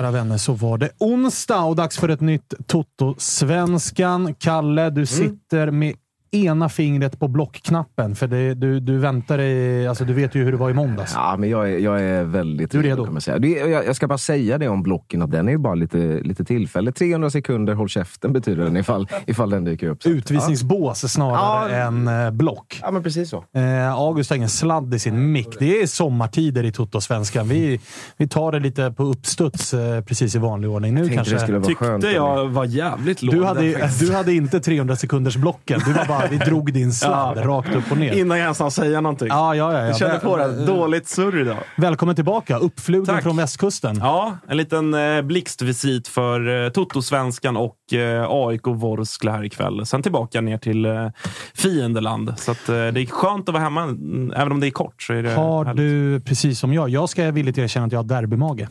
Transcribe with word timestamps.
Kära 0.00 0.10
vänner, 0.10 0.36
så 0.36 0.52
var 0.52 0.78
det 0.78 0.90
onsdag 0.98 1.62
och 1.62 1.76
dags 1.76 1.98
för 1.98 2.08
ett 2.08 2.20
nytt 2.20 2.54
Toto-svenskan. 2.66 4.34
Kalle, 4.34 4.90
du 4.90 5.06
sitter 5.06 5.70
med 5.70 5.94
ena 6.32 6.68
fingret 6.68 7.18
på 7.20 7.28
blockknappen, 7.28 8.16
för 8.16 8.26
det, 8.26 8.54
du, 8.54 8.80
du 8.80 8.98
väntar 8.98 9.38
dig... 9.38 9.88
Alltså, 9.88 10.04
du 10.04 10.12
vet 10.12 10.34
ju 10.34 10.44
hur 10.44 10.52
det 10.52 10.58
var 10.58 10.70
i 10.70 10.74
måndags. 10.74 11.12
Ja, 11.14 11.36
men 11.38 11.50
jag 11.50 11.72
är, 11.72 11.78
jag 11.78 12.00
är 12.02 12.24
väldigt 12.24 12.70
Du 12.70 12.78
är 12.78 12.82
redo? 12.82 13.04
Kan 13.04 13.20
säga. 13.20 13.38
Det, 13.38 13.48
jag, 13.48 13.86
jag 13.86 13.96
ska 13.96 14.06
bara 14.06 14.18
säga 14.18 14.58
det 14.58 14.68
om 14.68 14.82
blocken, 14.82 15.22
att 15.22 15.30
den 15.30 15.48
är 15.48 15.52
ju 15.52 15.58
bara 15.58 15.74
lite, 15.74 15.98
lite 15.98 16.44
tillfälle. 16.44 16.92
300 16.92 17.30
sekunder, 17.30 17.74
håll 17.74 17.88
käften, 17.88 18.32
betyder 18.32 18.64
den 18.64 18.76
ifall, 18.76 19.08
ifall 19.26 19.50
den 19.50 19.64
dyker 19.64 19.88
upp. 19.88 20.02
Så 20.02 20.08
Utvisningsbås 20.08 21.12
snarare 21.12 21.78
Ja. 21.78 21.86
än 21.86 22.08
eh, 22.08 22.30
block. 22.30 22.78
Ja, 22.82 22.90
men 22.90 23.02
precis 23.02 23.30
så. 23.30 23.44
Eh, 23.54 23.94
August 23.94 24.30
har 24.30 24.36
ingen 24.36 24.48
sladd 24.48 24.94
i 24.94 24.98
sin 24.98 25.32
mick. 25.32 25.58
Det 25.58 25.82
är 25.82 25.86
sommartider 25.86 26.64
i 26.64 26.72
Toto-svenskan. 26.72 27.48
Vi, 27.48 27.80
vi 28.16 28.28
tar 28.28 28.52
det 28.52 28.60
lite 28.60 28.90
på 28.96 29.04
uppstuds 29.04 29.74
eh, 29.74 30.00
precis 30.04 30.34
i 30.34 30.38
vanlig 30.38 30.70
ordning. 30.70 30.94
Nu 30.94 31.08
kanske... 31.08 31.34
det 31.34 31.40
skulle 31.40 31.58
vara 31.58 31.74
skönt. 31.74 32.02
Tyckte 32.02 32.20
om 32.20 32.36
jag 32.38 32.48
var 32.48 32.64
jävligt 32.64 33.22
låg 33.22 33.34
Du 33.34 33.44
hade, 33.44 33.90
du 34.00 34.12
hade 34.12 34.32
inte 34.34 34.60
300 34.60 34.96
sekunders 34.96 35.36
blocken. 35.36 35.80
Du 35.86 35.92
var 35.92 36.06
bara, 36.06 36.19
vi 36.30 36.38
drog 36.38 36.72
din 36.72 36.92
sladd 36.92 37.38
Ja. 37.38 37.42
rakt 37.46 37.74
upp 37.74 37.90
och 37.90 37.96
ner. 37.96 38.12
Innan 38.12 38.38
jag 38.38 38.44
ens 38.44 38.58
hann 38.58 38.70
säga 38.70 39.00
någonting. 39.00 39.28
Ja, 39.28 39.54
ja, 39.54 39.72
ja. 39.72 39.78
ja. 39.78 39.86
Jag 39.86 39.96
kände 39.96 40.18
på 40.18 40.36
det. 40.36 40.66
Dåligt 40.66 41.08
surr 41.08 41.40
idag. 41.40 41.56
Välkommen 41.76 42.14
tillbaka. 42.14 42.56
Uppflugen 42.58 43.06
Tack. 43.06 43.22
från 43.22 43.36
västkusten. 43.36 43.96
Ja, 44.00 44.36
en 44.48 44.56
liten 44.56 44.94
eh, 44.94 45.22
blixtvisit 45.22 46.08
för 46.08 46.64
eh, 46.64 46.70
Toto-svenskan 46.70 47.56
och 47.56 47.92
eh, 47.92 48.26
AIK 48.30 48.66
Vorskla 48.66 49.32
här 49.32 49.44
ikväll. 49.44 49.86
Sen 49.86 50.02
tillbaka 50.02 50.40
ner 50.40 50.58
till 50.58 50.84
eh, 50.84 51.08
fiendeland. 51.54 52.34
Så 52.36 52.50
att, 52.50 52.68
eh, 52.68 52.74
det 52.74 53.00
är 53.00 53.06
skönt 53.06 53.48
att 53.48 53.52
vara 53.52 53.62
hemma. 53.64 53.82
Mm, 53.82 54.32
Även 54.36 54.52
om 54.52 54.60
det 54.60 54.66
är 54.66 54.70
kort 54.70 55.02
så 55.02 55.12
är 55.12 55.22
det 55.22 55.30
Har 55.34 55.64
härligt. 55.64 55.76
du, 55.78 56.20
precis 56.20 56.58
som 56.58 56.72
jag, 56.72 56.88
jag 56.88 57.08
ska 57.08 57.30
villigt 57.30 57.58
erkänna 57.58 57.86
att 57.86 57.92
jag 57.92 57.98
har 57.98 58.04
derbymage. 58.04 58.68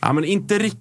Ja, 0.00 0.12
men 0.12 0.24
inte 0.24 0.58
riktigt 0.58 0.78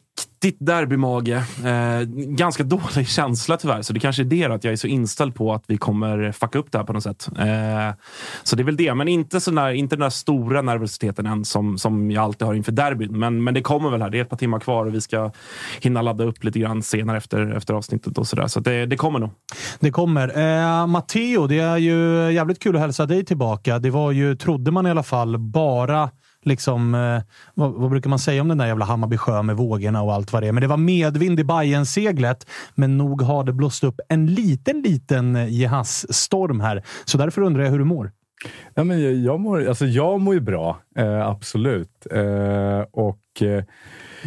derbymage. 0.60 1.30
Eh, 1.66 2.02
ganska 2.28 2.64
dålig 2.94 3.08
känsla 3.08 3.58
tyvärr. 3.58 3.82
Så 3.82 3.94
det 3.94 4.00
kanske 4.00 4.22
är 4.22 4.26
det 4.26 4.48
då, 4.48 4.54
att 4.54 4.64
jag 4.64 4.74
är 4.74 4.78
så 4.78 4.88
inställd 4.88 5.36
på 5.36 5.54
att 5.54 5.64
vi 5.68 5.78
kommer 5.78 6.32
fucka 6.32 6.60
upp 6.60 6.72
det 6.72 6.78
här 6.78 6.86
på 6.86 6.94
något 6.94 7.04
sätt. 7.04 7.30
Eh, 7.40 7.96
så 8.44 8.56
det 8.56 8.62
är 8.62 8.66
väl 8.66 8.78
det. 8.78 8.94
Men 8.94 9.08
inte, 9.08 9.42
sån 9.42 9.56
där, 9.56 9.70
inte 9.70 9.96
den 9.96 10.02
där 10.02 10.10
stora 10.10 10.62
nervositeten 10.62 11.26
än 11.26 11.46
som, 11.46 11.78
som 11.78 12.12
jag 12.12 12.24
alltid 12.24 12.48
har 12.48 12.54
inför 12.54 12.72
derbyn. 12.72 13.20
Men, 13.20 13.44
men 13.44 13.54
det 13.54 13.62
kommer 13.62 13.90
väl 13.90 14.02
här. 14.02 14.10
Det 14.10 14.18
är 14.18 14.22
ett 14.22 14.30
par 14.30 14.38
timmar 14.38 14.60
kvar 14.60 14.86
och 14.86 14.94
vi 14.94 15.02
ska 15.02 15.32
hinna 15.82 16.02
ladda 16.02 16.24
upp 16.24 16.44
lite 16.44 16.60
grann 16.60 16.84
senare 16.84 17.18
efter, 17.18 17.56
efter 17.58 17.74
avsnittet 17.74 18.18
och 18.18 18.28
sådär. 18.28 18.48
Så 18.48 18.62
så 18.64 18.70
det, 18.70 18.86
det 18.86 18.98
kommer 18.98 19.20
nog. 19.20 19.30
Det 19.80 19.92
kommer. 19.92 20.38
Eh, 20.38 20.88
Matteo, 20.88 21.48
det 21.48 21.60
är 21.60 21.78
ju 21.78 22.32
jävligt 22.32 22.60
kul 22.60 22.76
att 22.76 22.82
hälsa 22.82 23.06
dig 23.06 23.26
tillbaka. 23.26 23.80
Det 23.80 23.90
var 23.90 24.12
ju, 24.12 24.36
trodde 24.36 24.72
man 24.72 24.88
i 24.88 24.90
alla 24.90 25.04
fall, 25.04 25.38
bara 25.38 26.10
liksom, 26.44 26.96
eh, 26.96 27.22
vad, 27.54 27.74
vad 27.74 27.90
brukar 27.90 28.10
man 28.10 28.20
säga 28.20 28.42
om 28.42 28.48
den 28.48 28.58
där 28.58 28.68
jävla 28.68 28.86
Hammarby 28.86 29.18
sjö 29.18 29.42
med 29.42 29.58
vågorna 29.58 30.02
och 30.02 30.14
allt 30.14 30.34
vad 30.34 30.44
det 30.44 30.48
är. 30.48 30.52
Men 30.52 30.62
det 30.62 30.68
var 30.68 30.78
medvind 30.78 31.40
i 31.40 31.44
bayern 31.44 31.86
seglet 31.86 32.48
men 32.76 32.98
nog 32.98 33.22
har 33.22 33.44
det 33.44 33.54
blåst 33.54 33.84
upp 33.84 34.00
en 34.10 34.26
liten, 34.26 34.82
liten 34.82 35.48
Jehas-storm 35.50 36.62
här. 36.62 36.84
Så 37.06 37.18
därför 37.18 37.42
undrar 37.42 37.64
jag 37.64 37.72
hur 37.72 37.80
du 37.80 37.86
mår. 37.86 38.12
Ja, 38.74 38.84
men 38.84 39.02
jag, 39.02 39.14
jag, 39.14 39.40
mår, 39.40 39.68
alltså 39.68 39.86
jag 39.86 40.22
mår 40.22 40.34
ju 40.34 40.40
bra, 40.40 40.80
eh, 40.98 41.28
absolut. 41.28 42.08
Eh, 42.12 42.82
och 42.92 43.42
eh, 43.42 43.64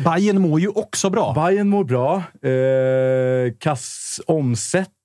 Bayern 0.05 0.43
mår 0.43 0.61
ju 0.61 0.69
också 0.69 1.11
bra. 1.11 1.33
Bayern 1.35 1.69
mår 1.69 1.85
bra. 1.85 2.17
Eh, 2.49 3.53
kass, 3.59 4.21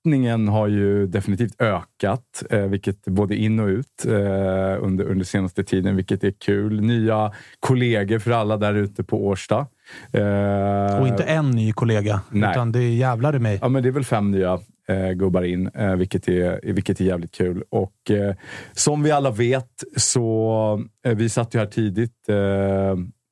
omsättningen 0.05 0.47
har 0.47 0.67
ju 0.67 1.07
definitivt 1.07 1.61
ökat, 1.61 2.43
eh, 2.49 2.61
vilket 2.61 3.05
både 3.05 3.35
in 3.35 3.59
och 3.59 3.67
ut 3.67 4.05
eh, 4.07 4.83
under, 4.83 5.05
under 5.05 5.25
senaste 5.25 5.63
tiden, 5.63 5.95
vilket 5.95 6.23
är 6.23 6.31
kul. 6.31 6.81
Nya 6.81 7.31
kollegor 7.59 8.19
för 8.19 8.31
alla 8.31 8.57
där 8.57 8.73
ute 8.73 9.03
på 9.03 9.25
Årsta. 9.25 9.67
Eh, 10.13 11.01
Och 11.01 11.07
inte 11.07 11.23
en 11.23 11.51
ny 11.51 11.73
kollega, 11.73 12.21
Nej. 12.31 12.51
utan 12.51 12.71
det 12.71 12.79
är 12.79 12.93
jävlar 12.95 13.35
i 13.35 13.39
mig. 13.39 13.59
Ja, 13.61 13.69
men 13.69 13.83
det 13.83 13.89
är 13.89 13.93
väl 13.93 14.03
fem 14.03 14.31
nya 14.31 14.59
eh, 14.87 15.11
gubbar 15.11 15.43
in, 15.43 15.67
eh, 15.67 15.95
vilket, 15.95 16.27
är, 16.27 16.59
vilket 16.73 16.99
är 17.01 17.05
jävligt 17.05 17.31
kul. 17.35 17.63
Och 17.69 18.11
eh, 18.11 18.35
som 18.73 19.03
vi 19.03 19.11
alla 19.11 19.31
vet 19.31 19.83
så, 19.95 20.83
eh, 21.05 21.15
vi 21.15 21.29
satt 21.29 21.55
ju 21.55 21.59
här 21.59 21.65
tidigt 21.65 22.29
eh, 22.29 22.35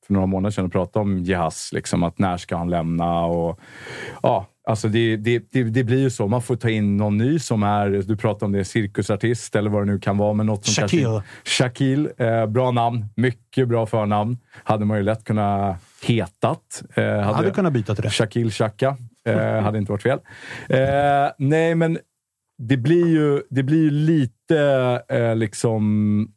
för 0.06 0.12
några 0.14 0.26
månader 0.26 0.50
sedan 0.50 0.64
och 0.64 0.72
pratade 0.72 1.02
om 1.02 1.18
Jehas, 1.18 1.70
liksom, 1.72 2.02
att 2.02 2.18
när 2.18 2.36
ska 2.36 2.56
han 2.56 2.70
lämna? 2.70 3.24
Och, 3.24 3.60
ja, 4.22 4.46
alltså 4.68 4.88
det, 4.88 5.16
det, 5.16 5.52
det, 5.52 5.62
det 5.62 5.84
blir 5.84 5.98
ju 5.98 6.10
så. 6.10 6.28
Man 6.28 6.42
får 6.42 6.56
ta 6.56 6.70
in 6.70 6.96
någon 6.96 7.16
ny 7.18 7.38
som 7.38 7.62
är, 7.62 7.88
du 7.90 8.16
pratar 8.16 8.46
om 8.46 8.52
det, 8.52 8.64
cirkusartist 8.64 9.56
eller 9.56 9.70
vad 9.70 9.82
det 9.82 9.92
nu 9.92 9.98
kan 9.98 10.18
vara. 10.18 10.32
Men 10.34 10.46
något 10.46 10.64
som 10.64 10.74
Shaquille. 10.74 11.04
Kanske, 11.04 11.22
Shaquille. 11.44 12.10
Eh, 12.18 12.46
bra 12.46 12.70
namn. 12.70 13.06
Mycket 13.16 13.68
bra 13.68 13.86
förnamn. 13.86 14.38
Hade 14.64 14.84
man 14.84 14.96
ju 14.96 15.02
lätt 15.02 15.24
kunnat 15.24 15.76
hetat. 16.02 16.82
Eh, 16.94 17.04
Jag 17.04 17.22
hade 17.22 17.50
kunnat 17.50 17.72
byta 17.72 17.94
till 17.94 18.04
det. 18.04 18.10
Shaquille 18.10 18.50
Chaka. 18.50 18.96
Eh, 19.26 19.60
hade 19.60 19.78
inte 19.78 19.92
varit 19.92 20.02
fel. 20.02 20.18
Eh, 20.68 20.78
nej, 21.38 21.74
men 21.74 21.98
det 22.58 22.76
blir 22.76 23.06
ju, 23.06 23.42
det 23.50 23.62
blir 23.62 23.82
ju 23.82 23.90
lite 23.90 25.02
eh, 25.08 25.36
liksom 25.36 26.32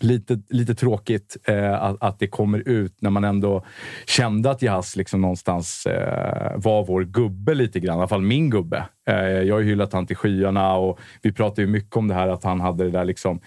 lite, 0.00 0.40
lite 0.48 0.74
tråkigt 0.74 1.36
eh, 1.44 1.82
att, 1.82 1.96
att 2.00 2.18
det 2.18 2.26
kommer 2.26 2.68
ut 2.68 2.94
när 3.00 3.10
man 3.10 3.24
ändå 3.24 3.64
kände 4.06 4.50
att 4.50 4.62
Jahas 4.62 4.96
liksom 4.96 5.20
någonstans 5.20 5.86
eh, 5.86 6.52
var 6.56 6.84
vår 6.84 7.04
gubbe 7.04 7.54
lite 7.54 7.80
grann. 7.80 7.96
I 7.96 7.98
alla 7.98 8.08
fall 8.08 8.22
min 8.22 8.50
gubbe. 8.50 8.84
Eh, 9.08 9.16
jag 9.16 9.54
har 9.54 9.60
ju 9.60 9.66
hyllat 9.66 9.92
han 9.92 10.06
till 10.06 10.16
skyarna 10.16 10.76
och 10.76 10.98
vi 11.22 11.32
pratade 11.32 11.62
ju 11.62 11.66
mycket 11.66 11.96
om 11.96 12.08
det 12.08 12.14
här 12.14 12.28
att 12.28 12.44
han 12.44 12.60
hade 12.60 12.84
det 12.84 12.90
där 12.90 13.04
liksom 13.04 13.40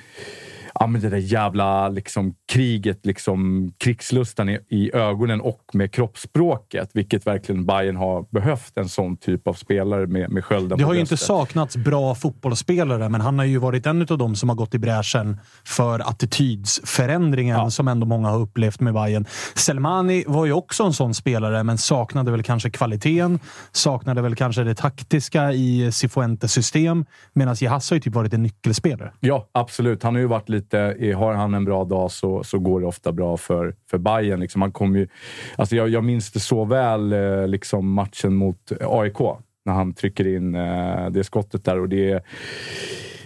ja, 0.81 0.87
men 0.87 1.01
det 1.01 1.09
där 1.09 1.17
jävla 1.17 1.89
liksom, 1.89 2.35
kriget, 2.51 3.05
liksom, 3.05 3.71
krigslustan 3.77 4.49
i, 4.49 4.59
i, 4.69 4.95
ögonen 4.95 5.41
och 5.41 5.61
med 5.73 5.91
kroppsspråket. 5.91 6.89
Vilket 6.93 7.27
verkligen 7.27 7.65
Bayern 7.65 7.95
har 7.95 8.25
behövt 8.31 8.77
en 8.77 8.89
sån 8.89 9.17
typ 9.17 9.47
av 9.47 9.53
spelare 9.53 10.07
med, 10.07 10.29
med 10.29 10.45
skölden 10.45 10.77
Det 10.77 10.83
har 10.83 10.93
ju 10.93 10.99
inte 10.99 11.17
saknats 11.17 11.77
bra 11.77 12.15
fotbollsspelare, 12.15 13.09
men 13.09 13.21
han 13.21 13.39
har 13.39 13.45
ju 13.45 13.57
varit 13.57 13.85
en 13.85 14.01
av 14.01 14.17
dem 14.17 14.35
som 14.35 14.49
har 14.49 14.55
gått 14.55 14.75
i 14.75 14.79
bräschen 14.79 15.37
för 15.63 15.99
attitydsförändringen 15.99 17.57
ja. 17.57 17.69
som 17.69 17.87
ändå 17.87 18.05
många 18.05 18.29
har 18.29 18.39
upplevt 18.39 18.79
med 18.79 18.93
Bayern. 18.93 19.25
Selmani 19.55 20.23
var 20.27 20.45
ju 20.45 20.53
också 20.53 20.83
en 20.83 20.93
sån 20.93 21.13
spelare, 21.13 21.63
men 21.63 21.77
saknade 21.77 22.31
väl 22.31 22.43
kanske 22.43 22.69
kvaliteten. 22.69 23.39
Saknade 23.71 24.21
väl 24.21 24.35
kanske 24.35 24.63
det 24.63 24.75
taktiska 24.75 25.51
i 25.51 25.91
Cifuentes 25.91 26.53
system. 26.53 27.05
Medan 27.33 27.55
Jahas 27.59 27.89
har 27.89 27.95
ju 27.95 28.01
typ 28.01 28.13
varit 28.13 28.33
en 28.33 28.43
nyckelspelare. 28.43 29.11
Ja, 29.19 29.49
absolut. 29.51 30.03
Han 30.03 30.13
har 30.15 30.19
ju 30.19 30.27
varit 30.27 30.49
lite 30.49 30.70
inte. 30.73 31.15
har 31.17 31.33
han 31.33 31.53
en 31.53 31.65
bra 31.65 31.83
dag 31.83 32.11
så, 32.11 32.43
så 32.43 32.59
går 32.59 32.81
det 32.81 32.87
ofta 32.87 33.11
bra 33.11 33.37
för, 33.37 33.75
för 33.89 33.97
Bayern. 33.97 34.39
Liksom, 34.39 34.61
han 34.61 34.71
kom 34.71 34.95
ju, 34.95 35.07
alltså 35.55 35.75
jag, 35.75 35.89
jag 35.89 36.03
minns 36.03 36.31
det 36.31 36.39
så 36.39 36.65
väl, 36.65 37.13
eh, 37.13 37.47
liksom 37.47 37.93
matchen 37.93 38.35
mot 38.35 38.71
AIK, 38.81 39.19
när 39.65 39.73
han 39.73 39.93
trycker 39.93 40.27
in 40.27 40.55
eh, 40.55 41.09
det 41.09 41.23
skottet 41.23 41.65
där. 41.65 41.79
och 41.79 41.89
det 41.89 42.23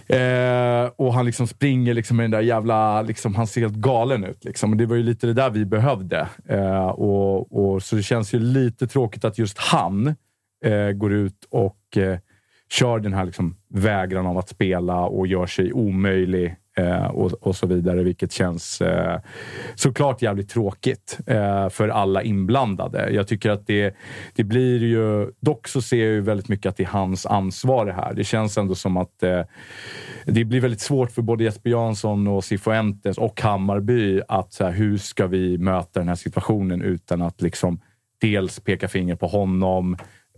Eh, 0.08 0.90
och 0.96 1.14
han 1.14 1.26
liksom 1.26 1.46
springer 1.46 1.94
liksom 1.94 2.16
med 2.16 2.24
den 2.24 2.30
där 2.30 2.40
jävla... 2.40 3.02
Liksom, 3.02 3.34
han 3.34 3.46
ser 3.46 3.60
helt 3.60 3.74
galen 3.74 4.24
ut. 4.24 4.44
Liksom. 4.44 4.76
det 4.76 4.86
var 4.86 4.96
ju 4.96 5.02
lite 5.02 5.26
det 5.26 5.32
där 5.32 5.50
vi 5.50 5.64
behövde. 5.64 6.28
Eh, 6.48 6.86
och, 6.86 7.74
och, 7.74 7.82
så 7.82 7.96
det 7.96 8.02
känns 8.02 8.34
ju 8.34 8.38
lite 8.38 8.86
tråkigt 8.86 9.24
att 9.24 9.38
just 9.38 9.58
han 9.58 10.14
eh, 10.64 10.90
går 10.90 11.12
ut 11.12 11.46
och 11.50 11.96
eh, 11.96 12.18
kör 12.70 12.98
den 12.98 13.12
här 13.12 13.24
liksom, 13.24 13.56
vägran 13.68 14.26
av 14.26 14.38
att 14.38 14.48
spela 14.48 15.00
och 15.00 15.26
gör 15.26 15.46
sig 15.46 15.72
omöjlig 15.72 16.56
Eh, 16.78 17.06
och, 17.06 17.32
och, 17.32 17.56
så 17.56 17.66
vidare, 17.66 18.02
vilket 18.02 18.32
känns 18.32 18.80
eh, 18.80 19.20
såklart 19.74 20.22
jävligt 20.22 20.48
tråkigt 20.48 21.18
eh, 21.26 21.68
för 21.68 21.88
alla 21.88 22.22
inblandade. 22.22 23.10
Jag 23.10 23.28
tycker 23.28 23.50
att 23.50 23.66
det, 23.66 23.94
det 24.34 24.44
blir 24.44 24.82
ju... 24.82 25.30
Dock 25.40 25.68
så 25.68 25.82
ser 25.82 25.96
jag 25.96 26.12
ju 26.12 26.20
väldigt 26.20 26.48
mycket 26.48 26.70
att 26.70 26.76
det 26.76 26.82
är 26.82 26.88
hans 26.88 27.26
ansvar 27.26 27.86
det 27.86 27.92
här. 27.92 28.14
Det 28.14 28.24
känns 28.24 28.58
ändå 28.58 28.74
som 28.74 28.96
att 28.96 29.22
eh, 29.22 29.42
det 30.24 30.44
blir 30.44 30.60
väldigt 30.60 30.80
svårt 30.80 31.10
för 31.10 31.22
både 31.22 31.44
Jesper 31.44 31.70
Jansson 31.70 32.26
och 32.26 32.44
Cifuentes 32.44 33.18
och 33.18 33.40
Hammarby 33.40 34.20
att 34.28 34.52
så 34.52 34.64
här, 34.64 34.72
hur 34.72 34.98
ska 34.98 35.26
vi 35.26 35.58
möta 35.58 36.00
den 36.00 36.08
här 36.08 36.14
situationen 36.14 36.82
utan 36.82 37.22
att 37.22 37.42
liksom 37.42 37.80
dels 38.20 38.60
peka 38.60 38.88
finger 38.88 39.16
på 39.16 39.26
honom, 39.26 39.96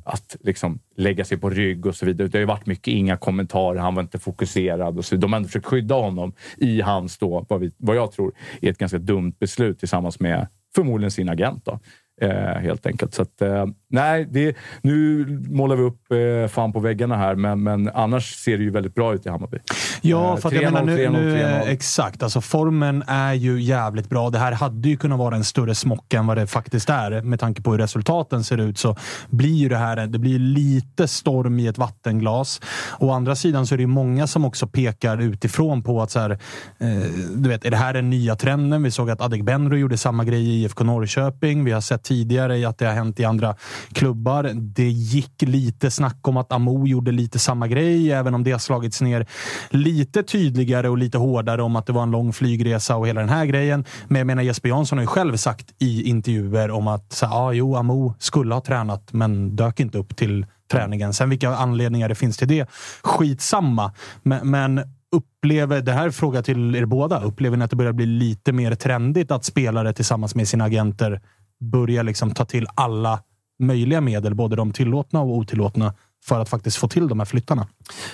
att 0.09 0.37
liksom 0.41 0.79
lägga 0.97 1.25
sig 1.25 1.39
på 1.39 1.51
rygg 1.51 1.87
och 1.87 1.95
så 1.95 2.07
vidare. 2.07 2.29
Det 2.29 2.39
har 2.39 2.41
ju 2.41 2.47
varit 2.47 2.67
mycket 2.67 2.89
inga 2.89 3.17
kommentarer, 3.17 3.79
han 3.79 3.95
var 3.95 4.03
inte 4.03 4.19
fokuserad. 4.19 4.99
Och 4.99 5.05
så. 5.05 5.17
De 5.17 5.33
har 5.33 5.37
ändå 5.37 5.47
försökt 5.47 5.67
skydda 5.67 5.95
honom 5.95 6.33
i 6.57 6.81
hans, 6.81 7.19
då, 7.19 7.47
vad, 7.49 7.61
vi, 7.61 7.71
vad 7.77 7.97
jag 7.97 8.13
tror, 8.13 8.33
är 8.61 8.71
ett 8.71 8.79
ganska 8.79 8.99
dumt 8.99 9.33
beslut 9.39 9.79
tillsammans 9.79 10.21
med 10.21 10.47
förmodligen 10.75 11.11
sin 11.11 11.29
agent. 11.29 11.65
Då. 11.65 11.79
Eh, 12.21 12.55
helt 12.55 12.87
enkelt. 12.87 13.15
Så 13.15 13.23
att, 13.23 13.43
eh, 13.43 13.67
nej, 13.91 14.29
det, 14.31 14.57
nu 14.83 15.27
målar 15.51 15.77
vi 15.77 15.83
upp 15.83 16.13
eh, 16.13 16.49
fan 16.49 16.73
på 16.73 16.81
väggarna 16.81 17.17
här, 17.17 17.35
men, 17.35 17.63
men 17.63 17.91
annars 17.95 18.35
ser 18.35 18.59
det 18.59 18.65
ju 18.65 18.71
väldigt 18.71 18.95
bra 18.95 19.15
ut 19.15 19.27
i 19.27 19.29
Hammarby. 19.29 19.59
Ja, 20.01 20.37
för 20.37 20.49
att 20.49 20.55
jag 20.55 20.73
menar 20.73 20.85
nu, 20.85 21.11
nu 21.11 21.43
exakt. 21.67 22.23
Alltså 22.23 22.41
formen 22.41 23.05
är 23.07 23.33
ju 23.33 23.61
jävligt 23.61 24.09
bra. 24.09 24.31
Det 24.31 24.39
här 24.39 24.53
hade 24.53 24.89
ju 24.89 24.97
kunnat 24.97 25.19
vara 25.19 25.37
en 25.37 25.45
större 25.45 25.75
smock 25.75 26.15
än 26.15 26.27
vad 26.27 26.37
det 26.37 26.47
faktiskt 26.47 26.91
är. 26.91 27.23
Med 27.23 27.41
tanke 27.41 27.63
på 27.63 27.71
hur 27.71 27.79
resultaten 27.79 28.45
ser 28.45 28.59
ut 28.59 28.79
så 28.79 28.97
blir 29.31 29.55
ju 29.55 29.69
det 29.69 29.77
här 29.77 30.07
det 30.07 30.19
blir 30.19 30.39
lite 30.39 31.09
storm 31.09 31.59
i 31.59 31.67
ett 31.67 31.79
vattenglas. 31.79 32.61
Å 32.99 33.11
andra 33.11 33.37
sidan 33.37 33.67
så 33.67 33.75
är 33.75 33.79
det 33.79 33.87
många 33.87 34.27
som 34.27 34.45
också 34.45 34.67
pekar 34.67 35.19
utifrån 35.19 35.83
på 35.83 36.03
att 36.03 36.11
så 36.11 36.19
här, 36.19 36.31
eh, 36.31 36.89
du 37.37 37.49
vet, 37.49 37.65
är 37.65 37.71
det 37.71 37.77
här 37.77 37.93
den 37.93 38.11
nya 38.11 38.37
trenden? 38.37 38.83
Vi 38.83 38.91
såg 38.91 39.11
att 39.11 39.21
Adegbenro 39.21 39.77
gjorde 39.77 39.99
samma 39.99 40.25
grej 40.25 40.43
i 40.43 40.63
IFK 40.63 40.85
Norrköping. 40.85 41.65
Vi 41.65 41.73
har 41.73 41.81
sett 41.81 42.03
tidigare 42.03 42.69
att 42.69 42.79
det 42.79 42.87
har 42.87 42.95
hänt 42.95 43.21
i 43.21 43.25
andra 43.25 43.57
klubbar. 43.93 44.51
Det 44.55 44.89
gick 44.89 45.43
lite 45.43 45.91
snack 45.91 46.29
om 46.29 46.37
att 46.37 46.53
Amo 46.53 46.87
gjorde 46.87 47.13
lite 47.13 47.39
samma 47.39 47.69
grej, 47.69 48.13
även 48.13 48.35
om 48.35 48.45
det 48.45 48.53
har 48.53 48.59
slagits 48.59 49.01
ner 49.01 49.27
lite 49.71 50.23
tydligare 50.23 50.89
och 50.89 50.99
lite 50.99 51.19
hårdare 51.19 51.63
om 51.63 51.77
att 51.77 51.87
det 51.87 51.93
var 51.93 52.03
en 52.03 52.11
lång 52.11 52.33
flygresa 52.33 52.97
och 52.97 53.09
hela 53.09 53.21
den 53.21 53.29
här 53.29 53.47
grejen. 53.47 53.85
Men 54.09 54.19
jag 54.19 54.27
menar, 54.27 54.43
Jesper 54.43 54.69
Jansson 54.69 54.99
har 54.99 55.03
ju 55.03 55.07
själv 55.07 55.37
sagt 55.37 55.75
i 55.79 56.09
intervjuer 56.09 56.71
om 56.71 56.89
att 56.89 57.13
så, 57.13 57.27
ah, 57.27 57.53
jo, 57.53 57.77
Amo 57.77 58.15
skulle 58.19 58.55
ha 58.55 58.61
tränat, 58.61 59.13
men 59.13 59.57
dök 59.57 59.81
inte 59.81 59.99
upp 59.99 60.17
till 60.17 60.47
träningen. 60.71 61.13
Sen 61.13 61.31
vilka 61.31 61.49
anledningar 61.51 62.09
det 62.09 62.15
finns 62.15 62.37
till 62.37 62.49
det, 62.49 62.71
skitsamma. 63.03 63.93
Men, 64.23 64.51
men 64.51 64.81
upplever, 65.13 65.81
det 65.81 65.93
här 65.93 66.07
är 66.07 66.11
fråga 66.11 66.43
till 66.43 66.77
er 66.77 66.85
båda, 66.85 67.21
upplever 67.21 67.57
ni 67.57 67.65
att 67.65 67.71
det 67.71 67.77
börjar 67.77 67.93
bli 67.93 68.07
lite 68.07 68.53
mer 68.53 68.75
trendigt 68.75 69.31
att 69.31 69.45
spelare 69.45 69.93
tillsammans 69.93 70.35
med 70.35 70.49
sina 70.49 70.65
agenter 70.65 71.21
börjar 71.61 72.03
liksom 72.03 72.31
ta 72.31 72.45
till 72.45 72.67
alla 72.75 73.21
möjliga 73.59 74.01
medel, 74.01 74.35
både 74.35 74.57
de 74.57 74.73
tillåtna 74.73 75.21
och 75.21 75.37
otillåtna, 75.37 75.95
för 76.25 76.41
att 76.41 76.49
faktiskt 76.49 76.77
få 76.77 76.89
till 76.89 77.09
de 77.09 77.19
här 77.19 77.27
flyttarna. 77.27 77.69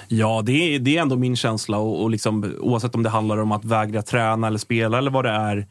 Ja, 0.08 0.42
det 0.44 0.52
är, 0.52 0.78
det 0.78 0.96
är 0.96 1.02
ändå 1.02 1.16
min 1.16 1.36
känsla. 1.36 1.78
Och, 1.78 2.02
och 2.02 2.10
liksom, 2.10 2.54
oavsett 2.60 2.94
om 2.94 3.02
det 3.02 3.08
handlar 3.08 3.38
om 3.38 3.52
att 3.52 3.64
vägra 3.64 4.02
träna 4.02 4.46
eller 4.46 4.58
spela 4.58 4.98
eller 4.98 5.10
vad 5.10 5.24
det 5.24 5.30
är, 5.30 5.66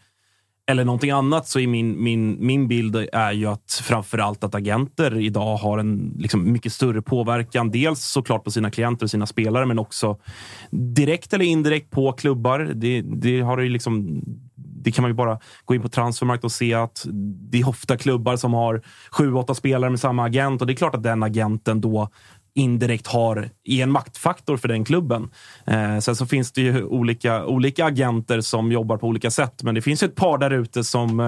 eller 0.68 0.86
någonting 0.86 1.12
annat, 1.12 1.48
så 1.48 1.60
är 1.60 1.68
min, 1.68 2.04
min, 2.04 2.38
min 2.40 2.68
bild 2.68 2.96
är 3.14 3.32
ju 3.32 3.46
att 3.46 3.82
framförallt 3.84 4.44
att 4.44 4.56
agenter 4.56 5.20
idag 5.20 5.58
har 5.58 5.78
en 5.78 6.16
liksom, 6.20 6.52
mycket 6.52 6.74
större 6.74 7.02
påverkan. 7.02 7.72
Dels 7.72 8.06
såklart 8.06 8.44
på 8.44 8.52
sina 8.52 8.72
klienter 8.72 9.06
och 9.06 9.12
sina 9.12 9.26
spelare, 9.26 9.66
men 9.66 9.80
också 9.80 10.18
direkt 10.72 11.34
eller 11.34 11.46
indirekt 11.46 11.92
på 11.92 12.12
klubbar. 12.12 12.72
Det, 12.76 13.02
det 13.02 13.42
har 13.42 13.60
ju 13.60 13.70
liksom 13.70 14.22
det 14.84 14.92
kan 14.92 15.02
man 15.02 15.10
ju 15.12 15.16
bara 15.16 15.40
gå 15.66 15.76
in 15.76 15.82
på 15.82 15.90
transfermarkt 15.90 16.44
och 16.44 16.52
se 16.52 16.74
att 16.74 17.06
det 17.52 17.60
är 17.60 17.70
ofta 17.70 17.98
klubbar 17.98 18.36
som 18.36 18.54
har 18.54 18.82
sju, 19.12 19.34
åtta 19.34 19.54
spelare 19.54 19.90
med 19.90 20.00
samma 20.00 20.26
agent. 20.26 20.62
Och 20.62 20.68
det 20.68 20.74
är 20.74 20.76
klart 20.76 20.96
att 20.96 21.04
den 21.04 21.24
agenten 21.24 21.82
då 21.82 22.10
indirekt 22.56 23.08
har 23.08 23.50
i 23.64 23.82
en 23.82 23.92
maktfaktor 23.92 24.58
för 24.58 24.68
den 24.68 24.86
klubben. 24.86 25.30
Eh, 25.66 26.00
sen 26.00 26.16
så 26.16 26.26
finns 26.26 26.52
det 26.52 26.62
ju 26.62 26.84
olika, 26.84 27.46
olika 27.46 27.86
agenter 27.86 28.42
som 28.42 28.72
jobbar 28.72 28.98
på 28.98 29.08
olika 29.08 29.32
sätt, 29.32 29.64
men 29.64 29.76
det 29.76 29.82
finns 29.82 30.04
ju 30.04 30.08
ett 30.08 30.16
par 30.16 30.38
där 30.38 30.52
ute 30.52 30.84
som, 30.84 31.20
eh, 31.20 31.26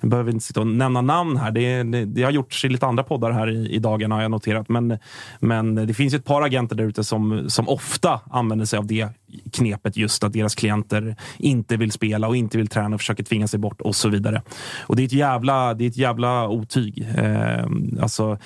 jag 0.00 0.10
behöver 0.10 0.32
inte 0.32 0.44
sitta 0.44 0.60
och 0.60 0.66
nämna 0.66 1.00
namn 1.00 1.36
här, 1.36 1.50
det, 1.50 1.82
det, 1.82 2.04
det 2.04 2.22
har 2.22 2.30
gjorts 2.30 2.64
i 2.64 2.68
lite 2.68 2.86
andra 2.86 3.02
poddar 3.04 3.30
här 3.30 3.50
i, 3.50 3.68
i 3.68 3.78
dagarna 3.78 4.14
har 4.14 4.22
jag 4.22 4.30
noterat, 4.30 4.68
men, 4.68 4.98
men 5.40 5.74
det 5.74 5.94
finns 5.94 6.14
ju 6.14 6.18
ett 6.18 6.24
par 6.24 6.42
agenter 6.42 6.76
där 6.76 6.84
ute 6.84 7.04
som, 7.04 7.50
som 7.50 7.68
ofta 7.68 8.20
använder 8.30 8.64
sig 8.64 8.78
av 8.78 8.86
det 8.86 9.08
knepet 9.52 9.96
just 9.96 10.24
att 10.24 10.32
deras 10.32 10.54
klienter 10.54 11.16
inte 11.38 11.76
vill 11.76 11.92
spela 11.92 12.28
och 12.28 12.36
inte 12.36 12.58
vill 12.58 12.68
träna 12.68 12.94
och 12.94 13.00
försöker 13.00 13.24
tvinga 13.24 13.48
sig 13.48 13.58
bort 13.58 13.80
och 13.80 13.96
så 13.96 14.08
vidare. 14.08 14.42
Och 14.80 14.96
det 14.96 15.02
är 15.02 15.06
ett 15.06 15.12
jävla, 15.12 15.74
det 15.74 15.84
är 15.84 15.88
ett 15.88 15.96
jävla 15.96 16.48
otyg. 16.48 17.08
Eh, 17.16 17.66
alltså, 18.02 18.38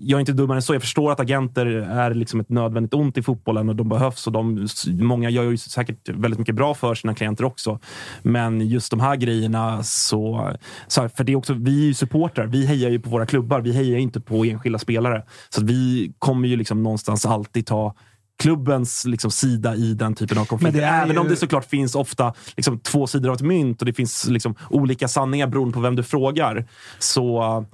jag 0.00 0.16
är 0.16 0.20
inte 0.20 0.32
dummare 0.32 0.58
än 0.58 0.62
så. 0.62 0.74
Jag 0.74 0.82
förstår 0.82 1.12
att 1.12 1.20
agenter 1.20 1.66
är 1.66 2.14
liksom 2.14 2.40
ett 2.40 2.48
nödvändigt 2.48 2.94
ont 2.94 3.18
i 3.18 3.22
fotbollen 3.22 3.68
och 3.68 3.76
de 3.76 3.88
behövs. 3.88 4.26
Och 4.26 4.32
de, 4.32 4.68
många 4.86 5.30
gör 5.30 5.42
ju 5.42 5.56
säkert 5.56 6.08
väldigt 6.08 6.38
mycket 6.38 6.54
bra 6.54 6.74
för 6.74 6.94
sina 6.94 7.14
klienter 7.14 7.44
också. 7.44 7.78
Men 8.22 8.68
just 8.68 8.90
de 8.90 9.00
här 9.00 9.16
grejerna 9.16 9.82
så... 9.82 10.52
så 10.86 11.00
här, 11.00 11.08
för 11.08 11.24
det 11.24 11.32
är 11.32 11.36
också, 11.36 11.54
vi 11.54 11.82
är 11.82 11.86
ju 11.86 11.94
supportrar. 11.94 12.46
Vi 12.46 12.66
hejar 12.66 12.90
ju 12.90 13.00
på 13.00 13.10
våra 13.10 13.26
klubbar. 13.26 13.60
Vi 13.60 13.72
hejar 13.72 13.98
inte 13.98 14.20
på 14.20 14.44
enskilda 14.44 14.78
spelare. 14.78 15.22
Så 15.48 15.64
vi 15.64 16.12
kommer 16.18 16.48
ju 16.48 16.56
liksom 16.56 16.82
någonstans 16.82 17.26
alltid 17.26 17.66
ta 17.66 17.94
klubbens 18.38 19.04
liksom, 19.04 19.30
sida 19.30 19.74
i 19.74 19.94
den 19.94 20.14
typen 20.14 20.38
av 20.38 20.44
konflikter. 20.44 20.82
Även 20.82 21.10
ju... 21.10 21.18
om 21.18 21.28
det 21.28 21.36
såklart 21.36 21.64
finns 21.64 21.94
ofta 21.94 22.34
liksom, 22.56 22.78
två 22.78 23.06
sidor 23.06 23.30
av 23.30 23.34
ett 23.36 23.42
mynt 23.42 23.82
och 23.82 23.86
det 23.86 23.92
finns 23.92 24.26
liksom, 24.26 24.54
olika 24.70 25.08
sanningar 25.08 25.46
beroende 25.46 25.74
på 25.74 25.80
vem 25.80 25.96
du 25.96 26.02
frågar. 26.02 26.66
Så... 26.98 27.64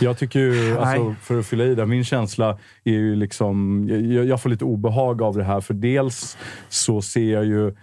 Jag 0.00 0.18
tycker 0.18 0.40
ju, 0.40 0.78
alltså, 0.78 1.14
för 1.22 1.38
att 1.38 1.46
fylla 1.46 1.64
i 1.64 1.74
det, 1.74 1.86
min 1.86 2.04
känsla 2.04 2.58
är 2.84 2.92
ju 2.92 3.16
liksom... 3.16 3.86
Jag, 3.90 4.26
jag 4.26 4.42
får 4.42 4.50
lite 4.50 4.64
obehag 4.64 5.22
av 5.22 5.36
det 5.36 5.44
här, 5.44 5.60
för 5.60 5.74
dels 5.74 6.36
så 6.68 7.02
ser 7.02 7.32
jag 7.32 7.44
ju 7.44 7.76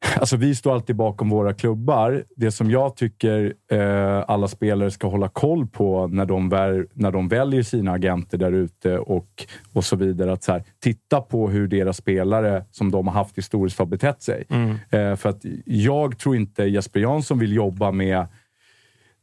Alltså, 0.20 0.36
vi 0.36 0.54
står 0.54 0.74
alltid 0.74 0.96
bakom 0.96 1.28
våra 1.28 1.54
klubbar. 1.54 2.24
Det 2.36 2.50
som 2.50 2.70
jag 2.70 2.96
tycker 2.96 3.54
eh, 3.70 4.24
alla 4.28 4.48
spelare 4.48 4.90
ska 4.90 5.08
hålla 5.08 5.28
koll 5.28 5.66
på 5.66 6.06
när 6.06 6.26
de, 6.26 6.48
vär, 6.48 6.86
när 6.92 7.12
de 7.12 7.28
väljer 7.28 7.62
sina 7.62 7.92
agenter 7.92 8.38
där 8.38 8.52
ute 8.52 8.98
och, 8.98 9.46
och 9.72 9.84
så 9.84 9.96
vidare. 9.96 10.32
Att 10.32 10.42
så 10.42 10.52
här, 10.52 10.64
titta 10.80 11.20
på 11.20 11.48
hur 11.48 11.68
deras 11.68 11.96
spelare 11.96 12.64
som 12.70 12.90
de 12.90 13.06
har 13.06 13.14
haft 13.14 13.38
historiskt 13.38 13.78
har 13.78 13.86
betett 13.86 14.22
sig. 14.22 14.44
Mm. 14.48 14.70
Eh, 14.90 15.16
för 15.16 15.28
att 15.28 15.40
jag 15.64 16.18
tror 16.18 16.36
inte 16.36 16.64
Jesper 16.64 17.00
Jansson 17.00 17.38
vill 17.38 17.52
jobba 17.52 17.90
med... 17.92 18.26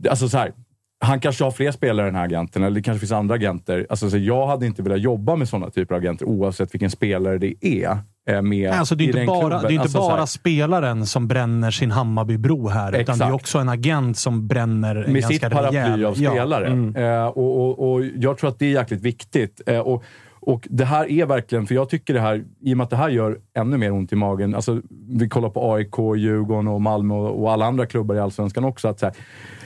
Alltså 0.09 0.29
så 0.29 0.37
här, 0.37 0.53
han 0.99 1.19
kanske 1.19 1.43
har 1.43 1.51
fler 1.51 1.71
spelare 1.71 2.07
än 2.07 2.13
den 2.13 2.19
här 2.19 2.25
agenten, 2.25 2.63
eller 2.63 2.75
det 2.75 2.81
kanske 2.81 2.99
finns 2.99 3.11
andra 3.11 3.35
agenter. 3.35 3.87
Alltså, 3.89 4.09
så 4.09 4.17
jag 4.17 4.47
hade 4.47 4.65
inte 4.65 4.83
velat 4.83 5.01
jobba 5.01 5.35
med 5.35 5.49
sådana 5.49 5.69
typer 5.69 5.95
av 5.95 6.01
agenter 6.01 6.25
oavsett 6.25 6.73
vilken 6.73 6.91
spelare 6.91 7.37
det 7.37 7.55
är. 7.61 7.97
Eh, 8.29 8.41
med 8.41 8.71
Alltså, 8.71 8.95
det 8.95 9.03
är 9.03 9.07
inte 9.07 9.25
bara, 9.25 9.39
klubben. 9.39 9.61
det 9.61 9.67
är 9.67 9.71
inte 9.71 9.81
Alltså, 9.81 10.01
så 10.01 10.09
bara 10.09 10.27
spelaren 10.27 11.05
som 11.05 11.27
bränner 11.27 11.71
sin 11.71 11.91
Hammarbybro 11.91 12.67
här, 12.69 12.87
utan 12.87 13.17
det 13.17 13.23
är 13.23 13.27
Exakt. 13.27 13.33
också 13.33 13.57
en 13.59 13.69
agent 13.69 14.17
som 14.17 14.47
bränner 14.47 14.95
en 14.95 15.13
med 15.13 15.21
ganska 15.21 15.33
sitt 15.47 15.53
paraply 15.53 15.79
rejäl... 15.79 16.05
av 16.05 16.13
Ja. 16.21 16.31
spelare. 16.31 16.67
Eh, 16.95 17.25
och, 17.27 17.61
och, 17.79 17.91
och 17.93 18.05
Jag 18.15 18.37
tror 18.37 18.49
att 18.49 18.59
det 18.59 18.65
är 18.65 18.71
jäkligt 18.71 19.01
viktigt. 19.01 19.61
Eh, 19.65 19.79
och, 19.79 20.03
och 20.39 20.67
Det 20.69 20.85
här 20.85 21.11
är 21.11 21.25
verkligen, 21.25 21.65
för 21.67 21.75
jag 21.75 21.89
tycker 21.89 22.13
det 22.13 22.19
här, 22.19 22.43
i 22.61 22.73
och 22.73 22.77
med 22.77 22.83
att 22.83 22.89
det 22.89 22.95
här 22.95 23.09
gör 23.09 23.37
ännu 23.57 23.77
mer 23.77 23.91
ont 23.91 24.13
i 24.13 24.15
magen. 24.15 24.55
Alltså, 24.55 24.81
vi 25.09 25.29
kollar 25.29 25.49
på 25.49 25.73
AIK, 25.73 25.95
Djurgården 26.17 26.67
och 26.67 26.81
Malmö 26.81 27.13
och, 27.13 27.41
och 27.43 27.51
alla 27.51 27.65
andra 27.65 27.85
klubbar 27.85 28.15
i 28.15 28.19
Allsvenskan 28.19 28.63
också. 28.63 28.87
Att 28.87 28.99
så 28.99 29.05
här, 29.05 29.15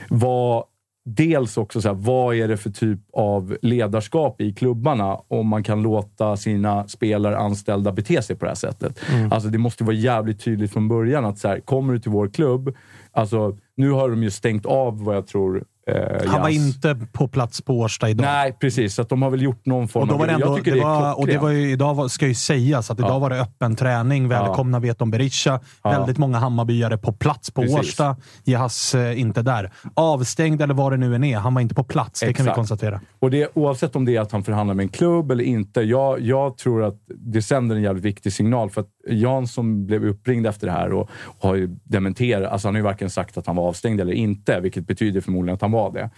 vad, 0.10 0.64
dels 1.16 1.58
också, 1.58 1.82
så 1.82 1.88
här, 1.88 1.96
vad 1.96 2.36
är 2.36 2.48
det 2.48 2.58
för 2.58 2.70
typ 2.70 3.00
av 3.14 3.58
ledarskap 3.62 4.42
i 4.42 4.54
klubbarna 4.54 5.20
om 5.28 5.48
man 5.48 5.64
kan 5.64 5.82
låta 5.82 6.38
sina 6.38 6.88
spelare, 6.88 7.38
anställda, 7.38 7.92
bete 7.92 8.22
sig 8.22 8.36
på 8.36 8.46
det 8.46 8.52
här 8.52 8.56
sättet? 8.56 9.00
Alltså, 9.32 9.50
det 9.50 9.58
måste 9.58 9.84
vara 9.84 9.96
jävligt 9.96 10.44
tydligt 10.44 10.74
från 10.74 10.88
början 10.88 11.26
att 11.26 11.40
så 11.40 11.48
här, 11.48 11.60
kommer 11.60 11.94
du 11.94 12.00
till 12.00 12.12
vår 12.12 12.28
klubb, 12.28 12.76
alltså, 13.12 13.58
nu 13.78 13.92
har 13.92 14.10
de 14.10 14.24
ju 14.24 14.32
stängt 14.32 14.66
av 14.66 15.04
vad 15.04 15.16
jag 15.16 15.28
tror 15.28 15.64
eh, 15.90 16.32
Han 16.32 16.42
var 16.42 16.50
Jazz. 16.50 16.66
inte 16.66 16.98
på 17.12 17.28
plats 17.28 17.62
på 17.62 17.80
Årsta 17.80 18.10
idag. 18.10 18.26
Nej, 18.26 18.54
precis. 18.62 18.94
Så 18.96 19.02
att 19.02 19.10
de 19.10 19.22
har 19.22 19.30
väl 19.30 19.42
gjort 19.42 19.66
någon 19.66 19.88
form 19.88 20.02
Och 20.02 20.08
då 20.08 20.18
var 20.18 20.28
det 20.28 20.36
av... 20.36 20.42
ändå, 20.42 20.48
jag 20.54 20.58
tycker 20.58 20.72
det 20.72 20.78
det 20.78 20.84
är 20.84 20.86
var, 20.88 21.20
och 21.20 21.28
det 21.28 21.38
var 21.38 21.50
ju, 21.50 21.72
idag 21.72 21.96
var, 21.96 22.08
ska 22.08 22.28
ju 22.28 22.34
sägas 22.36 22.92
att 22.92 23.00
idag 23.00 23.10
Ja. 23.12 23.20
var 23.20 23.30
det 23.30 23.42
öppen 23.42 23.76
träning. 23.76 24.28
Välkomna 24.28 24.80
Veton 24.80 25.12
Berisha. 25.12 25.60
Ja. 25.84 25.90
Väldigt 25.90 26.18
många 26.18 26.38
Hammarbyare 26.40 26.98
på 26.98 27.14
plats 27.14 27.52
på 27.52 27.62
Precis. 27.62 27.80
Årsta. 27.80 28.16
Jahas 28.44 28.96
eh, 28.96 29.20
inte 29.20 29.42
där. 29.42 29.72
Avstängd 29.94 30.62
eller 30.62 30.74
vad 30.74 30.92
det 30.94 30.98
nu 30.98 31.16
än 31.16 31.24
är. 31.24 31.38
Han 31.38 31.54
var 31.54 31.62
inte 31.62 31.76
på 31.76 31.84
plats, 31.84 32.20
det 32.20 32.26
kan 32.26 32.44
vi 32.46 32.50
Exakt. 32.50 32.56
konstatera. 32.56 33.02
Och 33.20 33.32
det, 33.32 33.50
oavsett 33.54 33.96
om 33.96 34.06
det 34.06 34.16
är 34.16 34.22
att 34.22 34.32
han 34.32 34.44
förhandlar 34.44 34.76
med 34.76 34.84
en 34.84 34.90
klubb 34.90 35.32
eller 35.32 35.44
inte. 35.44 35.82
Jag, 35.82 36.22
jag 36.22 36.58
tror 36.58 36.84
att 36.84 36.96
det 37.08 37.42
sänder 37.42 37.76
en 37.76 37.82
jävligt 37.82 38.04
viktig 38.06 38.34
signal. 38.34 38.70
För 38.70 38.82
att 38.82 38.88
Jan 39.12 39.48
som 39.48 39.86
blev 39.86 40.06
uppringd 40.06 40.48
efter 40.48 40.68
det 40.68 40.74
här 40.74 40.94
och, 40.94 41.10
och 41.24 41.50
har 41.50 41.56
ju 41.56 41.76
dementerat. 41.84 42.52
Alltså 42.52 42.68
han 42.68 42.76
har 42.76 42.80
ju 42.80 42.84
varken 42.84 43.10
sagt 43.10 43.38
att 43.38 43.48
han 43.48 43.56
var 43.56 43.68
avstängd 43.68 44.02
eller 44.02 44.14
inte, 44.14 44.60
vilket 44.60 44.88
betyder 44.88 45.22
förmodligen 45.22 45.56
att 45.56 45.62
han 45.62 45.72
var 45.72 45.92
det. 45.92 46.10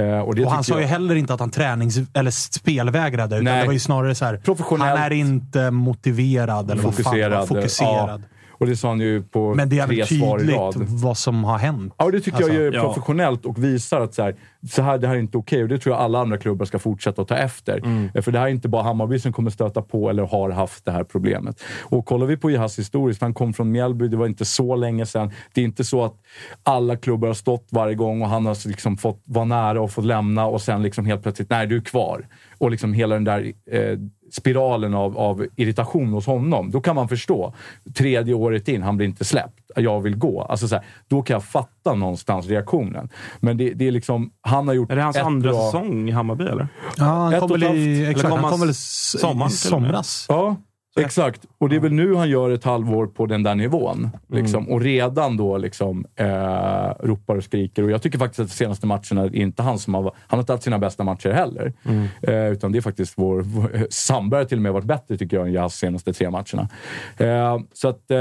Eh, 0.00 0.18
och 0.20 0.34
det 0.34 0.44
Och 0.44 0.50
han 0.52 0.64
sa 0.64 0.74
ju 0.74 0.80
jag- 0.80 0.88
heller 0.88 1.14
inte 1.14 1.34
att 1.34 1.40
han 1.40 1.50
tränings 1.50 1.98
eller 2.14 2.30
spelvägrade. 2.30 3.36
Utan 3.36 3.44
Nej. 3.44 3.60
det 3.60 3.66
var 3.66 3.72
ju 3.72 3.78
snarare 3.78 4.14
så 4.14 4.24
här. 4.24 4.40
Han 4.78 4.98
är 4.98 5.12
inte 5.12 5.70
motiverad 5.70 6.70
eller 6.70 6.82
vad 6.82 6.94
fan 6.94 7.04
fokuserad. 7.04 7.48
Fokuserad. 7.48 8.20
Ja. 8.20 8.28
Och 8.62 8.68
det 8.68 8.76
sa 8.76 8.88
han 8.88 9.00
ju 9.00 9.22
på 9.22 9.54
Men 9.54 9.68
det 9.68 9.78
är 9.78 9.86
tre 9.86 10.06
svar 10.06 10.36
i 10.36 10.40
tydligt 10.40 10.56
rad. 10.56 10.74
vad 10.88 11.18
som 11.18 11.44
har 11.44 11.58
hänt. 11.58 11.94
Ja, 11.98 12.04
och 12.04 12.12
det 12.12 12.20
tycker 12.20 12.36
Alltså, 12.36 12.52
jag 12.52 12.66
är 12.66 12.72
ja. 12.72 12.82
professionellt 12.82 13.46
och 13.46 13.64
visar 13.64 14.00
att 14.00 14.14
så 14.14 14.22
här, 14.22 14.34
så 14.70 14.82
här, 14.82 14.98
det 14.98 15.08
här 15.08 15.14
är 15.14 15.18
inte 15.18 15.38
okej. 15.38 15.62
Och 15.62 15.68
det 15.68 15.78
tror 15.78 15.94
jag 15.94 16.02
alla 16.02 16.18
andra 16.20 16.38
klubbar 16.38 16.66
ska 16.66 16.78
fortsätta 16.78 17.22
att 17.22 17.28
ta 17.28 17.36
efter. 17.36 17.78
Mm. 17.78 18.10
Eh, 18.14 18.22
För 18.22 18.32
det 18.32 18.38
här 18.38 18.46
är 18.46 18.50
inte 18.50 18.68
bara 18.68 18.82
Hammarby 18.82 19.18
som 19.18 19.32
kommer 19.32 19.50
stöta 19.50 19.82
på 19.82 20.10
eller 20.10 20.22
har 20.22 20.50
haft 20.50 20.84
det 20.84 20.90
här 20.92 21.04
problemet. 21.04 21.62
Och 21.80 22.06
kollar 22.06 22.26
vi 22.26 22.36
på 22.36 22.50
Jahas 22.50 22.78
historiskt, 22.78 23.20
han 23.22 23.34
kom 23.34 23.52
från 23.52 23.70
Mjällby, 23.72 24.08
det 24.08 24.16
var 24.16 24.26
inte 24.26 24.44
så 24.44 24.76
länge 24.76 25.06
sedan. 25.06 25.30
Det 25.54 25.60
är 25.60 25.64
inte 25.64 25.84
så 25.84 26.04
att 26.04 26.14
alla 26.62 26.96
klubbar 26.96 27.28
har 27.28 27.34
stått 27.34 27.66
varje 27.70 27.94
gång 27.94 28.22
och 28.22 28.28
han 28.28 28.46
har 28.46 28.68
liksom 28.68 28.96
fått 28.96 29.22
vara 29.24 29.44
nära 29.44 29.80
och 29.80 29.90
fått 29.90 30.04
lämna 30.04 30.46
och 30.46 30.62
sen 30.62 30.82
liksom 30.82 31.06
helt 31.06 31.22
plötsligt, 31.22 31.50
nej 31.50 31.66
du 31.66 31.76
är 31.76 31.80
kvar. 31.80 32.26
Och 32.58 32.70
liksom 32.70 32.92
hela 32.92 33.14
den 33.14 33.24
där 33.24 33.52
eh, 33.70 33.98
spiralen 34.34 34.94
av, 34.94 35.18
av 35.18 35.46
irritation 35.56 36.08
hos 36.12 36.26
honom. 36.26 36.70
Då 36.70 36.80
kan 36.80 36.96
man 36.96 37.08
förstå. 37.08 37.54
Tredje 37.94 38.34
året 38.34 38.68
in, 38.68 38.82
han 38.82 38.96
blir 38.96 39.06
inte 39.06 39.24
släppt. 39.24 39.58
Jag 39.76 40.00
vill 40.00 40.16
gå. 40.16 40.42
Alltså 40.42 40.68
så 40.68 40.74
här, 40.74 40.84
då 41.08 41.22
kan 41.22 41.34
jag 41.34 41.44
fatta 41.44 41.94
någonstans 41.94 42.46
reaktionen. 42.46 43.08
Men 43.40 43.56
det, 43.56 43.70
det 43.70 43.86
är 43.86 43.90
liksom, 43.90 44.30
han 44.40 44.68
har 44.68 44.74
gjort 44.74 44.90
Är 44.90 44.96
det 44.96 45.02
hans 45.02 45.16
ett 45.16 45.24
andra 45.24 45.50
bra- 45.50 45.70
säsong 45.70 46.08
i 46.08 46.12
Hammarby, 46.12 46.44
eller? 46.44 46.68
Ja, 46.96 47.04
han 47.04 47.40
kom 47.40 47.50
väl 47.50 47.62
i... 47.62 48.06
Exakt, 48.10 48.34
han 48.34 48.50
kom 48.50 48.60
väl 48.60 48.74
somras. 48.74 50.26
Ja, 50.28 50.56
exakt. 51.00 51.46
Och 51.58 51.68
det 51.68 51.76
är 51.76 51.80
väl 51.80 51.92
nu 51.92 52.14
han 52.14 52.28
gör 52.28 52.50
ett 52.50 52.64
halvår 52.64 53.06
på 53.06 53.26
den 53.26 53.42
där 53.42 53.54
nivån. 53.54 54.10
Liksom. 54.28 54.68
Och 54.68 54.80
redan 54.80 55.36
då 55.36 55.58
liksom, 55.58 56.06
eh, 56.16 56.26
ropar 57.00 57.36
och 57.36 57.44
skriker. 57.44 57.82
Och 57.82 57.90
jag 57.90 58.02
tycker 58.02 58.18
faktiskt 58.18 58.40
att 58.40 58.48
de 58.48 58.54
senaste 58.54 58.86
matcherna 58.86 59.22
är 59.22 59.36
inte 59.36 59.62
han 59.62 59.78
som 59.78 59.94
har... 59.94 60.02
Han 60.02 60.12
har 60.28 60.38
inte 60.38 60.52
haft 60.52 60.64
sina 60.64 60.78
bästa 60.78 61.04
matcher 61.04 61.30
heller. 61.30 61.72
Eh, 62.22 62.52
utan 62.52 62.72
det 62.72 62.78
är 62.78 62.82
faktiskt 62.82 63.14
vår... 63.16 63.40
vår 63.40 63.86
Sandberg 63.90 64.40
har 64.40 64.44
till 64.44 64.58
och 64.58 64.62
med 64.62 64.72
varit 64.72 64.84
bättre 64.84 65.16
tycker 65.16 65.36
jag 65.36 65.46
än 65.46 65.52
Jazz 65.52 65.74
senaste 65.74 66.12
tre 66.12 66.30
matcherna. 66.30 66.68
Eh, 67.16 67.58
så 67.72 67.88
att... 67.88 68.10
Eh, 68.10 68.16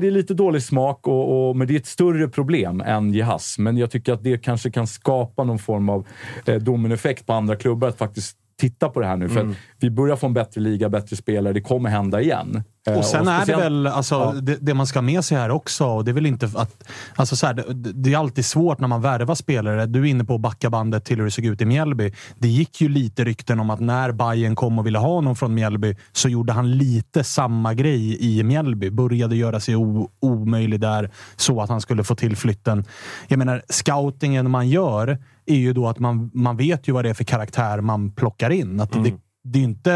det 0.00 0.06
är 0.06 0.10
lite 0.10 0.34
dålig 0.34 0.62
smak, 0.62 1.06
och, 1.06 1.48
och, 1.48 1.56
men 1.56 1.66
det 1.66 1.74
är 1.74 1.78
ett 1.78 1.86
större 1.86 2.28
problem 2.28 2.80
än 2.80 3.14
Jahas. 3.14 3.58
Men 3.58 3.76
jag 3.76 3.90
tycker 3.90 4.12
att 4.12 4.24
det 4.24 4.38
kanske 4.38 4.70
kan 4.70 4.86
skapa 4.86 5.44
någon 5.44 5.58
form 5.58 5.88
av 5.88 6.06
eh, 6.46 6.56
dominoeffekt 6.56 7.26
på 7.26 7.32
andra 7.32 7.56
klubbar 7.56 7.88
att 7.88 7.98
faktiskt 7.98 8.36
titta 8.60 8.88
på 8.88 9.00
det 9.00 9.06
här 9.06 9.16
nu. 9.16 9.28
För 9.28 9.40
Mm. 9.40 9.54
vi 9.80 9.90
börjar 9.90 10.16
få 10.16 10.26
en 10.26 10.34
bättre 10.34 10.60
liga, 10.60 10.88
bättre 10.88 11.16
spelare. 11.16 11.52
Det 11.52 11.60
kommer 11.60 11.90
hända 11.90 12.20
igen. 12.20 12.62
Eh, 12.88 12.98
Och 12.98 13.04
sen 13.04 13.28
är 13.28 13.46
det 13.46 13.56
väl, 13.56 13.86
alltså, 13.86 14.14
Ja. 14.14 14.32
det, 14.40 14.56
det 14.60 14.74
man 14.74 14.86
ska 14.86 14.96
ha 14.98 15.02
med 15.02 15.24
sig 15.24 15.38
här 15.38 15.50
också, 15.50 15.84
och 15.86 16.04
det 16.04 16.10
är 16.10 16.12
väl 16.12 16.26
inte 16.26 16.50
att... 16.54 16.88
Alltså 17.14 17.36
så 17.36 17.46
här, 17.46 17.54
det, 17.54 17.92
det 17.92 18.12
är 18.14 18.18
alltid 18.18 18.44
svårt 18.44 18.80
när 18.80 18.88
man 18.88 19.02
värvar 19.02 19.34
spelare. 19.34 19.86
Du 19.86 20.00
är 20.00 20.04
inne 20.04 20.24
på 20.24 20.34
att 20.34 20.40
backa 20.40 20.70
bandet 20.70 21.04
till 21.04 21.16
hur 21.18 21.24
det 21.24 21.30
såg 21.30 21.44
ut 21.44 21.60
i 21.60 21.64
Mjällby. 21.64 22.12
Det 22.38 22.48
gick 22.48 22.80
ju 22.80 22.88
lite 22.88 23.24
rykten 23.24 23.60
om 23.60 23.70
att 23.70 23.80
när 23.80 24.12
Bayern 24.12 24.54
kom 24.56 24.78
och 24.78 24.86
ville 24.86 24.98
ha 24.98 25.20
någon 25.20 25.36
från 25.36 25.54
Mjällby 25.54 25.96
så 26.12 26.28
gjorde 26.28 26.52
han 26.52 26.70
lite 26.78 27.24
samma 27.24 27.74
grej 27.74 28.16
i 28.38 28.42
Mjällby. 28.42 28.90
Började 28.90 29.36
göra 29.36 29.60
sig 29.60 29.76
o, 29.76 30.10
omöjlig 30.20 30.80
där 30.80 31.10
så 31.36 31.60
att 31.60 31.68
han 31.68 31.80
skulle 31.80 32.04
få 32.04 32.14
till 32.14 32.36
flytten. 32.36 32.84
Jag 33.28 33.38
menar, 33.38 33.62
scoutingen 33.68 34.50
man 34.50 34.68
gör 34.68 35.18
är 35.46 35.56
ju 35.56 35.72
då 35.72 35.88
att 35.88 35.98
man, 35.98 36.30
man 36.34 36.56
vet 36.56 36.88
ju 36.88 36.92
vad 36.92 37.04
det 37.04 37.10
är 37.10 37.14
för 37.14 37.24
karaktär 37.24 37.80
man 37.80 38.12
plockar 38.12 38.50
in. 38.50 38.80
Att 38.80 38.92
det, 38.92 39.12
det 39.44 39.58
är 39.58 39.62
inte 39.62 39.90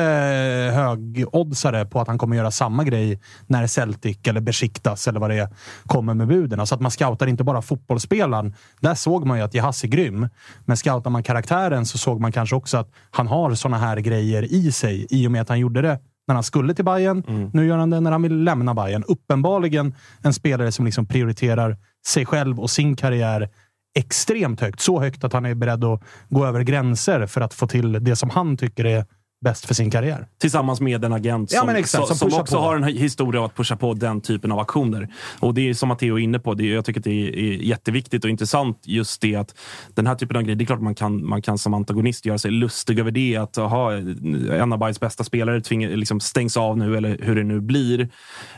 högoddsare 0.74 1.84
på 1.84 2.00
att 2.00 2.08
han 2.08 2.18
kommer 2.18 2.36
göra 2.36 2.50
samma 2.50 2.84
grej 2.84 3.20
när 3.46 3.66
Celtic 3.66 4.18
eller 4.24 4.40
Besiktas 4.40 5.08
eller 5.08 5.20
vad 5.20 5.30
det 5.30 5.36
är 5.36 5.48
kommer 5.86 6.14
med 6.14 6.28
buden. 6.28 6.60
Alltså 6.60 6.74
att 6.74 6.80
man 6.80 6.90
scoutar 6.90 7.26
inte 7.26 7.44
bara 7.44 7.62
fotbollsspelaren. 7.62 8.54
Där 8.80 8.94
såg 8.94 9.26
man 9.26 9.38
ju 9.38 9.44
att 9.44 9.54
Jahas 9.54 9.84
är 9.84 9.88
grym. 9.88 10.28
Men 10.64 10.76
scoutar 10.76 11.10
man 11.10 11.22
karaktären 11.22 11.86
så 11.86 11.98
såg 11.98 12.20
man 12.20 12.32
kanske 12.32 12.56
också 12.56 12.76
att 12.78 12.90
han 13.10 13.26
har 13.26 13.54
såna 13.54 13.78
här 13.78 13.96
grejer 13.96 14.42
i 14.42 14.72
sig 14.72 15.06
i 15.10 15.26
och 15.26 15.32
med 15.32 15.40
att 15.40 15.48
han 15.48 15.60
gjorde 15.60 15.82
det 15.82 15.98
när 16.28 16.34
han 16.34 16.44
skulle 16.44 16.74
till 16.74 16.84
Bayern. 16.84 17.50
Nu 17.52 17.66
gör 17.66 17.76
han 17.76 17.90
det 17.90 18.00
när 18.00 18.12
han 18.12 18.22
vill 18.22 18.44
lämna 18.44 18.74
Bayern. 18.74 19.04
Uppenbarligen 19.08 19.94
en 20.22 20.34
spelare 20.34 20.72
som 20.72 20.84
liksom 20.84 21.06
prioriterar 21.06 21.76
sig 22.06 22.26
själv 22.26 22.60
och 22.60 22.70
sin 22.70 22.96
karriär 22.96 23.48
extremt 23.94 24.60
högt. 24.60 24.80
Så 24.80 25.00
högt 25.00 25.24
att 25.24 25.32
han 25.32 25.44
är 25.44 25.54
beredd 25.54 25.84
att 25.84 26.02
gå 26.28 26.46
över 26.46 26.62
gränser 26.62 27.26
för 27.26 27.40
att 27.40 27.54
få 27.54 27.66
till 27.66 28.04
det 28.04 28.16
som 28.16 28.30
han 28.30 28.56
tycker 28.56 28.84
är 28.84 29.04
bäst 29.44 29.66
för 29.66 29.74
sin 29.74 29.90
karriär. 29.90 30.26
Tillsammans 30.40 30.80
med 30.80 31.04
en 31.04 31.12
agent 31.12 31.52
Ja, 31.52 31.58
som, 31.58 31.66
men 31.66 31.76
exakt, 31.76 32.06
som, 32.06 32.16
som 32.16 32.40
också 32.40 32.56
på. 32.56 32.62
har 32.62 32.76
en 32.76 32.84
historia 32.84 33.40
av 33.40 33.44
att 33.44 33.56
pusha 33.56 33.76
på 33.76 33.94
den 33.94 34.20
typen 34.20 34.52
av 34.52 34.58
aktioner. 34.58 35.08
Och 35.40 35.54
det 35.54 35.68
är 35.68 35.74
som 35.74 35.88
Matteo 35.88 36.18
är 36.18 36.22
inne 36.22 36.38
på, 36.38 36.54
det 36.54 36.64
är, 36.64 36.74
jag 36.74 36.84
tycker 36.84 37.00
att 37.00 37.04
det 37.04 37.28
är, 37.28 37.36
är 37.36 37.52
jätteviktigt 37.52 38.24
och 38.24 38.30
intressant 38.30 38.78
just 38.84 39.20
det 39.20 39.36
att 39.36 39.54
den 39.94 40.06
här 40.06 40.14
typen 40.14 40.36
av 40.36 40.42
grejer, 40.42 40.56
det 40.56 40.64
är 40.64 40.66
klart 40.66 40.80
man 40.80 40.94
kan, 40.94 41.26
man 41.26 41.42
kan 41.42 41.58
som 41.58 41.74
antagonist 41.74 42.26
göra 42.26 42.38
sig 42.38 42.50
lustig 42.50 42.98
över 42.98 43.10
det. 43.10 43.36
Att 43.36 43.58
aha, 43.58 43.92
en 43.92 44.72
av 44.72 44.78
Bayerns 44.78 45.00
bästa 45.00 45.24
spelare 45.24 45.60
tvingar, 45.60 45.90
liksom 45.90 46.20
stängs 46.20 46.56
av 46.56 46.78
nu 46.78 46.96
eller 46.96 47.18
hur 47.22 47.36
det 47.36 47.44
nu 47.44 47.60
blir. 47.60 48.08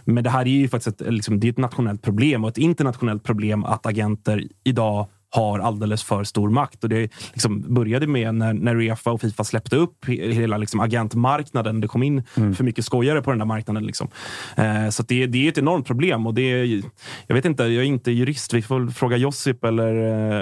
Men 0.05 0.25
det 0.25 0.31
här 0.31 0.41
är 0.43 0.47
ju 0.51 0.69
faktiskt 0.69 1.01
ett, 1.01 1.13
liksom, 1.13 1.41
det 1.41 1.47
är 1.47 1.51
ett 1.53 1.59
nationellt 1.59 2.03
problem 2.03 2.45
och 2.45 2.51
ett 2.51 2.59
internationellt 2.59 3.25
problem 3.25 3.65
att 3.65 3.87
agenter 3.87 4.43
idag 4.65 5.07
har 5.37 5.59
alldeles 5.59 6.05
för 6.05 6.25
stor 6.25 6.51
makt. 6.51 6.85
Och 6.85 6.89
det 6.89 7.11
liksom 7.33 7.75
började 7.75 8.07
med 8.07 8.35
när, 8.35 8.53
när 8.53 8.77
Uefa 8.77 9.11
och 9.11 9.21
Fifa 9.21 9.45
släppte 9.45 9.77
upp 9.77 10.05
he- 10.07 10.33
hela 10.33 10.57
liksom 10.59 10.81
agentmarknaden. 10.81 11.81
Det 11.81 11.89
kom 11.89 12.03
in 12.03 12.23
för 12.35 12.65
mycket 12.65 12.85
skojare 12.85 13.23
på 13.23 13.31
den 13.31 13.39
där 13.39 13.47
marknaden. 13.47 13.87
Liksom. 13.87 14.09
Eh, 14.57 14.89
så 14.89 15.03
det, 15.03 15.27
det 15.27 15.47
är 15.47 15.49
ett 15.49 15.59
enormt 15.59 15.87
problem. 15.87 16.27
Och 16.27 16.35
det 16.35 16.43
är, 16.43 16.83
jag 17.27 17.35
vet 17.35 17.45
inte, 17.45 17.63
jag 17.63 17.85
är 17.85 17.89
inte 17.89 18.11
jurist. 18.11 18.55
Vi 18.55 18.63
får 18.63 18.89
fråga 18.89 19.17
Josip 19.17 19.65
eller, 19.65 19.95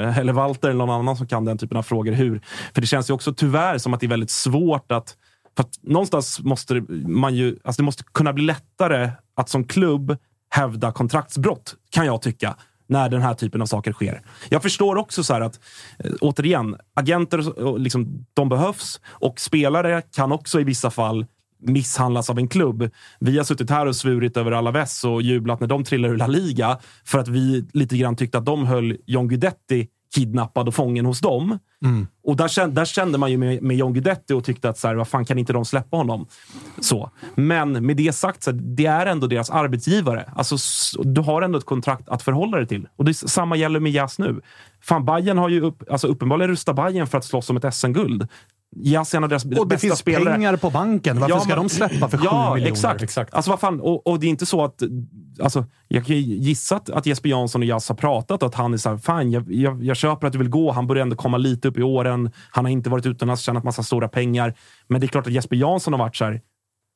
eh, 0.07 0.19
eller 0.19 0.33
Walter 0.33 0.69
eller 0.69 0.79
någon 0.79 1.01
annan 1.01 1.17
som 1.17 1.27
kan 1.27 1.45
den 1.45 1.59
typen 1.59 1.77
av 1.77 1.83
frågor. 1.83 2.13
Hur? 2.13 2.41
För 2.75 2.81
det 2.81 2.87
känns 2.87 3.11
ju 3.11 3.15
också 3.15 3.35
tyvärr 3.35 3.79
som 3.79 3.95
att 3.95 4.01
det 4.01 4.07
är 4.07 4.09
väldigt 4.09 4.31
svårt 4.31 4.93
att 4.93 5.17
för 5.57 5.67
någonstans 5.83 6.41
måste 6.41 6.75
man 7.07 7.35
ju, 7.35 7.57
alltså 7.65 7.83
det 7.83 7.87
måste 7.87 8.05
kunna 8.15 8.33
bli 8.33 8.45
lättare 8.45 9.11
att 9.37 9.49
som 9.49 9.65
klubb 9.65 10.17
hävda 10.51 10.93
kontraktsbrott, 10.93 11.75
kan 11.91 12.07
jag 12.07 12.23
tycka, 12.23 12.57
när 12.87 13.09
den 13.09 13.23
här 13.23 13.35
typen 13.35 13.63
av 13.63 13.67
saker 13.67 13.93
sker. 13.93 14.23
Jag 14.49 14.63
förstår 14.63 14.97
också 14.97 15.25
så 15.25 15.35
här 15.35 15.41
att, 15.41 15.61
eh, 15.99 16.13
återigen, 16.21 16.77
agenter 16.95 17.79
liksom, 17.79 18.27
de 18.35 18.49
behövs 18.49 19.01
och 19.07 19.41
spelare 19.41 20.03
kan 20.03 20.33
också 20.33 20.61
i 20.61 20.65
vissa 20.65 20.91
fall 20.91 21.27
misshandlas 21.67 22.31
av 22.31 22.39
en 22.39 22.49
klubb. 22.49 22.91
Vi 23.21 23.37
har 23.37 23.45
suttit 23.45 23.71
här 23.71 23.87
och 23.87 23.97
svurit 23.97 24.37
över 24.37 24.53
Alaves 24.53 25.05
och 25.05 25.23
jublat 25.23 25.61
när 25.61 25.67
de 25.67 25.85
trillar 25.85 26.09
ur 26.09 26.17
La 26.17 26.27
Liga 26.27 26.79
för 27.05 27.19
att 27.19 27.29
vi 27.29 27.67
lite 27.73 27.97
grann 27.97 28.17
tyckte 28.17 28.39
att 28.39 28.47
de 28.47 28.67
höll 28.67 28.97
John 29.07 29.29
Guidetti 29.29 29.89
kidnappad 30.15 30.69
och 30.69 30.75
fången 30.75 31.07
hos 31.07 31.21
dem. 31.21 31.59
Och 32.25 32.37
där 32.37 32.49
kände, 32.49 32.81
där 32.81 32.85
kände 32.85 33.19
man 33.19 33.31
ju 33.31 33.37
med, 33.39 33.63
med 33.63 33.77
John 33.77 33.93
Guidetti 33.93 34.33
och 34.33 34.45
tyckte 34.45 34.69
att 34.69 34.79
så 34.79 34.89
här, 34.89 34.95
vad 34.95 35.09
fan 35.09 35.25
kan 35.25 35.39
inte 35.39 35.53
de 35.53 35.65
släppa 35.65 35.97
honom? 35.97 36.27
Så. 36.81 37.11
Men 37.35 37.87
med 37.87 37.97
det 37.97 38.13
sagt, 38.15 38.43
så 38.43 38.51
här, 38.51 38.59
det 38.63 38.87
är 38.87 39.07
ändå 39.07 39.27
deras 39.27 39.51
arbetsgivare. 39.51 40.33
Alltså, 40.37 40.57
du 41.03 41.21
har 41.21 41.43
ändå 41.43 41.59
ett 41.59 41.65
kontrakt 41.65 42.09
att 42.09 42.23
förhålla 42.23 42.57
dig 42.57 42.67
till. 42.67 42.89
Och 42.97 43.05
det 43.05 43.15
samma 43.15 43.57
gäller 43.57 43.81
med 43.81 43.93
Jazz 43.93 44.19
nu. 44.19 44.41
Fan, 44.81 45.05
Bayern 45.05 45.39
har 45.39 45.49
ju 45.49 45.61
upp, 45.61 45.83
alltså, 45.91 46.07
uppenbarligen 46.07 46.51
rustat 46.51 46.77
Bayern 46.77 47.07
för 47.07 47.19
att 47.19 47.25
slåss 47.25 47.51
om 47.51 47.57
ett 47.57 47.75
SM-guld. 47.75 48.29
Jazz 48.77 49.15
är 49.15 49.19
en 49.19 49.25
av 49.25 49.29
deras 49.31 49.45
Och 49.45 49.51
det 49.51 49.67
bästa 49.67 49.79
finns 49.79 49.99
spelare. 49.99 50.25
pengar 50.35 50.57
på 50.57 50.71
banken. 50.71 51.21
Varför 51.21 51.35
Ja, 51.35 51.41
ska 51.41 51.49
men- 51.49 51.59
de 51.59 51.69
släppa 51.69 52.09
för 52.09 52.19
7 52.19 52.25
ja, 52.25 52.55
miljoner? 52.55 52.73
Exakt, 52.73 53.03
exakt. 53.03 53.35
Alltså, 53.35 53.51
vad 53.51 53.61
fan? 53.61 53.81
Och, 53.81 54.07
och 54.07 54.21
det 54.21 54.27
är 54.27 54.29
inte 54.29 54.47
så 54.47 54.65
att... 54.65 54.83
Alltså, 55.43 55.65
jag 55.89 56.07
kan 56.07 56.17
gissa 56.21 56.77
att, 56.77 56.91
att 56.91 57.07
Jesper 57.07 57.29
Jansson 57.29 57.63
och 57.63 57.67
Jazz 57.67 57.89
har 57.89 57.97
pratat 57.97 58.43
och 58.43 58.49
att 58.49 58.55
han 58.55 58.73
är 58.73 58.77
så 58.79 58.91
här, 58.91 58.97
fan, 58.97 59.31
jag, 59.31 59.53
jag, 59.53 59.85
jag 59.85 59.97
köper 59.97 60.27
att 60.27 60.33
du 60.33 60.39
vill 60.39 60.49
gå. 60.49 60.73
Han 60.73 60.87
börjar 60.87 61.03
ändå 61.03 61.17
komma 61.17 61.37
lite 61.37 61.69
upp 61.69 61.79
i 61.79 61.83
åren. 61.83 62.31
Han 62.51 62.65
har 62.65 62.73
inte 62.73 62.91
varit 62.91 63.07
utomlands, 63.07 63.43
tjänat 63.43 63.65
massa 63.65 63.83
stora 63.83 64.09
pengar. 64.09 64.55
Men 64.89 65.01
det 65.01 65.05
är 65.05 65.09
klart 65.09 65.27
att 65.27 65.33
Jesper 65.33 65.57
Jansson 65.57 65.93
har 65.93 65.99
varit 65.99 66.17
så 66.17 66.25
här, 66.25 66.41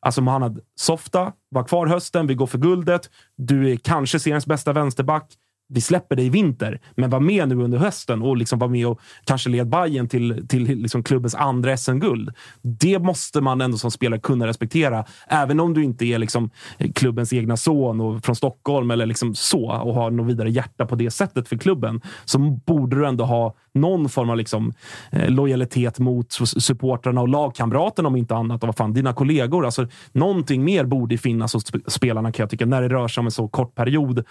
Alltså 0.07 0.21
Mohamed 0.21 0.61
Softa, 0.81 1.33
var 1.51 1.65
kvar 1.65 1.87
hösten, 1.87 2.27
vi 2.27 2.35
går 2.35 2.47
för 2.47 2.59
guldet. 2.59 3.11
Du 3.37 3.71
är 3.73 3.77
kanske 3.77 4.21
seriens 4.21 4.47
bästa 4.47 4.73
vänsterback. 4.73 5.33
Vi 5.71 5.81
släpper 5.81 6.17
dig 6.17 6.27
i 6.27 6.31
vinter, 6.31 6.81
men 6.95 7.11
var 7.11 7.21
med 7.21 7.49
nu 7.49 7.55
under 7.55 7.79
hösten 7.79 8.23
och 8.23 8.37
liksom 8.37 8.59
var 8.59 8.69
med 8.69 8.87
och 8.87 9.01
kanske 9.25 9.51
led 9.51 9.69
Bayern 9.69 10.09
till, 10.09 10.49
till 10.49 10.65
liksom 10.65 11.03
klubbens 11.03 11.35
andra 11.35 11.77
SM-guld. 11.77 12.31
Det 12.63 12.99
måste 12.99 13.41
man 13.41 13.61
ändå 13.61 13.79
som 13.79 13.91
spelare 13.91 14.21
kunna 14.21 14.47
respektera. 14.47 15.05
Även 15.29 15.61
om 15.61 15.75
du 15.75 15.85
inte 15.85 16.05
är 16.05 16.19
liksom 16.19 16.51
klubbens 16.95 17.33
egna 17.33 17.57
son 17.57 18.01
och 18.01 18.25
från 18.25 18.37
Stockholm 18.37 18.91
eller 18.91 19.07
liksom 19.07 19.35
så 19.35 19.71
och 19.71 19.95
har 19.95 20.11
något 20.11 20.27
vidare 20.27 20.51
hjärta 20.51 20.87
på 20.87 20.95
det 20.95 21.11
sättet 21.11 21.49
för 21.49 21.57
klubben, 21.57 22.01
så 22.25 22.39
borde 22.39 22.97
du 22.97 23.07
ändå 23.07 23.25
ha 23.25 23.55
någon 23.75 24.09
form 24.09 24.31
av 24.31 24.37
liksom, 24.37 24.73
eh, 25.11 25.31
lojalitet 25.31 25.99
mot 25.99 26.33
supportrarna 26.47 27.21
och 27.21 27.29
lagkamraterna 27.29 28.09
om 28.09 28.17
inte 28.17 28.35
annat. 28.35 28.63
Och 28.63 28.67
vad 28.67 28.77
fan, 28.77 28.93
dina 28.93 29.13
kollegor. 29.13 29.65
Alltså, 29.65 29.87
någonting 30.13 30.65
mer 30.65 30.85
borde 30.85 31.19
finnas 31.19 31.55
hos 31.55 31.65
spelarna 31.87 32.33
kan 32.33 32.43
jag 32.43 32.51
tycka, 32.51 32.67
när 32.67 32.83
det 32.83 32.89
rör 32.89 33.09
sig 33.09 33.21
om 33.21 33.27
en 33.27 33.31
så 33.31 33.49
kort 33.49 33.75
period. 33.75 34.25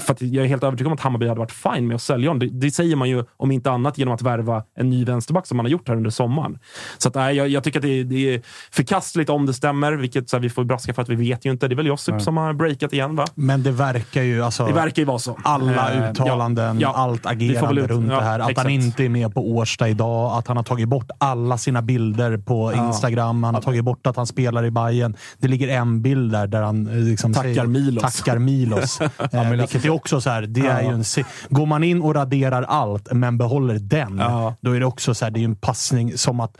För 0.00 0.12
att 0.12 0.22
jag 0.22 0.44
är 0.44 0.48
helt 0.48 0.64
övertygad 0.64 0.77
om 0.86 0.92
att 0.92 1.00
Hammarby 1.00 1.28
hade 1.28 1.38
varit 1.40 1.52
fine 1.52 1.86
med 1.86 1.94
att 1.94 2.02
sälja 2.02 2.30
honom. 2.30 2.38
Det, 2.38 2.46
det 2.66 2.70
säger 2.70 2.96
man 2.96 3.08
ju 3.08 3.24
om 3.36 3.50
inte 3.50 3.70
annat 3.70 3.98
genom 3.98 4.14
att 4.14 4.22
värva 4.22 4.62
en 4.76 4.90
ny 4.90 5.04
vänsterback 5.04 5.46
som 5.46 5.56
man 5.56 5.66
har 5.66 5.70
gjort 5.70 5.88
här 5.88 5.96
under 5.96 6.10
sommaren. 6.10 6.58
Så 6.98 7.08
att, 7.08 7.14
nej, 7.14 7.36
jag, 7.36 7.48
jag 7.48 7.64
tycker 7.64 7.78
att 7.78 7.82
det, 7.82 8.00
är- 8.00 8.04
det 8.04 8.34
är 8.34 8.42
förkastligt 8.70 9.30
om 9.30 9.46
det 9.46 9.54
stämmer, 9.54 9.92
vilket 9.92 10.30
så 10.30 10.36
här, 10.36 10.42
vi 10.42 10.50
får 10.50 10.64
braska 10.64 10.94
för 10.94 11.02
att 11.02 11.08
vi 11.08 11.14
vet 11.14 11.44
ju 11.44 11.50
inte. 11.50 11.68
Det 11.68 11.74
är 11.74 11.76
väl 11.76 11.86
Josip 11.86 12.22
som 12.22 12.36
har 12.36 12.52
breakat 12.52 12.92
igen, 12.92 13.16
va? 13.16 13.24
Men 13.34 13.62
det 13.62 13.70
verkar 13.70 14.22
ju... 14.22 14.42
Alltså, 14.42 14.66
Det 14.66 14.72
verkar 14.72 15.02
ju 15.02 15.06
vara 15.06 15.18
så. 15.18 15.38
alla 15.44 15.92
Eh, 15.92 16.10
uttalanden, 16.10 16.80
ja, 16.80 16.88
ja. 16.94 16.98
allt 17.02 17.26
agerande 17.26 17.80
ut- 17.80 17.88
runt 17.90 18.10
ja, 18.10 18.16
det 18.18 18.24
här. 18.24 18.40
Att 18.40 18.50
exakt. 18.50 18.64
han 18.64 18.72
inte 18.72 19.04
är 19.04 19.08
med 19.08 19.34
på 19.34 19.50
Årsta 19.50 19.88
idag, 19.88 20.38
att 20.38 20.46
han 20.48 20.56
har 20.56 20.64
tagit 20.64 20.88
bort 20.88 21.10
alla 21.18 21.58
sina 21.58 21.82
bilder 21.82 22.36
på 22.38 22.72
Instagram. 22.72 23.42
Han 23.44 23.54
har 23.54 23.62
tagit 23.62 23.84
bort 23.84 24.06
att 24.06 24.16
han 24.16 24.26
spelar 24.26 24.64
i 24.64 24.70
Bayern. 24.70 25.16
Det 25.38 25.48
ligger 25.48 25.68
en 25.68 26.02
bild 26.02 26.32
där, 26.32 26.46
där 26.46 26.62
han 26.62 26.86
eh, 26.86 26.94
liksom 26.96 27.32
Tackar 27.34 27.48
säger, 27.48 27.66
Milos. 27.66 28.02
Tackar 28.16 28.38
Milos. 28.38 29.00
eh, 29.32 29.50
vilket 29.50 29.84
är 29.84 29.90
också 29.90 30.20
så 30.20 30.30
här, 30.30 30.42
det 30.42 30.67
är 30.68 30.82
ju 30.82 30.88
en, 30.88 31.04
Går 31.48 31.66
man 31.66 31.84
in 31.84 32.02
och 32.02 32.14
raderar 32.14 32.62
allt, 32.62 33.12
men 33.12 33.38
behåller 33.38 33.78
den, 33.78 34.18
Ja. 34.18 34.54
då 34.60 34.72
är 34.72 34.80
det 34.80 34.86
också 34.86 35.14
så 35.14 35.24
här, 35.24 35.30
det 35.30 35.40
är 35.40 35.44
en 35.44 35.56
passning 35.56 36.18
som 36.18 36.40
att 36.40 36.56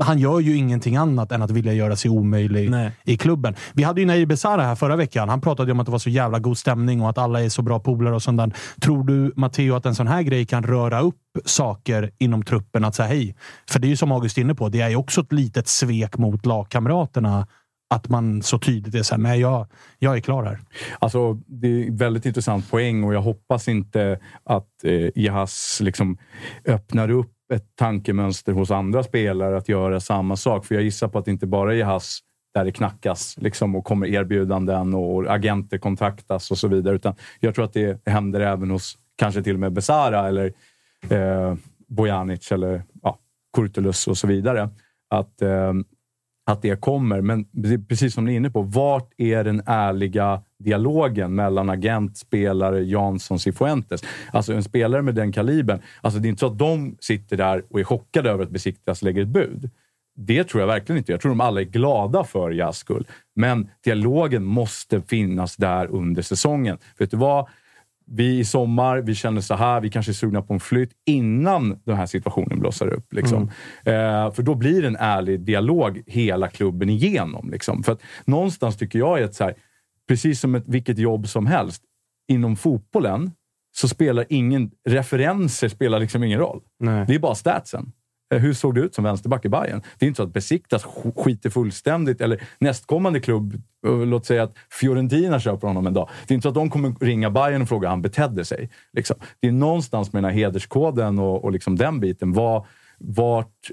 han 0.00 0.18
gör 0.18 0.40
ju 0.40 0.56
ingenting 0.56 0.96
annat 0.96 1.32
än 1.32 1.42
att 1.42 1.50
vilja 1.50 1.72
göra 1.72 1.96
sig 1.96 2.10
omöjlig 2.10 2.70
Nej. 2.70 2.92
i 3.04 3.16
klubben. 3.16 3.54
Vi 3.72 3.82
hade 3.82 4.00
ju 4.00 4.06
Nair 4.06 4.26
Besara 4.26 4.62
här 4.62 4.74
förra 4.74 4.96
veckan. 4.96 5.28
Han 5.28 5.40
pratade 5.40 5.72
om 5.72 5.80
att 5.80 5.86
det 5.86 5.92
var 5.92 5.98
så 5.98 6.10
jävla 6.10 6.38
god 6.38 6.58
stämning 6.58 7.02
och 7.02 7.10
att 7.10 7.18
alla 7.18 7.42
är 7.42 7.48
så 7.48 7.62
bra 7.62 7.80
polare 7.80 8.14
och 8.14 8.22
sånt 8.22 8.38
där. 8.38 8.52
Tror 8.80 9.04
du, 9.04 9.32
Matteo, 9.36 9.74
att 9.74 9.86
en 9.86 9.94
sån 9.94 10.06
här 10.06 10.22
grej 10.22 10.46
kan 10.46 10.62
röra 10.62 11.00
upp 11.00 11.14
saker 11.44 12.10
inom 12.18 12.42
truppen? 12.42 12.84
Att 12.84 12.94
säga 12.94 13.08
hej. 13.08 13.36
För 13.70 13.78
det 13.78 13.86
är 13.86 13.88
ju 13.88 13.96
som 13.96 14.12
August 14.12 14.38
är 14.38 14.42
inne 14.42 14.54
på, 14.54 14.68
det 14.68 14.80
är 14.80 14.88
ju 14.88 14.96
också 14.96 15.20
ett 15.20 15.32
litet 15.32 15.68
svek 15.68 16.18
mot 16.18 16.46
lagkamraterna. 16.46 17.46
Att 17.88 18.08
man 18.08 18.42
så 18.42 18.58
tydligt 18.58 18.94
är 18.94 19.02
såhär, 19.02 19.22
nej 19.22 19.40
jag, 19.40 19.66
jag 19.98 20.16
är 20.16 20.20
klar 20.20 20.44
här. 20.44 20.58
Alltså, 20.98 21.34
det 21.46 21.68
är 21.68 21.86
en 21.86 21.96
väldigt 21.96 22.26
intressant 22.26 22.70
poäng 22.70 23.04
och 23.04 23.14
jag 23.14 23.22
hoppas 23.22 23.68
inte 23.68 24.20
att 24.44 24.84
eh, 24.84 25.08
Jahas 25.14 25.80
liksom 25.82 26.18
öppnar 26.64 27.10
upp 27.10 27.32
ett 27.52 27.76
tankemönster 27.76 28.52
hos 28.52 28.70
andra 28.70 29.02
spelare 29.02 29.56
att 29.56 29.68
göra 29.68 30.00
samma 30.00 30.36
sak. 30.36 30.66
För 30.66 30.74
jag 30.74 30.84
gissar 30.84 31.08
på 31.08 31.18
att 31.18 31.24
det 31.24 31.30
inte 31.30 31.46
bara 31.46 31.72
är 31.72 31.76
Jahas 31.76 32.20
där 32.54 32.64
det 32.64 32.72
knackas 32.72 33.36
liksom, 33.38 33.76
och 33.76 33.84
kommer 33.84 34.06
erbjudanden 34.06 34.94
och 34.94 35.34
agenter 35.34 35.78
kontaktas 35.78 36.50
och 36.50 36.58
så 36.58 36.68
vidare. 36.68 36.96
Utan 36.96 37.14
jag 37.40 37.54
tror 37.54 37.64
att 37.64 37.72
det 37.72 38.06
händer 38.06 38.40
även 38.40 38.70
hos 38.70 38.98
kanske 39.16 39.42
till 39.42 39.54
och 39.54 39.60
med 39.60 39.72
Besara 39.72 40.28
eller 40.28 40.52
eh, 41.08 41.54
Bojanic 41.88 42.52
eller 42.52 42.82
ja, 43.02 43.18
Kurtulus 43.56 44.06
och 44.06 44.18
så 44.18 44.26
vidare. 44.26 44.70
Att, 45.10 45.42
eh, 45.42 45.72
att 46.46 46.62
det 46.62 46.80
kommer. 46.80 47.20
Men 47.20 47.46
det 47.50 47.78
precis 47.78 48.14
som 48.14 48.24
ni 48.24 48.32
är 48.32 48.36
inne 48.36 48.50
på, 48.50 48.62
vart 48.62 49.10
är 49.16 49.44
den 49.44 49.62
ärliga 49.66 50.42
dialogen 50.58 51.34
mellan 51.34 51.70
agent, 51.70 52.16
spelare, 52.16 52.84
Jansson, 52.84 53.38
Cifuentes? 53.38 54.04
Alltså 54.32 54.52
en 54.52 54.62
spelare 54.62 55.02
med 55.02 55.14
den 55.14 55.32
kalibern. 55.32 55.80
Alltså 56.00 56.20
det 56.20 56.28
är 56.28 56.30
inte 56.30 56.40
så 56.40 56.46
att 56.46 56.58
de 56.58 56.96
sitter 57.00 57.36
där 57.36 57.64
och 57.70 57.80
är 57.80 57.84
chockade 57.84 58.30
över 58.30 58.44
att 58.44 58.50
Besiktas 58.50 59.02
lägger 59.02 59.22
ett 59.22 59.28
bud. 59.28 59.70
Det 60.16 60.44
tror 60.44 60.60
jag 60.60 60.66
verkligen 60.66 60.98
inte. 60.98 61.12
Jag 61.12 61.20
tror 61.20 61.30
de 61.30 61.40
alla 61.40 61.60
är 61.60 61.64
glada 61.64 62.24
för 62.24 62.50
Jas 62.50 62.78
skull. 62.78 63.06
Men 63.34 63.68
dialogen 63.84 64.44
måste 64.44 65.00
finnas 65.02 65.56
där 65.56 65.86
under 65.86 66.22
säsongen. 66.22 66.78
Vet 66.98 67.10
du 67.10 67.16
vad? 67.16 67.48
Vi 68.10 68.38
i 68.38 68.44
sommar, 68.44 68.98
vi 68.98 69.14
känner 69.14 69.40
så 69.40 69.54
här, 69.54 69.80
vi 69.80 69.90
kanske 69.90 70.12
är 70.12 70.14
sugna 70.14 70.42
på 70.42 70.54
en 70.54 70.60
flytt 70.60 70.90
innan 71.06 71.80
den 71.84 71.96
här 71.96 72.06
situationen 72.06 72.60
blossar 72.60 72.88
upp. 72.88 73.12
Liksom. 73.12 73.50
Eh, 73.84 74.32
för 74.32 74.42
då 74.42 74.54
blir 74.54 74.82
det 74.82 74.88
en 74.88 74.96
ärlig 74.96 75.40
dialog 75.40 76.02
hela 76.06 76.48
klubben 76.48 76.88
igenom. 76.90 77.50
Liksom. 77.50 77.82
För 77.82 77.92
att 77.92 78.02
någonstans 78.24 78.76
tycker 78.76 78.98
jag 78.98 79.22
att 79.22 79.34
så 79.34 79.44
här, 79.44 79.54
precis 80.08 80.40
som 80.40 80.54
ett, 80.54 80.64
vilket 80.66 80.98
jobb 80.98 81.28
som 81.28 81.46
helst, 81.46 81.82
inom 82.28 82.56
fotbollen 82.56 83.30
så 83.76 83.88
spelar 83.88 84.24
ingen... 84.28 84.70
Referenser 84.88 85.68
spelar 85.68 86.00
liksom 86.00 86.24
ingen 86.24 86.38
roll. 86.38 86.60
Nej. 86.80 87.04
Det 87.06 87.14
är 87.14 87.18
bara 87.18 87.34
statsen. 87.34 87.92
Eh, 88.34 88.40
hur 88.40 88.52
såg 88.52 88.74
det 88.74 88.80
ut 88.80 88.94
som 88.94 89.04
vänsterback 89.04 89.44
i 89.44 89.48
Bayern? 89.48 89.82
Det 89.98 90.06
är 90.06 90.08
inte 90.08 90.16
så 90.16 90.22
att 90.22 90.32
Besiktas 90.32 90.84
skiter 91.16 91.50
fullständigt, 91.50 92.20
eller 92.20 92.42
nästkommande 92.58 93.20
klubb, 93.20 93.54
eh, 93.86 94.06
låt 94.06 94.26
säga 94.26 94.42
att 94.42 94.54
Fiorentina 94.70 95.40
köper 95.40 95.66
honom 95.66 95.86
en 95.86 95.94
dag. 95.94 96.08
Det 96.26 96.32
är 96.32 96.34
inte 96.34 96.42
så 96.42 96.48
att 96.48 96.54
de 96.54 96.70
kommer 96.70 96.94
ringa 97.00 97.30
Bayern 97.30 97.62
och 97.62 97.68
fråga 97.68 97.88
hur 97.88 97.90
han 97.90 98.02
betedde 98.02 98.44
sig. 98.44 98.70
Liksom. 98.92 99.16
Det 99.40 99.48
är 99.48 99.52
någonstans 99.52 100.12
med 100.12 100.22
den 100.22 100.30
här 100.30 100.38
hederskoden 100.38 101.18
och, 101.18 101.44
och 101.44 101.52
liksom 101.52 101.76
den 101.76 102.00
biten. 102.00 102.32
Var, 102.32 102.66
vart, 102.98 103.70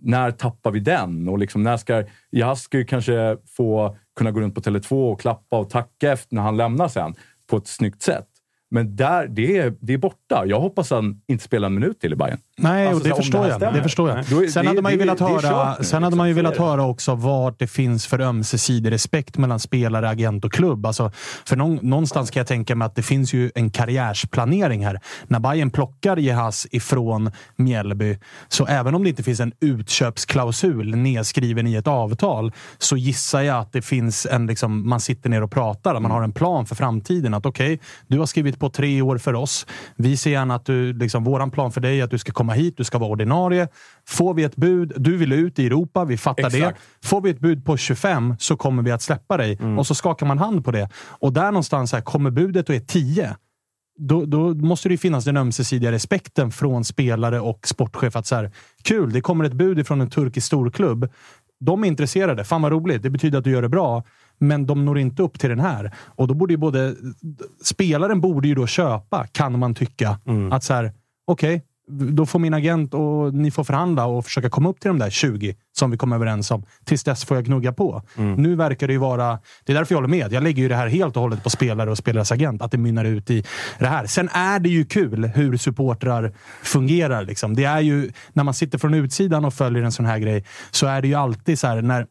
när 0.00 0.30
tappar 0.30 0.70
vi 0.70 0.80
den? 0.80 1.28
Och 1.28 1.38
liksom 1.38 1.62
när 1.62 1.76
ska, 1.76 2.04
jag 2.30 2.58
ska 2.58 2.78
ju 2.78 2.84
kanske 2.84 3.36
få 3.46 3.96
kunna 4.16 4.30
gå 4.30 4.40
runt 4.40 4.54
på 4.54 4.60
Tele2 4.60 5.12
och 5.12 5.20
klappa 5.20 5.58
och 5.58 5.70
tacka 5.70 6.12
efter 6.12 6.34
när 6.34 6.42
han 6.42 6.56
lämnar 6.56 6.88
sen 6.88 7.14
på 7.46 7.56
ett 7.56 7.66
snyggt 7.66 8.02
sätt. 8.02 8.28
Men 8.72 8.96
där, 8.96 9.26
det, 9.28 9.58
är, 9.58 9.74
det 9.80 9.92
är 9.92 9.98
borta. 9.98 10.42
Jag 10.46 10.60
hoppas 10.60 10.90
han 10.90 11.20
inte 11.28 11.44
spelar 11.44 11.66
en 11.66 11.74
minut 11.74 12.00
till 12.00 12.12
i 12.12 12.16
Bayern. 12.16 12.38
Nej, 12.58 12.86
Alltså, 12.86 13.02
och 13.02 13.08
det 13.08 13.22
förstår 13.22 13.38
här 13.38 13.48
jag. 13.48 13.56
stämmer. 13.56 13.76
Det 13.76 13.82
förstår 13.82 14.08
jag. 14.10 14.18
Då 14.18 14.46
Sen 14.48 14.62
det- 14.64 14.68
hade 14.68 14.82
man 14.82 14.92
ju 14.92 14.98
det- 14.98 15.04
velat 15.04 15.18
det 15.18 15.24
höra, 15.24 15.40
kört 15.40 15.78
nu, 15.78 15.84
sen 15.84 16.02
hade 16.02 16.16
man 16.16 16.28
ju 16.28 16.34
liksom. 16.34 16.44
velat 16.44 16.56
det. 16.58 16.62
höra 16.64 16.84
också 16.86 17.14
vart 17.14 17.58
det 17.58 17.66
finns 17.66 18.06
för 18.06 18.20
ömsesidig 18.20 18.90
respekt 18.90 19.38
mellan 19.38 19.60
spelare, 19.60 20.08
agent 20.08 20.44
och 20.44 20.52
klubb. 20.52 20.86
Alltså, 20.86 21.10
för 21.44 21.56
någon, 21.56 21.74
någonstans 21.82 22.30
kan 22.30 22.40
jag 22.40 22.46
tänka 22.46 22.74
mig 22.76 22.86
att 22.86 22.94
det 22.94 23.02
finns 23.02 23.32
ju 23.34 23.50
en 23.54 23.70
karriärsplanering 23.70 24.84
här. 24.84 25.00
När 25.26 25.40
Bayern 25.40 25.70
plockar 25.70 26.16
Jehas 26.16 26.66
ifrån 26.70 27.30
Mjällby, 27.56 28.18
så 28.48 28.66
även 28.66 28.94
om 28.94 29.02
det 29.02 29.08
inte 29.08 29.22
finns 29.22 29.40
en 29.40 29.52
utköpsklausul 29.60 30.96
nedskriven 30.96 31.66
i 31.66 31.74
ett 31.74 31.86
avtal, 31.86 32.52
så 32.78 32.96
gissar 32.96 33.42
jag 33.42 33.58
att 33.58 33.72
det 33.72 33.82
finns 33.82 34.26
en, 34.26 34.46
liksom, 34.46 34.88
man 34.88 35.00
sitter 35.00 35.30
ner 35.30 35.42
och 35.42 35.50
pratar, 35.50 36.00
man 36.00 36.10
har 36.10 36.22
en 36.22 36.32
plan 36.32 36.66
för 36.66 36.74
framtiden. 36.74 37.34
Att 37.34 37.46
okej, 37.46 37.80
du 38.06 38.18
har 38.18 38.26
skrivit 38.26 38.58
på 38.62 38.70
tre 38.70 39.02
år 39.02 39.18
för 39.18 39.34
oss. 39.34 39.66
Vi 39.96 40.16
ser 40.16 40.30
gärna 40.30 40.54
att 40.54 40.64
du, 40.64 40.92
liksom, 40.92 41.24
våran 41.24 41.50
plan 41.50 41.72
för 41.72 41.80
dig 41.80 42.00
är 42.00 42.04
att 42.04 42.10
du 42.10 42.18
ska 42.18 42.32
komma 42.32 42.52
hit, 42.52 42.76
du 42.76 42.84
ska 42.84 42.98
vara 42.98 43.10
ordinarie. 43.10 43.68
Får 44.08 44.34
vi 44.34 44.42
ett 44.42 44.56
bud, 44.56 44.92
du 44.96 45.16
vill 45.16 45.32
ut 45.32 45.58
i 45.58 45.66
Europa, 45.66 46.04
vi 46.04 46.16
fattar 46.16 46.46
Exakt. 46.46 46.78
det. 46.78 47.08
Får 47.08 47.20
vi 47.20 47.30
ett 47.30 47.40
bud 47.40 47.64
på 47.64 47.76
25 47.76 48.34
så 48.38 48.56
kommer 48.56 48.82
vi 48.82 48.90
att 48.90 49.02
släppa 49.02 49.36
dig. 49.36 49.58
Och 49.78 49.86
så 49.86 49.94
skakar 49.94 50.26
man 50.26 50.38
hand 50.38 50.64
på 50.64 50.70
det. 50.70 50.88
Och 51.20 51.32
där 51.32 51.44
någonstans, 51.52 51.92
här, 51.92 52.00
kommer 52.00 52.30
budet 52.30 52.68
och 52.68 52.74
är 52.74 52.80
10, 52.80 53.36
då, 53.98 54.24
då 54.24 54.54
måste 54.54 54.88
det 54.88 54.98
finnas 54.98 55.24
den 55.24 55.36
ömsesidiga 55.36 55.92
respekten 55.92 56.50
från 56.50 56.84
spelare 56.84 57.40
och 57.40 57.68
sportchef. 57.68 58.16
att 58.16 58.26
så 58.26 58.34
här, 58.34 58.50
Kul, 58.82 59.12
det 59.12 59.20
kommer 59.20 59.44
ett 59.44 59.52
bud 59.52 59.86
från 59.86 60.00
en 60.00 60.10
turkisk 60.10 60.46
storklubb. 60.46 61.08
De 61.60 61.84
är 61.84 61.88
intresserade. 61.88 62.44
Fan 62.44 62.62
vad 62.62 62.72
roligt. 62.72 63.02
Det 63.02 63.10
betyder 63.10 63.38
att 63.38 63.44
du 63.44 63.50
gör 63.50 63.62
det 63.62 63.68
bra. 63.68 64.04
Men 64.42 64.66
de 64.66 64.84
når 64.84 64.98
inte 64.98 65.22
upp 65.22 65.38
till 65.38 65.50
den 65.50 65.60
här. 65.60 65.90
Och 66.06 66.28
då 66.28 66.34
borde 66.34 66.52
ju 66.52 66.56
både... 66.58 66.94
Spelaren 67.64 68.20
borde 68.20 68.48
ju 68.48 68.54
då 68.54 68.66
köpa, 68.66 69.26
kan 69.26 69.58
man 69.58 69.74
tycka. 69.74 70.18
Att 70.50 70.64
så 70.64 70.74
här, 70.74 70.92
okej, 71.26 71.62
då 71.88 72.26
får 72.26 72.38
min 72.38 72.54
agent 72.54 72.94
och 72.94 73.34
ni 73.34 73.50
får 73.50 73.64
förhandla 73.64 74.06
och 74.06 74.24
försöka 74.24 74.50
komma 74.50 74.68
upp 74.68 74.80
till 74.80 74.88
de 74.88 74.98
där 74.98 75.10
20 75.10 75.56
som 75.72 75.90
vi 75.90 75.96
kom 75.96 76.12
överens 76.12 76.50
om. 76.50 76.64
Tills 76.84 77.04
dess 77.04 77.24
får 77.24 77.36
jag 77.36 77.44
gnugga 77.44 77.72
på. 77.72 78.02
Nu 78.36 78.54
verkar 78.54 78.86
det 78.86 78.92
ju 78.92 78.98
vara... 78.98 79.38
Det 79.64 79.72
är 79.72 79.76
därför 79.76 79.94
jag 79.94 79.96
håller 79.96 80.08
med. 80.08 80.32
Jag 80.32 80.42
lägger 80.42 80.62
ju 80.62 80.68
det 80.68 80.76
här 80.76 80.88
helt 80.88 81.16
och 81.16 81.22
hållet 81.22 81.42
på 81.42 81.50
spelare 81.50 81.90
och 81.90 81.98
spelares 81.98 82.32
agent. 82.32 82.62
Att 82.62 82.70
det 82.70 82.78
mynnar 82.78 83.04
ut 83.04 83.30
i 83.30 83.44
det 83.78 83.86
här. 83.86 84.06
Sen 84.06 84.28
är 84.28 84.58
det 84.58 84.68
ju 84.68 84.84
kul 84.84 85.24
hur 85.24 85.56
supportrar 85.56 86.32
fungerar. 86.62 87.24
Liksom. 87.24 87.54
Det 87.54 87.64
är 87.64 87.80
ju, 87.80 88.10
när 88.32 88.44
man 88.44 88.54
sitter 88.54 88.78
från 88.78 88.94
utsidan 88.94 89.44
och 89.44 89.54
följer 89.54 89.82
en 89.82 89.92
sån 89.92 90.06
här 90.06 90.18
grej, 90.18 90.44
så 90.70 90.86
är 90.86 91.02
det 91.02 91.08
ju 91.08 91.14
alltid 91.14 91.58
så 91.58 91.66
här 91.66 91.82
när, 91.82 92.06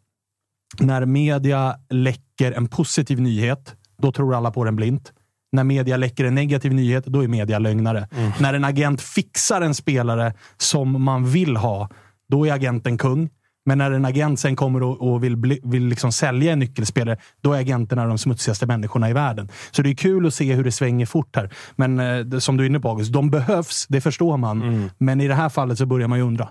när 0.80 1.06
media 1.06 1.76
läcker 1.90 2.52
en 2.52 2.68
positiv 2.68 3.22
nyhet, 3.22 3.76
då 4.02 4.12
tror 4.12 4.36
alla 4.36 4.52
på 4.52 4.64
den 4.64 4.76
blint. 4.76 5.14
När 5.52 5.64
media 5.64 5.98
läcker 5.98 6.26
en 6.26 6.36
negativ 6.36 6.74
nyhet, 6.74 7.06
då 7.06 7.24
är 7.24 7.28
media 7.28 7.60
lögnare. 7.60 8.08
När 8.40 8.54
en 8.54 8.66
agent 8.66 9.02
fixar 9.02 9.62
en 9.62 9.76
spelare 9.76 10.34
som 10.58 11.04
man 11.04 11.26
vill 11.26 11.58
ha, 11.58 11.90
då 12.30 12.48
är 12.48 12.54
agenten 12.54 12.98
kung. 12.98 13.30
Men 13.66 13.78
när 13.78 13.92
en 13.92 14.06
agent 14.06 14.40
sen 14.40 14.56
kommer 14.56 14.84
och, 14.84 15.12
och 15.12 15.24
vill, 15.24 15.38
bli, 15.38 15.60
vill 15.64 15.86
liksom 15.86 16.12
sälja 16.12 16.52
en 16.52 16.60
nyckelspelare, 16.60 17.18
då 17.42 17.54
är 17.54 17.60
agenterna 17.60 18.06
de 18.06 18.18
smutsigaste 18.18 18.66
människorna 18.66 19.10
i 19.10 19.14
världen. 19.14 19.50
Så 19.72 19.82
det 19.82 19.90
är 19.90 19.96
kul 19.96 20.28
att 20.28 20.34
se 20.34 20.54
hur 20.54 20.64
det 20.64 20.72
svänger 20.72 21.06
fort 21.06 21.36
här. 21.36 21.50
Men 21.76 22.00
eh, 22.00 22.40
som 22.40 22.58
du 22.58 22.64
är 22.64 22.68
inne 22.68 22.80
på 22.80 22.90
August, 22.90 23.14
de 23.14 23.30
behövs, 23.30 23.86
det 23.90 24.02
förstår 24.02 24.38
man. 24.38 24.90
Men 24.98 25.22
i 25.22 25.28
det 25.28 25.36
här 25.36 25.50
fallet 25.50 25.78
så 25.78 25.86
börjar 25.86 26.08
man 26.08 26.18
ju 26.20 26.26
undra. 26.26 26.50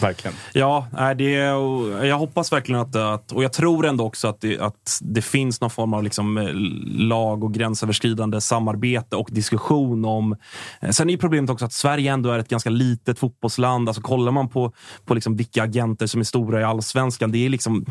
Verkligen. 0.00 0.36
Ja, 0.52 0.86
det, 1.18 1.30
jag 2.06 2.18
hoppas 2.18 2.52
verkligen 2.52 2.80
att, 2.80 2.96
att, 2.96 3.32
och 3.32 3.44
jag 3.44 3.52
tror 3.52 3.86
ändå 3.86 4.04
också 4.04 4.28
att 4.28 4.40
det, 4.40 4.60
att 4.60 4.98
det 5.02 5.22
finns 5.22 5.60
någon 5.60 5.70
form 5.70 5.94
av 5.94 6.02
liksom 6.02 6.38
eh, 6.38 6.48
lag 7.08 7.44
och 7.44 7.54
gränsöverskridande 7.54 8.40
samarbete 8.40 9.16
och 9.16 9.28
diskussion 9.32 10.04
om... 10.04 10.36
Eh, 10.80 10.90
sen 10.90 11.08
är 11.08 11.12
ju 11.12 11.18
problemet 11.18 11.50
också 11.50 11.64
att 11.64 11.72
Sverige 11.72 12.12
ändå 12.12 12.30
är 12.30 12.38
ett 12.38 12.48
ganska 12.48 12.70
litet 12.70 13.18
fotbollsland. 13.18 13.88
Alltså 13.88 14.02
kollar 14.02 14.32
man 14.32 14.48
på, 14.48 14.72
på 15.04 15.14
liksom 15.14 15.36
vilka 15.36 15.62
agenter 15.62 16.06
som 16.06 16.20
är 16.20 16.24
stora 16.24 16.60
i 16.60 16.64
allsvenskan, 16.64 17.32
det 17.32 17.38
är 17.38 17.48
liksom 17.48 17.86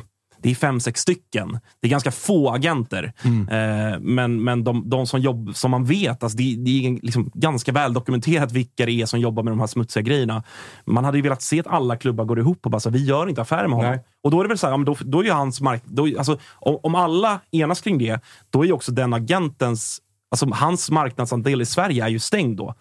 det 0.46 0.52
är 0.52 0.56
fem, 0.56 0.80
sex 0.80 1.02
stycken. 1.02 1.60
Det 1.82 1.88
är 1.88 1.92
ganska 1.92 2.12
få 2.12 2.50
agenter. 2.50 3.14
Eh, 3.26 4.00
men 4.00 4.44
men 4.44 4.64
de, 4.64 4.90
de 4.90 5.08
som, 5.08 5.22
jobb, 5.22 5.56
som 5.56 5.72
man 5.72 5.86
vet, 5.86 6.24
alltså 6.24 6.38
det, 6.38 6.56
det 6.58 6.86
är 6.86 7.00
liksom 7.02 7.32
ganska 7.34 7.72
väl 7.72 7.94
dokumenterat 7.94 8.52
vilka 8.52 8.86
det 8.86 8.92
är 8.92 9.06
som 9.06 9.20
jobbar 9.20 9.44
med 9.44 9.52
de 9.52 9.60
här 9.60 9.68
smutsiga 9.68 10.04
grejerna. 10.04 10.44
Man 10.86 11.06
hade 11.06 11.18
ju 11.18 11.22
velat 11.22 11.42
se 11.42 11.60
att 11.60 11.68
alla 11.68 11.98
klubbar 11.98 12.26
går 12.26 12.40
ihop 12.40 12.66
och 12.66 12.72
bara 12.72 12.80
så, 12.80 12.90
vi 12.90 13.06
gör 13.06 13.30
inte 13.30 13.42
affärer 13.42 13.68
med 13.68 13.78
honom. 13.78 13.92
Nej. 13.92 14.04
Och 14.24 14.32
då 14.32 14.40
är 14.40 14.44
det 14.44 14.48
väl 14.48 14.58
så 14.58 14.68
här, 14.68 14.74
ja, 14.74 14.84
då, 14.84 14.96
då 15.00 15.20
är 15.20 15.24
ju 15.24 15.32
hans 15.32 15.62
mark... 15.62 15.84
Då, 15.86 16.08
alltså, 16.18 16.38
om, 16.54 16.80
om 16.84 16.96
alla 16.96 17.40
enas 17.52 17.82
kring 17.82 17.98
det, 17.98 18.20
då 18.50 18.62
är 18.62 18.66
ju 18.66 18.74
också 18.74 18.92
den 18.92 19.14
agentens... 19.14 20.02
Alltså 20.32 20.50
hans 20.52 20.92
marknadsandel 20.92 21.62
i 21.62 21.66
Sverige 21.66 22.04
är 22.04 22.10
ju 22.10 22.20
stängd 22.20 22.58
då. 22.58 22.76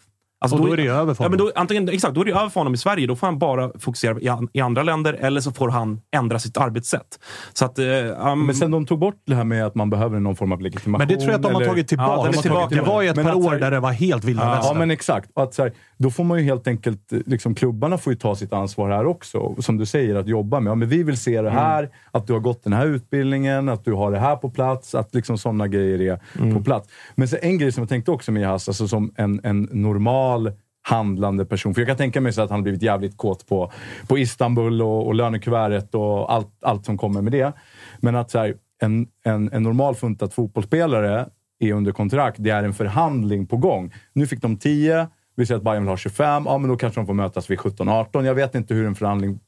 Alltså, 0.44 0.58
Och 0.58 0.66
då 0.66 0.72
är 0.72 0.76
det 0.76 0.86
över 0.86 1.14
för 1.14 1.24
ja, 1.24 1.28
men 1.30 1.38
honom. 1.40 1.52
då, 1.54 1.60
antingen, 1.60 1.88
Exakt, 1.88 2.14
då 2.14 2.20
är 2.20 2.24
det 2.24 2.30
över 2.32 2.48
för 2.48 2.60
honom 2.60 2.74
i 2.74 2.76
Sverige. 2.76 3.06
Då 3.06 3.16
får 3.16 3.26
han 3.26 3.38
bara 3.38 3.70
fokusera 3.78 4.20
i, 4.20 4.28
an- 4.28 4.48
i 4.52 4.60
andra 4.60 4.82
länder 4.82 5.12
eller 5.12 5.40
så 5.40 5.52
får 5.52 5.68
han 5.68 6.00
ändra 6.16 6.38
sitt 6.38 6.56
arbetssätt. 6.56 7.18
Så 7.52 7.64
att, 7.64 7.78
eh, 7.78 7.84
um, 8.32 8.46
Men 8.46 8.54
sen 8.54 8.70
de 8.70 8.86
tog 8.86 8.98
bort 8.98 9.22
det 9.26 9.34
här 9.34 9.44
med 9.44 9.66
att 9.66 9.74
man 9.74 9.90
behöver 9.90 10.20
någon 10.20 10.36
form 10.36 10.52
av 10.52 10.60
legitimation. 10.60 10.98
Men 10.98 11.08
det 11.08 11.16
tror 11.16 11.30
jag 11.30 11.36
att 11.36 11.42
de 11.42 11.54
har 11.54 11.60
eller- 11.60 11.70
tagit 11.70 11.88
tillbaka. 11.88 12.10
Ja, 12.10 12.16
De 12.16 12.20
har 12.26 12.32
tagit- 12.32 12.42
tillbaka. 12.42 12.74
det 12.74 12.82
var 12.82 13.02
ju 13.02 13.08
ett 13.08 13.16
Men 13.16 13.24
par 13.24 13.34
år 13.34 13.50
här- 13.50 13.58
där 13.60 13.70
det 13.70 13.80
var 13.80 13.92
helt 13.92 14.24
vilda 14.24 14.44
Ja, 14.44 14.50
västern. 14.54 14.78
men 14.78 14.90
exakt. 14.90 15.30
Att 15.34 15.54
så 15.54 15.62
här, 15.62 15.72
då 15.98 16.10
får 16.10 16.24
man 16.24 16.38
ju 16.38 16.44
helt 16.44 16.66
enkelt, 16.68 17.12
eh, 17.12 17.18
liksom, 17.26 17.54
klubbarna 17.54 17.98
får 17.98 18.12
ju 18.12 18.18
ta 18.18 18.34
sitt 18.36 18.52
ansvar 18.52 18.90
här 18.90 19.06
också. 19.06 19.54
Som 19.58 19.76
du 19.78 19.86
säger, 19.86 20.14
att 20.14 20.26
jobba 20.28 20.60
med. 20.60 20.70
Ja, 20.70 20.74
men 20.74 20.88
vi 20.88 21.02
vill 21.02 21.16
se 21.16 21.42
det 21.42 21.50
här, 21.50 21.90
att 22.10 22.26
du 22.26 22.32
har 22.32 22.40
gått 22.40 22.64
den 22.64 22.72
här 22.72 22.86
utbildningen, 22.86 23.68
att 23.68 23.84
du 23.84 23.92
har 23.92 24.10
det 24.12 24.18
här 24.18 24.36
på 24.36 24.50
plats, 24.50 24.94
att 24.94 25.14
liksom 25.14 25.38
sådana 25.38 25.68
grejer 25.68 26.00
är 26.00 26.52
på 26.54 26.60
plats. 26.64 26.88
Men 27.14 27.28
så 27.28 27.36
en 27.42 27.58
grej 27.58 27.72
som 27.72 27.82
jag 27.82 27.88
tänkte 27.88 28.10
också 28.10 28.32
med 28.32 28.42
Jahas, 28.42 28.68
alltså 28.68 28.88
som 28.88 29.12
en, 29.16 29.40
en 29.44 29.68
normal 29.72 30.33
handlande 30.82 31.44
person. 31.44 31.74
För 31.74 31.80
jag 31.80 31.88
kan 31.88 31.96
tänka 31.96 32.20
mig 32.20 32.32
så 32.32 32.42
att 32.42 32.50
han 32.50 32.58
har 32.58 32.62
blivit 32.62 32.82
jävligt 32.82 33.16
kåt 33.16 33.46
på, 33.46 33.72
på 34.06 34.18
Istanbul 34.18 34.82
och, 34.82 35.06
och 35.06 35.14
lönekuvertet 35.14 35.94
och 35.94 36.32
allt, 36.32 36.48
allt 36.60 36.84
som 36.84 36.98
kommer 36.98 37.22
med 37.22 37.32
det. 37.32 37.52
Men 38.00 38.16
att 38.16 38.30
så 38.30 38.38
här, 38.38 38.54
en, 38.82 39.06
en, 39.24 39.52
en 39.52 39.62
normal 39.62 39.94
funtad 39.94 40.32
fotbollsspelare 40.32 41.28
är 41.58 41.72
under 41.72 41.92
kontrakt. 41.92 42.36
Det 42.40 42.50
är 42.50 42.64
en 42.64 42.74
förhandling 42.74 43.46
på 43.46 43.56
gång. 43.56 43.94
Nu 44.12 44.26
fick 44.26 44.42
de 44.42 44.56
10. 44.56 45.08
Vi 45.36 45.46
säger 45.46 45.58
att 45.58 45.64
Bayern 45.64 45.82
vill 45.82 45.88
ha 45.88 45.96
25. 45.96 46.42
Ja, 46.46 46.58
men 46.58 46.70
då 46.70 46.76
kanske 46.76 47.00
de 47.00 47.06
får 47.06 47.14
mötas 47.14 47.50
vid 47.50 47.58
17-18. 47.58 48.24
Jag 48.24 48.34
vet 48.34 48.54
inte 48.54 48.74
hur 48.74 48.86
en 48.86 48.94
förhandling... 48.94 49.40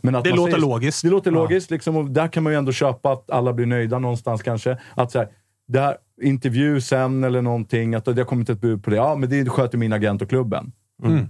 Men 0.00 0.14
att 0.14 0.24
Det 0.24 0.30
låter 0.30 0.52
säger, 0.52 0.66
logiskt. 0.66 1.02
Det 1.02 1.10
låter 1.10 1.30
Ja. 1.30 1.34
logiskt. 1.34 1.70
Liksom, 1.70 1.96
och 1.96 2.10
där 2.10 2.28
kan 2.28 2.42
man 2.42 2.52
ju 2.52 2.58
ändå 2.58 2.72
köpa 2.72 3.12
att 3.12 3.30
alla 3.30 3.52
blir 3.52 3.66
nöjda 3.66 3.98
någonstans 3.98 4.42
kanske. 4.42 4.78
Att 4.94 5.12
så 5.12 5.18
här, 5.18 5.28
där, 5.68 5.96
intervju 6.22 6.80
sen 6.80 7.24
eller 7.24 7.42
någonting. 7.42 7.94
Att 7.94 8.04
det 8.04 8.12
har 8.12 8.24
kommit 8.24 8.50
ett 8.50 8.60
bud 8.60 8.84
på 8.84 8.90
det. 8.90 8.96
Ja, 8.96 9.14
men 9.14 9.30
det 9.30 9.50
sköter 9.50 9.78
min 9.78 9.92
agent 9.92 10.22
och 10.22 10.28
klubben. 10.28 10.72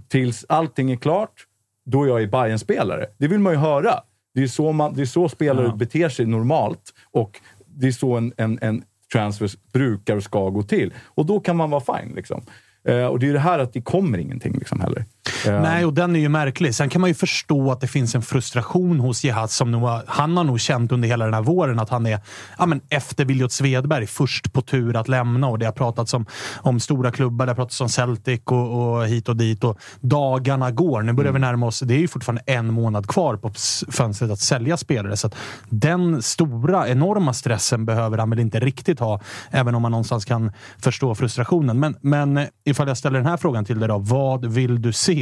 Tills 0.08 0.44
allting 0.48 0.90
är 0.90 0.96
klart, 0.96 1.46
då 1.86 2.04
är 2.04 2.08
jag 2.08 2.22
i 2.22 2.26
bayern 2.26 2.58
spelare 2.58 3.06
Det 3.18 3.28
vill 3.28 3.38
man 3.38 3.52
ju 3.52 3.58
höra. 3.58 3.94
Det 4.34 4.42
är 4.42 4.46
så, 4.46 4.72
man, 4.72 4.94
det 4.94 5.02
är 5.02 5.06
så 5.06 5.28
spelare 5.28 5.76
beter 5.76 6.08
sig 6.08 6.26
normalt 6.26 6.94
och 7.10 7.40
det 7.66 7.86
är 7.86 7.92
så 7.92 8.16
en, 8.16 8.32
en, 8.36 8.58
en 8.62 8.82
transfer 9.12 9.50
brukar 9.72 10.16
och 10.16 10.22
ska 10.22 10.50
gå 10.50 10.62
till. 10.62 10.94
Och 11.04 11.26
då 11.26 11.40
kan 11.40 11.56
man 11.56 11.70
vara 11.70 11.98
fine. 11.98 12.14
Liksom. 12.14 12.42
Eh, 12.84 13.06
och 13.06 13.18
det 13.18 13.28
är 13.28 13.32
det 13.32 13.38
här 13.38 13.58
att 13.58 13.72
det 13.72 13.80
kommer 13.80 14.18
ingenting 14.18 14.52
liksom, 14.52 14.80
heller. 14.80 15.04
Eh, 15.46 15.62
Nej, 15.62 15.84
och 15.84 15.94
den 15.94 16.16
är 16.16 16.20
ju 16.20 16.28
märklig. 16.28 16.74
Sen 16.74 16.88
kan 16.88 17.00
man 17.00 17.10
ju 17.10 17.14
förstå 17.14 17.72
att 17.72 17.80
det 17.80 17.86
finns 17.86 18.14
en 18.14 18.22
frustration 18.22 19.00
hos 19.00 19.24
Jihad 19.24 19.50
som 19.50 19.70
nog, 19.70 19.88
han 20.06 20.36
har 20.36 20.44
nog 20.44 20.60
känt 20.60 20.92
under 20.92 21.08
hela 21.08 21.24
den 21.24 21.34
här 21.34 21.42
våren 21.42 21.78
att 21.78 21.90
han 21.90 22.06
är 22.06 22.20
ja, 22.58 22.66
men 22.66 22.80
efter 22.88 23.24
Viljot 23.24 23.52
Svedberg 23.52 24.06
först 24.06 24.52
på 24.52 24.62
tur 24.62 24.96
att 24.96 25.08
lämna. 25.08 25.48
Och 25.48 25.58
Det 25.58 25.64
har 25.64 25.72
pratats 25.72 26.14
om, 26.14 26.26
om 26.56 26.80
stora 26.80 27.10
klubbar, 27.10 27.46
det 27.46 27.50
har 27.50 27.56
pratats 27.56 27.80
om 27.80 27.88
Celtic 27.88 28.40
och, 28.44 28.96
och 28.96 29.06
hit 29.06 29.28
och 29.28 29.36
dit. 29.36 29.64
Och 29.64 29.78
dagarna 30.00 30.70
går. 30.70 31.02
Nu 31.02 31.12
börjar 31.12 31.32
vi 31.32 31.38
närma 31.38 31.66
oss. 31.66 31.80
Det 31.80 31.94
är 31.94 31.98
ju 31.98 32.08
fortfarande 32.08 32.42
en 32.46 32.72
månad 32.72 33.06
kvar 33.06 33.36
på 33.36 33.52
fönstret 33.92 34.30
att 34.30 34.40
sälja 34.40 34.76
spelare. 34.76 35.16
Så 35.16 35.30
den 35.68 36.22
stora, 36.22 36.88
enorma 36.88 37.32
stressen 37.32 37.86
behöver 37.86 38.18
han 38.18 38.30
väl 38.30 38.38
inte 38.38 38.60
riktigt 38.60 39.00
ha, 39.00 39.20
även 39.50 39.74
om 39.74 39.82
man 39.82 39.90
någonstans 39.90 40.24
kan 40.24 40.52
förstå 40.78 41.14
frustrationen. 41.14 41.80
Men, 41.80 41.96
men 42.00 42.46
ifall 42.64 42.88
jag 42.88 42.98
ställer 42.98 43.18
den 43.18 43.26
här 43.26 43.36
frågan 43.36 43.64
till 43.64 43.78
dig 43.78 43.88
då. 43.88 43.98
Vad 43.98 44.44
vill 44.44 44.82
du 44.82 44.92
se 44.92 45.17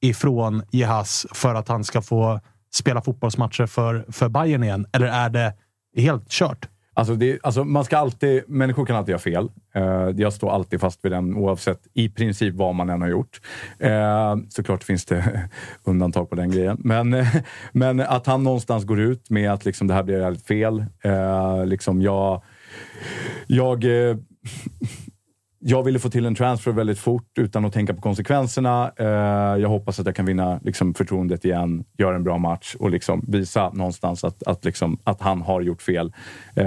ifrån 0.00 0.62
Jehas 0.70 1.26
för 1.32 1.54
att 1.54 1.68
han 1.68 1.84
ska 1.84 2.02
få 2.02 2.40
spela 2.74 3.02
fotbollsmatcher 3.02 3.66
för, 3.66 4.04
för 4.08 4.28
Bayern 4.28 4.62
igen? 4.62 4.86
Eller 4.92 5.06
är 5.06 5.30
det 5.30 5.54
helt 5.96 6.28
kört? 6.28 6.68
Alltså, 6.94 7.14
det, 7.14 7.38
alltså 7.42 7.64
man 7.64 7.84
ska 7.84 7.98
alltid, 7.98 8.42
människor 8.48 8.86
kan 8.86 8.96
alltid 8.96 9.10
göra 9.10 9.18
fel. 9.18 9.50
Uh, 9.76 10.20
jag 10.20 10.32
står 10.32 10.50
alltid 10.50 10.80
fast 10.80 11.04
vid 11.04 11.12
den 11.12 11.36
oavsett 11.36 11.80
i 11.94 12.08
princip 12.08 12.54
vad 12.54 12.74
man 12.74 12.90
än 12.90 13.00
har 13.00 13.08
gjort. 13.08 13.40
Uh, 13.84 14.36
såklart 14.48 14.84
finns 14.84 15.04
det 15.04 15.48
undantag 15.84 16.30
på 16.30 16.36
den 16.36 16.50
grejen. 16.50 16.76
Men, 16.80 17.14
uh, 17.14 17.36
men 17.72 18.00
att 18.00 18.26
han 18.26 18.44
någonstans 18.44 18.84
går 18.84 19.00
ut 19.00 19.30
med 19.30 19.52
att 19.52 19.64
liksom, 19.64 19.86
det 19.86 19.94
här 19.94 20.02
blir 20.02 20.22
helt 20.22 20.46
fel. 20.46 20.84
Uh, 21.06 21.66
liksom 21.66 22.02
jag, 22.02 22.42
jag, 23.46 23.84
jag 25.64 25.82
ville 25.82 25.98
få 25.98 26.10
till 26.10 26.26
en 26.26 26.34
transfer 26.34 26.72
väldigt 26.72 26.98
fort 26.98 27.38
utan 27.38 27.64
att 27.64 27.72
tänka 27.72 27.94
på 27.94 28.00
konsekvenserna. 28.00 28.92
Eh, 28.96 29.06
jag 29.60 29.68
hoppas 29.68 30.00
att 30.00 30.06
jag 30.06 30.16
kan 30.16 30.26
vinna 30.26 30.60
liksom, 30.62 30.94
förtroendet 30.94 31.44
igen, 31.44 31.84
göra 31.98 32.16
en 32.16 32.24
bra 32.24 32.38
match 32.38 32.74
och 32.78 32.90
liksom, 32.90 33.24
visa 33.28 33.70
någonstans 33.72 34.24
att, 34.24 34.42
att, 34.42 34.64
liksom, 34.64 34.98
att 35.04 35.20
han 35.20 35.42
har 35.42 35.60
gjort 35.60 35.82
fel 35.82 36.12
eh, 36.56 36.64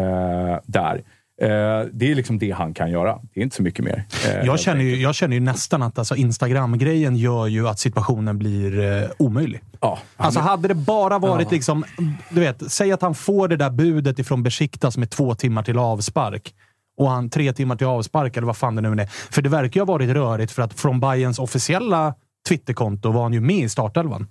där. 0.66 1.02
Eh, 1.42 1.88
det 1.94 2.12
är 2.12 2.16
liksom 2.16 2.40
det 2.40 2.52
han 2.52 2.74
kan 2.74 2.92
göra. 2.92 3.20
Det 3.34 3.40
är 3.40 3.44
inte 3.44 3.56
så 3.56 3.64
mycket 3.64 3.86
mer. 3.86 4.04
eh, 4.28 4.46
Jag 4.46 4.60
känner, 4.60 4.82
ju, 4.82 4.96
jag 5.02 5.16
känner 5.16 5.34
ju 5.34 5.40
nästan 5.40 5.82
att 5.84 6.00
alltså 6.00 6.16
Instagram-grejen 6.16 7.16
gör 7.16 7.48
ju 7.48 7.68
att 7.68 7.80
situationen 7.80 8.38
blir 8.38 8.80
eh, 9.04 9.10
omöjlig. 9.18 9.62
Ja, 9.82 10.00
Alltså 10.18 10.40
hade 10.40 10.68
det 10.68 10.76
bara 10.76 11.20
varit 11.20 11.52
liksom, 11.52 11.84
du 12.30 12.40
vet, 12.40 12.72
säg 12.72 12.92
att 12.92 13.02
han 13.02 13.16
får 13.16 13.48
det 13.48 13.58
där 13.58 13.70
budet 13.70 14.20
ifrån 14.20 14.44
Besiktas 14.44 14.98
med 14.98 15.10
två 15.10 15.36
timmar 15.36 15.64
till 15.64 15.78
avspark. 15.78 16.54
Och 16.98 17.10
han 17.10 17.30
tre 17.30 17.54
timmar 17.54 17.76
till 17.76 17.88
avspark, 17.88 18.38
eller 18.38 18.48
vad 18.48 18.58
fan 18.58 18.76
det 18.76 18.82
nu 18.82 19.02
är. 19.02 19.06
För 19.08 19.42
det 19.42 19.50
verkar 19.50 19.80
ju 19.80 19.82
ha 19.82 19.94
varit 19.94 20.10
rörigt, 20.10 20.52
för 20.52 20.62
att 20.62 20.80
från 20.80 21.00
Bayerns 21.00 21.40
officiella 21.40 22.14
Twitterkonto 22.48 23.12
var 23.12 23.24
han 23.24 23.34
ju 23.34 23.42
med 23.42 23.66
i 23.66 23.70
startelvan. 23.70 24.28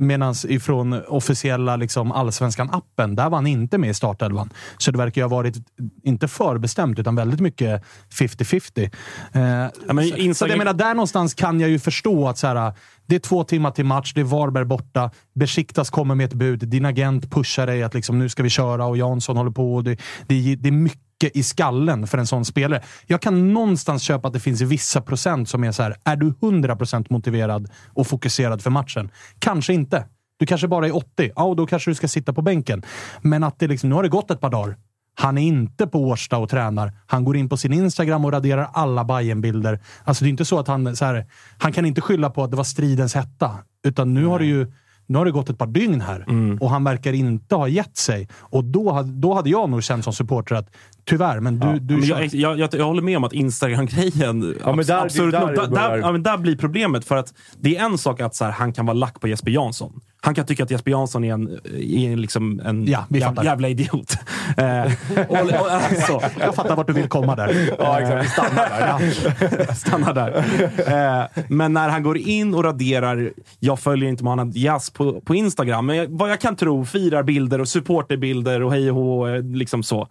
Medan 0.00 0.34
ifrån 0.48 1.02
officiella 1.08 1.76
liksom, 1.76 2.12
Allsvenskan-appen, 2.12 3.16
där 3.16 3.30
var 3.30 3.38
han 3.38 3.46
inte 3.46 3.78
med 3.78 3.90
i 3.90 3.94
startelvan. 3.94 4.50
Så 4.78 4.90
det 4.90 4.98
verkar 4.98 5.20
ju 5.20 5.24
ha 5.24 5.36
varit, 5.36 5.56
inte 6.04 6.28
förbestämt, 6.28 6.98
utan 6.98 7.14
väldigt 7.16 7.40
mycket 7.40 7.82
50-50. 8.12 8.82
Eh, 8.84 8.90
men 9.32 9.70
så, 10.08 10.10
så 10.10 10.16
Instagram- 10.16 10.48
jag 10.48 10.58
menar, 10.58 10.72
där 10.72 10.94
någonstans 10.94 11.34
kan 11.34 11.60
jag 11.60 11.70
ju 11.70 11.78
förstå 11.78 12.28
att 12.28 12.38
så 12.38 12.46
här, 12.46 12.72
det 13.10 13.16
är 13.16 13.20
två 13.20 13.44
timmar 13.44 13.70
till 13.70 13.84
match, 13.84 14.12
det 14.14 14.20
är 14.20 14.24
Varberg 14.24 14.64
borta, 14.64 15.10
Besiktas 15.34 15.90
kommer 15.90 16.14
med 16.14 16.26
ett 16.26 16.34
bud, 16.34 16.68
din 16.68 16.84
agent 16.84 17.30
pushar 17.30 17.66
dig 17.66 17.82
att 17.82 17.94
liksom, 17.94 18.18
nu 18.18 18.28
ska 18.28 18.42
vi 18.42 18.50
köra 18.50 18.86
och 18.86 18.96
Jansson 18.96 19.36
håller 19.36 19.50
på. 19.50 19.74
Och 19.74 19.84
det, 19.84 20.00
det, 20.26 20.56
det 20.56 20.68
är 20.68 20.72
mycket 20.72 21.36
i 21.36 21.42
skallen 21.42 22.06
för 22.06 22.18
en 22.18 22.26
sån 22.26 22.44
spelare. 22.44 22.82
Jag 23.06 23.22
kan 23.22 23.52
någonstans 23.52 24.02
köpa 24.02 24.28
att 24.28 24.34
det 24.34 24.40
finns 24.40 24.60
vissa 24.60 25.00
procent 25.00 25.48
som 25.48 25.64
är 25.64 25.72
så 25.72 25.82
här, 25.82 25.96
är 26.04 26.16
du 26.16 26.30
100% 26.30 27.06
motiverad 27.10 27.70
och 27.94 28.06
fokuserad 28.06 28.62
för 28.62 28.70
matchen? 28.70 29.10
Kanske 29.38 29.72
inte. 29.72 30.04
Du 30.38 30.46
kanske 30.46 30.68
bara 30.68 30.86
är 30.86 30.96
80. 30.96 31.30
Ja, 31.36 31.42
och 31.42 31.56
då 31.56 31.66
kanske 31.66 31.90
du 31.90 31.94
ska 31.94 32.08
sitta 32.08 32.32
på 32.32 32.42
bänken. 32.42 32.82
Men 33.20 33.44
att 33.44 33.58
det 33.58 33.66
liksom, 33.66 33.88
nu 33.88 33.94
har 33.94 34.02
det 34.02 34.08
gått 34.08 34.30
ett 34.30 34.40
par 34.40 34.50
dagar. 34.50 34.76
Han 35.14 35.38
är 35.38 35.42
inte 35.42 35.86
på 35.86 36.08
Årsta 36.08 36.38
och 36.38 36.48
tränar. 36.48 36.92
Han 37.06 37.24
går 37.24 37.36
in 37.36 37.48
på 37.48 37.56
sin 37.56 37.72
Instagram 37.72 38.24
och 38.24 38.32
raderar 38.32 38.70
alla 38.72 39.04
bayern 39.04 39.40
bilder 39.40 39.80
Alltså 40.04 40.24
det 40.24 40.28
är 40.28 40.30
inte 40.30 40.44
så 40.44 40.58
att 40.58 40.68
han... 40.68 40.96
Så 40.96 41.04
här, 41.04 41.26
han 41.58 41.72
kan 41.72 41.86
inte 41.86 42.00
skylla 42.00 42.30
på 42.30 42.44
att 42.44 42.50
det 42.50 42.56
var 42.56 42.64
stridens 42.64 43.14
hetta. 43.14 43.58
Utan 43.84 44.14
nu 44.14 44.26
har 44.26 44.38
det 44.38 44.44
ju 44.44 44.72
nu 45.06 45.18
har 45.18 45.24
det 45.24 45.30
gått 45.30 45.50
ett 45.50 45.58
par 45.58 45.66
dygn 45.66 46.00
här 46.00 46.24
och 46.60 46.70
han 46.70 46.84
verkar 46.84 47.12
inte 47.12 47.54
ha 47.54 47.68
gett 47.68 47.96
sig. 47.96 48.28
Och 48.34 48.64
då, 48.64 49.02
då 49.06 49.34
hade 49.34 49.50
jag 49.50 49.70
nog 49.70 49.82
känt 49.82 50.04
som 50.04 50.12
supporter 50.12 50.54
att 50.54 50.70
tyvärr, 51.10 51.40
men 51.40 51.58
du... 51.58 51.78
du 51.78 51.94
men 51.96 52.04
jag, 52.06 52.26
jag, 52.34 52.58
jag, 52.58 52.74
jag 52.74 52.84
håller 52.84 53.02
med 53.02 53.16
om 53.16 53.24
att 53.24 53.32
Instagram-grejen... 53.32 54.54
Ja, 54.64 54.72
men 54.72 54.86
där- 54.86 55.02
absurt 55.04 55.32
där 55.32 55.40
nog, 55.40 55.74
där, 55.74 55.96
ja, 55.96 56.12
men 56.12 56.22
där 56.22 56.36
blir 56.38 56.56
problemet. 56.56 57.04
För 57.04 57.16
att 57.16 57.34
det 57.60 57.76
är 57.76 57.84
en 57.84 57.98
sak 57.98 58.20
att 58.20 58.34
så 58.34 58.44
här, 58.44 58.52
han 58.52 58.72
kan 58.72 58.86
vara 58.86 58.94
lack 58.94 59.20
på 59.20 59.28
Jesper 59.28 59.50
Jansson. 59.50 60.00
Han 60.22 60.34
kan 60.34 60.46
tycka 60.46 60.64
att 60.64 60.70
Jesper 60.70 60.90
Jansson 60.90 61.24
är 61.24 61.32
en, 61.32 61.48
är 61.74 62.16
liksom 62.16 62.60
en 62.64 62.86
Ja, 62.86 63.06
jävla, 63.08 63.44
jävla 63.44 63.68
idiot. 63.68 64.16
Eh, 64.56 64.92
och, 65.28 65.36
och, 65.40 65.70
alltså, 65.70 66.20
Jag 66.40 66.54
fattar 66.54 66.76
vart 66.76 66.86
du 66.86 66.92
vill 66.92 67.08
komma 67.08 67.36
där. 67.36 67.74
Ja, 67.78 68.00
exakt. 68.00 68.24
Vi 68.24 68.28
stannar 68.28 68.68
där. 68.68 69.74
stanna 69.74 70.12
där. 70.12 70.44
Eh, 70.86 71.42
men 71.48 71.72
när 71.72 71.88
han 71.88 72.02
går 72.02 72.18
in 72.18 72.54
och 72.54 72.64
raderar, 72.64 73.30
jag 73.58 73.80
följer 73.80 74.08
inte 74.08 74.24
Mohanad 74.24 74.56
Jazz 74.56 74.90
på, 74.90 75.20
på 75.20 75.34
Instagram, 75.34 75.86
men 75.86 75.96
jag, 75.96 76.06
vad 76.08 76.30
jag 76.30 76.40
kan 76.40 76.56
tro, 76.56 76.84
firar 76.84 77.22
bilder 77.22 77.60
och 77.60 77.68
supporterbilder 77.68 78.62
och 78.62 78.72
hej 78.72 78.90
och 78.90 78.96
hå, 78.96 79.28
eh, 79.28 79.42
liksom 79.42 79.82
så. 79.82 80.08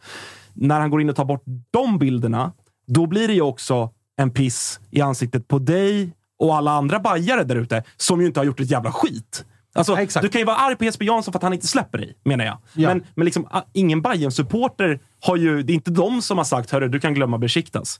När 0.61 0.79
han 0.79 0.89
går 0.89 1.01
in 1.01 1.09
och 1.09 1.15
tar 1.15 1.25
bort 1.25 1.43
de 1.71 1.99
bilderna, 1.99 2.51
då 2.87 3.05
blir 3.05 3.27
det 3.27 3.33
ju 3.33 3.41
också 3.41 3.89
en 4.17 4.31
piss 4.31 4.79
i 4.91 5.01
ansiktet 5.01 5.47
på 5.47 5.59
dig 5.59 6.13
och 6.39 6.55
alla 6.55 6.71
andra 6.71 6.99
bajare 6.99 7.43
där 7.43 7.55
ute 7.55 7.83
som 7.97 8.21
ju 8.21 8.27
inte 8.27 8.39
har 8.39 8.45
gjort 8.45 8.59
ett 8.59 8.71
jävla 8.71 8.91
skit. 8.91 9.45
Alltså, 9.73 10.01
Ja, 10.01 10.21
du 10.21 10.29
kan 10.29 10.41
ju 10.41 10.45
vara 10.45 10.57
arg 10.57 10.75
på 10.75 10.85
Jesper 10.85 11.05
Jansson 11.05 11.31
för 11.31 11.39
att 11.39 11.43
han 11.43 11.53
inte 11.53 11.67
släpper 11.67 11.97
dig, 11.97 12.17
menar 12.23 12.45
jag. 12.45 12.57
Ja. 12.73 12.89
Men, 12.89 13.03
men 13.15 13.25
liksom, 13.25 13.47
ingen 13.73 14.01
bayern 14.01 14.31
supporter 14.31 14.99
har 15.19 15.35
ju... 15.35 15.63
Det 15.63 15.73
är 15.73 15.75
inte 15.75 15.91
de 15.91 16.21
som 16.21 16.37
har 16.37 16.45
sagt 16.45 16.71
hörru, 16.71 16.87
du 16.87 16.99
kan 16.99 17.13
glömma 17.13 17.37
Besiktas. 17.37 17.99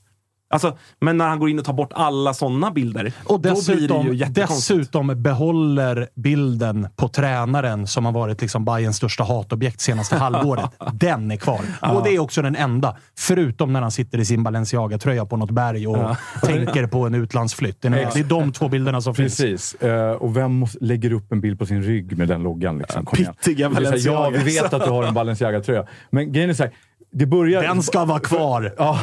Alltså, 0.52 0.78
men 1.00 1.16
när 1.16 1.28
han 1.28 1.38
går 1.38 1.50
in 1.50 1.58
och 1.58 1.64
tar 1.64 1.72
bort 1.72 1.92
alla 1.94 2.34
sådana 2.34 2.70
bilder, 2.70 3.12
Och 3.24 3.40
då 3.40 3.42
blir 3.42 3.50
det 3.50 3.56
dessutom, 3.56 4.06
ju 4.14 4.24
dessutom 4.24 5.22
behåller 5.22 6.08
bilden 6.14 6.88
på 6.96 7.08
tränaren 7.08 7.86
som 7.86 8.04
har 8.04 8.12
varit 8.12 8.40
liksom 8.40 8.64
Bayerns 8.64 8.96
största 8.96 9.24
hatobjekt 9.24 9.80
senaste 9.80 10.16
halvåret. 10.16 10.70
Den 10.92 11.30
är 11.30 11.36
kvar. 11.36 11.60
Och 11.94 12.04
det 12.04 12.10
är 12.14 12.18
också 12.18 12.42
den 12.42 12.56
enda. 12.56 12.96
Förutom 13.18 13.72
när 13.72 13.80
han 13.82 13.90
sitter 13.90 14.18
i 14.18 14.24
sin 14.24 14.42
Balenciaga-tröja 14.42 15.26
på 15.26 15.36
något 15.36 15.50
berg 15.50 15.86
och 15.86 16.16
tänker 16.42 16.86
på 16.86 17.06
en 17.06 17.14
utlandsflytt. 17.14 17.82
Det 17.82 17.88
är, 17.88 17.92
det 17.92 18.20
är 18.20 18.24
de 18.24 18.52
två 18.52 18.68
bilderna 18.68 19.00
som 19.00 19.14
finns. 19.14 19.36
Precis. 19.36 19.74
Eh, 19.74 20.12
och 20.12 20.36
vem 20.36 20.66
lägger 20.80 21.12
upp 21.12 21.32
en 21.32 21.40
bild 21.40 21.58
på 21.58 21.66
sin 21.66 21.82
rygg 21.82 22.18
med 22.18 22.28
den 22.28 22.42
loggan? 22.42 22.78
Liksom? 22.78 23.06
Pittiga 23.06 23.68
här, 23.68 23.74
Ja, 23.74 23.80
Balenciaga. 23.80 24.38
vi 24.38 24.44
vet 24.44 24.72
att 24.74 24.84
du 24.84 24.90
har 24.90 25.04
en 25.04 25.14
Balenciaga-tröja. 25.14 25.86
Men 26.10 26.32
grejen 26.32 26.50
är 26.50 26.54
så 26.54 26.62
här, 26.62 26.72
det 27.12 27.26
börjar... 27.26 27.62
Den 27.62 27.82
ska 27.82 28.04
vara 28.04 28.20
kvar. 28.20 28.74
Ja, 28.78 28.98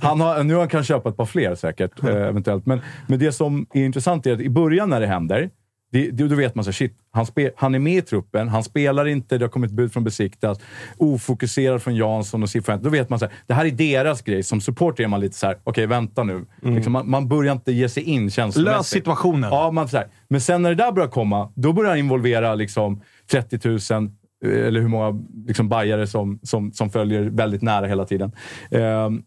han 0.00 0.20
har, 0.20 0.42
nu 0.42 0.54
har 0.54 0.60
han 0.60 0.68
kan 0.68 0.84
köpa 0.84 1.08
ett 1.08 1.16
par 1.16 1.26
fler 1.26 1.54
säkert, 1.54 2.04
eh, 2.04 2.10
eventuellt. 2.10 2.66
Men, 2.66 2.80
men 3.06 3.18
det 3.18 3.32
som 3.32 3.66
är 3.74 3.84
intressant 3.84 4.26
är 4.26 4.32
att 4.32 4.40
i 4.40 4.50
början 4.50 4.90
när 4.90 5.00
det 5.00 5.06
händer, 5.06 5.50
det, 5.92 6.10
det, 6.10 6.28
då 6.28 6.34
vet 6.34 6.54
man 6.54 6.64
så 6.64 6.72
shit, 6.72 6.96
han, 7.10 7.26
spe, 7.26 7.50
han 7.56 7.74
är 7.74 7.78
med 7.78 7.96
i 7.96 8.02
truppen, 8.02 8.48
han 8.48 8.64
spelar 8.64 9.06
inte, 9.06 9.38
det 9.38 9.44
har 9.44 9.50
kommit 9.50 9.70
bud 9.70 9.92
från 9.92 10.04
Besiktas, 10.04 10.58
ofokuserad 10.96 11.82
från 11.82 11.96
Jansson 11.96 12.42
och 12.42 12.50
Cifuentes. 12.50 12.84
Då 12.84 12.90
vet 12.90 13.10
man 13.10 13.18
så 13.18 13.24
här, 13.24 13.34
det 13.46 13.54
här 13.54 13.64
är 13.64 13.70
deras 13.70 14.22
grej. 14.22 14.42
Som 14.42 14.60
supporter 14.60 15.04
är 15.04 15.08
man 15.08 15.20
lite 15.20 15.36
så 15.36 15.46
här, 15.46 15.56
okej 15.64 15.86
vänta 15.86 16.24
nu. 16.24 16.44
Liksom, 16.62 16.92
man, 16.92 17.10
man 17.10 17.28
börjar 17.28 17.52
inte 17.52 17.72
ge 17.72 17.88
sig 17.88 18.02
in 18.02 18.30
känslomässigt. 18.30 18.76
Lös 18.76 18.86
situationen. 18.86 19.50
Ja, 19.52 19.70
man, 19.70 19.88
så 19.88 19.96
här. 19.96 20.06
Men 20.28 20.40
sen 20.40 20.62
när 20.62 20.70
det 20.70 20.76
där 20.76 20.92
börjar 20.92 21.08
komma, 21.08 21.52
då 21.54 21.72
börjar 21.72 21.90
han 21.90 21.98
involvera 21.98 22.54
liksom 22.54 23.02
30 23.30 23.68
000 23.68 23.78
eh, 24.04 24.10
eller 24.42 24.80
hur 24.80 24.88
många 24.88 25.24
liksom, 25.46 25.68
bajare 25.68 26.06
som, 26.06 26.40
som, 26.42 26.72
som 26.72 26.90
följer 26.90 27.22
väldigt 27.22 27.62
nära 27.62 27.86
hela 27.86 28.04
tiden. 28.04 28.32
Ehm, 28.70 29.22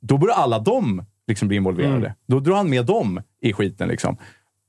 då 0.00 0.18
börjar 0.18 0.34
alla 0.34 0.58
de 0.58 1.04
liksom 1.26 1.48
bli 1.48 1.56
involverade. 1.56 1.96
Mm. 1.96 2.12
Då 2.26 2.40
drar 2.40 2.56
han 2.56 2.70
med 2.70 2.86
dem 2.86 3.22
i 3.40 3.52
skiten. 3.52 3.88
Liksom. 3.88 4.16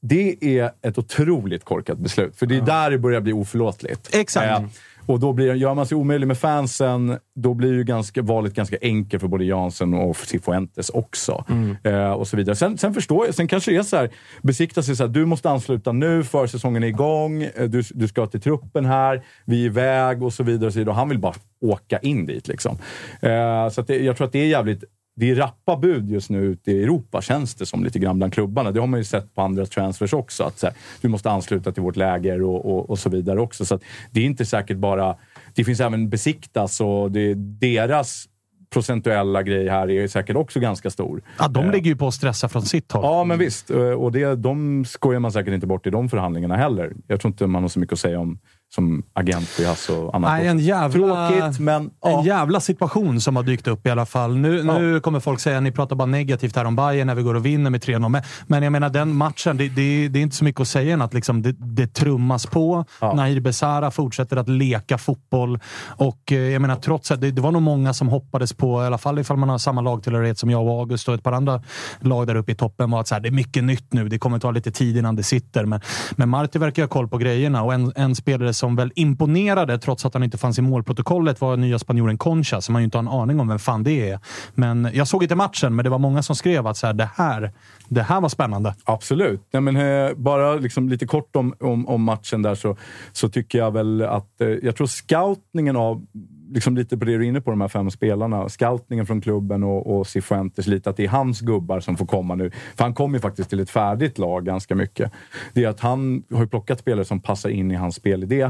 Det 0.02 0.60
är 0.60 0.72
ett 0.82 0.98
otroligt 0.98 1.64
korkat 1.64 1.98
beslut, 1.98 2.36
för 2.36 2.46
det 2.46 2.58
är 2.58 2.62
där 2.62 2.92
det 2.92 2.98
börjar 2.98 3.22
bli 3.22 3.34
oförlåtligt. 3.34 4.16
Exakt. 4.16 4.62
Eh, 4.62 4.68
och 5.06 5.20
då 5.20 5.34
blir, 5.34 5.54
gör 5.54 5.74
man 5.74 5.86
sig 5.86 5.96
omöjlig 5.96 6.28
med 6.28 6.38
fansen, 6.38 7.18
då 7.36 7.54
blir 7.54 7.74
ju 7.74 7.84
ganska, 7.84 8.22
valet 8.22 8.54
ganska 8.54 8.78
enkelt 8.82 9.22
för 9.22 9.28
både 9.28 9.46
Jansen 9.46 9.94
och 9.94 10.18
Cifuentes 10.18 10.90
också. 10.90 11.46
Eh, 11.84 12.12
och 12.12 12.28
så 12.28 12.38
vidare. 12.38 12.56
Sen, 12.56 12.78
sen 12.78 12.94
förstår 12.94 13.26
jag, 13.26 13.36
sen 13.36 13.48
kanske 13.48 13.72
det 13.72 13.78
är 13.78 13.84
så 13.84 13.98
här, 13.98 14.10
besiktas 14.42 14.88
det 14.88 14.96
så 14.96 15.04
här, 15.04 15.10
du 15.10 15.26
måste 15.26 15.50
ansluta 15.50 15.92
nu, 15.92 16.24
försäsongen 16.24 16.84
är 16.84 16.88
igång, 16.88 17.44
eh, 17.44 17.70
du, 17.70 17.84
du 17.94 18.08
ska 18.08 18.28
till 18.28 18.42
truppen 18.42 18.86
här, 18.86 19.24
vi 19.46 19.62
är 19.62 19.66
iväg 19.66 20.24
och 20.24 20.34
så 20.34 20.44
vidare. 20.44 20.68
Och 20.68 20.74
så 20.74 20.80
vidare. 20.80 20.92
Och 20.92 20.98
han 20.98 21.10
vill 21.10 21.20
bara 21.20 21.36
åka 21.62 22.00
in 22.00 22.26
dit. 22.26 22.48
Liksom. 22.48 22.78
Eh, 23.22 23.70
så 23.70 23.82
det, 23.82 23.98
jag 23.98 24.18
tror 24.18 24.28
att 24.28 24.34
det 24.34 24.40
är 24.40 24.48
jävligt 24.48 24.84
det 25.16 25.32
är 25.32 25.36
rappa 25.36 25.78
bud 25.78 26.10
just 26.10 26.30
nu 26.30 26.40
ute 26.44 26.72
i 26.72 26.84
Europa, 26.84 27.22
känns 27.22 27.56
det 27.56 27.66
som 27.66 27.84
lite 27.84 28.00
grann 28.00 28.18
bland 28.18 28.34
klubbarna. 28.34 28.72
Det 28.72 28.80
har 28.80 28.88
man 28.88 29.00
ju 29.00 29.04
sett 29.04 29.36
på 29.36 29.42
andra 29.42 29.66
transfers 29.66 30.14
också. 30.14 30.44
Att 30.44 30.60
så 30.60 30.66
här, 30.68 30.76
du 31.02 31.08
måste 31.08 31.32
ansluta 31.32 31.72
till 31.72 31.84
vårt 31.84 31.96
läger 31.96 32.42
och, 32.44 32.66
och, 32.66 32.90
och 32.90 33.00
så 33.00 33.10
vidare 33.10 33.40
också. 33.40 33.66
Så 33.66 33.80
det 34.12 34.20
är 34.20 34.26
inte 34.26 34.46
säkert 34.46 34.78
bara... 34.78 35.16
Det 35.56 35.64
finns 35.64 35.80
även 35.80 36.10
Besiktas 36.10 36.82
och 36.82 37.12
det, 37.12 37.34
deras 37.60 38.26
procentuella 38.74 39.44
grej 39.44 39.68
här 39.68 39.90
är 39.90 40.08
säkert 40.08 40.36
också 40.36 40.60
ganska 40.60 40.90
stor. 40.90 41.22
Ja, 41.40 41.48
de 41.48 41.72
ligger 41.72 41.90
ju 41.90 41.96
på 41.96 42.08
att 42.08 42.14
stressa 42.14 42.50
från 42.50 42.62
sitt 42.62 42.92
håll. 42.92 43.04
Ja, 43.04 43.24
men 43.24 43.40
visst. 43.40 43.72
Eh, 43.72 43.78
Och 43.78 44.12
det, 44.12 44.36
de 44.36 44.86
skojar 44.86 45.20
man 45.20 45.32
säkert 45.32 45.54
inte 45.54 45.68
bort 45.68 45.88
i 45.88 45.90
de 45.90 46.10
förhandlingarna 46.10 46.56
heller. 46.56 46.94
Jag 47.08 47.22
tror 47.22 47.30
inte 47.30 47.48
man 47.48 47.62
har 47.62 47.70
så 47.70 47.80
mycket 47.80 47.94
att 47.94 48.00
säga 48.00 48.20
om 48.20 48.40
som 48.76 49.04
agent 49.14 49.60
i 49.60 49.66
Hass 49.66 49.90
och 49.90 50.16
annat. 50.16 50.32
Nej, 50.32 50.48
en 50.48 50.60
jävla, 50.60 51.30
Tråkigt, 51.30 51.60
men... 51.60 51.90
Ja. 52.02 52.20
En 52.20 52.26
jävla 52.26 52.60
situation 52.60 53.22
som 53.22 53.36
har 53.36 53.44
dykt 53.44 53.68
upp 53.68 53.88
i 53.88 53.90
alla 53.90 54.06
fall. 54.06 54.38
Nu, 54.38 54.64
nu 54.64 55.00
kommer 55.00 55.20
folk 55.20 55.40
säga 55.40 55.58
att 55.58 55.64
ni 55.64 55.72
pratar 55.72 55.96
bara 55.96 56.06
negativt 56.06 56.56
här 56.56 56.66
om 56.66 56.76
Bayern 56.76 57.08
när 57.08 57.16
vi 57.16 57.24
går 57.24 57.36
och 57.36 57.46
vinner 57.46 57.70
med 57.70 57.84
3-0. 57.84 58.10
Men, 58.10 58.22
men 58.48 58.64
jag 58.64 58.72
menar, 58.72 58.90
den 58.90 59.16
matchen, 59.16 59.58
det, 59.58 59.70
det, 59.70 60.08
det 60.08 60.20
är 60.20 60.24
inte 60.24 60.36
så 60.36 60.44
mycket 60.44 60.62
att 60.62 60.68
säga 60.68 60.94
än 60.94 61.02
att 61.02 61.14
liksom 61.14 61.42
det, 61.42 61.52
det 61.52 61.94
trummas 61.94 62.46
på. 62.46 62.86
Ja. 63.02 63.14
Nahir 63.14 63.40
Besara 63.40 63.92
fortsätter 63.92 64.38
att 64.38 64.50
leka 64.50 64.98
fotboll. 64.98 65.60
Och 65.86 66.32
eh, 66.32 66.38
jag 66.38 66.62
menar, 66.62 66.76
trots 66.76 67.12
att 67.12 67.22
det, 67.22 67.32
det 67.32 67.42
var 67.42 67.52
nog 67.52 67.62
många 67.62 67.94
som 67.94 68.10
hoppades 68.10 68.54
på, 68.54 68.84
i 68.84 68.86
alla 68.86 68.98
fall 68.98 69.20
ifall 69.20 69.38
man 69.38 69.50
har 69.50 69.58
samma 69.58 69.82
lagtillhörighet 69.82 70.40
som 70.40 70.50
jag 70.50 70.64
och 70.64 70.80
August 70.80 71.08
och 71.08 71.14
ett 71.14 71.24
par 71.24 71.32
andra 71.32 71.62
lag 72.00 72.28
där 72.28 72.36
uppe 72.36 72.52
i 72.52 72.56
toppen, 72.56 72.92
var 72.92 73.00
att 73.00 73.08
så 73.08 73.16
här, 73.16 73.22
det 73.22 73.30
är 73.30 73.32
mycket 73.32 73.64
nytt 73.64 73.94
nu. 73.94 74.10
Det 74.10 74.20
kommer 74.20 74.40
ta 74.40 74.52
lite 74.52 74.72
tid 74.72 74.98
innan 74.98 75.16
det 75.16 75.24
sitter. 75.24 75.66
Men, 75.66 75.82
men 76.12 76.30
Marti 76.30 76.60
verkar 76.60 76.84
ha 76.84 76.88
koll 76.88 77.08
på 77.08 77.18
grejerna 77.18 77.64
och 77.64 77.74
en, 77.74 77.92
en 77.96 78.16
spelare 78.16 78.54
som 78.64 78.76
väl 78.76 78.92
imponerade, 78.96 79.78
trots 79.78 80.06
att 80.06 80.14
han 80.14 80.24
inte 80.24 80.38
fanns 80.38 80.60
i 80.60 80.62
målprotokollet, 80.62 81.42
var 81.42 81.58
nya 81.58 81.80
spanjoren 81.80 82.18
Concha, 82.18 82.62
som 82.62 82.74
man 82.74 82.82
ju 82.82 82.84
inte 82.84 82.98
har 82.98 83.04
en 83.04 83.08
aning 83.08 83.40
om 83.40 83.48
vem 83.48 83.60
fan 83.60 83.84
det 83.84 84.10
är. 84.10 84.20
Men 84.56 84.90
jag 84.94 85.08
såg 85.08 85.24
inte 85.24 85.36
matchen, 85.36 85.76
men 85.76 85.84
det 85.84 85.90
var 85.90 86.00
många 86.00 86.24
som 86.24 86.36
skrev 86.36 86.68
att 86.68 86.78
så 86.78 86.88
här, 86.88 86.94
det, 86.94 87.10
här, 87.16 87.52
det 87.90 88.02
här 88.02 88.22
var 88.22 88.30
spännande. 88.30 88.76
Absolut. 88.84 89.42
Nej, 89.52 89.62
men, 89.62 89.76
eh, 89.76 90.14
bara 90.16 90.56
liksom 90.56 90.90
lite 90.90 91.06
kort 91.06 91.36
om, 91.36 91.54
om, 91.60 91.88
om 91.88 92.04
matchen 92.04 92.42
där 92.42 92.56
så, 92.56 92.78
så 93.12 93.30
tycker 93.30 93.58
jag 93.58 93.72
väl 93.72 94.02
att... 94.02 94.42
Eh, 94.42 94.48
jag 94.48 94.76
tror 94.76 94.88
scoutningen 94.88 95.76
av, 95.76 96.06
liksom 96.54 96.78
lite 96.78 96.98
på 96.98 97.06
det 97.06 97.12
du 97.12 97.18
är 97.18 97.28
inne 97.28 97.42
på, 97.42 97.52
de 97.52 97.62
här 97.62 97.68
fem 97.68 97.92
spelarna. 97.92 98.50
Scoutningen 98.50 99.06
från 99.06 99.22
klubben 99.22 99.64
och, 99.64 100.00
och 100.00 100.08
Cifuentes, 100.08 100.68
lite 100.68 100.90
att 100.90 100.98
det 100.98 101.04
är 101.04 101.10
hans 101.10 101.42
gubbar 101.42 101.80
som 101.80 101.98
får 101.98 102.06
komma 102.06 102.36
nu. 102.36 102.52
För 102.76 102.84
han 102.84 102.94
kommer 102.94 103.18
ju 103.18 103.22
faktiskt 103.22 103.50
till 103.50 103.60
ett 103.60 103.70
färdigt 103.70 104.18
lag 104.18 104.46
ganska 104.46 104.76
mycket. 104.76 105.12
Det 105.54 105.64
är 105.64 105.70
att 105.70 105.80
han 105.80 106.24
har 106.32 106.42
ju 106.42 106.48
plockat 106.48 106.80
spelare 106.80 107.06
som 107.06 107.20
passar 107.20 107.50
in 107.50 107.72
i 107.72 107.76
hans 107.76 107.96
spelidé. 107.96 108.50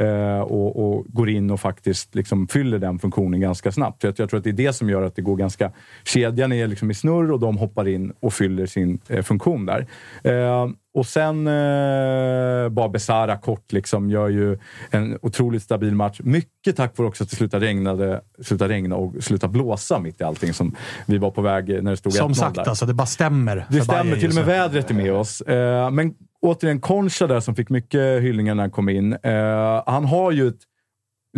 Eh, 0.00 0.40
och, 0.40 0.76
och 0.76 1.04
går 1.08 1.28
in 1.30 1.50
och 1.50 1.60
faktiskt 1.60 2.14
liksom 2.14 2.48
fyller 2.48 2.78
den 2.78 2.98
funktionen 2.98 3.40
ganska 3.40 3.72
snabbt. 3.72 4.00
Så 4.00 4.06
jag, 4.06 4.14
jag 4.18 4.30
tror 4.30 4.38
att 4.38 4.44
det 4.44 4.50
är 4.50 4.52
det 4.52 4.72
som 4.72 4.90
gör 4.90 5.02
att 5.02 5.16
det 5.16 5.22
går 5.22 5.36
ganska... 5.36 5.72
Kedjan 6.04 6.52
är 6.52 6.66
liksom 6.66 6.90
i 6.90 6.94
snurr 6.94 7.32
och 7.32 7.40
de 7.40 7.56
hoppar 7.56 7.88
in 7.88 8.12
och 8.20 8.32
fyller 8.32 8.66
sin 8.66 8.98
eh, 9.08 9.22
funktion 9.22 9.66
där. 9.66 9.86
Eh, 10.24 10.70
och 10.94 11.06
sen 11.06 11.46
eh, 11.46 12.68
bara 12.68 12.88
Besara 12.88 13.36
kort 13.36 13.72
liksom 13.72 14.10
gör 14.10 14.28
ju 14.28 14.58
en 14.90 15.18
otroligt 15.22 15.62
stabil 15.62 15.94
match. 15.94 16.20
Mycket 16.24 16.76
tack 16.76 16.98
vare 16.98 17.08
också 17.08 17.24
att 17.24 17.30
det 17.30 17.36
slutade 17.36 17.66
regna, 17.66 18.20
slutade 18.40 18.74
regna 18.74 18.96
och 18.96 19.24
slutade 19.24 19.52
blåsa 19.52 19.98
mitt 19.98 20.20
i 20.20 20.24
allting 20.24 20.52
som 20.52 20.76
vi 21.06 21.18
var 21.18 21.30
på 21.30 21.42
väg 21.42 21.82
när 21.82 21.90
det 21.90 21.96
stod 21.96 22.12
Som 22.12 22.32
1-0 22.32 22.34
sagt, 22.34 22.54
där. 22.54 22.68
alltså, 22.68 22.86
det 22.86 22.94
bara 22.94 23.06
stämmer. 23.06 23.66
Det 23.70 23.80
stämmer, 23.80 24.02
Bayern 24.02 24.20
till 24.20 24.28
och 24.28 24.34
med 24.34 24.44
vädret 24.44 24.90
är 24.90 24.94
med 24.94 25.12
oss. 25.12 25.40
Eh, 25.40 25.90
men 25.90 26.14
återigen, 26.42 26.80
Concha 26.80 27.26
där 27.26 27.40
som 27.40 27.54
fick 27.54 27.68
mycket 27.68 28.22
hyllningar 28.22 28.54
när 28.54 28.62
han 28.62 28.70
kom 28.70 28.88
in. 28.88 29.12
Eh, 29.12 29.82
han 29.86 30.04
har 30.04 30.32
ju 30.32 30.48
ett 30.48 30.60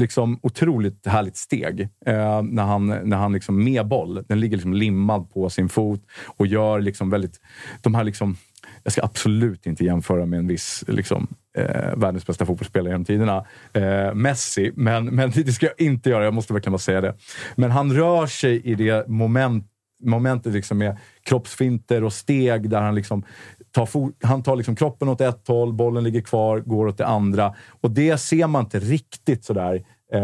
liksom, 0.01 0.40
otroligt 0.43 1.07
härligt 1.07 1.37
steg 1.37 1.81
eh, 2.07 2.43
när 2.43 2.62
han, 2.62 2.87
när 2.87 3.17
han 3.17 3.33
liksom 3.33 3.64
med 3.64 3.88
boll. 3.88 4.25
Den 4.29 4.40
ligger 4.40 4.57
liksom 4.57 4.75
limmad 4.75 5.31
på 5.31 5.51
sin 5.51 5.69
fot 5.69 6.01
och 6.37 6.47
gör 6.47 6.81
liksom 6.81 7.11
väldigt... 7.11 7.40
De 7.83 7.95
här 7.95 8.05
liksom, 8.05 8.37
jag 8.85 8.92
ska 8.92 9.03
absolut 9.03 9.66
inte 9.66 9.85
jämföra 9.85 10.27
med 10.27 10.38
en 10.38 10.47
viss 10.47 10.85
liksom, 10.87 11.29
eh, 11.59 11.97
världens 11.97 12.27
bästa 12.27 12.47
fotbollsspelare 12.47 12.92
genom 12.92 13.05
tiderna, 13.05 13.47
eh, 13.73 14.14
Messi, 14.14 14.73
men, 14.75 15.07
men 15.07 15.31
det 15.35 15.53
ska 15.53 15.66
jag 15.66 15.81
inte 15.87 16.11
göra. 16.11 16.25
Jag 16.25 16.35
måste 16.35 16.53
verkligen 16.53 16.73
bara 16.73 16.79
säga 16.79 17.01
det. 17.01 17.14
Men 17.57 17.70
han 17.70 17.92
rör 17.92 18.27
sig 18.27 18.61
i 18.64 18.75
det 18.75 19.09
moment 19.09 19.70
momentet 20.03 20.53
liksom 20.53 20.79
med 20.79 20.97
kroppsfinter 21.23 22.05
och 22.05 22.12
steg 22.12 22.70
där 22.70 22.81
han 22.81 22.94
liksom 22.94 23.25
tar, 23.70 23.88
han 24.27 24.42
tar 24.42 24.57
liksom 24.57 24.77
kroppen 24.77 25.09
åt 25.09 25.20
ett 25.20 25.49
håll, 25.49 25.73
bollen 25.73 26.05
ligger 26.05 26.20
kvar, 26.20 26.61
går 26.61 26.87
åt 26.87 26.99
det 26.99 27.07
andra. 27.07 27.55
Och 27.81 27.90
det 27.90 28.18
ser 28.18 28.47
man 28.47 28.64
inte 28.64 28.79
riktigt 28.79 29.44
sådär. 29.44 29.85
Eh, 30.12 30.21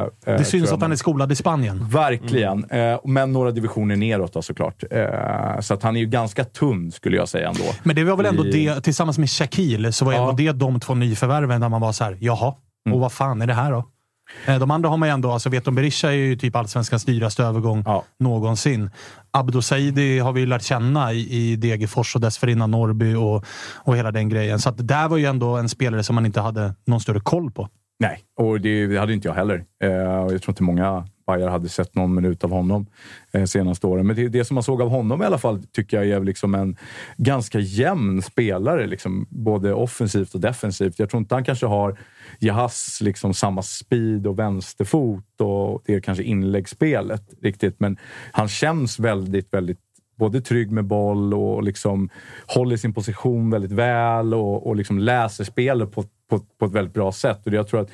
eh, 0.00 0.06
Det 0.24 0.44
syns 0.44 0.72
att 0.72 0.80
han 0.82 0.92
är 0.92 0.96
skolad 0.96 1.32
i 1.32 1.36
Spanien. 1.36 1.88
Verkligen. 1.88 2.64
Eh, 2.64 2.98
men 3.04 3.32
några 3.32 3.50
divisioner 3.50 3.96
neråt 3.96 4.32
då, 4.32 4.42
såklart. 4.42 4.84
Eh, 4.90 5.60
så 5.60 5.74
att 5.74 5.82
han 5.82 5.96
är 5.96 6.00
ju 6.00 6.06
ganska 6.06 6.44
tunn, 6.44 6.92
skulle 6.92 7.16
jag 7.16 7.28
säga 7.28 7.48
ändå. 7.48 7.64
Men 7.82 7.96
det 7.96 8.04
var 8.04 8.16
väl 8.16 8.26
ändå 8.26 8.46
I- 8.46 8.66
det, 8.66 8.80
tillsammans 8.80 9.18
med 9.18 9.30
Shaquille, 9.30 9.92
så 9.92 10.04
var 10.04 10.12
Ja. 10.12 10.18
ändå 10.18 10.32
det 10.32 10.52
de 10.52 10.80
två 10.80 10.94
nyförvärven 10.94 11.60
där 11.60 11.68
man 11.68 11.80
var 11.80 11.92
så 11.92 12.04
här, 12.04 12.16
jaha, 12.20 12.54
och 12.92 13.00
vad 13.00 13.12
fan 13.12 13.42
är 13.42 13.46
det 13.46 13.54
här 13.54 13.72
då? 13.72 13.84
Eh, 14.46 14.58
De 14.58 14.70
andra 14.70 14.88
har 14.88 14.96
man 14.96 15.08
ju 15.08 15.12
ändå, 15.12 15.32
alltså 15.32 15.48
Veton 15.48 15.74
Berisha 15.74 16.08
är 16.08 16.12
ju 16.12 16.36
typ 16.36 16.56
allsvenskans 16.56 17.04
dyraste 17.04 17.44
övergång 17.44 17.82
Ja. 17.86 18.04
någonsin. 18.18 18.90
Abdo 19.30 19.62
Saidi 19.62 20.18
har 20.18 20.32
vi 20.32 20.40
ju 20.40 20.46
lärt 20.46 20.62
känna 20.62 21.12
i, 21.12 21.28
i 21.52 21.56
Degerfors 21.56 22.14
och 22.14 22.20
dessförinnan 22.20 22.70
Norrby 22.70 23.14
och, 23.14 23.44
och 23.74 23.96
hela 23.96 24.10
den 24.12 24.28
grejen. 24.28 24.58
Så 24.58 24.68
att 24.68 24.88
där 24.88 25.08
var 25.08 25.16
ju 25.16 25.26
ändå 25.26 25.56
en 25.56 25.68
spelare 25.68 26.02
som 26.02 26.14
man 26.14 26.26
inte 26.26 26.40
hade 26.40 26.74
någon 26.86 27.00
större 27.00 27.20
koll 27.20 27.50
på. 27.50 27.68
Nej, 28.04 28.24
och 28.36 28.60
det 28.60 28.96
hade 28.96 29.12
inte 29.12 29.28
jag 29.28 29.34
heller. 29.34 29.64
Eh, 29.82 29.90
jag 29.90 30.42
tror 30.42 30.48
inte 30.48 30.62
många 30.62 31.08
Bajar 31.26 31.48
hade 31.48 31.68
sett 31.68 31.94
någon 31.94 32.14
minut 32.14 32.44
av 32.44 32.50
honom 32.50 32.86
eh, 33.32 33.44
senaste 33.44 33.86
åren. 33.86 34.06
Men 34.06 34.16
det, 34.16 34.28
det 34.28 34.44
som 34.44 34.54
man 34.54 34.62
såg 34.62 34.82
av 34.82 34.88
honom 34.88 35.22
i 35.22 35.24
alla 35.24 35.38
fall 35.38 35.62
tycker 35.62 35.96
jag 35.96 36.08
är 36.08 36.24
liksom 36.24 36.54
en 36.54 36.76
ganska 37.16 37.58
jämn 37.58 38.22
spelare. 38.22 38.86
Liksom, 38.86 39.26
både 39.30 39.74
offensivt 39.74 40.34
och 40.34 40.40
defensivt. 40.40 40.98
Jag 40.98 41.10
tror 41.10 41.20
inte 41.20 41.34
han 41.34 41.44
kanske 41.44 41.66
har 41.66 41.98
Jahas 42.38 42.98
liksom 43.00 43.34
samma 43.34 43.62
speed 43.62 44.26
och 44.26 44.38
vänsterfot 44.38 45.40
och 45.40 45.82
det 45.86 45.94
är 45.94 46.00
kanske 46.00 46.24
inläggsspelet 46.24 47.22
riktigt. 47.42 47.80
Men 47.80 47.96
han 48.32 48.48
känns 48.48 48.98
väldigt, 48.98 49.54
väldigt 49.54 49.78
både 50.16 50.40
trygg 50.40 50.70
med 50.70 50.84
boll 50.84 51.34
och 51.34 51.62
liksom 51.62 52.08
håller 52.46 52.76
sin 52.76 52.94
position 52.94 53.50
väldigt 53.50 53.72
väl 53.72 54.34
och, 54.34 54.66
och 54.66 54.76
liksom 54.76 54.98
läser 54.98 55.44
spelet 55.44 55.92
på, 55.92 56.04
på, 56.30 56.40
på 56.58 56.66
ett 56.66 56.72
väldigt 56.72 56.94
bra 56.94 57.12
sätt. 57.12 57.46
Och 57.46 57.52
jag, 57.52 57.68
tror 57.68 57.80
att, 57.80 57.90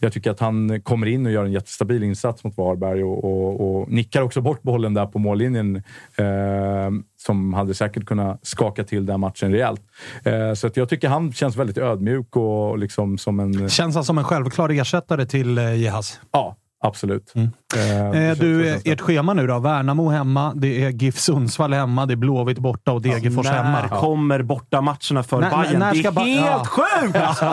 jag 0.00 0.12
tycker 0.12 0.30
att 0.30 0.40
han 0.40 0.80
kommer 0.80 1.06
in 1.06 1.26
och 1.26 1.32
gör 1.32 1.44
en 1.44 1.52
jättestabil 1.52 2.02
insats 2.02 2.44
mot 2.44 2.56
Varberg 2.56 3.04
och, 3.04 3.24
och, 3.24 3.80
och 3.80 3.90
nickar 3.90 4.22
också 4.22 4.40
bort 4.40 4.62
bollen 4.62 4.94
där 4.94 5.06
på 5.06 5.18
mållinjen 5.18 5.76
eh, 6.16 6.90
som 7.16 7.54
hade 7.54 7.74
säkert 7.74 8.04
kunnat 8.04 8.46
skaka 8.46 8.84
till 8.84 9.06
den 9.06 9.20
matchen 9.20 9.52
rejält. 9.52 9.82
Eh, 10.24 10.54
så 10.54 10.66
att 10.66 10.76
jag 10.76 10.88
tycker 10.88 11.08
han 11.08 11.32
känns 11.32 11.56
väldigt 11.56 11.78
ödmjuk 11.78 12.36
och 12.36 12.78
liksom 12.78 13.18
som 13.18 13.40
en... 13.40 13.68
Känns 13.68 13.94
han 13.94 14.04
som 14.04 14.18
en 14.18 14.24
självklar 14.24 14.68
ersättare 14.68 15.26
till 15.26 15.58
eh, 15.58 15.74
Jehas? 15.74 16.20
Ja, 16.32 16.56
absolut. 16.84 17.32
Mm. 17.34 17.50
Eh, 17.76 18.20
Eh, 18.30 18.36
du, 18.36 18.64
känns- 18.64 18.82
ert 18.86 19.00
schema 19.00 19.34
nu 19.34 19.46
då? 19.46 19.58
Värnamo 19.58 20.08
hemma, 20.10 20.52
det 20.56 20.84
är 20.84 20.88
GIF 20.90 21.18
Sundsvall 21.18 21.72
hemma, 21.72 22.06
det 22.06 22.14
är 22.14 22.16
Blåvitt 22.16 22.58
borta 22.58 22.92
och 22.92 23.02
Degerfors 23.02 23.46
När 23.46 23.52
hemma. 23.62 23.88
kommer 23.88 24.42
bortamatcherna 24.42 25.22
för 25.22 25.40
När- 25.40 25.50
Bayern? 25.50 25.78
när 25.78 25.92
Det 25.92 25.98
ska 25.98 26.08
är 26.08 26.12
Ba- 26.12 26.20
helt 26.20 26.46
Ja. 26.46 26.64
sjukt! 26.64 27.16
Alltså. 27.16 27.44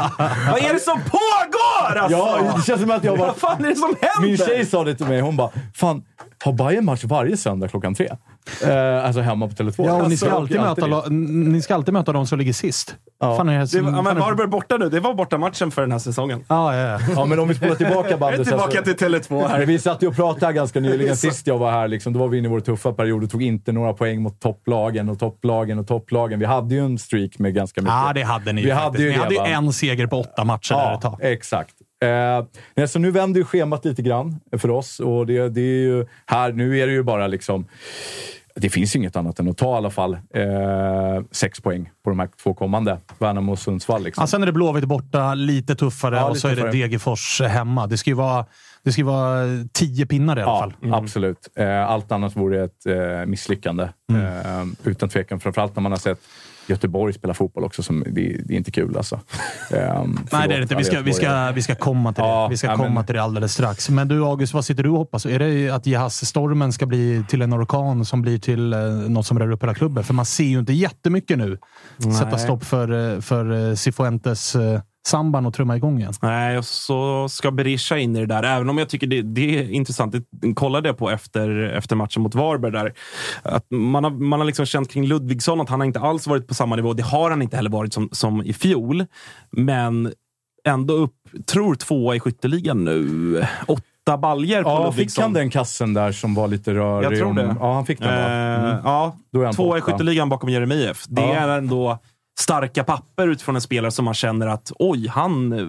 Vad 0.51 0.59
är 0.63 0.73
det 0.73 0.79
som 0.79 0.99
pågår? 1.01 1.97
Alltså? 1.99 2.17
Ja, 2.17 2.53
det 2.57 2.63
känns 2.63 2.81
som 2.81 2.91
att 2.91 3.03
jag 3.03 3.17
bara... 3.17 3.27
Vad 3.27 3.37
fan 3.37 3.65
är 3.65 3.69
det 3.69 3.75
som 3.75 3.95
händer? 4.01 4.27
Min 4.27 4.37
tjej 4.37 4.65
sa 4.65 4.83
det 4.83 4.95
till 4.95 5.05
mig. 5.07 5.21
Hon 5.21 5.35
bara, 5.37 5.49
fan, 5.75 6.03
har 6.43 6.53
Bayern 6.53 6.85
match 6.85 7.03
varje 7.03 7.37
söndag 7.37 7.67
klockan 7.67 7.95
tre? 7.95 8.09
Eh, 8.67 9.05
alltså 9.05 9.21
hemma 9.21 9.47
på 9.47 9.53
Tele2. 9.53 9.85
Ja, 9.85 9.93
och 10.03 10.09
ni 10.09 10.17
ska, 10.17 10.25
Alltså, 10.25 10.39
alltid 10.41 10.59
möta, 10.61 10.87
la- 10.87 11.05
ni 11.51 11.61
ska 11.61 11.75
alltid 11.75 11.93
möta 11.93 12.11
de 12.13 12.27
som 12.27 12.39
ligger 12.39 12.53
sist. 12.53 12.95
Ja. 13.19 13.37
Fan 13.37 13.49
är 13.49 13.59
det, 13.59 13.65
Det, 13.71 13.77
ja, 13.77 14.01
men 14.01 14.17
är- 14.17 14.19
Varberg 14.21 14.47
borta 14.47 14.77
nu. 14.77 14.89
Det 14.89 14.99
var 14.99 15.13
borta 15.13 15.37
matchen 15.37 15.71
för 15.71 15.81
den 15.81 15.91
här 15.91 15.99
säsongen. 15.99 16.43
Ja, 16.47 16.75
ja, 16.75 16.89
ja. 16.89 16.99
Ja, 17.15 17.25
men 17.25 17.39
om 17.39 17.47
vi 17.47 17.55
spolar 17.55 17.75
tillbaka 17.75 18.09
är 18.13 18.17
bandet. 18.17 18.47
tillbaka 18.47 18.79
alltså- 18.79 18.95
till 18.95 19.07
Tele2 19.07 19.47
här. 19.47 19.65
Vi 19.65 19.79
satt 19.79 20.03
ju 20.03 20.07
och 20.07 20.15
pratade 20.15 20.53
ganska 20.53 20.79
nyligen. 20.79 21.17
Sist 21.17 21.47
jag 21.47 21.57
var 21.57 21.71
här, 21.71 21.87
liksom, 21.87 22.13
då 22.13 22.19
var 22.19 22.27
vi 22.27 22.37
inne 22.37 22.47
i 22.47 22.51
vår 22.51 22.59
tuffa 22.59 22.93
period 22.93 23.23
och 23.23 23.29
tog 23.29 23.43
inte 23.43 23.71
några 23.71 23.93
poäng 23.93 24.21
mot 24.21 24.39
topplagen 24.41 25.09
och 25.09 25.19
topplagen 25.19 25.79
och 25.79 25.87
topplagen. 25.87 26.39
Vi 26.39 26.45
hade 26.45 26.75
ju 26.75 26.85
en 26.85 26.97
streak 26.97 27.39
med 27.39 27.53
ganska 27.53 27.81
mycket. 27.81 27.93
Ja, 28.05 28.11
det 28.15 28.23
hade 28.23 28.53
ni 28.53 28.61
Vi 28.61 28.71
faktiskt. 28.71 28.83
hade 28.83 28.97
ju 29.03 29.09
ni 29.09 29.15
det, 29.15 29.19
hade 29.23 29.33
ju 29.35 29.39
va? 29.39 29.47
en 29.47 29.73
seger 29.73 30.07
på 30.07 30.19
åtta 30.19 30.43
matcher 30.43 30.73
där 30.73 30.93
ett 30.95 31.01
tag. 31.01 31.17
exakt. 31.21 31.73
Eh, 32.03 32.45
nej, 32.75 32.87
så 32.87 32.99
nu 32.99 33.11
vänder 33.11 33.39
ju 33.39 33.45
schemat 33.45 33.85
lite 33.85 34.01
grann 34.01 34.39
för 34.57 34.69
oss 34.71 34.99
och 34.99 35.25
det, 35.27 35.49
det 35.49 35.61
är 35.61 35.81
ju 35.83 36.05
här, 36.25 36.51
nu 36.51 36.79
är 36.79 36.87
det 36.87 36.93
ju 36.93 37.03
bara 37.03 37.27
liksom 37.27 37.65
det 38.59 38.69
finns 38.69 38.95
inget 38.95 39.15
annat 39.15 39.39
än 39.39 39.49
att 39.49 39.57
ta 39.57 39.73
i 39.73 39.77
alla 39.77 39.89
fall 39.89 40.13
eh, 40.13 41.23
sex 41.31 41.61
poäng 41.61 41.89
på 42.03 42.09
de 42.09 42.19
här 42.19 42.29
två 42.43 42.53
kommande. 42.53 42.97
Värnamo 43.19 43.51
och 43.51 43.59
Sundsvall. 43.59 44.03
Liksom. 44.03 44.21
Ja, 44.21 44.27
sen 44.27 44.41
är 44.41 44.45
det 44.45 44.51
Blåvitt 44.51 44.85
borta, 44.85 45.33
lite 45.33 45.75
tuffare, 45.75 46.15
Ja, 46.15 46.23
och 46.23 46.29
lite 46.29 46.39
så 46.41 46.47
är 46.47 46.51
det 46.51 46.55
tuffare. 46.55 46.71
Degerfors 46.71 47.41
hemma. 47.41 47.87
Det 47.87 47.97
ska 47.97 48.09
ju 48.09 48.15
vara, 48.15 48.45
det 48.83 48.91
ska 48.91 49.05
vara 49.05 49.43
tio 49.73 50.05
pinnar 50.05 50.39
i 50.39 50.41
alla 50.41 50.51
Ja, 50.51 50.59
fall. 50.59 50.93
absolut. 50.93 51.49
Eh, 51.55 51.89
allt 51.89 52.11
annat 52.11 52.35
vore 52.35 52.63
ett 52.63 52.85
eh, 52.85 53.25
misslyckande. 53.25 53.89
Mm. 54.09 54.25
Eh, 54.25 54.65
utan 54.83 55.09
tvekan. 55.09 55.39
Framförallt 55.39 55.75
när 55.75 55.81
man 55.83 55.91
har 55.91 55.99
sett 55.99 56.19
Göteborg 56.67 57.13
spela 57.13 57.33
fotboll 57.33 57.63
också. 57.63 57.83
Som, 57.83 58.03
det, 58.11 58.41
det 58.45 58.53
är 58.53 58.57
inte 58.57 58.71
kul 58.71 58.97
alltså. 58.97 59.19
Eh, 59.71 60.03
Nej, 60.31 60.47
det 60.47 60.53
är 60.53 60.57
det 60.57 60.61
inte. 60.61 60.75
Vi 60.75 60.83
ska, 60.83 61.01
vi 61.01 61.13
ska, 61.13 61.51
vi 61.51 61.61
ska 61.61 61.75
komma 61.75 62.13
till 62.13 62.23
det. 62.23 62.29
Ja, 62.29 62.47
vi 62.47 62.57
ska 62.57 62.67
ja, 62.67 62.77
komma 62.77 63.03
till 63.03 63.15
det 63.15 63.23
alldeles 63.23 63.53
strax. 63.53 63.89
Men 63.89 64.07
du 64.07 64.23
August, 64.23 64.53
vad 64.53 64.65
sitter 64.65 64.83
du 64.83 64.89
och 64.89 64.97
hoppas? 64.97 65.25
Är 65.25 65.39
det 65.39 65.69
att 65.69 65.85
Jahas-stormen 65.85 66.73
ska 66.73 66.85
bli 66.85 67.25
till 67.29 67.41
en 67.41 67.53
orkan 67.53 68.05
som 68.05 68.21
blir 68.21 68.37
till 68.37 68.73
eh, 68.73 68.79
något 68.79 69.25
som 69.25 69.39
rör 69.39 69.51
upp 69.51 69.63
hela 69.63 69.73
klubben? 69.73 70.03
För 70.03 70.13
man 70.13 70.25
ser 70.25 70.43
ju 70.43 70.59
inte 70.59 70.73
jättemycket 70.73 71.37
nu. 71.37 71.57
Sätta 71.97 72.29
Nej. 72.29 72.39
stopp 72.39 72.63
för, 72.63 73.13
eh, 73.13 73.21
för 73.21 73.69
eh, 73.69 73.75
Cifuentes 73.75 74.55
eh, 74.55 74.81
samban 75.07 75.45
och 75.45 75.53
trumma 75.53 75.75
igång 75.77 75.99
igen. 75.99 76.13
Nej, 76.21 76.57
och 76.57 76.65
så 76.65 77.29
ska 77.29 77.51
Berisha 77.51 77.97
in 77.97 78.15
i 78.15 78.19
det 78.19 78.25
där. 78.25 78.43
Även 78.43 78.69
om 78.69 78.77
jag 78.77 78.89
tycker 78.89 79.07
det, 79.07 79.21
det 79.21 79.59
är 79.59 79.69
intressant. 79.71 80.15
Det 80.31 80.53
kollade 80.53 80.89
jag 80.89 80.97
på 80.97 81.09
efter, 81.11 81.49
efter 81.63 81.95
matchen 81.95 82.23
mot 82.23 82.35
Varberg. 82.35 82.71
Där. 82.71 82.93
Att 83.43 83.65
man, 83.71 84.03
har, 84.03 84.11
man 84.11 84.39
har 84.39 84.45
liksom 84.45 84.65
känt 84.65 84.91
kring 84.91 85.05
Ludvigsson 85.07 85.61
att 85.61 85.69
han 85.69 85.79
har 85.79 85.87
inte 85.87 85.99
alls 85.99 86.27
varit 86.27 86.47
på 86.47 86.53
samma 86.53 86.75
nivå. 86.75 86.93
Det 86.93 87.03
har 87.03 87.29
han 87.29 87.41
inte 87.41 87.55
heller 87.55 87.69
varit 87.69 87.93
som, 87.93 88.09
som 88.11 88.41
i 88.43 88.53
fjol. 88.53 89.05
Men 89.51 90.11
ändå 90.67 90.93
upp, 90.93 91.13
tror 91.47 91.75
tvåa 91.75 92.15
i 92.15 92.19
skytteligan 92.19 92.83
nu. 92.85 93.45
Åtta 93.67 94.17
baljer 94.17 94.63
på 94.63 94.69
Ja, 94.69 94.83
fick 94.91 94.97
Ludvigsson. 94.97 95.21
han 95.23 95.33
den 95.33 95.49
kassen 95.49 95.93
där 95.93 96.11
som 96.11 96.33
var 96.33 96.47
lite 96.47 96.73
rörig? 96.73 97.05
Jag 97.05 97.15
tror 97.17 97.29
om- 97.29 97.35
det. 97.35 97.55
Ja, 97.59 97.73
han 97.73 97.85
fick 97.85 97.99
den 97.99 98.07
va? 98.07 98.31
Eh, 98.31 98.63
Mm. 98.63 98.77
Ja, 98.83 99.15
Då 99.33 99.41
är 99.41 99.45
han 99.45 99.53
tvåa 99.53 99.77
i 99.77 99.81
skytteligan 99.81 100.29
bakom 100.29 100.49
Jeremejeff. 100.49 101.05
Det 101.07 101.21
Ja. 101.21 101.33
är 101.35 101.57
ändå 101.57 101.99
starka 102.37 102.83
papper 102.83 103.27
utifrån 103.27 103.55
en 103.55 103.61
spelare 103.61 103.91
som 103.91 104.05
man 104.05 104.13
känner 104.13 104.47
att 104.47 104.71
oj, 104.79 105.07
han 105.07 105.53
eh, 105.53 105.65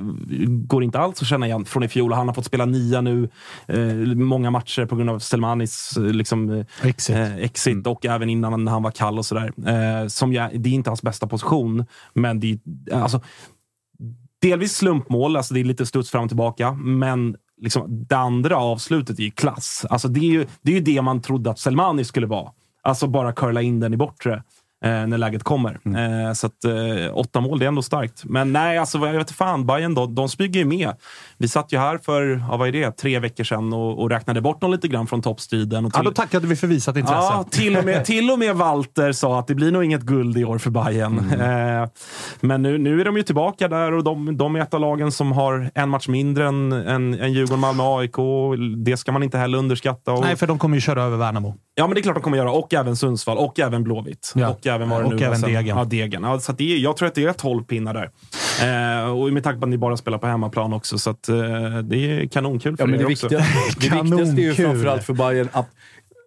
går 0.47 0.85
inte 0.85 0.99
alls 0.99 1.23
att 1.23 1.29
känna 1.29 1.47
igen 1.47 1.65
från 1.65 1.83
i 1.83 1.89
fjol. 1.89 2.13
Han 2.13 2.27
har 2.29 2.35
fått 2.35 2.45
spela 2.45 2.65
nia 2.65 3.01
nu, 3.01 3.29
eh, 3.67 3.95
många 4.17 4.51
matcher 4.51 4.87
på 4.87 4.97
grund 4.97 5.11
av 5.11 5.19
Stelmanis 5.19 5.97
eh, 5.97 6.03
liksom, 6.03 6.51
eh, 6.51 6.67
Exit. 6.83 7.17
eh, 7.17 7.37
exit 7.37 7.73
Mm. 7.73 7.93
och 7.93 8.07
även 8.07 8.31
innan 8.31 8.65
när 8.65 8.73
han 8.73 8.83
var 8.83 8.91
kall 8.91 9.19
och 9.19 9.27
sådär. 9.27 9.53
Eh, 9.67 10.07
som 10.09 10.33
jag, 10.33 10.61
det 10.61 10.69
är 10.69 10.73
inte 10.75 10.91
hans 10.91 11.03
bästa 11.03 11.27
position, 11.27 11.85
men 12.15 12.41
det 12.41 12.59
är 12.91 12.95
alltså, 13.03 13.21
delvis 14.43 14.77
slumpmål, 14.77 15.37
alltså 15.37 15.55
det 15.55 15.61
är 15.61 15.65
lite 15.65 15.87
studs 15.87 16.11
fram 16.11 16.23
och 16.23 16.31
tillbaka, 16.31 16.73
men 16.73 17.37
liksom, 17.63 18.07
det 18.09 18.17
andra 18.17 18.57
avslutet 18.57 19.19
är 19.19 19.23
ju 19.23 19.31
klass. 19.31 19.87
Alltså, 19.91 20.09
det, 20.09 20.21
är 20.21 20.31
ju, 20.31 20.47
det 20.63 20.71
är 20.71 20.75
ju 20.75 20.81
det 20.81 21.03
man 21.03 21.23
trodde 21.23 21.51
att 21.51 21.59
Selmani 21.59 22.05
skulle 22.05 22.27
vara. 22.27 22.51
Alltså 22.83 23.07
bara 23.07 23.33
curla 23.33 23.63
in 23.63 23.81
den 23.81 23.95
i 23.95 23.97
bortre. 23.97 24.43
Eh, 24.85 24.91
när 25.07 25.19
läget 25.19 25.43
kommer. 25.45 25.71
Eh, 25.85 26.33
så 26.33 26.47
att 26.47 26.65
eh, 26.65 27.17
åtta 27.19 27.41
mål, 27.41 27.59
det 27.59 27.65
är 27.65 27.69
ändå 27.69 27.83
starkt. 27.83 28.23
Men 28.25 28.53
nej, 28.53 28.79
alltså 28.79 28.99
jag 28.99 29.13
vet 29.13 29.31
fan. 29.31 29.67
Bayern 29.67 29.95
då, 29.95 30.07
de 30.07 30.29
smyger 30.29 30.61
ju 30.61 30.67
med. 30.67 30.93
Vi 31.39 31.49
satt 31.49 31.73
ju 31.73 31.79
här 31.79 31.99
för, 31.99 32.43
ja, 32.51 32.57
vad 32.57 32.69
är 32.69 32.73
det, 32.73 32.91
tre 32.97 33.19
veckor 33.19 33.45
sedan 33.45 33.73
och, 33.73 34.03
och 34.03 34.11
räknade 34.11 34.41
bort 34.41 34.61
dem 34.61 34.71
lite 34.71 34.89
grann 34.89 35.07
från 35.07 35.23
toppstriden. 35.23 35.85
Och 35.85 35.91
Ja, 35.95 35.99
till- 35.99 36.05
då 36.05 36.13
tackade 36.13 36.47
vi 36.47 36.57
för 36.57 36.67
visat 36.67 36.97
intresse. 36.97 37.17
Ja, 37.17 37.45
till 37.51 37.77
och, 37.77 37.85
med, 37.85 38.05
till 38.05 38.31
och 38.31 38.39
med 38.39 38.57
Walter 38.57 39.13
sa 39.13 39.39
att 39.39 39.47
det 39.47 39.55
blir 39.55 39.73
nog 39.73 39.85
inget 39.85 40.03
guld 40.03 40.39
i 40.39 40.45
år 40.45 40.59
för 40.59 40.71
Bayern. 40.71 41.19
Mm. 41.33 41.83
Eh, 41.83 41.89
men 42.41 42.63
nu, 42.63 42.79
nu 42.79 43.01
är 43.01 43.05
de 43.05 43.17
ju 43.17 43.23
tillbaka 43.23 43.69
där 43.69 43.93
och 43.93 44.05
de, 44.05 44.37
de 44.37 44.57
är 44.57 44.61
ett 44.61 44.75
av 44.75 44.81
lagen 44.81 45.13
som 45.13 45.33
har 45.33 45.71
en 45.75 45.89
match 45.89 46.09
mindre 46.09 46.47
än, 46.49 46.73
än, 46.73 47.15
än 47.21 47.33
Djurgården, 47.33 47.61
Malmö, 47.61 47.83
AIK. 47.85 48.17
Det 48.85 48.97
ska 48.97 49.13
man 49.13 49.23
inte 49.23 49.39
heller 49.39 49.59
underskatta. 49.59 50.13
Och, 50.13 50.21
Nej, 50.21 50.37
för 50.37 50.47
de 50.47 50.59
kommer 50.59 50.77
ju 50.77 50.81
köra 50.81 51.03
över 51.03 51.17
Värnamo. 51.17 51.55
Ja, 51.75 51.87
men 51.87 51.95
det 51.95 52.01
är 52.01 52.03
klart 52.03 52.17
de 52.17 52.23
kommer 52.23 52.37
göra. 52.37 52.51
Och 52.53 52.75
även 52.75 52.97
Sundsvall 52.97 53.39
och 53.39 53.61
även 53.61 53.85
Blåvitt. 53.85 54.33
Ja. 54.35 54.49
Och 54.49 54.66
även 54.67 54.89
vad 54.89 55.01
det 55.01 55.07
Och 55.07 55.15
nu 55.15 55.27
även. 55.27 55.41
Degen. 55.41 55.77
Ja, 55.77 55.85
Degen. 55.85 56.23
Ja, 56.23 56.41
så 56.41 56.53
att 56.53 56.59
det 56.59 56.73
är, 56.73 56.79
jag 56.79 56.97
tror 56.97 57.09
att 57.09 57.15
det 57.15 57.25
är 57.25 57.33
12 57.33 57.65
pinnar 57.65 57.95
där. 57.95 58.11
Eh, 59.03 59.11
och 59.11 59.33
med 59.33 59.45
tanke 59.45 59.61
på 59.61 59.65
att 59.65 59.71
ni 59.71 59.79
bara 59.79 59.97
spelar 59.97 60.19
på 60.19 60.27
hemmaplan 60.27 60.73
också. 60.73 60.99
Så 60.99 61.11
att, 61.11 61.29
eh, 61.29 61.37
det 61.83 61.97
är 61.97 62.27
kanonkul 62.27 62.77
för 62.77 62.85
Ja, 62.85 62.87
men 62.87 63.01
er 63.01 63.05
det, 63.05 63.13
också. 63.13 63.29
det 63.29 63.45
viktigaste 63.75 64.41
är 64.41 64.45
ju 64.45 64.55
framförallt 64.55 65.05
för 65.05 65.13
Bayern 65.13 65.49
att 65.53 65.69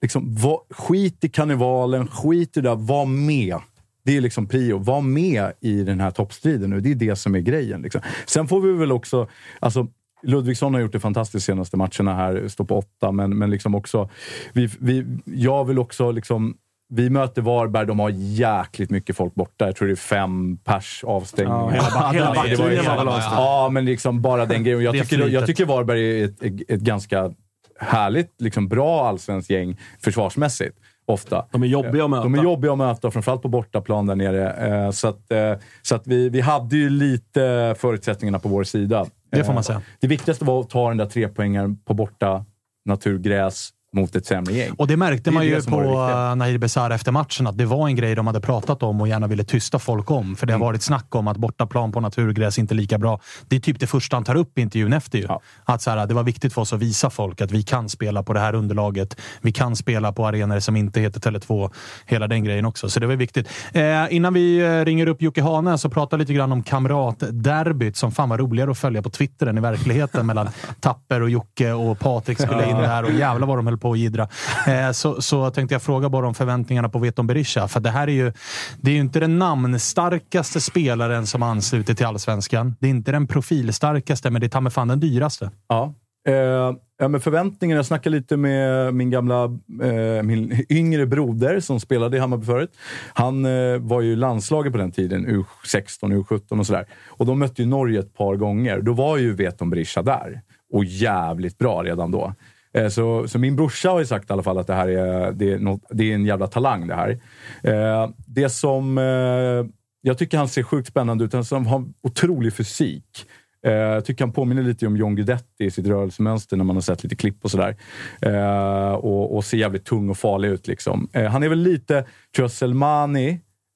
liksom, 0.02 0.36
var, 0.36 0.60
skit 0.70 1.24
i 1.24 1.30
karnevalen, 1.30 2.08
skit 2.08 2.58
i 2.58 2.62
det 2.62 2.70
där, 2.70 2.76
var 2.76 3.06
med. 3.06 3.58
Det 4.06 4.18
är 4.18 4.22
liksom 4.22 4.48
prio. 4.48 4.78
Var 4.78 5.02
med 5.02 5.54
i 5.62 5.84
den 5.84 6.00
här 6.00 6.12
toppstriden 6.12 6.70
nu. 6.70 6.82
Det 6.82 6.92
är 6.92 6.96
det 6.96 7.16
som 7.16 7.36
är 7.36 7.40
grejen. 7.40 7.82
Liksom. 7.82 8.02
Sen 8.26 8.48
får 8.48 8.62
vi 8.62 8.72
väl 8.72 8.92
också... 8.92 9.28
Alltså, 9.60 9.88
Ludvigsson 10.24 10.74
har 10.74 10.82
gjort 10.82 10.92
det 10.92 11.00
fantastiskt 11.00 11.46
senaste 11.46 11.78
matcherna 11.78 12.16
här, 12.16 12.48
står 12.48 12.66
på 12.66 12.78
åtta, 12.78 13.12
men, 13.12 13.38
men 13.38 13.50
liksom 13.50 13.76
också... 13.76 14.10
Vi, 14.54 14.70
vi, 14.80 15.06
jag 15.26 15.66
vill 15.66 15.80
också 15.80 16.12
liksom... 16.12 16.58
Vi 16.92 17.10
möter 17.10 17.42
Varberg, 17.42 17.86
de 17.86 18.00
har 18.00 18.10
jäkligt 18.16 18.90
mycket 18.90 19.16
folk 19.16 19.36
borta. 19.36 19.66
Jag 19.66 19.76
tror 19.76 19.88
det 19.88 19.94
är 19.94 19.96
fem 19.96 20.58
pers 20.58 21.04
avstängningar. 21.08 21.76
Ja, 21.76 22.10
hela 22.12 22.12
hela 22.14 22.34
var 22.34 22.34
ju 22.48 22.58
backlinjen 22.58 22.86
var 22.86 22.94
hela- 22.94 22.96
väl 22.98 23.08
avstängd. 23.08 23.34
Ja, 23.36 23.70
men 23.72 23.86
liksom 23.86 24.22
bara 24.22 24.46
den 24.46 24.64
grejen. 24.64 24.82
Jag 24.82 24.94
tycker, 25.10 25.28
jag 25.28 25.46
tycker 25.46 25.66
Varberg 25.66 26.22
är 26.22 26.26
ett, 26.26 26.42
ett 26.72 26.82
ganska 26.82 27.32
härligt, 27.80 28.42
liksom 28.42 28.68
bra 28.68 29.08
allsvenskt 29.08 29.50
gäng 29.50 29.78
försvarsmässigt. 30.04 30.78
Ofta. 31.06 31.46
De 31.52 31.64
är 31.64 31.68
jobbiga 31.68 32.04
att 32.04 32.10
möta. 32.10 32.24
De 32.24 32.36
är 32.36 32.44
jobbiga 32.44 32.72
att 32.72 32.78
möta, 32.78 33.12
framförallt 33.12 33.42
på 33.42 33.48
bortaplan 33.48 34.06
där 34.08 34.16
nere. 34.16 34.54
Eh, 34.86 34.92
Så 34.92 35.08
att, 35.08 35.32
eh, 35.32 35.54
så 35.82 35.96
att 35.96 36.08
vi, 36.08 36.30
vi 36.30 36.42
hade 36.42 36.76
ju 36.78 36.90
lite 36.90 37.76
förutsättningarna 37.78 38.40
på 38.40 38.50
vår 38.50 38.64
sida. 38.64 39.06
Det 39.32 39.44
får 39.44 39.54
man 39.54 39.58
Eh, 39.58 39.62
säga. 39.64 39.82
Det 40.00 40.08
viktigaste 40.08 40.46
var 40.46 40.60
att 40.62 40.70
ta 40.70 40.88
den 40.88 40.98
där 40.98 41.06
trepoängaren 41.06 41.78
på 41.78 41.94
borta 41.94 42.46
naturgräs 42.86 43.70
mot 43.96 44.16
ett 44.16 44.26
sämre 44.26 44.54
gäng. 44.54 44.72
Och 44.78 44.88
det 44.88 44.98
märkte 44.98 45.30
Det 45.30 45.34
man 45.34 45.44
det 45.44 45.50
ju 45.50 45.62
på 45.62 45.82
eh, 45.82 46.36
Nahir 46.36 46.58
Besar 46.58 46.90
efter 46.90 47.12
matchen, 47.12 47.48
att 47.48 47.58
det 47.58 47.66
var 47.66 47.88
en 47.88 47.96
grej 47.96 48.16
de 48.16 48.28
hade 48.28 48.42
pratat 48.42 48.84
om 48.84 49.02
och 49.02 49.08
gärna 49.08 49.28
ville 49.28 49.44
tysta 49.44 49.80
folk 49.80 50.12
om. 50.12 50.36
För 50.36 50.48
det 50.48 50.54
Mm. 50.54 50.62
har 50.62 50.68
varit 50.68 50.82
snack 50.82 51.16
om 51.16 51.28
att 51.28 51.38
bortaplan 51.38 51.92
på 51.92 52.00
naturgräs 52.00 52.60
inte 52.60 52.74
lika 52.76 52.98
bra. 52.98 53.20
Det 53.48 53.56
är 53.56 53.60
typ 53.60 53.80
det 53.80 53.88
första 53.88 54.16
han 54.16 54.24
tar 54.24 54.36
upp 54.36 54.58
i 54.58 54.62
intervjun 54.62 54.94
efter 54.94 55.18
ju. 55.18 55.26
Ja. 55.28 55.42
Att 55.66 55.82
så 55.82 55.90
här, 55.90 56.08
det 56.08 56.14
var 56.14 56.24
viktigt 56.24 56.54
för 56.54 56.62
oss 56.62 56.74
att 56.74 56.80
visa 56.80 57.10
folk 57.10 57.42
att 57.42 57.52
vi 57.52 57.64
kan 57.64 57.90
spela 57.90 58.24
på 58.24 58.34
det 58.34 58.40
här 58.40 58.56
underlaget. 58.56 59.20
Vi 59.42 59.52
kan 59.52 59.76
spela 59.76 60.12
på 60.14 60.28
arenor 60.28 60.60
som 60.60 60.76
inte 60.76 61.00
heter 61.02 61.20
Tele2. 61.20 61.72
Hela 62.06 62.28
den 62.28 62.44
grejen 62.44 62.66
också. 62.66 62.90
Så 62.90 63.00
det 63.00 63.08
var 63.08 63.16
viktigt. 63.16 63.48
Eh, 63.74 63.84
innan 64.10 64.34
vi 64.34 64.60
eh, 64.60 64.86
ringer 64.86 65.08
upp 65.08 65.22
Jocke 65.22 65.42
Hane 65.42 65.78
så 65.78 65.90
prata 65.90 66.18
lite 66.18 66.34
grann 66.34 66.52
om 66.52 66.64
kamratderbyt 66.64 67.98
som 67.98 68.12
fan 68.12 68.30
var 68.30 68.38
roligare 68.38 68.72
att 68.72 68.78
följa 68.78 69.02
på 69.02 69.10
Twitter 69.10 69.48
än 69.48 69.58
i 69.58 69.62
verkligheten 69.62 70.26
mellan 70.26 70.50
Tapper 70.80 71.22
och 71.22 71.30
Jocke 71.30 71.72
och 71.72 72.00
Patrik 72.00 72.42
skulle 72.42 72.70
in 72.70 72.76
där 72.78 73.04
och 73.04 73.12
jävlar 73.12 73.48
vad 73.48 73.58
de 73.58 73.68
höll 73.68 73.79
på 73.80 73.92
att 73.92 74.00
jiddra. 74.00 74.28
Eh, 74.68 74.92
så, 74.92 75.22
så 75.22 75.50
tänkte 75.50 75.76
jag 75.76 75.82
fråga 75.82 76.10
bara 76.10 76.28
om 76.28 76.34
förväntningarna 76.34 76.90
på 76.90 77.00
Veton 77.00 77.28
Berisha. 77.28 77.68
För 77.68 77.80
det 77.80 77.90
här 77.90 78.08
är 78.08 78.12
ju, 78.12 78.34
det 78.78 78.92
är 78.92 78.96
ju 78.96 79.02
inte 79.02 79.20
den 79.20 79.40
namnstarkaste 79.40 80.62
spelaren 80.62 81.28
som 81.28 81.44
ansluter 81.44 81.94
till 81.94 82.06
allsvenskan. 82.06 82.76
Det 82.80 82.88
är 82.88 82.92
inte 82.92 83.12
den 83.12 83.28
profilstarkaste, 83.28 84.30
men 84.30 84.42
det 84.42 84.48
är 84.48 84.50
ta 84.50 84.62
mig 84.62 84.72
fan 84.72 84.88
den 84.88 85.00
dyraste. 85.00 85.52
Ja. 85.68 85.94
Eh, 86.28 86.76
ja, 87.00 87.08
men 87.08 87.22
förväntningarna. 87.22 87.78
Jag 87.78 87.86
snackade 87.86 88.16
lite 88.16 88.38
med 88.38 88.94
min 88.94 89.10
gamla, 89.10 89.44
eh, 89.84 90.24
min 90.24 90.66
yngre 90.70 91.06
broder 91.06 91.60
som 91.60 91.80
spelade 91.80 92.18
i 92.18 92.20
Hammarby 92.20 92.46
förut. 92.46 92.72
Han 93.14 93.46
eh, 93.46 93.78
var 93.78 94.02
ju 94.02 94.12
i 94.12 94.16
landslaget 94.16 94.72
på 94.72 94.78
den 94.78 94.92
tiden, 94.92 95.28
U16, 95.28 96.24
U17 96.24 96.60
och 96.60 96.66
sådär. 96.66 96.86
Och 97.08 97.26
de 97.26 97.40
mötte 97.40 97.62
ju 97.62 97.68
Norge 97.68 98.00
ett 98.00 98.14
par 98.14 98.36
gånger. 98.36 98.82
Då 98.82 98.94
var 98.94 99.18
ju 99.18 99.34
Veton 99.34 99.70
Berisha 99.70 100.02
där. 100.02 100.42
Och 100.74 100.86
jävligt 100.86 101.58
bra 101.58 101.84
redan 101.84 102.12
då. 102.12 102.34
Eh, 102.74 102.88
så, 102.88 103.28
så 103.28 103.40
min 103.40 103.56
brorsa 103.56 103.90
har 103.90 104.00
ju 104.00 104.06
sagt 104.06 104.30
i 104.30 104.34
alla 104.34 104.44
fall 104.44 104.58
att 104.58 104.68
det 104.68 104.74
här 104.74 104.88
är, 104.88 105.32
det 105.32 105.54
är, 105.54 105.60
något, 105.60 105.82
det 105.90 106.12
är 106.12 106.16
en 106.16 106.26
jävla 106.26 106.48
talang 106.48 106.88
det 106.88 106.96
här. 106.96 107.20
Eh, 107.64 108.10
Det 108.28 108.50
som 108.50 108.98
eh, 108.98 109.74
jag 110.02 110.18
tycker 110.18 110.38
han 110.38 110.48
ser 110.48 110.64
sjukt 110.64 110.88
spännande 110.88 111.24
ut. 111.24 111.34
Han 111.52 111.66
har 111.66 111.86
otrolig 112.04 112.54
fysik. 112.54 113.26
Eh, 113.66 113.72
Jag 113.74 114.06
tycker 114.06 114.26
han 114.26 114.32
påminner 114.34 114.64
lite 114.64 114.88
om 114.88 114.98
John 114.98 115.16
Guidetti 115.16 115.66
i 115.66 115.72
sitt 115.72 115.88
rörelsemönster 115.88 116.58
när 116.58 116.64
man 116.64 116.76
har 116.76 116.82
sett 116.82 117.04
lite 117.04 117.16
klipp 117.16 117.38
och 117.44 117.52
sådär. 117.52 117.76
Eh, 118.22 118.92
och, 118.94 119.36
och 119.36 119.46
ser 119.46 119.58
jävligt 119.58 119.86
tung 119.86 120.10
och 120.10 120.18
farlig 120.18 120.50
ut. 120.50 120.68
Liksom. 120.68 121.10
Eh, 121.14 121.26
han 121.26 121.44
är 121.44 121.50
väl 121.50 121.60
lite, 121.60 122.06
tror 122.36 122.44
jag, 122.44 122.52
Selmani, 122.52 123.30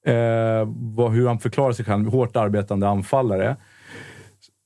eh, 0.06 0.68
vad, 0.96 1.12
hur 1.12 1.26
han 1.26 1.38
förklarar 1.38 1.72
sig 1.72 1.84
själv, 1.84 2.08
hårt 2.10 2.36
arbetande 2.36 2.88
anfallare. 2.88 3.56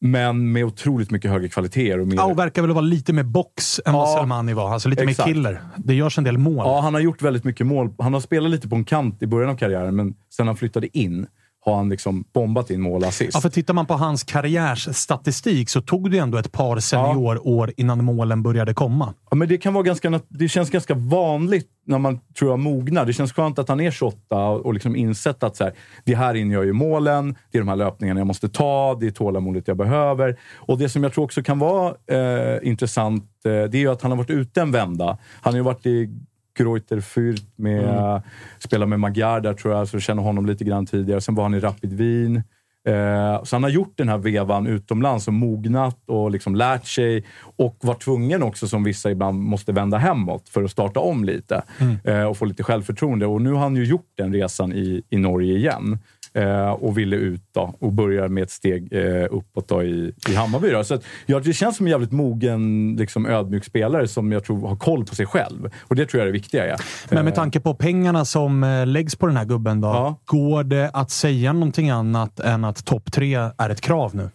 Men 0.01 0.53
med 0.53 0.65
otroligt 0.65 1.11
mycket 1.11 1.31
högre 1.31 1.49
kvaliteter. 1.49 2.01
Och 2.01 2.07
mer, 2.07 2.25
och 2.31 2.39
verkar 2.39 2.63
väl 2.63 2.71
vara 2.71 2.81
lite 2.81 3.13
mer 3.13 3.23
box 3.23 3.81
än 3.87 3.93
vad 3.93 4.09
Ja, 4.09 4.17
Selmani 4.19 4.53
var. 4.53 4.73
Alltså 4.73 4.89
lite 4.89 5.03
exakt. 5.05 5.27
mer 5.27 5.35
killer. 5.35 5.61
Det 5.77 5.95
görs 5.95 6.19
en 6.19 6.25
del 6.25 6.39
mål. 6.39 6.57
Ja, 6.57 6.81
han 6.81 6.95
har 6.95 7.01
gjort 7.01 7.23
väldigt 7.23 7.45
mycket 7.45 7.67
mål. 7.67 7.95
Han 7.99 8.13
har 8.15 8.21
spelat 8.21 8.51
lite 8.51 8.69
på 8.69 8.77
en 8.77 8.85
kant 8.85 9.23
i 9.23 9.27
början 9.27 9.51
av 9.51 9.57
karriären, 9.57 9.97
men 9.97 10.15
sen 10.37 10.47
han 10.47 10.57
flyttade 10.57 10.99
in 10.99 11.27
har 11.61 11.77
han 11.77 11.89
liksom 11.89 12.25
bombat 12.33 12.71
in 12.71 12.81
mål 12.81 13.03
och 13.03 13.09
assist. 13.09 13.31
Ja, 13.35 13.41
för 13.41 13.49
tittar 13.49 13.75
man 13.75 13.87
på 13.87 13.95
hans 13.95 14.25
karriärsstatistik 14.25 15.69
så 15.69 15.81
tog 15.81 16.11
det 16.11 16.19
ändå 16.19 16.39
ett 16.39 16.53
par 16.53 16.81
seniorår 16.81 17.73
innan 17.77 18.05
målen 18.05 18.43
började 18.43 18.75
komma. 18.75 19.15
Ja, 19.31 19.37
men 19.37 19.49
det, 19.49 19.59
kan 19.59 19.75
vara 19.75 19.85
ganska, 19.85 20.21
det 20.29 20.49
känns 20.49 20.71
ganska 20.71 20.95
vanligt 20.95 21.69
när 21.87 21.99
man 21.99 22.21
tror 22.39 22.51
jag 22.51 22.59
mognar. 22.59 23.07
Det 23.07 23.13
känns 23.13 23.33
skönt 23.33 23.59
att 23.59 23.69
han 23.69 23.81
är 23.81 23.91
28 23.91 24.49
och, 24.49 24.75
liksom 24.75 24.97
insett 24.97 25.43
att 25.43 25.57
så 25.57 25.65
här, 25.65 25.73
det 26.05 26.15
här 26.15 26.35
inne 26.35 26.55
gör 26.55 26.63
ju 26.63 26.73
målen, 26.73 27.37
det 27.51 27.59
är 27.59 27.63
de 27.63 27.69
här 27.69 27.77
löpningarna 27.77 28.21
jag 28.21 28.27
måste 28.27 28.49
ta, 28.49 28.97
det 29.01 29.07
är 29.07 29.11
tålamodet 29.11 29.69
jag 29.69 29.77
behöver. 29.77 30.39
Och 30.55 30.79
det 30.79 30.89
som 30.89 31.03
jag 31.03 31.13
tror 31.13 31.25
också 31.25 31.43
kan 31.43 31.59
vara 31.59 31.95
eh, 32.11 32.69
intressant, 32.69 33.25
eh, 33.45 33.51
det 33.51 33.79
är 33.79 33.81
ju 33.81 33.89
att 33.89 34.03
han 34.03 34.11
har 34.11 34.19
varit 34.19 34.31
ute 34.31 34.61
en 34.61 34.73
vända. 34.73 35.19
Han 35.41 35.53
har 35.53 35.59
ju 35.59 35.65
varit 35.65 35.87
i 35.87 36.11
Greuter 36.59 37.01
Fürth 37.01 37.45
med, 37.57 37.85
mm. 37.85 38.21
spelat 38.59 38.89
med 38.89 39.01
Magyar 39.01 39.41
där 39.41 39.55
tror 39.55 39.75
jag, 39.75 39.89
så 39.89 39.97
jag 39.97 40.03
känner 40.03 40.23
honom 40.23 40.47
lite 40.47 40.65
grann 40.65 40.87
tidigare. 40.87 41.21
Sen 41.21 41.35
var 41.35 41.43
han 41.43 41.55
i 41.55 41.61
Rapid 41.61 41.93
Wien. 41.93 42.43
Eh, 42.89 43.45
så 43.45 43.57
han 43.57 43.63
har 43.63 43.71
gjort 43.71 43.93
den 43.97 44.09
här 44.09 44.19
vevan 44.19 44.67
utomlands 44.67 45.29
och 45.29 45.35
mognat 45.35 45.99
och 46.07 46.31
liksom 46.31 46.57
lärt 46.57 46.87
sig 46.87 47.25
och 47.57 47.77
var 47.81 47.95
tvungen 47.95 48.43
också, 48.43 48.69
som 48.69 48.85
vissa 48.85 49.11
ibland 49.11 49.43
måste 49.43 49.73
vända 49.73 49.99
hemåt 49.99 50.49
för 50.49 50.65
att 50.65 50.71
starta 50.71 51.01
om 51.01 51.25
lite 51.25 51.63
eh, 52.05 52.23
och 52.23 52.37
få 52.37 52.45
lite 52.45 52.63
självförtroende. 52.63 53.27
Och 53.27 53.43
nu 53.43 53.53
har 53.53 53.61
han 53.61 53.77
ju 53.77 53.85
gjort 53.85 54.13
den 54.17 54.33
resan 54.33 54.73
i, 54.73 55.03
i 55.11 55.17
Norge 55.17 55.57
igen 55.57 55.99
eh, 56.33 56.71
och 56.71 56.99
ville 56.99 57.17
ut 57.17 57.43
då, 57.55 57.75
och 57.79 57.93
börjar 57.93 58.29
med 58.29 58.43
ett 58.43 58.51
steg 58.51 58.93
eh, 58.93 59.27
uppåt 59.31 59.69
då 59.69 59.83
i, 59.83 60.13
i 60.29 60.35
Hammarby. 60.35 60.71
Då. 60.71 60.85
Så 60.85 60.95
att, 60.95 61.05
ja, 61.27 61.41
det 61.41 61.53
känns 61.53 61.77
som 61.77 61.87
en 61.87 61.91
jävligt 61.91 62.13
mogen, 62.13 62.97
liksom, 62.99 63.27
ödmjuk 63.27 63.65
spelare 63.65 64.09
som 64.09 64.33
jag 64.33 64.45
tror 64.45 64.69
har 64.69 64.77
koll 64.77 65.05
på 65.05 65.15
sig 65.15 65.27
själv. 65.27 65.71
Och 65.83 65.97
det 65.97 66.07
tror 66.07 66.19
jag 66.19 66.23
är 66.23 66.27
det 66.27 66.39
viktiga. 66.39 66.67
Ja. 66.67 66.77
Men 67.11 67.25
med 67.25 67.35
tanke 67.35 67.61
på 67.61 67.75
pengarna 67.75 68.25
som 68.25 68.65
eh, 68.65 68.87
läggs 68.87 69.17
på 69.17 69.27
den 69.27 69.37
här 69.37 69.45
gubben, 69.45 69.81
då, 69.81 69.89
Ja. 69.89 70.21
går 70.25 70.65
det 70.65 70.91
att 70.93 71.11
säga 71.11 71.53
någonting 71.53 71.91
annat 71.91 72.41
än 72.41 72.65
att 72.65 72.85
topp 72.85 73.13
tre 73.13 73.35
är 73.59 73.71
ett 73.71 73.81
krav 73.81 74.15
nu? 74.15 74.31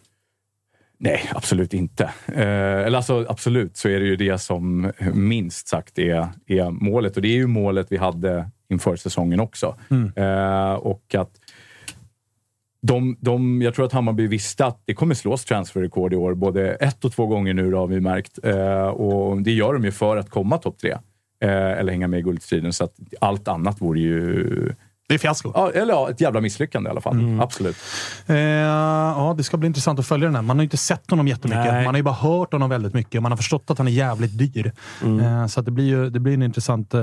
Nej, 1.00 1.30
absolut 1.34 1.74
inte. 1.74 2.04
Eh, 2.28 2.42
eller 2.86 2.98
alltså, 2.98 3.26
absolut 3.30 3.78
så 3.78 3.90
är 3.90 4.00
det 4.00 4.06
ju 4.06 4.16
det 4.16 4.38
som 4.42 4.92
minst 5.14 5.68
sagt 5.68 6.00
är, 6.00 6.28
är 6.48 6.70
målet. 6.72 7.16
Och 7.16 7.22
det 7.22 7.28
är 7.28 7.36
ju 7.36 7.48
målet 7.48 7.88
vi 7.90 7.98
hade 7.98 8.50
inför 8.70 8.96
säsongen 8.96 9.40
också. 9.40 9.76
Eh, 10.16 10.74
och 10.74 11.16
att 11.16 11.30
de, 12.86 13.18
de, 13.20 13.62
jag 13.62 13.74
tror 13.74 13.86
att 13.86 13.92
Hammarby 13.92 14.28
visste 14.28 14.66
att 14.66 14.82
det 14.86 14.94
kommer 14.94 15.16
slås 15.16 15.46
transferrekord 15.46 16.14
i 16.14 16.16
år, 16.16 16.34
både 16.34 16.74
ett 16.74 17.06
och 17.06 17.12
två 17.12 17.26
gånger 17.26 17.54
nu 17.54 17.72
då, 17.72 17.78
har 17.78 17.88
vi 17.88 18.00
märkt. 18.00 18.40
Eh, 18.44 18.88
och 18.88 19.42
det 19.42 19.52
gör 19.52 19.74
de 19.74 19.84
ju 19.84 19.92
för 19.92 20.18
att 20.18 20.30
komma 20.30 20.58
topp 20.58 20.78
tre. 20.78 20.92
Eh, 21.44 21.50
eller 21.50 21.92
hänga 21.92 22.08
med 22.08 22.20
i 22.20 22.24
guldstriden. 22.24 22.74
Så 22.74 22.84
att 22.84 22.96
allt 23.20 23.48
annat 23.48 23.82
vore 23.82 24.00
ju... 24.00 24.76
Det 25.08 25.14
är 25.14 25.20
fiasko. 25.20 25.52
Ja, 25.56 25.72
eller 25.72 25.94
ja, 25.94 26.10
ett 26.10 26.22
jävla 26.22 26.42
misslyckande 26.42 26.88
i 26.88 26.92
alla 26.92 27.02
fall. 27.02 27.40
Absolut. 27.42 27.76
Eh, 28.28 28.36
ja, 28.38 29.34
det 29.38 29.44
ska 29.44 29.58
bli 29.58 29.68
intressant 29.68 30.00
att 30.00 30.08
följa 30.08 30.28
den 30.28 30.36
här. 30.36 30.42
Man 30.42 30.58
har 30.58 30.62
ju 30.62 30.66
inte 30.66 30.78
sett 30.78 31.10
honom 31.10 31.28
jättemycket. 31.28 31.66
Nej. 31.66 31.84
Man 31.86 31.94
har 31.94 32.00
ju 32.00 32.04
bara 32.04 32.14
hört 32.16 32.54
honom 32.54 32.70
väldigt 32.70 32.94
mycket. 32.94 33.22
Man 33.22 33.32
har 33.32 33.38
förstått 33.38 33.64
att 33.72 33.78
han 33.78 33.88
är 33.88 33.92
jävligt 33.92 34.38
dyr. 34.38 34.72
Eh, 35.22 35.48
så 35.48 35.62
det, 35.62 35.72
blir 35.72 35.86
ju, 35.86 36.10
det 36.10 36.20
blir 36.20 36.34
en 36.34 36.44
intressant 36.44 36.94
eh, 36.94 37.00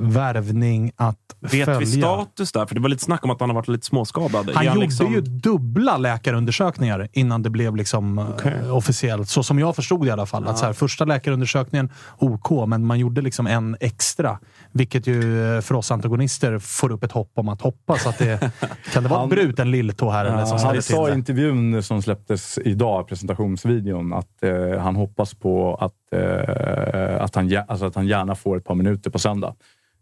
värvning 0.00 0.92
att 0.96 1.16
Vet 1.40 1.50
följa. 1.64 1.78
vi 1.78 1.86
status 1.86 2.52
där? 2.52 2.66
För 2.66 2.74
det 2.74 2.80
var 2.80 2.88
lite 2.88 3.04
snack 3.04 3.24
om 3.24 3.30
att 3.30 3.40
han 3.40 3.48
har 3.48 3.54
varit 3.54 3.68
lite 3.68 3.86
småskadad. 3.86 4.50
Han 4.54 4.66
Är 4.66 4.68
gjorde 4.74 4.80
liksom- 4.86 5.12
ju 5.12 5.20
dubbla 5.20 5.96
läkarundersökningar 5.96 7.08
innan 7.12 7.42
det 7.42 7.50
blev 7.50 7.76
liksom, 7.76 8.18
eh, 8.18 8.76
officiellt. 8.76 9.28
Så 9.28 9.42
som 9.42 9.58
jag 9.58 9.76
förstod 9.76 10.00
det 10.02 10.08
i 10.08 10.10
alla 10.10 10.26
fall. 10.26 10.46
Att 10.48 10.58
så 10.58 10.66
här, 10.66 10.72
första 10.72 11.04
läkarundersökningen, 11.04 11.90
OK, 12.18 12.66
men 12.68 12.86
man 12.86 12.98
gjorde 12.98 13.20
liksom 13.20 13.46
en 13.46 13.76
extra. 13.80 14.38
Vilket 14.72 15.06
ju 15.06 15.54
eh, 15.56 15.60
för 15.60 15.74
oss 15.74 15.90
antagonister 15.90 16.58
får 16.58 16.92
upp 16.92 17.04
ett 17.04 17.12
hopp 17.12 17.30
om 17.38 17.48
att 17.48 17.60
hoppas 17.60 18.06
att 18.06 18.18
det... 18.18 18.50
Kan 18.92 19.02
det 19.02 19.08
vara 19.08 19.20
Han- 19.20 19.30
en 19.30 19.36
bruten 19.36 19.70
lilltå 19.70 20.10
här 20.10 20.24
eller 20.24 20.44
som 20.44 20.52
Ja, 20.52 20.58
ställer 20.58 20.72
han 20.74 20.82
sa 20.82 21.08
i 21.10 21.14
intervjun 21.14 21.82
som 21.82 22.02
släpptes 22.02 22.58
idag, 22.58 23.08
presentationsvideon, 23.08 24.12
att 24.12 24.42
eh, 24.42 24.78
han 24.80 24.96
hoppas 24.96 25.34
på 25.34 25.74
att, 25.74 25.92
eh, 26.20 27.22
att, 27.22 27.34
han, 27.34 27.56
alltså 27.68 27.86
att 27.86 27.94
han 27.94 28.06
gärna 28.06 28.34
får 28.34 28.56
ett 28.56 28.64
par 28.64 28.74
minuter 28.74 29.10
på 29.10 29.18
söndag. 29.18 29.54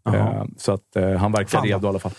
Eh, 0.09 0.43
så 0.57 0.71
att 0.73 0.95
eh, 0.95 1.09
han 1.09 1.31
verkar 1.31 1.47
Fan. 1.57 1.63
redo 1.67 1.87
i 1.87 1.89
alla 1.89 1.99
fall. 1.99 2.11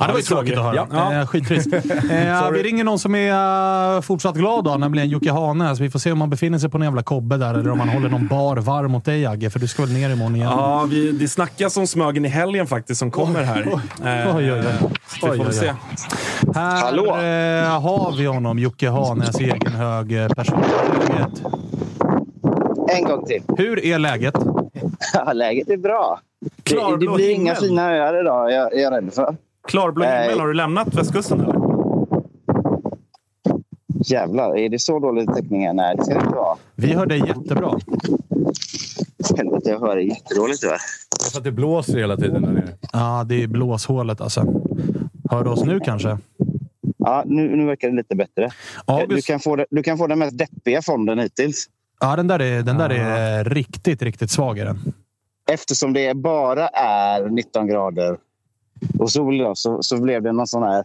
Ja, 0.00 0.06
det 0.06 0.12
var 0.12 0.18
ju 0.18 0.24
tråkigt 0.24 0.58
att 0.58 0.64
höra. 0.64 0.86
Ja. 0.92 1.20
Eh, 1.20 1.26
skittrist. 1.26 1.68
Eh, 2.12 2.50
vi 2.50 2.62
ringer 2.62 2.84
någon 2.84 2.98
som 2.98 3.14
är 3.14 3.94
eh, 3.96 4.00
fortsatt 4.00 4.34
glad 4.36 4.64
då, 4.64 4.76
nämligen 4.76 5.08
Jocke 5.08 5.32
Hane. 5.32 5.76
Så 5.76 5.82
vi 5.82 5.90
får 5.90 5.98
se 5.98 6.12
om 6.12 6.20
han 6.20 6.30
befinner 6.30 6.58
sig 6.58 6.70
på 6.70 6.78
en 6.78 6.84
jävla 6.84 7.02
kobbe 7.02 7.36
där 7.36 7.54
eller 7.54 7.70
om 7.70 7.80
han 7.80 7.88
håller 7.88 8.08
någon 8.08 8.26
bar 8.28 8.56
varm 8.56 8.90
mot 8.90 9.04
dig 9.04 9.26
Agge, 9.26 9.50
för 9.50 9.58
du 9.58 9.68
ska 9.68 9.82
väl 9.82 9.92
ner 9.92 10.10
imorgon 10.10 10.36
igen? 10.36 10.48
Ja, 10.50 10.86
vi, 10.90 11.12
det 11.12 11.28
snackas 11.28 11.76
om 11.76 11.86
Smögen 11.86 12.24
i 12.24 12.28
helgen 12.28 12.66
faktiskt 12.66 12.98
som 12.98 13.10
kommer 13.10 13.42
här. 13.42 13.68
Oj, 13.72 13.80
oj, 14.36 14.52
oj. 14.52 14.62
så 14.62 15.14
vi 15.14 15.20
får 15.20 15.28
Oj, 15.28 15.32
oj, 15.32 15.38
väl 15.38 15.46
oj. 15.46 15.52
se. 15.52 15.72
Här 16.54 16.80
Hallå? 16.82 17.06
eh, 17.06 17.80
har 17.82 18.16
vi 18.18 18.26
honom, 18.26 18.58
Jocke 18.58 18.88
Hanes 18.90 19.40
egen 19.40 19.72
hög 19.72 20.36
person. 20.36 20.64
En 22.88 23.04
gång 23.04 23.26
till. 23.26 23.42
Hur 23.56 23.84
är 23.84 23.98
läget? 23.98 24.34
Ja, 25.14 25.32
läget 25.32 25.70
är 25.70 25.76
bra. 25.76 26.20
Det, 26.42 26.62
Klarblå 26.62 27.10
det 27.12 27.16
blir 27.16 27.30
inga 27.30 27.54
himmel. 27.54 27.68
fina 27.68 27.90
öar 27.96 28.20
idag, 28.20 28.52
jag, 28.52 28.72
jag 28.74 28.82
är 28.82 28.90
rädd 28.90 29.14
för. 29.14 29.36
Klarblå 29.68 30.04
himmel, 30.04 30.40
har 30.40 30.46
du 30.46 30.54
lämnat 30.54 30.94
västkusten 30.94 31.40
eller? 31.40 31.54
Jävlar, 34.04 34.56
är 34.58 34.68
det 34.68 34.78
så 34.78 34.98
dålig 34.98 35.34
täckning 35.34 35.66
här? 35.66 35.72
Nej, 35.74 35.96
det 35.96 36.04
ska 36.04 36.14
det 36.14 36.20
inte 36.20 36.34
vara. 36.34 36.56
Vi 36.74 36.92
hör 36.94 37.06
dig 37.06 37.18
jättebra. 37.26 37.78
Helvete, 39.36 39.70
jag 39.70 39.80
hör 39.80 39.96
det 39.96 40.02
jättedåligt 40.02 40.60
tyvärr. 40.60 40.78
Det 41.18 41.26
är 41.26 41.30
för 41.30 41.38
att 41.38 41.44
det 41.44 41.52
blåser 41.52 41.98
hela 41.98 42.16
tiden 42.16 42.42
där 42.42 42.52
nere. 42.52 42.68
Ja, 42.92 43.24
det 43.28 43.42
är 43.42 43.46
blåshålet 43.46 44.20
alltså. 44.20 44.40
Hör 45.30 45.44
du 45.44 45.50
oss 45.50 45.64
nu 45.64 45.80
kanske? 45.80 46.18
Ja, 46.98 47.22
nu, 47.26 47.56
nu 47.56 47.66
verkar 47.66 47.88
det 47.90 47.96
lite 47.96 48.14
bättre. 48.16 48.50
Du 48.86 48.92
August, 48.92 49.26
kan, 49.26 49.40
få 49.40 49.64
du 49.70 49.82
kan 49.82 49.98
få 49.98 50.06
den 50.06 50.18
mest 50.18 50.38
deppiga 50.38 50.82
fonden 50.82 51.18
hittills. 51.18 51.66
ja, 52.00 52.16
den 52.16 52.26
där 52.26 52.42
är, 52.42 52.62
den 52.62 52.78
där 52.78 52.90
är 52.90 53.44
riktigt, 53.44 54.02
riktigt 54.02 54.30
svag. 54.30 54.58
Är 54.58 54.64
den. 54.64 54.92
Eftersom 55.52 55.92
det 55.92 56.16
bara 56.16 56.68
är 56.68 57.28
19 57.28 57.66
grader 57.66 58.18
och 58.98 59.10
sol 59.10 59.38
då, 59.38 59.54
så, 59.54 59.82
så 59.82 60.02
blev 60.02 60.22
det 60.22 60.32
någon 60.32 60.46
sån 60.46 60.62
här 60.62 60.84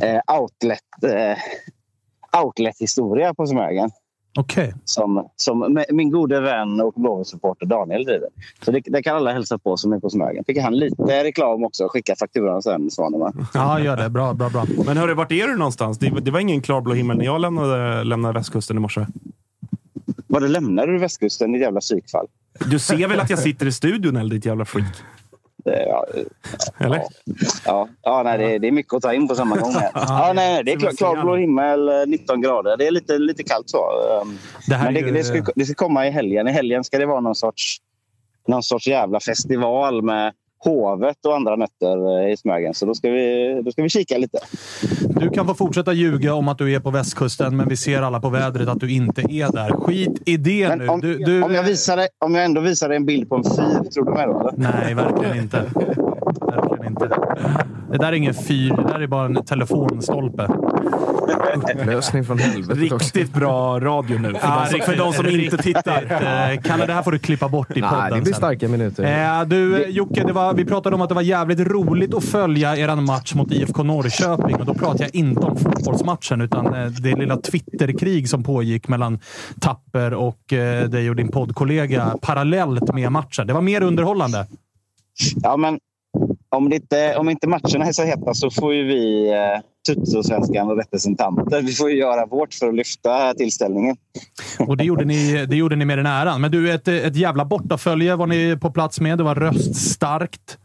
eh, 0.00 0.40
outlet, 0.40 0.78
eh, 1.02 1.38
outlet-historia 2.42 3.34
på 3.34 3.46
Smögen. 3.46 3.90
Okej. 4.38 4.74
som, 4.84 5.28
som 5.36 5.84
min 5.90 6.10
gode 6.10 6.40
vän 6.40 6.80
och 6.80 6.92
Blåvitt-supporter 6.96 7.66
Daniel 7.66 8.04
driver. 8.04 8.28
Så 8.64 8.70
det, 8.70 8.80
det 8.86 9.02
kan 9.02 9.16
alla 9.16 9.32
hälsa 9.32 9.58
på 9.58 9.76
som 9.76 9.92
är 9.92 10.00
på 10.00 10.10
Smögen. 10.10 10.44
Fick 10.44 10.58
han 10.58 10.76
lite 10.76 11.24
reklam 11.24 11.64
också. 11.64 11.88
Skicka 11.88 12.16
fakturan 12.16 12.62
sen, 12.62 12.90
Svanemar. 12.90 13.32
Ja, 13.54 13.80
gör 13.80 13.96
det. 13.96 14.10
Bra, 14.10 14.34
bra, 14.34 14.48
bra. 14.48 14.64
Men 14.86 14.96
hörru, 14.96 15.14
vart 15.14 15.32
är 15.32 15.46
du 15.46 15.56
någonstans? 15.56 15.98
Det, 15.98 16.10
det 16.20 16.30
var 16.30 16.40
ingen 16.40 16.62
klarblå 16.62 16.94
himmel 16.94 17.18
när 17.18 17.24
jag 17.24 17.40
lämnade, 17.40 18.04
lämnade 18.04 18.34
västkusten 18.38 18.76
i 18.76 18.80
morse. 18.80 19.06
Var 20.34 20.40
det 20.40 20.48
lämnade 20.48 20.92
du 20.92 20.98
västkusten, 20.98 21.52
ditt 21.52 21.62
jävla 21.62 21.80
psykfall? 21.80 22.26
Du 22.70 22.78
ser 22.78 23.08
väl 23.08 23.20
att 23.20 23.30
jag 23.30 23.38
sitter 23.38 23.66
i 23.66 23.72
studion, 23.72 24.16
eller 24.16 24.30
ditt 24.34 24.46
jävla 24.46 24.64
freak? 24.64 24.94
Ja, 25.64 26.06
Eller? 26.78 27.02
ja, 27.64 27.88
ja 28.02 28.22
nej, 28.22 28.38
det, 28.38 28.58
det 28.58 28.66
är 28.68 28.72
mycket 28.72 28.94
att 28.94 29.02
ta 29.02 29.14
in 29.14 29.28
på 29.28 29.34
samma 29.34 29.56
gång. 29.56 29.72
Här. 29.72 29.90
Ja, 29.94 30.32
nej, 30.34 30.64
det 30.64 30.72
är 30.72 30.78
klar, 30.78 30.92
klarblå 30.92 31.36
himmel, 31.36 31.88
eh, 31.88 31.94
19 32.06 32.40
grader. 32.40 32.76
Det 32.76 32.86
är 32.86 32.90
lite, 32.90 33.18
lite 33.18 33.42
kallt 33.42 33.70
så. 33.70 33.78
Um, 34.22 34.38
Det 34.68 34.78
Men 34.78 34.94
det, 34.94 35.00
ju- 35.00 35.10
det, 35.10 35.24
ska, 35.24 35.52
det 35.56 35.64
ska 35.64 35.74
komma 35.74 36.06
i 36.06 36.10
helgen. 36.10 36.48
I 36.48 36.52
helgen 36.52 36.84
ska 36.84 36.98
det 36.98 37.06
vara 37.06 37.20
någon 37.20 37.34
sorts, 37.34 37.76
någon 38.48 38.62
sorts 38.62 38.86
jävla 38.86 39.20
festival 39.20 40.02
med 40.02 40.32
hovet 40.64 41.26
och 41.26 41.36
andra 41.36 41.56
nötter 41.56 42.24
eh, 42.26 42.32
i 42.32 42.36
Smögen. 42.36 42.74
Så 42.74 42.86
då 42.86 42.94
ska 42.94 43.10
vi, 43.10 43.60
då 43.64 43.72
ska 43.72 43.82
vi 43.82 43.88
kika 43.88 44.18
lite. 44.18 44.38
Du 45.08 45.30
kan 45.30 45.46
få 45.46 45.54
fortsätta 45.54 45.92
ljuga 45.92 46.34
om 46.34 46.48
att 46.48 46.58
du 46.58 46.74
är 46.74 46.80
på 46.80 46.90
västkusten, 46.90 47.56
men 47.56 47.68
vi 47.68 47.76
ser 47.76 48.02
alla 48.02 48.20
på 48.20 48.28
vädret 48.28 48.68
att 48.68 48.80
du 48.80 48.92
inte 48.92 49.22
är 49.22 49.52
där. 49.52 49.70
Skit 49.70 50.22
i 50.24 50.36
det 50.36 50.68
nu. 50.68 50.76
Men 50.76 50.88
om, 50.88 51.00
Du, 51.00 51.18
du, 51.18 51.42
om, 51.42 51.54
jag 51.54 51.62
visar 51.62 52.00
om 52.24 52.34
jag 52.34 52.44
ändå 52.44 52.60
visar 52.60 52.88
dig 52.88 52.96
en 52.96 53.06
bild 53.06 53.28
på 53.28 53.36
en 53.36 53.44
fyr, 53.44 53.90
tror 53.90 54.04
du 54.04 54.12
mig 54.12 54.26
då? 54.26 54.40
Eller? 54.40 54.52
Nej, 54.56 54.94
verkligen 54.94 55.36
inte. 55.36 55.62
Verkligen 56.40 56.86
inte. 56.86 57.08
Det 57.90 57.98
där 57.98 58.08
är 58.08 58.12
ingen 58.12 58.34
fyr. 58.34 58.70
Det 58.76 58.82
där 58.82 59.00
är 59.00 59.06
bara 59.06 59.24
en 59.24 59.44
telefonstolpe. 59.44 60.48
Upplösning 61.24 62.24
från 62.24 62.38
helvetet 62.38 62.92
också. 62.92 63.06
Riktigt 63.06 63.34
bra 63.34 63.80
radio 63.80 64.18
nu. 64.18 64.34
För, 64.34 64.60
de, 64.60 64.66
som, 64.70 64.80
för 64.80 64.96
de 64.96 65.12
som 65.12 65.28
inte 65.28 65.56
tittar. 65.56 66.04
Eh, 66.24 66.60
Kalle, 66.60 66.86
det 66.86 66.92
här 66.92 67.02
får 67.02 67.12
du 67.12 67.18
klippa 67.18 67.48
bort 67.48 67.70
i 67.70 67.74
podden 67.74 67.98
Nej, 68.00 68.10
det 68.10 68.20
blir 68.20 68.32
sen. 68.32 68.34
starka 68.34 68.68
minuter. 68.68 69.38
Eh, 69.40 69.44
du, 69.44 69.86
Jocke, 69.88 70.24
det 70.24 70.32
var, 70.32 70.54
vi 70.54 70.64
pratade 70.64 70.96
om 70.96 71.02
att 71.02 71.08
det 71.08 71.14
var 71.14 71.22
jävligt 71.22 71.60
roligt 71.60 72.14
att 72.14 72.24
följa 72.24 72.76
er 72.76 72.96
match 72.96 73.34
mot 73.34 73.52
IFK 73.52 73.82
Norrköping. 73.82 74.56
Och 74.56 74.66
då 74.66 74.74
pratar 74.74 75.04
jag 75.04 75.14
inte 75.14 75.40
om 75.40 75.56
fotbollsmatchen, 75.56 76.40
utan 76.40 76.74
eh, 76.74 76.86
det 76.86 77.14
lilla 77.14 77.36
Twitterkrig 77.36 78.28
som 78.28 78.42
pågick 78.42 78.88
mellan 78.88 79.18
Tapper 79.60 80.14
och 80.14 80.52
eh, 80.52 80.88
dig 80.88 81.10
och 81.10 81.16
din 81.16 81.28
poddkollega 81.28 82.16
parallellt 82.20 82.94
med 82.94 83.12
matchen. 83.12 83.46
Det 83.46 83.52
var 83.52 83.60
mer 83.60 83.82
underhållande. 83.82 84.46
Ja, 85.42 85.56
men 85.56 85.78
om, 86.48 86.70
det 86.70 86.76
inte, 86.76 87.16
om 87.16 87.28
inte 87.28 87.48
matcherna 87.48 87.84
är 87.84 87.92
så 87.92 88.02
heta 88.02 88.34
så 88.34 88.50
får 88.50 88.74
ju 88.74 88.84
vi 88.84 89.32
eh, 89.32 89.60
Tuttosvenskan 89.86 90.70
och 90.70 90.76
representanter. 90.76 91.62
Vi 91.62 91.72
får 91.72 91.90
ju 91.90 91.96
göra 91.96 92.26
vårt 92.26 92.54
för 92.54 92.68
att 92.68 92.74
lyfta 92.74 93.34
tillställningen. 93.34 93.96
Och 94.58 94.76
det 94.76 94.84
gjorde 94.84 95.04
ni, 95.04 95.46
det 95.46 95.56
gjorde 95.56 95.76
ni 95.76 95.84
med 95.84 95.98
den 95.98 96.06
äran. 96.06 96.40
Men 96.40 96.50
du, 96.50 96.72
ett, 96.72 96.88
ett 96.88 97.16
jävla 97.16 97.44
bortafölje 97.44 98.16
var 98.16 98.26
ni 98.26 98.56
på 98.60 98.70
plats 98.70 99.00
med. 99.00 99.18
Det 99.18 99.24
var 99.24 99.34
röststarkt. 99.34 100.58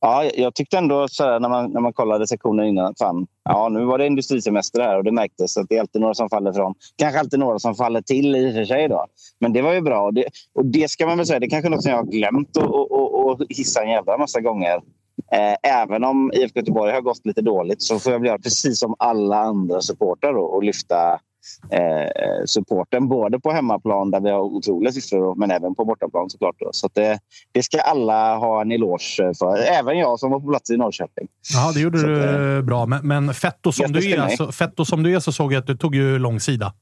Ja, 0.00 0.24
jag 0.34 0.54
tyckte 0.54 0.78
ändå 0.78 1.08
så 1.08 1.24
här, 1.24 1.40
när, 1.40 1.48
man, 1.48 1.70
när 1.70 1.80
man 1.80 1.92
kollade 1.92 2.26
sektionen 2.26 2.66
innan 2.66 2.86
att 2.86 2.98
fan, 2.98 3.26
ja, 3.44 3.68
nu 3.68 3.84
var 3.84 3.98
det 3.98 4.06
industrisemester 4.06 4.80
här 4.80 4.96
och 4.96 5.04
det 5.04 5.12
märktes 5.12 5.56
att 5.56 5.66
det 5.68 5.76
är 5.76 5.80
alltid 5.80 6.00
några 6.00 6.14
som 6.14 6.28
faller 6.28 6.52
från. 6.52 6.74
Kanske 6.96 7.20
alltid 7.20 7.38
några 7.38 7.58
som 7.58 7.74
faller 7.74 8.00
till 8.00 8.36
i 8.36 8.50
och 8.50 8.54
för 8.54 8.64
sig. 8.64 8.88
Då. 8.88 9.06
Men 9.40 9.52
det 9.52 9.62
var 9.62 9.72
ju 9.72 9.80
bra. 9.80 10.00
Och 10.06 10.14
det, 10.14 10.24
och 10.54 10.66
det 10.66 10.90
ska 10.90 11.06
man 11.06 11.16
väl 11.16 11.26
säga, 11.26 11.40
det 11.40 11.46
är 11.46 11.50
kanske 11.50 11.68
något 11.68 11.82
som 11.82 11.90
jag 11.90 11.98
har 11.98 12.04
glömt 12.04 12.56
att 12.56 13.56
hissa 13.56 13.82
en 13.82 13.90
jävla 13.90 14.18
massa 14.18 14.40
gånger. 14.40 14.80
Eh, 15.32 15.72
även 15.72 16.04
om 16.04 16.32
IFK 16.34 16.60
Göteborg 16.60 16.92
har 16.92 17.00
gått 17.00 17.26
lite 17.26 17.42
dåligt 17.42 17.82
så 17.82 17.98
får 17.98 18.12
jag 18.12 18.18
väl 18.18 18.26
göra 18.26 18.38
precis 18.38 18.80
som 18.80 18.94
alla 18.98 19.36
andra 19.36 19.80
supportrar 19.80 20.34
och 20.34 20.62
lyfta 20.62 21.20
eh, 21.72 22.44
supporten 22.46 23.08
både 23.08 23.40
på 23.40 23.52
hemmaplan 23.52 24.10
där 24.10 24.20
vi 24.20 24.30
har 24.30 24.40
otroliga 24.40 24.92
siffror 24.92 25.34
men 25.34 25.50
även 25.50 25.74
på 25.74 25.84
bortaplan 25.84 26.30
såklart. 26.30 26.56
Då. 26.58 26.68
Så 26.72 26.88
det, 26.92 27.18
det 27.52 27.62
ska 27.62 27.80
alla 27.80 28.36
ha 28.36 28.60
en 28.60 28.72
eloge 28.72 29.32
för. 29.38 29.58
Även 29.58 29.98
jag 29.98 30.20
som 30.20 30.30
var 30.30 30.40
på 30.40 30.48
plats 30.48 30.70
i 30.70 30.76
Norrköping. 30.76 31.28
Ja, 31.54 31.72
det 31.74 31.80
gjorde 31.80 31.98
Så 31.98 32.06
du 32.06 32.62
bra. 32.62 32.86
Men, 32.86 33.08
men 33.08 33.34
fetto, 33.34 33.72
som 33.72 33.92
du 33.92 34.12
är, 34.12 34.28
så, 34.28 34.52
fetto 34.52 34.84
som 34.84 35.02
du 35.02 35.14
är 35.14 35.20
så 35.20 35.32
såg 35.32 35.52
jag 35.52 35.60
att 35.60 35.66
du 35.66 35.76
tog 35.76 35.94
ju 35.94 36.18
långsida. 36.18 36.74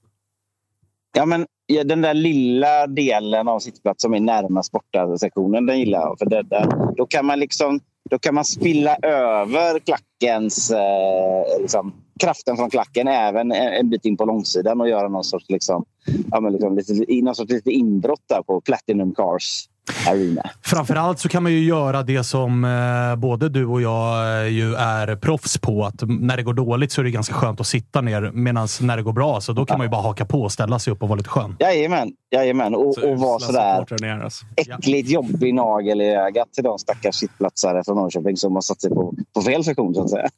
Ja, 1.16 1.26
men 1.26 1.46
den 1.84 2.02
där 2.02 2.14
lilla 2.14 2.86
delen 2.86 3.48
av 3.48 3.58
sittplats 3.58 4.02
som 4.02 4.14
är 4.14 4.20
närmast 4.20 4.72
borta 4.72 5.18
sektionen, 5.18 5.66
den 5.66 5.78
gillar 5.78 5.98
jag. 5.98 6.18
För 6.18 6.26
det, 6.26 6.42
där, 6.42 6.94
då, 6.96 7.06
kan 7.06 7.26
man 7.26 7.40
liksom, 7.40 7.80
då 8.10 8.18
kan 8.18 8.34
man 8.34 8.44
spilla 8.44 8.96
över 9.02 9.78
klackens... 9.78 10.70
Eh, 10.70 11.60
liksom, 11.60 11.92
kraften 12.20 12.56
från 12.56 12.70
klacken 12.70 13.08
även 13.08 13.52
en, 13.52 13.72
en 13.72 13.90
bit 13.90 14.04
in 14.04 14.16
på 14.16 14.24
långsidan 14.24 14.80
och 14.80 14.88
göra 14.88 15.08
någon 15.08 15.24
sorts, 15.24 15.46
liksom, 15.48 15.84
ja, 16.30 16.40
men 16.40 16.52
liksom, 16.52 16.76
lite, 16.76 17.22
någon 17.22 17.34
sorts 17.34 17.52
lite 17.52 17.70
inbrott 17.70 18.24
där 18.28 18.42
på 18.42 18.60
Platinum 18.60 19.14
Cars. 19.14 19.68
Arena. 20.08 20.42
Framförallt 20.62 21.18
så 21.18 21.28
kan 21.28 21.42
man 21.42 21.52
ju 21.52 21.64
göra 21.64 22.02
det 22.02 22.24
som 22.24 22.64
eh, 22.64 23.16
både 23.16 23.48
du 23.48 23.66
och 23.66 23.82
jag 23.82 24.40
eh, 24.42 24.48
ju 24.48 24.74
är 24.74 25.16
proffs 25.16 25.58
på. 25.58 25.84
Att 25.84 26.02
när 26.06 26.36
det 26.36 26.42
går 26.42 26.54
dåligt 26.54 26.92
så 26.92 27.00
är 27.00 27.04
det 27.04 27.10
ganska 27.10 27.34
skönt 27.34 27.60
att 27.60 27.66
sitta 27.66 28.00
ner. 28.00 28.30
Medan 28.34 28.68
när 28.80 28.96
det 28.96 29.02
går 29.02 29.12
bra 29.12 29.40
så 29.40 29.52
då 29.52 29.66
kan 29.66 29.78
man 29.78 29.86
ju 29.86 29.90
bara 29.90 30.02
haka 30.02 30.24
på 30.24 30.42
och 30.42 30.52
ställa 30.52 30.78
sig 30.78 30.92
upp 30.92 31.02
och 31.02 31.08
vara 31.08 31.16
lite 31.16 31.28
skön. 31.28 31.56
Jajamän, 31.58 32.12
jajamän. 32.34 32.74
Och, 32.74 32.94
Så 32.94 33.10
och 33.10 33.18
vara 33.18 33.38
sådär 33.38 34.22
alltså. 34.24 34.44
äckligt 34.56 35.10
jobbig 35.10 35.54
nagel 35.54 36.00
i 36.00 36.14
ögat 36.14 36.52
till 36.52 36.64
de 36.64 36.78
stackars 36.78 37.14
sittplatsare 37.14 37.84
från 37.84 37.96
Norrköping 37.96 38.36
som 38.36 38.54
har 38.54 38.62
satt 38.62 38.80
sig 38.80 38.90
på, 38.90 39.14
på 39.34 39.42
fel 39.42 39.64
sektion 39.64 39.94
så 39.94 40.04
att 40.04 40.10
säga. 40.10 40.28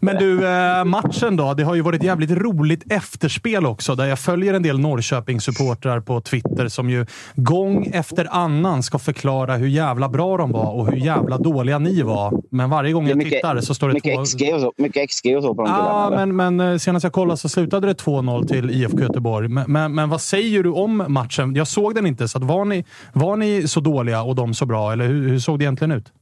Men 0.00 0.16
du, 0.16 0.48
eh, 0.48 0.84
matchen 0.84 1.36
då. 1.36 1.54
Det 1.54 1.62
har 1.62 1.74
ju 1.74 1.80
varit 1.80 2.02
jävligt 2.02 2.30
roligt 2.30 2.92
efterspel 2.92 3.66
också. 3.66 3.94
Där 3.94 4.06
jag 4.06 4.18
följer 4.18 4.54
en 4.54 4.62
del 4.62 4.78
Norrköping-supportrar 4.78 6.00
på 6.00 6.20
Twitter 6.20 6.68
som 6.68 6.90
ju 6.90 7.06
gång 7.34 7.90
efter 7.92 8.28
annan 8.30 8.82
ska 8.90 8.98
förklara 8.98 9.56
hur 9.56 9.68
jävla 9.68 10.08
bra 10.08 10.36
de 10.36 10.52
var 10.52 10.72
och 10.72 10.86
hur 10.90 10.96
jävla 10.96 11.38
dåliga 11.38 11.78
ni 11.78 12.02
var. 12.02 12.42
Men 12.50 12.70
varje 12.70 12.92
gång 12.92 13.08
jag 13.08 13.16
mycket- 13.18 13.32
tittar 13.32 13.60
så 13.60 13.74
står 13.74 13.88
det 13.88 13.94
Mycket 13.94 14.14
två... 14.16 14.24
XG 14.24 14.50
och 14.54 14.60
så, 14.60 14.72
mycket 14.76 15.10
XG 15.10 15.36
och 15.36 15.42
så 15.42 15.54
på 15.54 15.62
de 15.62 15.66
killarna. 15.66 15.88
Ja, 15.88 16.06
eller? 16.06 16.26
men, 16.26 16.56
men 16.56 16.72
eh, 16.72 16.78
senast 16.78 17.04
jag 17.04 17.12
kollade 17.12 17.36
så 17.36 17.48
slutade 17.48 17.86
det 17.86 17.92
2-0 18.02 18.46
till 18.46 18.70
IFK 18.70 19.00
Göteborg. 19.00 19.48
Men, 19.48 19.72
men, 19.72 19.94
men 19.94 20.08
vad 20.08 20.20
säger 20.20 20.62
du 20.62 20.70
om 20.70 21.04
matchen? 21.08 21.54
Jag 21.54 21.68
såg 21.68 21.94
den 21.94 22.06
inte, 22.06 22.28
så 22.28 22.38
var, 22.38 22.64
ni, 22.64 22.84
var 23.12 23.36
ni 23.36 23.68
så 23.68 23.80
dåliga 23.80 24.22
och 24.22 24.34
de 24.34 24.54
så 24.54 24.66
bra? 24.66 24.92
Eller 24.92 25.06
hur, 25.06 25.28
hur 25.28 25.38
såg 25.38 25.58
det 25.58 25.62
egentligen 25.64 25.92
ut? 25.92 26.12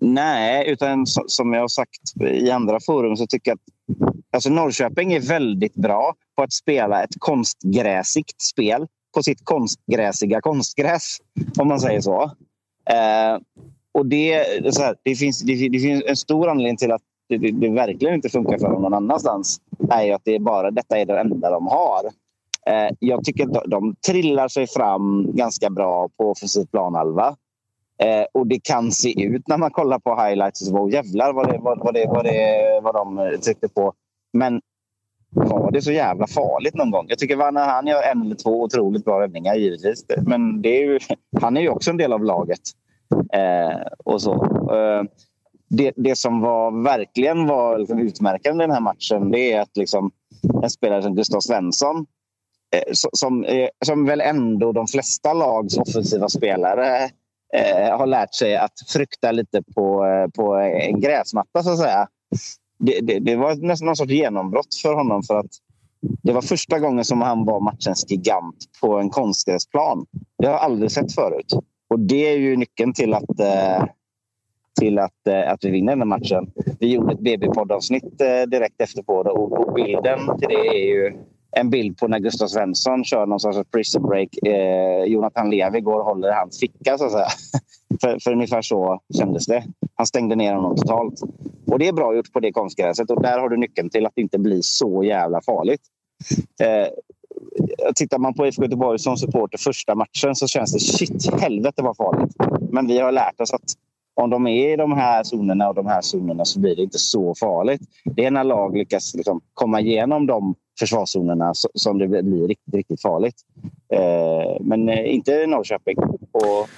Nej, 0.00 0.70
utan 0.70 1.04
so- 1.04 1.24
som 1.26 1.52
jag 1.52 1.60
har 1.60 1.68
sagt 1.68 2.20
i 2.30 2.50
andra 2.50 2.78
forum 2.86 3.16
så 3.16 3.26
tycker 3.26 3.50
jag 3.50 3.56
att 3.58 4.14
alltså 4.34 4.50
Norrköping 4.50 5.12
är 5.12 5.20
väldigt 5.20 5.74
bra 5.74 6.14
på 6.36 6.42
att 6.42 6.52
spela 6.52 7.02
ett 7.04 7.14
konstgräsigt 7.18 8.42
spel 8.42 8.86
på 9.14 9.22
sitt 9.22 9.44
konstgräsiga 9.44 10.40
konstgräs, 10.40 11.18
om 11.58 11.68
man 11.68 11.80
säger 11.80 12.00
så. 12.00 12.22
Eh, 12.90 13.38
och 13.94 14.06
det, 14.06 14.44
så 14.74 14.82
här, 14.82 14.96
det, 15.02 15.14
finns, 15.14 15.40
det, 15.40 15.68
det 15.68 15.78
finns 15.78 16.04
en 16.06 16.16
stor 16.16 16.48
anledning 16.48 16.76
till 16.76 16.92
att 16.92 17.02
det, 17.28 17.38
det, 17.38 17.50
det 17.50 17.68
verkligen 17.68 18.14
inte 18.14 18.28
funkar 18.28 18.58
för 18.58 18.68
dem 18.68 18.82
någon 18.82 18.94
annanstans. 18.94 19.60
är 19.90 20.14
att 20.14 20.24
det 20.24 20.34
är 20.34 20.38
bara, 20.38 20.70
detta 20.70 20.98
är 20.98 21.06
det 21.06 21.20
enda 21.20 21.50
de 21.50 21.66
har. 21.66 22.04
Eh, 22.66 22.94
jag 22.98 23.24
tycker 23.24 23.44
att 23.44 23.52
de, 23.52 23.70
de 23.70 23.94
trillar 24.06 24.48
sig 24.48 24.66
fram 24.66 25.36
ganska 25.36 25.70
bra 25.70 26.08
på 26.16 26.30
offensiv 26.30 26.66
planhalva. 26.66 27.36
Eh, 28.02 28.24
och 28.32 28.46
det 28.46 28.58
kan 28.64 28.92
se 28.92 29.22
ut 29.24 29.48
när 29.48 29.58
man 29.58 29.70
kollar 29.70 29.98
på 29.98 30.22
highlights. 30.22 30.66
Så, 30.66 30.76
oh, 30.76 30.92
jävlar 30.92 31.32
vad, 31.32 31.52
det, 31.52 31.58
vad, 31.58 31.78
vad, 31.78 31.94
det, 31.94 32.06
vad, 32.06 32.24
det, 32.24 32.80
vad 32.82 32.94
de 32.94 33.38
tryckte 33.44 33.68
på. 33.68 33.92
Men 34.32 34.60
var 35.34 35.70
det 35.70 35.82
så 35.82 35.92
jävla 35.92 36.26
farligt 36.26 36.74
någon 36.74 36.90
gång? 36.90 37.06
Jag 37.08 37.18
tycker 37.18 37.36
Vanna, 37.36 37.64
han 37.64 37.86
gör 37.86 38.02
en 38.02 38.22
eller 38.22 38.34
två 38.34 38.62
otroligt 38.62 39.04
bra 39.04 39.20
räddningar 39.20 39.54
givetvis. 39.54 40.04
Men 40.26 40.62
det 40.62 40.68
är 40.68 40.82
ju, 40.82 40.98
han 41.40 41.56
är 41.56 41.60
ju 41.60 41.68
också 41.68 41.90
en 41.90 41.96
del 41.96 42.12
av 42.12 42.24
laget. 42.24 42.60
Eh, 43.32 43.80
och 44.04 44.22
så. 44.22 44.32
Eh, 44.74 45.02
det, 45.68 45.92
det 45.96 46.18
som 46.18 46.40
var, 46.40 46.84
verkligen 46.84 47.46
var 47.46 47.78
liksom 47.78 47.98
utmärkande 47.98 48.64
i 48.64 48.66
den 48.66 48.74
här 48.74 48.80
matchen 48.80 49.30
det 49.30 49.52
är 49.52 49.60
att 49.60 49.76
liksom, 49.76 50.10
en 50.62 50.70
spelare 50.70 51.02
som 51.02 51.14
Gustav 51.14 51.40
Svensson 51.40 52.06
eh, 52.76 52.92
som, 52.92 53.44
eh, 53.44 53.68
som 53.84 54.06
väl 54.06 54.20
ändå 54.20 54.72
de 54.72 54.86
flesta 54.86 55.32
lags 55.32 55.78
offensiva 55.78 56.28
spelare 56.28 57.10
eh, 57.54 57.98
har 57.98 58.06
lärt 58.06 58.34
sig 58.34 58.56
att 58.56 58.72
frukta 58.88 59.32
lite 59.32 59.62
på, 59.74 60.06
eh, 60.06 60.28
på 60.28 60.54
en 60.54 61.00
gräsmatta, 61.00 61.62
så 61.62 61.70
att 61.70 61.78
säga. 61.78 62.08
Det, 62.84 63.00
det, 63.00 63.18
det 63.18 63.36
var 63.36 63.56
nästan 63.56 63.86
någon 63.86 63.96
sorts 63.96 64.12
genombrott 64.12 64.74
för 64.82 64.94
honom. 64.94 65.22
för 65.22 65.34
att 65.34 65.50
Det 66.22 66.32
var 66.32 66.42
första 66.42 66.78
gången 66.78 67.04
som 67.04 67.20
han 67.20 67.44
var 67.44 67.60
matchens 67.60 68.10
gigant 68.10 68.56
på 68.80 68.98
en 68.98 69.10
konstgräsplan. 69.10 70.06
Det 70.38 70.46
har 70.46 70.52
jag 70.52 70.62
aldrig 70.62 70.90
sett 70.90 71.14
förut. 71.14 71.52
Och 71.90 72.00
det 72.00 72.28
är 72.32 72.38
ju 72.38 72.56
nyckeln 72.56 72.92
till 72.92 73.14
att, 73.14 73.40
eh, 73.40 73.84
till 74.80 74.98
att, 74.98 75.26
eh, 75.28 75.52
att 75.52 75.64
vi 75.64 75.70
vinner 75.70 75.92
den 75.92 76.00
här 76.00 76.18
matchen. 76.18 76.50
Vi 76.80 76.92
gjorde 76.92 77.12
ett 77.12 77.20
BB-poddavsnitt 77.20 78.20
eh, 78.20 78.48
direkt 78.48 78.80
efter 78.80 79.02
på 79.02 79.22
det 79.22 79.30
och, 79.30 79.52
och 79.52 79.74
bilden 79.74 80.18
till 80.38 80.48
det 80.48 80.68
är 80.68 80.86
ju 80.86 81.12
en 81.56 81.70
bild 81.70 81.98
på 81.98 82.08
när 82.08 82.18
Gustav 82.18 82.46
Svensson 82.46 83.04
kör 83.04 83.26
någon 83.26 83.40
sorts 83.40 83.70
prison 83.70 84.02
break. 84.02 84.28
Eh, 84.46 85.04
Jonathan 85.04 85.50
Levi 85.50 85.80
går 85.80 85.98
och 85.98 86.04
håller 86.04 86.28
i 86.28 86.32
hans 86.32 86.60
ficka, 86.60 86.98
så 86.98 87.04
att 87.04 87.12
säga. 87.12 87.28
för, 88.00 88.18
för 88.24 88.32
ungefär 88.32 88.62
så 88.62 89.00
kändes 89.18 89.46
det. 89.46 89.64
Han 89.94 90.06
stängde 90.06 90.36
ner 90.36 90.54
honom 90.54 90.76
totalt. 90.76 91.20
Och 91.66 91.78
det 91.78 91.88
är 91.88 91.92
bra 91.92 92.16
gjort 92.16 92.32
på 92.32 92.40
det 92.40 92.52
konstgräset 92.52 93.10
och 93.10 93.22
där 93.22 93.38
har 93.38 93.48
du 93.48 93.56
nyckeln 93.56 93.90
till 93.90 94.06
att 94.06 94.12
det 94.14 94.22
inte 94.22 94.38
blir 94.38 94.60
så 94.62 95.04
jävla 95.04 95.40
farligt. 95.42 95.80
Eh, 96.60 96.88
tittar 97.94 98.18
man 98.18 98.34
på 98.34 98.46
IFK 98.46 98.62
Göteborg 98.62 98.98
som 98.98 99.16
supporter 99.16 99.58
första 99.58 99.94
matchen 99.94 100.34
så 100.34 100.46
känns 100.46 100.72
det 100.72 100.80
shit, 100.80 101.40
helvete 101.40 101.82
vad 101.82 101.96
farligt. 101.96 102.36
Men 102.70 102.86
vi 102.86 102.98
har 102.98 103.12
lärt 103.12 103.40
oss 103.40 103.52
att 103.52 103.74
om 104.14 104.30
de 104.30 104.46
är 104.46 104.72
i 104.72 104.76
de 104.76 104.92
här 104.92 105.24
zonerna 105.24 105.68
och 105.68 105.74
de 105.74 105.86
här 105.86 106.00
zonerna 106.02 106.44
så 106.44 106.60
blir 106.60 106.76
det 106.76 106.82
inte 106.82 106.98
så 106.98 107.34
farligt. 107.34 107.82
Det 108.04 108.24
är 108.24 108.30
när 108.30 108.44
lag 108.44 108.76
lyckas 108.76 109.14
liksom 109.14 109.40
komma 109.54 109.80
igenom 109.80 110.26
de 110.26 110.54
försvarszonerna 110.78 111.52
som 111.74 111.98
det 111.98 112.08
blir 112.08 112.48
riktigt, 112.48 112.74
riktigt 112.74 113.02
farligt. 113.02 113.36
Eh, 113.92 114.60
men 114.60 114.88
eh, 114.88 115.14
inte 115.14 115.46
Norrköping. 115.46 115.96
Och 116.32 116.68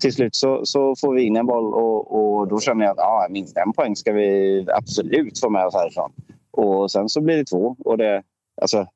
till 0.00 0.12
slut 0.12 0.34
så, 0.34 0.60
så, 0.64 0.94
får 1.00 1.14
vi 1.14 1.22
in 1.22 1.36
en 1.36 1.46
boll 1.46 1.74
och, 1.74 2.14
och 2.14 2.48
då 2.48 2.60
känner 2.60 2.84
jag 2.84 2.90
att 2.92 2.98
ja, 2.98 3.26
minst 3.30 3.56
en 3.56 3.72
poäng 3.72 3.96
ska 3.96 4.12
vi 4.12 4.66
absolut 4.74 5.40
få 5.40 5.50
med 5.50 5.66
oss 5.66 5.74
härifrån. 5.74 6.12
Och 6.50 6.90
sen 6.90 7.08
så 7.08 7.20
blir 7.20 7.36
det 7.36 7.44
två. 7.44 7.76
Och 7.84 7.98
det, 7.98 8.22
alltså, 8.60 8.86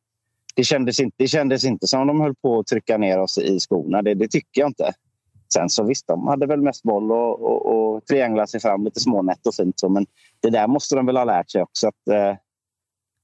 det, 0.54 0.64
kändes 0.64 1.00
inte, 1.00 1.14
det 1.18 1.28
kändes 1.28 1.64
inte 1.64 1.86
som 1.86 2.06
de 2.06 2.20
höll 2.20 2.34
på 2.34 2.58
att 2.58 2.66
trycka 2.66 2.98
ner 2.98 3.18
oss 3.18 3.38
i 3.38 3.60
skorna. 3.60 4.02
Det, 4.02 4.14
det 4.14 4.28
tycker 4.28 4.60
jag 4.60 4.68
inte. 4.68 4.92
Sen 5.54 5.68
så 5.68 5.84
visst, 5.84 6.06
de 6.06 6.26
hade 6.26 6.46
väl 6.46 6.62
mest 6.62 6.82
boll 6.82 7.12
och, 7.12 7.42
och, 7.42 7.66
och 7.66 8.04
trianglade 8.06 8.48
sig 8.48 8.60
fram 8.60 8.84
lite 8.84 9.00
smånätt 9.00 9.46
och 9.46 9.54
fint. 9.54 9.80
Så, 9.80 9.88
men 9.88 10.06
det 10.40 10.50
där 10.50 10.66
måste 10.66 10.96
de 10.96 11.06
väl 11.06 11.16
ha 11.16 11.24
lärt 11.24 11.50
sig 11.50 11.62
också. 11.62 11.88
Att, 11.88 12.08
eh, 12.10 12.36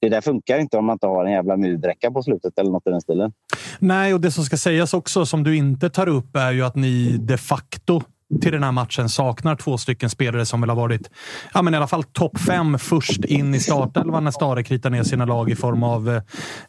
det 0.02 0.08
där 0.08 0.20
funkar 0.20 0.58
inte 0.58 0.76
om 0.76 0.84
man 0.84 0.94
inte 0.94 1.06
har 1.06 1.24
en 1.24 1.32
jävla 1.32 1.56
murbräcka 1.56 2.10
på 2.10 2.22
slutet 2.22 2.58
eller 2.58 2.70
något 2.70 2.86
i 2.86 2.90
den 2.90 3.00
stilen. 3.00 3.32
Nej, 3.78 4.14
och 4.14 4.20
det 4.20 4.30
som 4.30 4.44
ska 4.44 4.56
sägas 4.56 4.94
också 4.94 5.26
som 5.26 5.44
du 5.44 5.56
inte 5.56 5.90
tar 5.90 6.08
upp 6.08 6.36
är 6.36 6.52
ju 6.52 6.62
att 6.62 6.76
ni 6.76 7.16
de 7.20 7.38
facto 7.38 8.02
till 8.40 8.52
den 8.52 8.62
här 8.62 8.72
matchen 8.72 9.08
saknar 9.08 9.56
två 9.56 9.78
stycken 9.78 10.10
spelare 10.10 10.46
som 10.46 10.60
väl 10.60 10.70
har 10.70 10.76
varit 10.76 11.10
ja, 11.54 11.62
men 11.62 11.74
i 11.74 11.76
alla 11.76 11.86
fall 11.86 12.04
topp 12.04 12.38
fem 12.38 12.78
först 12.78 13.24
in 13.24 13.54
i 13.54 13.60
startelvan 13.60 14.24
när 14.24 14.30
Stare 14.30 14.62
kritar 14.62 14.90
ner 14.90 15.02
sina 15.02 15.24
lag 15.24 15.50
i 15.50 15.56
form 15.56 15.82
av 15.82 16.20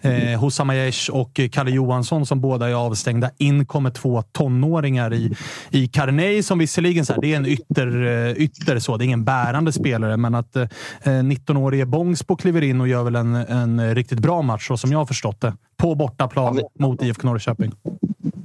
eh, 0.02 0.40
Hossam 0.40 0.70
Aiesh 0.70 1.12
och 1.12 1.40
Kalle 1.52 1.72
Johansson 1.72 2.26
som 2.26 2.42
båda 2.42 2.70
är 2.70 2.74
avstängda. 2.74 3.32
In 3.38 3.66
kommer 3.66 3.90
två 3.90 4.22
tonåringar 4.22 5.14
i, 5.14 5.36
i 5.70 5.88
Carney 5.88 6.44
som 6.44 6.60
visserligen 6.60 7.06
så 7.06 7.14
här, 7.14 7.22
det 7.22 7.34
är 7.34 7.38
en 7.38 7.46
ytter, 7.46 8.06
eh, 8.06 8.32
ytter 8.32 8.80
så. 8.80 8.98
Det 8.98 9.04
är 9.04 9.06
ingen 9.06 9.26
bärande 9.26 9.72
spelare, 9.72 10.18
men 10.18 10.36
att 10.36 10.56
eh, 10.56 10.68
19-årige 11.04 11.86
Bångsbo 11.86 12.36
kliver 12.36 12.62
in 12.62 12.82
och 12.82 12.88
gör 12.88 13.04
väl 13.04 13.16
en, 13.16 13.36
en 13.36 13.96
riktigt 13.96 14.20
bra 14.20 14.42
match 14.42 14.68
så 14.68 14.78
som 14.78 14.92
jag 14.92 15.00
har 15.00 15.06
förstått 15.06 15.42
det. 15.42 15.54
På 15.78 15.96
bortaplan 15.96 16.62
mot 16.80 17.04
IFK 17.04 17.28
Norrköping. 17.28 17.72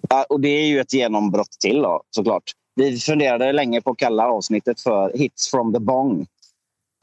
Ja, 0.09 0.27
och 0.29 0.41
det 0.41 0.49
är 0.49 0.67
ju 0.67 0.81
ett 0.81 0.93
genombrott 0.93 1.57
till 1.61 1.83
då, 1.83 2.03
såklart. 2.11 2.43
Vi 2.79 2.99
funderade 2.99 3.53
länge 3.53 3.81
på 3.81 3.91
att 3.91 3.97
kalla 3.97 4.27
avsnittet 4.29 4.81
för 4.81 5.13
Hits 5.15 5.51
from 5.51 5.73
the 5.73 5.81
bong. 5.81 6.27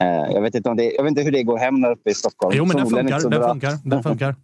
Eh, 0.02 0.32
jag 0.32 0.42
vet, 0.42 0.54
inte 0.54 0.70
om 0.70 0.76
det, 0.76 0.92
jag 0.92 1.02
vet 1.02 1.10
inte 1.10 1.22
hur 1.22 1.32
det 1.32 1.42
går 1.42 1.58
hem 1.58 1.80
där 1.80 1.90
uppe 1.90 2.10
i 2.10 2.14
Stockholm. 2.14 2.56
Jo, 2.56 2.64
men 2.64 2.76
den 2.76 2.86
funkar. 2.86 3.30
Den 3.30 3.42
funkar, 3.42 3.78
den 3.84 4.02
funkar. 4.08 4.34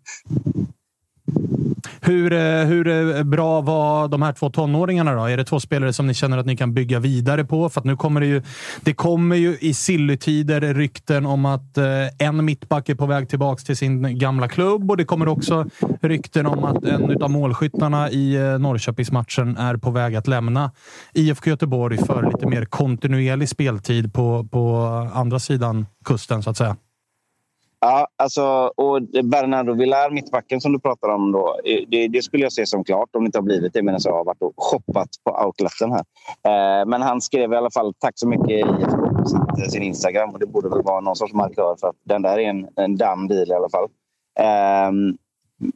Hur, 2.01 2.33
eh, 2.33 2.65
hur 2.65 2.89
eh, 2.89 3.23
bra 3.23 3.61
var 3.61 4.09
de 4.09 4.23
här 4.23 4.33
två 4.33 4.51
tonåringarna 4.51 5.15
då? 5.15 5.25
Är 5.25 5.37
det 5.37 5.45
två 5.45 5.61
spelare 5.61 5.93
som 5.93 6.07
ni 6.07 6.15
känner 6.15 6.39
att 6.39 6.47
ni 6.47 6.57
kan 6.57 6.75
bygga 6.75 6.99
vidare 6.99 7.45
på? 7.45 7.69
För 7.69 7.83
nu 7.85 7.97
kommer 7.97 8.21
det 8.21 8.27
ju, 8.27 8.43
det 8.83 8.95
kommer 8.95 9.37
ju 9.37 9.57
i 9.61 9.75
sillytider 9.75 10.75
rykten 10.75 11.27
om 11.27 11.47
att 11.47 11.79
eh, 11.79 11.85
en 12.19 12.45
mittback 12.45 12.89
är 12.89 12.95
på 12.95 13.07
väg 13.07 13.29
tillbaka 13.29 13.63
till 13.63 13.77
sin 13.77 14.19
gamla 14.19 14.49
klubb 14.49 14.91
och 14.91 14.97
det 14.97 15.05
kommer 15.05 15.29
också 15.29 15.67
rykten 16.01 16.47
om 16.47 16.65
att 16.65 16.85
en 16.85 17.23
av 17.23 17.31
målskyttarna 17.31 18.11
i 18.11 18.57
Norrköpingsmatchen 18.59 19.57
är 19.57 19.77
på 19.77 19.91
väg 19.91 20.17
att 20.17 20.27
lämna 20.27 20.71
IFK 21.15 21.51
Göteborg 21.51 21.99
för 21.99 22.31
lite 22.33 22.47
mer 22.47 22.65
kontinuerlig 22.65 23.49
speltid 23.49 24.15
på, 24.15 24.49
på 24.51 24.77
andra 25.15 25.39
sidan 25.39 25.87
kusten 26.05 26.43
så 26.43 26.51
att 26.51 26.57
säga. 26.57 26.77
Ja, 27.85 28.07
alltså, 28.17 28.43
och 28.77 29.03
Bernardo 29.25 29.75
Villar, 29.75 30.11
mittbacken 30.11 30.61
som 30.61 30.73
du 30.73 30.81
pratar 30.81 31.09
om, 31.09 31.33
då, 31.33 31.57
eh, 31.65 31.81
det, 31.89 32.09
det, 32.09 32.23
skulle 32.23 32.43
jag 32.43 32.53
se 32.53 32.67
som 32.67 32.85
klart 32.85 33.09
om 33.17 33.25
det 33.25 33.27
inte 33.27 33.39
har 33.39 33.43
blivit 33.43 33.73
det 33.73 33.83
medan 33.83 34.01
jag 34.05 34.13
har 34.13 34.25
varit 34.25 34.43
och 34.43 34.53
shoppat 34.57 35.09
på 35.25 35.45
outleten 35.47 35.93
här. 35.93 36.05
Eh, 36.49 36.87
men 36.87 37.03
han 37.03 37.21
skrev 37.21 37.53
i 37.53 37.57
alla 37.57 37.71
fall 37.71 37.95
tack 37.99 38.13
så 38.15 38.29
mycket 38.29 38.51
i 38.51 38.63
på 38.63 39.63
eh, 39.63 39.69
sin, 39.69 39.83
Instagram 39.83 40.31
och 40.31 40.39
det 40.39 40.47
borde 40.47 40.69
väl 40.69 40.83
vara 40.83 41.01
någon 41.01 41.17
sorts 41.17 41.33
markör 41.33 41.77
för 41.81 41.89
att 41.89 41.97
den 42.05 42.23
där 42.23 42.39
är 42.39 42.51
en, 42.51 42.69
en 42.77 42.97
dam 42.97 43.29
bil 43.29 43.51
i 43.51 43.55
alla 43.55 43.69
fall. 43.69 43.89
Eh, 44.41 44.93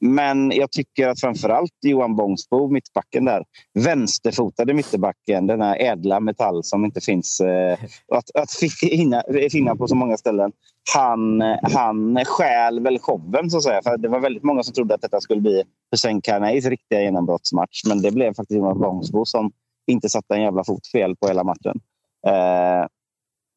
men 0.00 0.50
jag 0.50 0.70
tycker 0.70 1.08
att 1.08 1.20
framförallt 1.20 1.72
Johan 1.82 2.16
Bångsbo, 2.16 2.68
mittbacken 2.68 3.24
där, 3.24 3.44
vänsterfotade 3.74 4.74
mittbacken, 4.74 5.46
denna 5.46 5.76
ädla 5.76 6.20
metall 6.20 6.64
som 6.64 6.84
inte 6.84 7.00
finns 7.00 7.40
eh, 7.40 7.78
att, 8.12 8.36
att 8.36 8.50
finna, 8.80 9.22
finna 9.52 9.76
på 9.76 9.88
så 9.88 9.94
många 9.94 10.16
ställen. 10.16 10.52
Han, 10.94 11.40
han 11.62 12.24
stjäl 12.24 12.80
väl 12.80 12.98
showen, 12.98 13.50
så 13.50 13.56
att 13.56 13.62
säga. 13.62 13.82
För 13.82 13.96
det 13.96 14.08
var 14.08 14.20
väldigt 14.20 14.42
många 14.42 14.62
som 14.62 14.74
trodde 14.74 14.94
att 14.94 15.02
detta 15.02 15.20
skulle 15.20 15.40
bli 15.40 15.62
Hussein 15.90 16.20
Karneis 16.20 16.66
riktiga 16.66 17.02
genombrottsmatch. 17.02 17.84
Men 17.88 18.02
det 18.02 18.10
blev 18.10 18.34
faktiskt 18.34 18.58
Johan 18.58 18.78
Bångsbo 18.78 19.24
som 19.24 19.52
inte 19.86 20.08
satte 20.08 20.34
en 20.34 20.42
jävla 20.42 20.64
fot 20.64 20.86
fel 20.86 21.16
på 21.16 21.28
hela 21.28 21.44
matchen. 21.44 21.80
Eh, 22.26 22.86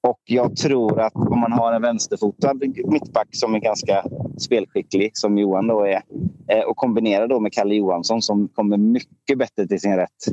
och 0.01 0.19
jag 0.25 0.55
tror 0.55 0.99
att 0.99 1.15
om 1.15 1.39
man 1.39 1.51
har 1.51 1.73
en 1.73 1.81
vänsterfotad 1.81 2.53
mittback 2.85 3.27
som 3.31 3.55
är 3.55 3.59
ganska 3.59 4.03
spelskicklig, 4.37 5.11
som 5.13 5.37
Johan 5.37 5.67
då 5.67 5.85
är, 5.85 6.01
eh, 6.47 6.63
och 6.63 6.77
kombinerar 6.77 7.27
då 7.27 7.39
med 7.39 7.53
Kalle 7.53 7.75
Johansson 7.75 8.21
som 8.21 8.47
kommer 8.47 8.77
mycket 8.77 9.37
bättre 9.37 9.67
till 9.67 9.79
sin 9.79 9.95
rätt 9.95 10.27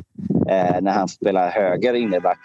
eh, 0.49 0.81
när 0.81 0.91
han 0.91 1.07
spelar 1.07 1.49
höger 1.49 1.93
innerback 1.93 2.39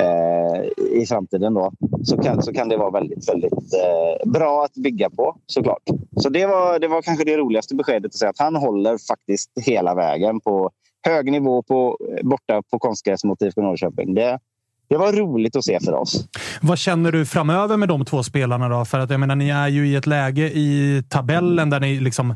eh, 0.00 1.00
i 1.00 1.06
framtiden 1.06 1.54
då, 1.54 1.72
så 2.04 2.16
kan, 2.16 2.42
så 2.42 2.52
kan 2.52 2.68
det 2.68 2.76
vara 2.76 2.90
väldigt, 2.90 3.28
väldigt 3.28 3.52
eh, 3.52 4.30
bra 4.30 4.64
att 4.64 4.74
bygga 4.74 5.10
på 5.10 5.36
såklart. 5.46 5.82
Så 6.16 6.28
det 6.28 6.46
var, 6.46 6.78
det 6.78 6.88
var 6.88 7.02
kanske 7.02 7.24
det 7.24 7.36
roligaste 7.36 7.74
beskedet 7.74 8.06
att 8.06 8.14
säga 8.14 8.30
att 8.30 8.38
han 8.38 8.56
håller 8.56 8.98
faktiskt 9.08 9.50
hela 9.60 9.94
vägen 9.94 10.40
på 10.40 10.70
hög 11.06 11.32
nivå 11.32 11.62
på, 11.62 11.98
borta 12.22 12.62
på 12.70 12.78
konstgräs 12.78 13.24
mot 13.24 13.42
IFK 13.42 13.62
Norrköping. 13.62 14.14
Det, 14.14 14.38
det 14.90 14.98
var 14.98 15.12
roligt 15.12 15.56
att 15.56 15.64
se 15.64 15.80
för 15.80 15.92
oss. 15.92 16.24
Vad 16.60 16.78
känner 16.78 17.12
du 17.12 17.26
framöver 17.26 17.76
med 17.76 17.88
de 17.88 18.04
två 18.04 18.22
spelarna? 18.22 18.68
då? 18.68 18.84
För 18.84 18.98
att 18.98 19.10
jag 19.10 19.20
menar, 19.20 19.36
ni 19.36 19.48
är 19.48 19.68
ju 19.68 19.88
i 19.88 19.96
ett 19.96 20.06
läge 20.06 20.42
i 20.42 21.02
tabellen 21.08 21.70
där 21.70 21.80
ni 21.80 22.00
liksom 22.00 22.34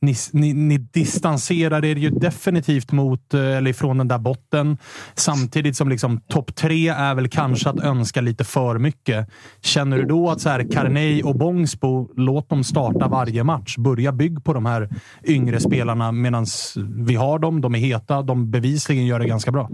ni, 0.00 0.14
ni, 0.32 0.52
ni, 0.52 0.78
distanserar 0.78 1.84
er 1.84 1.96
ju 1.96 2.10
definitivt 2.10 2.92
mot, 2.92 3.34
eh, 3.34 3.56
eller 3.56 3.70
ifrån 3.70 3.98
den 3.98 4.08
där 4.08 4.18
botten. 4.18 4.78
Samtidigt 5.14 5.76
som 5.76 5.88
liksom 5.88 6.20
topp 6.20 6.54
tre 6.54 6.88
är 6.88 7.14
väl 7.14 7.28
kanske 7.28 7.70
att 7.70 7.80
önska 7.80 8.20
lite 8.20 8.44
för 8.44 8.78
mycket. 8.78 9.28
Känner 9.60 9.96
du 9.96 10.04
då 10.04 10.30
att 10.30 10.40
så 10.40 10.48
här, 10.48 10.72
Carney 10.72 11.22
och 11.22 11.36
Bångsbo, 11.38 12.10
låt 12.16 12.48
dem 12.48 12.64
starta 12.64 13.08
varje 13.08 13.44
match. 13.44 13.76
Börja 13.76 14.12
bygg 14.12 14.44
på 14.44 14.52
de 14.52 14.66
här 14.66 14.88
yngre 15.24 15.60
spelarna 15.60 16.12
medan 16.12 16.46
vi 17.06 17.14
har 17.14 17.38
dem. 17.38 17.60
De 17.60 17.74
är 17.74 17.78
heta. 17.78 18.22
De 18.22 18.50
bevisligen 18.50 19.06
gör 19.06 19.18
det 19.18 19.26
ganska 19.26 19.52
bra 19.52 19.70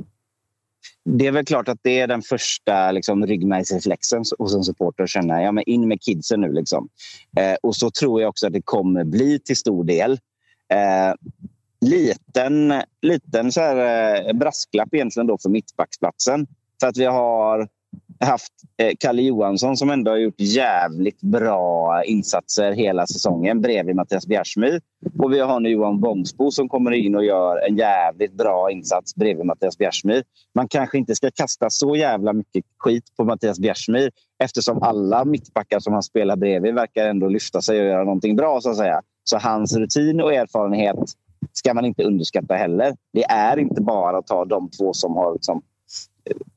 det 1.05 1.26
är 1.26 1.32
väl 1.32 1.44
klart 1.44 1.68
att 1.68 1.78
det 1.82 2.00
är 2.00 2.07
den 2.07 2.22
första 2.22 2.92
liksom, 2.92 3.26
ryggmärgsreflexen 3.26 4.24
hos 4.38 4.55
en 4.55 4.64
supporter 4.64 5.05
att 5.05 5.11
känna 5.11 5.42
ja, 5.42 5.53
men 5.53 5.64
in 5.66 5.88
med 5.88 6.03
kidsen 6.03 6.40
nu. 6.40 6.53
Liksom. 6.53 6.88
Eh, 7.36 7.57
och 7.62 7.76
så 7.76 7.90
tror 7.90 8.20
jag 8.20 8.28
också 8.28 8.46
att 8.46 8.53
det 8.53 8.62
kommer 8.62 9.05
bli 9.05 9.38
till 9.38 9.57
stor 9.57 9.84
del. 9.84 10.12
Eh, 10.68 11.14
liten 11.80 12.82
liten 13.03 13.53
så 13.53 13.61
här, 13.61 14.26
eh, 14.28 14.32
brasklapp 14.32 14.94
egentligen 14.94 15.26
då 15.26 15.38
för 15.38 15.48
mittbacksplatsen. 15.48 16.46
För 16.80 16.86
att 16.86 16.96
vi 16.96 17.05
har 17.05 17.68
haft 18.25 18.53
eh, 18.77 18.93
Kalle 19.01 19.23
Johansson 19.23 19.77
som 19.77 19.91
ändå 19.91 20.11
har 20.11 20.18
gjort 20.18 20.41
jävligt 20.41 21.20
bra 21.20 22.03
insatser 22.05 22.73
hela 22.73 23.07
säsongen 23.07 23.61
bredvid 23.61 23.97
Mattias 23.97 24.27
Bjärsmyr. 24.27 24.81
Och 25.18 25.33
vi 25.33 25.41
har 25.41 25.61
nu 25.61 25.68
Johan 25.68 26.01
Bångsbo 26.01 26.51
som 26.51 26.68
kommer 26.68 26.91
in 26.91 27.14
och 27.14 27.25
gör 27.25 27.68
en 27.68 27.77
jävligt 27.77 28.33
bra 28.33 28.70
insats 28.70 29.14
bredvid 29.14 29.47
Mattias 29.47 29.79
Bjärsmyr. 29.79 30.23
Man 30.55 30.68
kanske 30.68 30.99
inte 30.99 31.14
ska 31.14 31.31
kasta 31.35 31.70
så 31.70 31.97
jävla 31.97 32.33
mycket 32.33 32.64
skit 32.79 33.05
på 33.16 33.25
Mattias 33.25 33.59
Bjärsmyr 33.59 34.11
eftersom 34.39 34.83
alla 34.83 35.25
mittbackar 35.25 35.81
som 35.81 35.93
han 35.93 36.03
spelar 36.03 36.37
bredvid 36.37 36.75
verkar 36.75 37.07
ändå 37.07 37.29
lyfta 37.29 37.62
sig 37.62 37.81
och 37.81 37.87
göra 37.87 38.05
någonting 38.05 38.37
bra. 38.37 38.61
så 38.61 38.70
att 38.70 38.77
säga. 38.77 39.03
Så 39.25 39.39
hans 39.39 39.77
rutin 39.77 40.20
och 40.20 40.35
erfarenhet 40.35 40.97
ska 41.53 41.75
man 41.75 41.85
inte 41.85 42.03
underskatta 42.03 42.55
heller. 42.55 42.97
Det 43.12 43.25
är 43.25 43.59
inte 43.59 43.81
bara 43.81 44.18
att 44.18 44.27
ta 44.27 44.45
de 44.45 44.70
två 44.70 44.93
som 44.93 45.16
har 45.16 45.33
liksom 45.33 45.62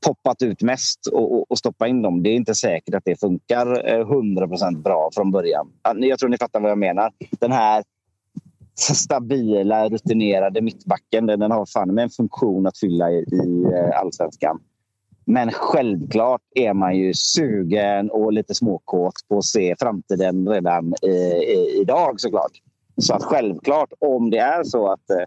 poppat 0.06 0.42
ut 0.42 0.62
mest 0.62 1.06
och, 1.06 1.34
och, 1.34 1.50
och, 1.50 1.58
stoppa 1.58 1.88
in 1.88 2.02
dem. 2.02 2.22
Det 2.22 2.30
är 2.30 2.34
inte 2.34 2.54
säkert 2.54 2.94
att 2.94 3.04
det 3.04 3.20
funkar 3.20 3.88
eh, 3.88 4.06
100% 4.06 4.82
bra 4.82 5.10
från 5.14 5.30
början. 5.30 5.72
Jag 5.96 6.18
tror 6.18 6.28
ni 6.28 6.38
fattar 6.38 6.60
vad 6.60 6.70
jag 6.70 6.78
menar. 6.78 7.12
Den 7.30 7.52
här 7.52 7.84
stabila, 8.74 9.88
rutinerade 9.88 10.60
mittbacken 10.60 11.26
den 11.26 11.50
har 11.50 11.66
fan 11.66 11.94
med 11.94 12.04
en 12.04 12.10
funktion 12.10 12.66
att 12.66 12.78
fylla 12.78 13.10
i, 13.10 13.18
i 13.18 13.64
eh, 13.74 14.00
allsvenskan. 14.00 14.60
Men 15.24 15.52
självklart 15.52 16.42
är 16.54 16.74
man 16.74 16.96
ju 16.96 17.14
sugen 17.14 18.10
och 18.10 18.32
lite 18.32 18.54
småkåt 18.54 19.14
på 19.28 19.38
att 19.38 19.44
se 19.44 19.76
framtiden 19.78 20.48
redan 20.48 20.94
i, 21.02 21.06
i, 21.06 21.78
idag 21.80 22.20
såklart. 22.20 22.52
Så 22.96 23.14
att 23.14 23.22
självklart, 23.22 23.92
om 23.98 24.30
det 24.30 24.38
är 24.38 24.64
så 24.64 24.92
att 24.92 25.10
eh, 25.10 25.24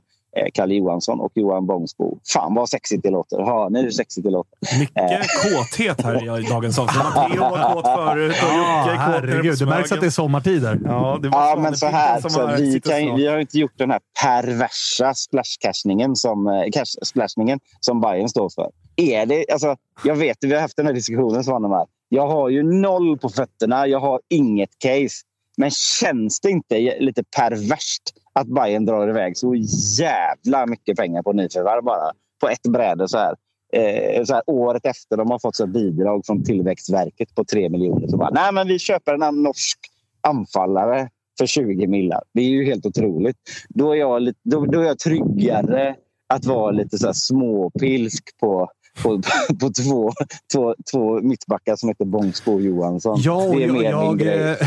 Kalle 0.53 0.73
Johansson 0.73 1.19
och 1.19 1.31
Johan 1.35 1.65
Bångsbo. 1.65 2.17
Fan 2.33 2.53
vad 2.53 2.69
sexigt 2.69 3.03
det 3.03 3.09
låter. 3.09 3.37
Hör 3.37 3.69
ni 3.69 3.81
hur 3.81 3.91
sexigt 3.91 4.25
det 4.25 4.31
låter? 4.31 4.79
Mycket 4.79 5.27
kåthet 5.43 6.01
här 6.01 6.39
i 6.39 6.43
dagens 6.49 6.79
avsnitt. 6.79 7.03
Matteo 7.03 7.41
var 7.41 7.73
kåt 7.73 7.85
förut 7.85 8.35
och 8.43 8.57
Jocke 8.57 8.91
är 8.91 8.95
kåt 8.95 9.05
herregud. 9.05 9.59
Det 9.59 9.65
märks 9.65 9.91
att 9.91 9.99
det 9.99 10.05
är 10.05 10.09
sommartider. 10.09 10.79
Ja, 10.85 11.19
det 11.21 11.29
var 11.29 11.39
Ja, 11.39 11.55
men 11.59 11.77
så 11.77 11.85
här. 11.85 12.21
Så 12.21 12.41
har 12.41 12.57
vi, 12.57 12.81
kan, 12.81 13.15
vi 13.15 13.27
har 13.27 13.39
inte 13.39 13.59
gjort 13.59 13.77
den 13.77 13.91
här 13.91 13.99
perversa 14.23 15.13
splashcashningen 15.13 16.15
som, 16.15 16.47
eh, 16.47 16.71
cash, 16.71 17.05
splashningen 17.05 17.59
som 17.79 18.01
Bayern 18.01 18.29
står 18.29 18.49
för. 18.49 18.69
Är 18.95 19.25
det, 19.25 19.45
alltså, 19.51 19.75
jag 20.03 20.15
vet, 20.15 20.37
vi 20.41 20.53
har 20.53 20.61
haft 20.61 20.77
den 20.77 20.85
här 20.85 20.93
diskussionen, 20.93 21.43
Svanemar. 21.43 21.87
Jag 22.09 22.27
har 22.27 22.49
ju 22.49 22.63
noll 22.63 23.17
på 23.17 23.29
fötterna. 23.29 23.87
Jag 23.87 23.99
har 23.99 24.19
inget 24.29 24.69
case. 24.79 25.15
Men 25.57 25.71
känns 25.71 26.39
det 26.39 26.49
inte 26.49 26.99
lite 26.99 27.23
perverst 27.37 28.03
att 28.33 28.47
Bayern 28.47 28.85
drar 28.85 29.09
iväg 29.09 29.37
så 29.37 29.55
jävla 29.99 30.65
mycket 30.65 30.97
pengar 30.97 31.23
på 31.23 31.33
nyförvärv 31.33 31.83
bara? 31.83 32.11
På 32.41 32.49
ett 32.49 32.63
bräde 32.63 33.07
så 33.07 33.17
här. 33.17 33.35
Eh, 33.73 34.23
så 34.23 34.33
här, 34.33 34.43
året 34.47 34.85
efter 34.85 35.17
de 35.17 35.31
har 35.31 35.39
fått 35.39 35.55
så 35.55 35.67
bidrag 35.67 36.25
från 36.25 36.43
Tillväxtverket 36.43 37.35
på 37.35 37.45
3 37.45 37.69
miljoner. 37.69 38.07
Så 38.07 38.17
bara, 38.17 38.29
nej 38.29 38.53
men 38.53 38.67
vi 38.67 38.79
köper 38.79 39.13
en 39.13 39.43
norsk 39.43 39.79
anfallare 40.21 41.09
för 41.39 41.45
20 41.45 41.87
millar. 41.87 42.23
Det 42.33 42.41
är 42.41 42.45
ju 42.45 42.65
helt 42.65 42.85
otroligt. 42.85 43.37
Då 43.69 43.91
är 43.91 43.95
jag, 43.95 44.21
lite, 44.21 44.39
då, 44.43 44.65
då 44.65 44.79
är 44.79 44.85
jag 44.85 44.99
tryggare 44.99 45.95
att 46.33 46.45
vara 46.45 46.71
lite 46.71 46.97
så 46.97 47.05
här 47.05 47.13
småpilsk 47.13 48.37
på, 48.39 48.69
på, 49.03 49.21
på 49.59 49.69
två, 49.83 50.11
två, 50.53 50.75
två 50.93 51.21
mittbackar 51.21 51.75
som 51.75 51.89
heter 51.89 52.05
Bångsbo 52.05 52.53
och 52.53 52.61
Johansson. 52.61 53.17
Ja, 53.19 53.33
och 53.33 53.55
det 53.55 53.63
är 53.63 53.67
jag, 53.67 53.73
mer 53.77 53.83
jag, 53.89 54.19
grej. 54.19 54.39
eh, 54.51 54.57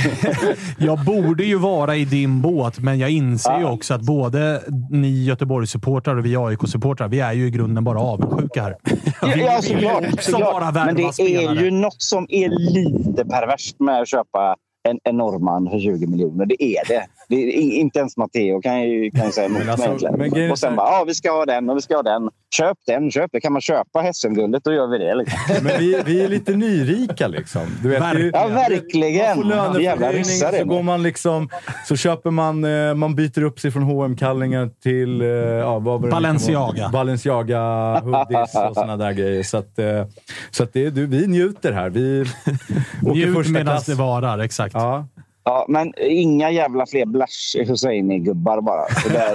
jag 0.87 1.05
borde 1.05 1.45
ju 1.45 1.59
vara 1.59 1.97
i 1.97 2.05
din 2.05 2.43
båt, 2.43 2.78
men 2.78 2.99
jag 2.99 3.11
inser 3.11 3.57
ju 3.59 3.62
Ja. 3.62 3.72
också 3.72 3.95
att 3.95 4.03
både 4.03 4.62
ni 4.91 5.24
Göteborgssupportrar 5.24 6.16
och 6.16 6.24
vi 6.26 6.37
AIK-supportrar, 6.37 7.09
vi 7.09 7.20
är 7.20 7.33
ju 7.33 7.47
i 7.47 7.51
grunden 7.51 7.85
bara 7.85 8.01
avundsjuka 8.01 8.62
här. 8.62 8.76
Ja, 9.22 9.28
Vi 9.35 9.41
ja, 9.45 9.62
såklart. 9.62 10.05
också 10.14 10.30
såklart. 10.30 10.74
Men 10.74 10.87
det 10.87 11.03
värva 11.03 11.09
är 11.09 11.12
spelare. 11.12 11.64
ju 11.64 11.70
något 11.70 12.03
som 12.03 12.26
är 12.28 12.49
lite 12.49 13.24
perverst 13.24 13.80
med 13.80 14.01
att 14.01 14.09
köpa 14.09 14.57
en, 14.89 14.99
en 15.05 15.16
norrman 15.16 15.70
för 15.70 15.78
20 15.78 16.07
miljoner. 16.07 16.47
Det 16.47 16.62
är 16.64 16.89
det. 16.89 17.07
Det 17.29 17.37
är, 17.37 17.47
i- 17.47 17.75
inte 17.77 17.99
ens 17.99 18.16
Matteo 18.16 18.61
kan 18.62 18.83
ju, 18.83 19.11
kan 19.11 19.27
ju 19.27 19.33
säga 19.33 19.47
emot 19.47 19.59
Men 19.59 19.66
mig 19.79 19.89
alltså, 19.89 20.12
men 20.16 20.51
Och 20.51 20.59
sen 20.59 20.77
bara, 20.77 20.87
ja 20.91 21.05
vi 21.07 21.14
ska 21.14 21.31
ha 21.31 21.47
den 21.47 21.70
och 21.70 21.77
vi 21.77 21.81
ska 21.83 21.95
ha 21.97 22.03
den. 22.03 22.31
Köp 22.57 22.79
den, 22.87 23.11
köp 23.11 23.31
det. 23.33 23.41
Kan 23.41 23.53
man 23.53 23.62
köpa 23.62 24.01
Hässenguldet, 24.01 24.64
då 24.64 24.73
gör 24.73 24.87
vi 24.87 24.99
det. 24.99 25.14
Liksom. 25.14 25.39
Men 25.62 25.79
vi, 25.79 26.03
vi 26.07 26.23
är 26.25 26.29
lite 26.29 26.53
nyrika 26.53 27.29
liksom. 27.29 27.62
Du 27.83 27.89
vet, 27.89 28.18
ju- 28.18 28.31
Ja, 28.35 28.49
verkligen. 28.49 29.49
Man 29.49 29.73
får 29.73 29.81
Jävla 29.83 30.07
löneförhöjning, 30.12 30.59
så 30.61 30.64
går 30.64 30.83
man 30.83 31.03
liksom... 31.03 31.49
Så 31.89 31.97
köper 31.97 32.31
man... 32.31 32.64
eh, 32.64 32.95
Man 32.95 33.14
byter 33.14 33.43
upp 33.43 33.61
sig 33.61 33.70
från 33.70 33.83
hm 33.83 34.16
kallingar 34.16 34.70
till... 34.83 35.20
eh, 35.20 35.27
Ja, 35.29 35.79
vad 35.79 35.85
var 36.01 36.09
det 36.09 36.11
Balenciaga. 36.12 36.89
Balenciaga, 36.93 37.61
hoodies 38.01 38.55
och 38.68 38.75
såna 38.75 38.97
där 38.97 39.12
grejer. 39.12 39.43
Så 39.43 39.57
att, 39.57 39.79
eh, 39.79 40.07
så 40.51 40.62
att 40.62 40.73
det, 40.73 40.87
är- 40.87 40.91
du, 40.91 41.07
vi 41.07 41.27
njuter 41.27 41.73
här. 41.73 41.91
Vi 41.91 42.20
åker 43.03 43.12
Njut 43.12 43.35
första 43.37 43.53
medan 43.53 43.66
klass. 43.75 43.87
det 43.87 43.95
varar, 43.95 44.39
exakt. 44.39 44.75
Ja. 44.75 45.07
Ja, 45.45 45.66
men 45.68 45.93
inga 45.99 46.51
jävla 46.51 46.86
fler 46.86 47.07
Blash 47.07 47.66
Husseini-gubbar 47.66 48.61
bara. 48.61 48.84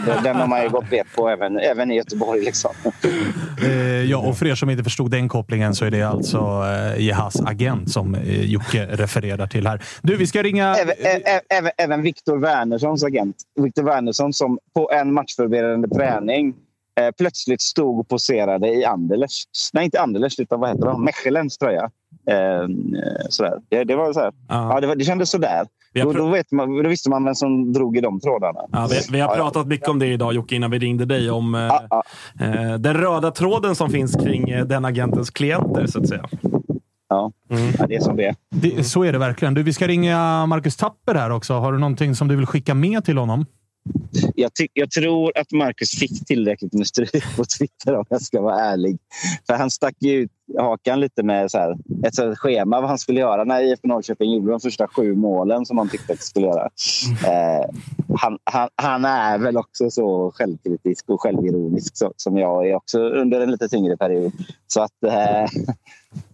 Det, 0.06 0.22
den 0.24 0.36
har 0.36 0.48
man 0.48 0.64
ju 0.64 0.70
gått 0.70 0.90
bet 0.90 1.08
på 1.16 1.30
även, 1.30 1.60
även 1.60 1.92
i 1.92 1.96
Göteborg. 1.96 2.42
Liksom. 2.42 2.72
Eh, 3.64 4.04
ja, 4.04 4.18
och 4.18 4.38
för 4.38 4.48
er 4.48 4.56
som 4.56 4.70
inte 4.70 4.84
förstod 4.84 5.12
den 5.12 5.30
kopplingen 5.30 5.76
så 5.76 5.86
är 5.86 5.92
det 5.92 6.04
alltså 6.04 6.38
eh, 6.38 7.06
Jehas 7.06 7.42
agent 7.42 7.92
som 7.92 8.16
eh, 8.16 8.46
Jocke 8.46 8.86
refererar 8.86 9.48
till 9.48 9.68
här. 9.68 9.82
Du, 10.02 10.18
vi 10.18 10.28
ska 10.28 10.44
ringa... 10.44 10.76
Även, 10.76 11.22
även, 11.50 11.72
även 11.78 12.02
Viktor 12.02 12.38
Wernerssons 12.38 13.04
agent. 13.04 13.36
Viktor 13.56 13.84
Wernersson 13.84 14.34
som 14.34 14.60
på 14.76 14.92
en 14.92 15.14
matchförberedande 15.14 15.88
träning 15.88 16.54
eh, 17.00 17.12
plötsligt 17.18 17.62
stod 17.62 18.00
och 18.00 18.08
poserade 18.08 18.68
i 18.68 18.86
Anderlecht. 18.86 19.50
Nej, 19.74 19.86
inte 19.86 20.02
Anderlecht, 20.02 20.40
utan 20.40 20.60
vad 20.60 20.70
heter 20.70 20.86
de? 20.86 21.06
Mechelens 21.06 21.58
tröja. 21.58 21.90
Eh, 22.30 22.36
eh, 22.36 22.68
sådär. 23.30 23.54
Det, 23.70 23.84
det, 23.84 23.96
var 23.96 24.14
så 24.14 24.20
här. 24.20 24.34
Ja. 24.48 24.74
Ja, 24.74 24.82
det, 24.82 24.88
var, 24.88 24.96
det 24.96 25.06
kändes 25.06 25.30
sådär. 25.30 25.68
Då, 26.04 26.12
då, 26.14 26.28
vet 26.28 26.52
man, 26.52 26.84
då 26.84 26.90
visste 26.90 27.10
man 27.10 27.24
vem 27.26 27.36
som 27.36 27.74
drog 27.74 27.98
i 27.98 28.02
de 28.02 28.20
trådarna. 28.20 28.60
Ja, 28.72 28.88
vi, 28.92 29.00
vi 29.12 29.20
har 29.20 29.28
Ja, 29.30 29.38
ja. 29.38 29.44
pratat 29.44 29.68
mycket 29.68 29.88
om 29.90 30.00
det 30.00 30.08
idag 30.08 30.34
Jocke, 30.34 30.56
innan 30.56 30.72
vi 30.72 30.80
ringde 30.80 31.06
dig. 31.06 31.32
Om 31.32 31.56
eh, 31.56 31.62
Ja, 31.62 31.84
ja. 31.90 32.04
eh, 32.46 32.74
den 32.78 32.94
röda 32.94 33.32
tråden 33.32 33.76
som 33.76 33.90
finns 33.90 34.16
kring 34.16 34.50
eh, 34.50 34.66
den 34.66 34.86
agentens 34.86 35.30
klienter, 35.30 35.88
så 35.88 36.00
att 36.00 36.08
säga. 36.08 36.26
Ja. 37.10 37.32
Ja, 37.78 37.86
det 37.88 37.96
är 37.96 38.00
som 38.00 38.16
det. 38.16 38.36
Det, 38.50 38.84
så 38.84 39.04
är 39.04 39.12
det 39.12 39.18
verkligen. 39.18 39.54
Du, 39.54 39.64
vi 39.64 39.74
ska 39.74 39.88
ringa 39.88 40.46
Marcus 40.46 40.76
Tapper 40.76 41.16
här 41.16 41.30
också. 41.30 41.54
Har 41.54 41.72
du 41.74 41.78
någonting 41.80 42.16
som 42.16 42.28
du 42.28 42.36
vill 42.36 42.46
skicka 42.46 42.74
med 42.74 43.06
till 43.06 43.18
honom? 43.18 43.46
Jag, 44.36 44.54
ty- 44.54 44.68
jag 44.74 44.92
tror 44.92 45.38
att 45.38 45.52
Marcus 45.52 45.92
fick 45.92 46.26
tillräckligt 46.26 46.74
med 46.74 46.88
stryk 46.88 47.36
på 47.38 47.46
Twitter 47.60 47.96
om 47.96 48.06
jag 48.10 48.22
ska 48.22 48.42
vara 48.42 48.60
ärlig. 48.60 48.98
För 49.48 49.54
han 49.54 49.72
stack 49.72 49.96
ju 50.00 50.14
ut 50.14 50.32
hakan 50.58 51.00
lite 51.00 51.24
med 51.24 51.52
så 51.52 51.58
här, 51.58 51.78
ett 52.04 52.16
så 52.16 52.28
här 52.28 52.36
schema 52.36 52.82
vad 52.82 52.90
han 52.90 52.98
skulle 52.98 53.20
göra 53.20 53.44
när 53.44 53.62
IFK 53.62 53.88
Norrköping 53.88 54.34
gjorde 54.34 54.52
de 54.52 54.60
första 54.60 54.88
sju 54.88 55.16
målen 55.16 55.66
som 55.66 55.78
han 55.78 55.90
tyckte 55.90 56.14
att 56.14 56.20
de 56.20 56.26
skulle 56.26 56.48
göra. 56.48 56.70
Eh, 57.26 57.70
han, 58.16 58.38
han, 58.44 58.70
han 58.76 59.06
är 59.06 59.38
väl 59.38 59.58
också 59.58 59.90
så 59.90 60.32
självkritisk 60.36 61.10
och 61.10 61.22
självironisk 61.22 61.98
så, 61.98 62.14
som 62.18 62.38
jag 62.38 62.70
är 62.70 62.76
också 62.76 63.00
under 63.00 63.42
en 63.42 63.52
lite 63.52 63.70
tyngre 63.70 63.98
period. 63.98 64.32
Så 64.68 64.82
att 64.82 65.04
eh, 65.04 65.46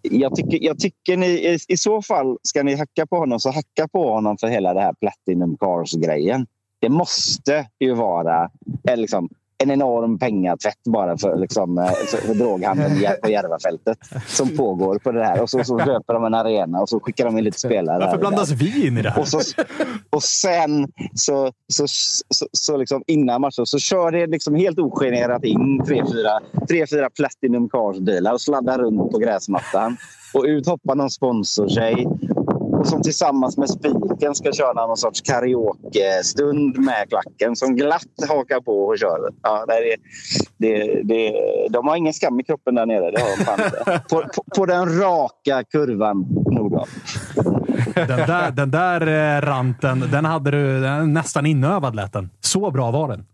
jag 0.01 0.35
tycker, 0.35 0.63
jag 0.63 0.79
tycker 0.79 1.17
ni 1.17 1.27
i, 1.27 1.57
i 1.67 1.77
så 1.77 2.01
fall 2.01 2.37
ska 2.43 2.63
ni 2.63 2.75
hacka 2.75 3.05
på 3.05 3.17
honom 3.17 3.39
så 3.39 3.51
hacka 3.51 3.87
på 3.87 4.09
honom 4.09 4.37
för 4.37 4.47
hela 4.47 4.73
det 4.73 4.81
här 4.81 4.93
Platinum 4.93 5.57
Cars-grejen. 5.57 6.45
Det 6.83 6.89
måste 6.89 7.65
ju 7.79 7.93
vara 7.93 8.49
eh, 8.89 8.97
liksom, 8.97 9.29
en 9.57 9.71
enorm 9.71 10.19
pengatvätt 10.19 10.83
bara 10.85 11.17
för, 11.17 11.37
liksom, 11.37 11.77
eh, 11.77 11.85
för, 11.85 12.33
droghandeln 12.33 12.95
på 13.23 13.29
Järvafältet 13.29 13.97
som 14.27 14.57
pågår 14.57 14.99
på 14.99 15.11
det 15.11 15.25
här. 15.25 15.41
Och 15.41 15.49
så, 15.49 15.63
så 15.63 15.79
köper 15.79 16.13
de 16.13 16.25
en 16.25 16.33
arena 16.33 16.81
och 16.81 16.89
så 16.89 16.99
skickar 16.99 17.25
de 17.25 17.37
in 17.37 17.43
lite 17.43 17.59
spelare. 17.59 17.99
Varför 17.99 18.17
blandas 18.17 18.51
vi 18.51 18.87
in 18.87 18.97
i 18.97 19.01
det 19.01 19.09
här? 19.09 19.21
Och, 19.21 19.27
så, 19.27 19.39
och 20.09 20.23
sen 20.23 20.87
så, 21.13 21.51
så, 21.73 21.85
så, 22.29 22.47
så 22.51 22.77
liksom 22.77 23.03
innan 23.07 23.41
matchen 23.41 23.65
så 23.65 23.79
kör 23.79 24.11
det 24.11 24.27
liksom 24.27 24.55
helt 24.55 24.79
ogenerat 24.79 25.43
in 25.43 25.83
tre, 25.85 26.03
fyra, 26.13 26.39
tre, 26.69 26.87
fyra 26.87 27.09
Platinum 27.09 27.69
Cars-bilar 27.69 28.33
och 28.33 28.41
sladdar 28.41 28.77
runt 28.77 29.11
på 29.11 29.17
gräsmattan. 29.17 29.97
Och 30.33 30.43
ut 30.43 30.67
hoppar 30.67 30.95
någon 30.95 31.09
sponsortjej 31.09 32.07
och 32.83 32.89
som 32.89 33.01
tillsammans 33.01 33.57
med 33.57 33.69
spiken 33.69 34.35
ska 34.35 34.51
köra 34.51 34.87
någon 34.87 34.97
sorts 34.97 35.21
karaoke-stund 35.21 36.77
med 36.77 37.09
klacken 37.09 37.55
som 37.55 37.75
glatt 37.75 38.29
hakar 38.29 38.61
på 38.61 38.85
och 38.85 38.97
kör. 38.97 39.29
Ja, 39.41 39.65
det, 39.67 39.95
det, 40.57 41.01
det, 41.03 41.33
de 41.69 41.87
har 41.87 41.95
ingen 41.95 42.13
skam 42.13 42.39
i 42.39 42.43
kroppen 42.43 42.75
där 42.75 42.85
nere. 42.85 43.11
Det 43.11 43.21
har 43.21 43.37
de 43.37 43.45
fan 43.45 43.59
inte. 43.65 44.03
På, 44.09 44.21
på, 44.21 44.43
på 44.55 44.65
den 44.65 44.99
raka 44.99 45.63
kurvan 45.63 46.25
Nordal. 46.51 46.87
Den 47.95 48.07
där, 48.07 48.51
den 48.51 48.71
där 48.71 49.01
eh, 49.07 49.41
ranten, 49.41 50.03
den 50.11 50.25
hade 50.25 50.51
du 50.51 50.81
den 50.81 51.13
nästan 51.13 51.45
inövad 51.45 51.95
lät 51.95 52.13
den. 52.13 52.29
Så 52.41 52.71
bra 52.71 52.91
var 52.91 53.07
den. 53.07 53.25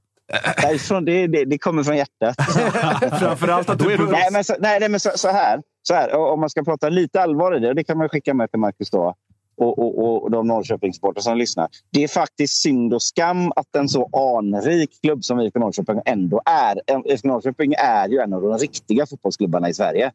Därifrån, 0.62 1.06
det, 1.06 1.28
det, 1.28 1.46
det 1.46 1.58
kommer 1.58 1.84
från 1.84 1.98
hjärtat. 1.98 2.36
Framförallt 3.20 3.70
att 3.70 3.80
du... 3.80 4.08
nej, 4.12 4.30
men 4.32 4.44
så, 4.44 4.56
nej, 4.60 4.80
nej, 4.80 4.90
men 4.90 5.00
så, 5.00 5.10
så, 5.16 5.28
här, 5.28 5.62
så 5.84 5.94
här. 5.94 6.16
Om 6.16 6.40
man 6.40 6.50
ska 6.50 6.64
prata 6.64 6.90
lite 6.90 7.22
allvar 7.22 7.58
i 7.58 7.60
det, 7.60 7.70
och 7.70 7.76
det 7.76 7.84
kan 7.84 7.98
man 7.98 8.10
skicka 8.10 8.34
med 8.34 8.52
till 8.52 8.60
Marcus 8.60 8.90
då, 8.90 9.16
och, 9.60 9.80
och, 9.80 10.24
och 10.24 10.32
de 10.32 10.48
Norrköpingssportare 10.48 11.24
som 11.24 11.38
lyssnar. 11.38 11.68
Det 11.92 12.04
är 12.04 12.08
faktiskt 12.08 12.62
synd 12.62 12.94
och 12.94 13.04
skam 13.04 13.52
att 13.56 13.76
en 13.76 13.90
så 13.90 14.10
anrik 14.14 15.02
klubb 15.02 15.24
som 15.24 15.40
IFK 15.40 15.60
Norrköping 15.60 16.02
ändå 16.06 16.42
är. 16.46 16.82
IFK 17.06 17.28
Norrköping 17.28 17.74
är 17.74 18.10
ju 18.10 18.20
en 18.20 18.34
av 18.34 18.42
de 18.42 18.58
riktiga 18.58 19.06
fotbollsklubbarna 19.06 19.70
i 19.70 19.74
Sverige. 19.74 20.12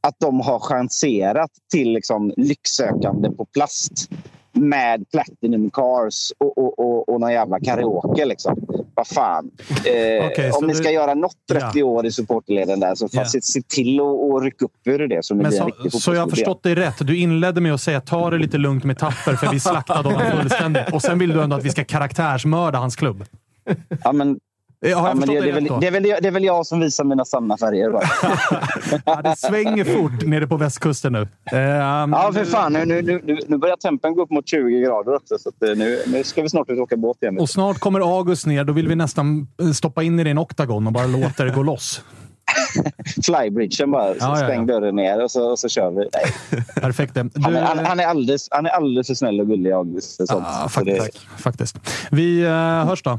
Att 0.00 0.16
de 0.20 0.40
har 0.40 0.58
chanserat 0.58 1.50
till 1.72 1.92
liksom 1.92 2.32
lycksökande 2.36 3.30
på 3.30 3.44
plast 3.44 4.10
med 4.62 5.04
Platinum 5.10 5.70
Cars 5.70 6.32
och, 6.38 6.58
och, 6.58 6.78
och, 6.78 7.08
och 7.08 7.20
någon 7.20 7.32
jävla 7.32 7.60
karaoke. 7.60 8.24
Liksom. 8.24 8.66
Vad 8.94 9.06
fan. 9.06 9.50
Eh, 9.70 10.50
så 10.52 10.58
om 10.58 10.66
ni 10.66 10.72
du- 10.72 10.78
ska 10.78 10.90
göra 10.90 11.14
något 11.14 11.36
Ja. 11.46 11.60
30 11.60 11.82
år 11.82 12.06
i 12.06 12.12
supporterleden 12.12 12.80
där 12.80 12.94
så 12.94 13.08
Ja. 13.12 13.24
se, 13.24 13.42
se 13.42 13.62
till 13.62 14.00
att 14.00 14.42
rycka 14.42 14.64
upp 14.64 14.72
ur 14.84 15.08
det 15.08 15.22
Men 15.34 15.46
en 15.46 15.52
så, 15.90 16.00
så 16.00 16.14
jag 16.14 16.20
har 16.20 16.28
förstått 16.28 16.62
dig 16.62 16.74
rätt. 16.74 17.06
Du 17.06 17.16
inledde 17.16 17.60
med 17.60 17.74
att 17.74 17.80
säga 17.80 18.00
ta 18.00 18.30
det 18.30 18.38
lite 18.38 18.58
lugnt 18.58 18.84
med 18.84 18.98
Tapper 18.98 19.36
för 19.36 19.50
vi 19.52 19.60
slaktade 19.60 20.08
honom 20.08 20.30
fullständigt. 20.40 20.92
Och 20.92 21.02
sen 21.02 21.18
vill 21.18 21.30
du 21.32 21.42
ändå 21.42 21.56
att 21.56 21.64
vi 21.64 21.70
ska 21.70 21.84
karaktärsmörda 21.84 22.78
hans 22.78 22.96
klubb. 22.96 23.24
Ja, 24.04 24.12
men, 24.12 24.38
Har 24.82 24.88
jag 24.88 24.98
ja, 24.98 25.14
det, 25.14 25.26
det, 25.26 25.48
är 25.48 25.52
väl, 25.52 25.64
det, 25.80 25.86
är 25.86 25.90
väl, 25.90 26.02
det 26.02 26.26
är 26.26 26.30
väl 26.30 26.44
jag 26.44 26.66
som 26.66 26.80
visar 26.80 27.04
mina 27.04 27.24
sanna 27.24 27.56
färger. 27.58 27.90
Ja, 29.06 29.22
det 29.22 29.36
svänger 29.38 29.84
fort 29.84 30.22
nere 30.26 30.46
på 30.46 30.56
västkusten 30.56 31.12
nu. 31.12 31.28
Eh, 31.52 31.58
Ja, 31.58 32.30
för 32.34 32.44
fan. 32.44 32.72
Nu, 32.72 32.84
nu, 32.84 33.02
nu, 33.24 33.38
nu 33.48 33.56
börjar 33.58 33.76
tempen 33.76 34.14
gå 34.14 34.22
upp 34.22 34.30
mot 34.30 34.48
20 34.48 34.80
grader 34.80 35.14
också. 35.16 35.38
Så 35.38 35.48
eh, 35.66 35.76
nu, 35.76 35.98
nu 36.06 36.24
ska 36.24 36.42
vi 36.42 36.48
snart 36.48 36.70
ut 36.70 36.76
och 36.78 36.82
åka 36.82 36.96
båt 36.96 37.22
igen. 37.22 37.38
Och 37.38 37.50
snart 37.50 37.78
kommer 37.78 38.00
August 38.18 38.46
ner. 38.46 38.64
Då 38.64 38.72
vill 38.72 38.88
vi 38.88 38.94
nästan 38.94 39.46
eh, 39.62 39.70
stoppa 39.70 40.02
in 40.02 40.20
i 40.20 40.24
din 40.24 40.38
oktagon 40.38 40.86
och 40.86 40.92
bara 40.92 41.06
låta 41.06 41.44
det 41.44 41.50
gå 41.50 41.62
loss. 41.62 42.02
Flybridgen 43.24 43.90
bara. 43.90 44.12
Så 44.12 44.16
Ja, 44.20 44.26
ja, 44.26 44.40
ja. 44.40 44.46
stäng 44.46 44.66
dörren 44.66 44.96
ner 44.96 45.22
och 45.24 45.30
så, 45.30 45.50
och 45.50 45.58
så 45.58 45.68
kör 45.68 45.90
vi. 45.90 45.96
Nej. 45.96 46.62
Perfekt. 46.74 47.14
Du, 47.14 47.30
Han, 47.42 47.56
är, 47.56 47.60
han, 47.62 47.78
han, 47.78 48.00
är 48.00 48.06
alldeles, 48.06 48.48
han 48.50 48.66
är 48.66 48.70
alldeles 48.70 49.06
för 49.06 49.14
snäll 49.14 49.40
och 49.40 49.46
gullig, 49.46 49.72
August. 49.72 50.16
för 50.16 50.26
sånt. 50.26 50.44
Ja, 50.46 50.68
Så 50.68 50.80
det- 50.84 50.96
faktiskt, 50.96 51.26
faktiskt. 51.38 51.76
Vi 52.10 52.42
eh, 52.42 52.50
hörs 52.86 53.02
då. 53.02 53.18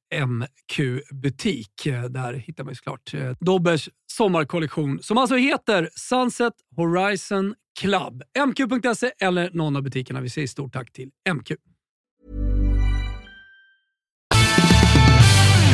MQ-butik. 0.15 1.87
Där 2.09 2.33
hittar 2.33 2.63
man 2.63 2.75
såklart 2.75 3.13
eh, 3.13 3.31
Dobbers 3.39 3.89
sommarkollektion 4.11 4.99
som 5.01 5.17
alltså 5.17 5.35
heter 5.35 5.89
Sunset 5.95 6.53
Horizon 6.75 7.55
Club. 7.79 8.23
MQ.se 8.47 9.11
eller 9.19 9.49
någon 9.53 9.75
av 9.75 9.83
butikerna. 9.83 10.21
Vi 10.21 10.29
säger 10.29 10.47
stort 10.47 10.73
tack 10.73 10.91
till 10.91 11.09
MQ. 11.33 11.51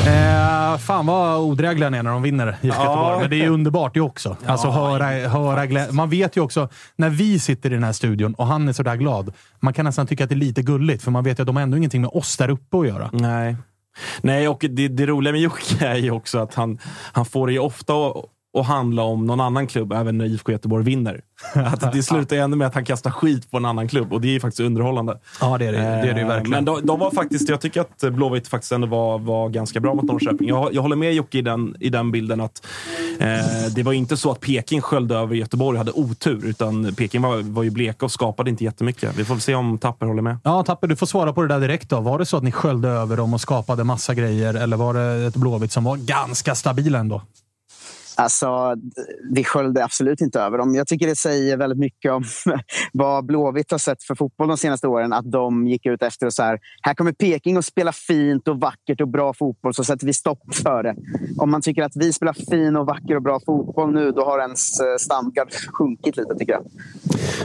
Eh, 0.07 0.77
fan 0.77 1.05
vad 1.05 1.39
odrägliga 1.39 1.89
ni 1.89 1.97
är 1.97 2.03
när 2.03 2.11
de 2.11 2.21
vinner 2.21 2.47
i 2.61 2.67
Göteborg. 2.67 3.13
Ja. 3.13 3.17
Men 3.21 3.29
det 3.29 3.41
är 3.41 3.49
underbart 3.49 3.93
det 3.93 4.01
också. 4.01 4.37
Ja, 4.45 4.51
alltså, 4.51 4.69
höra, 4.69 5.27
höra 5.27 5.91
Man 5.91 6.09
vet 6.09 6.37
ju 6.37 6.41
också, 6.41 6.69
när 6.95 7.09
vi 7.09 7.39
sitter 7.39 7.69
i 7.69 7.73
den 7.73 7.83
här 7.83 7.91
studion 7.91 8.33
och 8.33 8.47
han 8.47 8.67
är 8.67 8.73
sådär 8.73 8.95
glad, 8.95 9.33
man 9.59 9.73
kan 9.73 9.85
nästan 9.85 10.07
tycka 10.07 10.23
att 10.23 10.29
det 10.29 10.35
är 10.35 10.37
lite 10.37 10.61
gulligt, 10.61 11.03
för 11.03 11.11
man 11.11 11.23
vet 11.23 11.39
ju 11.39 11.41
att 11.41 11.47
de 11.47 11.55
har 11.55 11.63
ändå 11.63 11.77
ingenting 11.77 12.01
med 12.01 12.09
oss 12.13 12.37
där 12.37 12.49
uppe 12.49 12.77
att 12.77 12.87
göra. 12.87 13.09
Nej. 13.13 13.55
Nej, 14.21 14.47
och 14.47 14.65
det, 14.69 14.87
det 14.87 15.05
roliga 15.05 15.31
med 15.31 15.41
Jocke 15.41 15.85
är 15.85 15.95
ju 15.95 16.11
också 16.11 16.37
att 16.39 16.53
han, 16.53 16.79
han 17.13 17.25
får 17.25 17.47
det 17.47 17.53
ju 17.53 17.59
ofta 17.59 17.93
att 18.57 18.65
handla 18.65 19.03
om 19.03 19.25
någon 19.25 19.39
annan 19.39 19.67
klubb 19.67 19.93
även 19.93 20.17
när 20.17 20.25
IFK 20.25 20.51
Göteborg 20.51 20.83
vinner. 20.83 21.21
Att 21.53 21.93
det 21.93 22.03
slutar 22.03 22.35
ju 22.35 22.41
ändå 22.41 22.57
med 22.57 22.67
att 22.67 22.73
han 22.73 22.85
kastar 22.85 23.11
skit 23.11 23.51
på 23.51 23.57
en 23.57 23.65
annan 23.65 23.87
klubb 23.87 24.13
och 24.13 24.21
det 24.21 24.27
är 24.27 24.31
ju 24.31 24.39
faktiskt 24.39 24.59
underhållande. 24.59 25.19
Ja, 25.41 25.57
det 25.57 25.65
är 25.65 25.71
det, 25.71 25.77
det, 25.77 25.83
är 25.83 26.13
det 26.13 26.23
verkligen. 26.23 26.49
Men 26.49 26.65
de, 26.65 26.85
de, 26.85 26.99
var 26.99 27.11
faktiskt, 27.11 27.49
jag 27.49 27.61
tycker 27.61 27.81
att 27.81 28.13
Blåvitt 28.13 28.47
faktiskt 28.47 28.71
ändå 28.71 28.87
var, 28.87 29.19
var 29.19 29.49
ganska 29.49 29.79
bra 29.79 29.93
mot 29.93 30.05
Norrköping. 30.05 30.47
Jag, 30.47 30.73
jag 30.73 30.81
håller 30.81 30.95
med 30.95 31.13
Jocke 31.13 31.37
i 31.37 31.41
den, 31.41 31.75
i 31.79 31.89
den 31.89 32.11
bilden 32.11 32.41
att 32.41 32.65
eh, 33.19 33.27
det 33.75 33.83
var 33.83 33.93
inte 33.93 34.17
så 34.17 34.31
att 34.31 34.39
Peking 34.39 34.81
sköljde 34.81 35.15
över 35.15 35.35
Göteborg 35.35 35.75
och 35.75 35.77
hade 35.77 35.91
otur, 35.91 36.45
utan 36.45 36.95
Peking 36.95 37.21
var, 37.21 37.37
var 37.37 37.63
ju 37.63 37.69
bleka 37.69 38.05
och 38.05 38.11
skapade 38.11 38.49
inte 38.49 38.63
jättemycket. 38.63 39.15
Vi 39.17 39.25
får 39.25 39.33
väl 39.33 39.41
se 39.41 39.55
om 39.55 39.77
Tapper 39.77 40.05
håller 40.05 40.21
med. 40.21 40.37
Ja, 40.43 40.63
Tapper, 40.63 40.87
du 40.87 40.95
får 40.95 41.05
svara 41.05 41.33
på 41.33 41.41
det 41.41 41.47
där 41.47 41.59
direkt. 41.59 41.89
då. 41.89 41.99
Var 41.99 42.19
det 42.19 42.25
så 42.25 42.37
att 42.37 42.43
ni 42.43 42.51
sköljde 42.51 42.89
över 42.89 43.17
dem 43.17 43.33
och 43.33 43.41
skapade 43.41 43.83
massa 43.83 44.13
grejer, 44.13 44.53
eller 44.53 44.77
var 44.77 44.93
det 44.93 45.27
ett 45.27 45.35
Blåvitt 45.35 45.71
som 45.71 45.83
var 45.83 45.97
ganska 45.97 46.55
stabila 46.55 46.99
ändå? 46.99 47.21
Alltså, 48.19 48.75
vi 49.33 49.43
sköljde 49.43 49.83
absolut 49.83 50.21
inte 50.21 50.39
över 50.39 50.57
dem. 50.57 50.75
Jag 50.75 50.87
tycker 50.87 51.07
det 51.07 51.15
säger 51.15 51.57
väldigt 51.57 51.79
mycket 51.79 52.11
om 52.11 52.23
vad 52.93 53.25
Blåvitt 53.25 53.71
har 53.71 53.77
sett 53.77 54.03
för 54.03 54.15
fotboll 54.15 54.47
de 54.47 54.57
senaste 54.57 54.87
åren. 54.87 55.13
Att 55.13 55.31
de 55.31 55.67
gick 55.67 55.85
ut 55.85 56.03
efter 56.03 56.25
och 56.25 56.33
så 56.33 56.43
här, 56.43 56.59
här 56.81 56.93
kommer 56.93 57.11
Peking 57.11 57.57
att 57.57 57.65
spela 57.65 57.91
fint 57.91 58.47
och 58.47 58.59
vackert 58.59 59.01
och 59.01 59.07
bra 59.07 59.33
fotboll, 59.33 59.73
så 59.73 59.83
sätter 59.83 60.05
vi 60.05 60.13
stopp 60.13 60.55
för 60.55 60.83
det. 60.83 60.95
Om 61.37 61.51
man 61.51 61.61
tycker 61.61 61.83
att 61.83 61.95
vi 61.95 62.13
spelar 62.13 62.33
fin 62.33 62.75
och 62.75 62.85
vacker 62.85 63.15
och 63.15 63.21
bra 63.21 63.39
fotboll 63.45 63.93
nu, 63.93 64.11
då 64.11 64.25
har 64.25 64.39
ens 64.39 64.79
eh, 64.79 64.97
standard 64.99 65.47
sjunkit 65.73 66.17
lite 66.17 66.35
tycker 66.35 66.53
jag. 66.53 66.63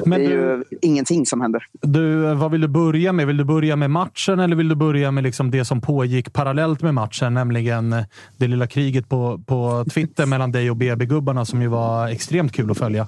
Men 0.06 0.20
det 0.20 0.26
är 0.26 0.30
du, 0.30 0.36
ju 0.36 0.64
ingenting 0.82 1.26
som 1.26 1.40
händer. 1.40 1.66
Du, 1.82 2.34
vad 2.34 2.50
vill 2.50 2.60
du 2.60 2.68
börja 2.68 3.12
med? 3.12 3.26
Vill 3.26 3.36
du 3.36 3.44
börja 3.44 3.76
med 3.76 3.90
matchen 3.90 4.40
eller 4.40 4.56
vill 4.56 4.68
du 4.68 4.74
börja 4.74 5.10
med 5.10 5.24
liksom 5.24 5.50
det 5.50 5.64
som 5.64 5.80
pågick 5.80 6.32
parallellt 6.32 6.82
med 6.82 6.94
matchen? 6.94 7.34
Nämligen 7.34 7.96
det 8.36 8.48
lilla 8.48 8.66
kriget 8.66 9.08
på, 9.08 9.40
på 9.46 9.84
Twitter 9.94 10.26
mellan 10.26 10.52
dig 10.52 10.61
dig 10.62 10.70
och 10.70 10.76
BB-gubbarna 10.76 11.44
som 11.44 11.62
ju 11.62 11.68
var 11.68 12.08
extremt 12.08 12.52
kul 12.52 12.70
att 12.70 12.78
följa. 12.78 13.06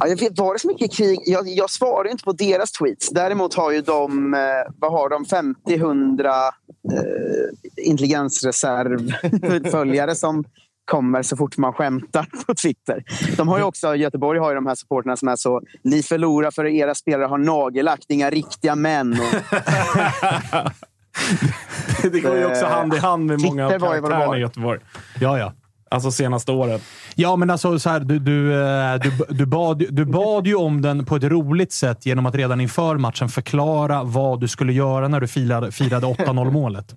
Ja, 0.00 0.06
jag 0.06 0.20
vet, 0.20 0.38
var 0.38 0.52
det 0.52 0.58
så 0.58 0.68
mycket 0.68 0.92
krig? 0.92 1.18
Jag, 1.24 1.48
jag 1.48 1.70
svarar 1.70 2.10
inte 2.10 2.24
på 2.24 2.32
deras 2.32 2.72
tweets. 2.72 3.10
Däremot 3.10 3.54
har 3.54 3.72
ju 3.72 3.80
de, 3.80 4.34
eh, 4.34 4.40
vad 4.78 4.92
har 4.92 5.08
de, 5.08 5.24
50-100 5.24 6.26
eh, 6.26 6.50
intelligensreservföljare 7.76 10.14
som 10.14 10.44
kommer 10.84 11.22
så 11.22 11.36
fort 11.36 11.56
man 11.56 11.72
skämtar 11.72 12.26
på 12.46 12.54
Twitter. 12.54 13.04
De 13.36 13.48
har 13.48 13.58
ju 13.58 13.64
också, 13.64 13.94
Göteborg 13.94 14.38
har 14.38 14.50
ju 14.50 14.54
de 14.54 14.66
här 14.66 14.74
supporterna 14.74 15.16
som 15.16 15.28
är 15.28 15.36
så 15.36 15.62
“Ni 15.82 16.02
förlorar 16.02 16.50
för 16.50 16.66
era 16.66 16.94
spelare 16.94 17.26
har 17.26 17.38
nagellack, 17.38 18.00
inga 18.08 18.30
riktiga 18.30 18.74
män”. 18.74 19.12
Och... 19.12 19.18
det 22.12 22.20
går 22.20 22.36
ju 22.36 22.46
också 22.46 22.66
hand 22.66 22.94
i 22.94 22.98
hand 22.98 23.26
med 23.26 23.40
många 23.40 23.66
av 23.66 23.70
karaktärerna 23.70 24.36
i 24.36 24.40
Göteborg. 24.40 24.80
Ja, 25.20 25.38
ja. 25.38 25.52
Alltså 25.90 26.10
senaste 26.10 26.52
året. 26.52 26.82
Ja, 27.14 27.36
men 27.36 27.50
alltså 27.50 27.78
så 27.78 27.90
här, 27.90 28.00
du, 28.00 28.18
du, 28.18 28.62
eh, 28.62 28.94
du, 29.00 29.12
du, 29.28 29.46
bad, 29.46 29.84
du 29.90 30.04
bad 30.04 30.46
ju 30.46 30.54
om 30.54 30.82
den 30.82 31.04
på 31.04 31.16
ett 31.16 31.24
roligt 31.24 31.72
sätt 31.72 32.06
genom 32.06 32.26
att 32.26 32.34
redan 32.34 32.60
inför 32.60 32.96
matchen 32.96 33.28
förklara 33.28 34.02
vad 34.02 34.40
du 34.40 34.48
skulle 34.48 34.72
göra 34.72 35.08
när 35.08 35.20
du 35.20 35.28
firade, 35.28 35.72
firade 35.72 36.06
8-0 36.06 36.50
målet. 36.50 36.94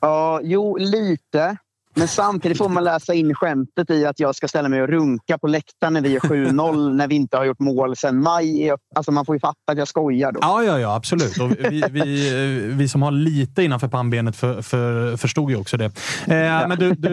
Ja, 0.00 0.40
jo, 0.42 0.76
lite. 0.76 1.56
Men 1.98 2.08
samtidigt 2.08 2.58
får 2.58 2.68
man 2.68 2.84
läsa 2.84 3.14
in 3.14 3.34
skämtet 3.34 3.90
i 3.90 4.06
att 4.06 4.20
jag 4.20 4.34
ska 4.34 4.48
ställa 4.48 4.68
mig 4.68 4.82
och 4.82 4.88
runka 4.88 5.38
på 5.38 5.46
läktaren 5.46 5.92
när 5.92 6.00
vi 6.00 6.16
är 6.16 6.20
7-0 6.20 6.92
när 6.94 7.08
vi 7.08 7.14
inte 7.14 7.36
har 7.36 7.44
gjort 7.44 7.58
mål 7.58 7.96
sedan 7.96 8.22
maj. 8.22 8.72
Alltså 8.94 9.12
man 9.12 9.24
får 9.24 9.36
ju 9.36 9.40
fatta 9.40 9.72
att 9.72 9.78
jag 9.78 9.88
skojar 9.88 10.32
då. 10.32 10.38
Ja, 10.42 10.62
ja, 10.62 10.78
ja 10.78 10.94
absolut. 10.94 11.38
Och 11.38 11.50
vi, 11.50 11.84
vi, 11.90 12.30
vi 12.74 12.88
som 12.88 13.02
har 13.02 13.10
lite 13.10 13.62
innanför 13.62 13.88
pannbenet 13.88 14.36
för, 14.36 14.62
för, 14.62 15.16
förstod 15.16 15.50
ju 15.50 15.56
också 15.56 15.76
det. 15.76 15.92
Eh, 16.26 16.36
ja. 16.36 16.68
Men 16.68 16.78
du, 16.78 16.92
du, 16.94 17.08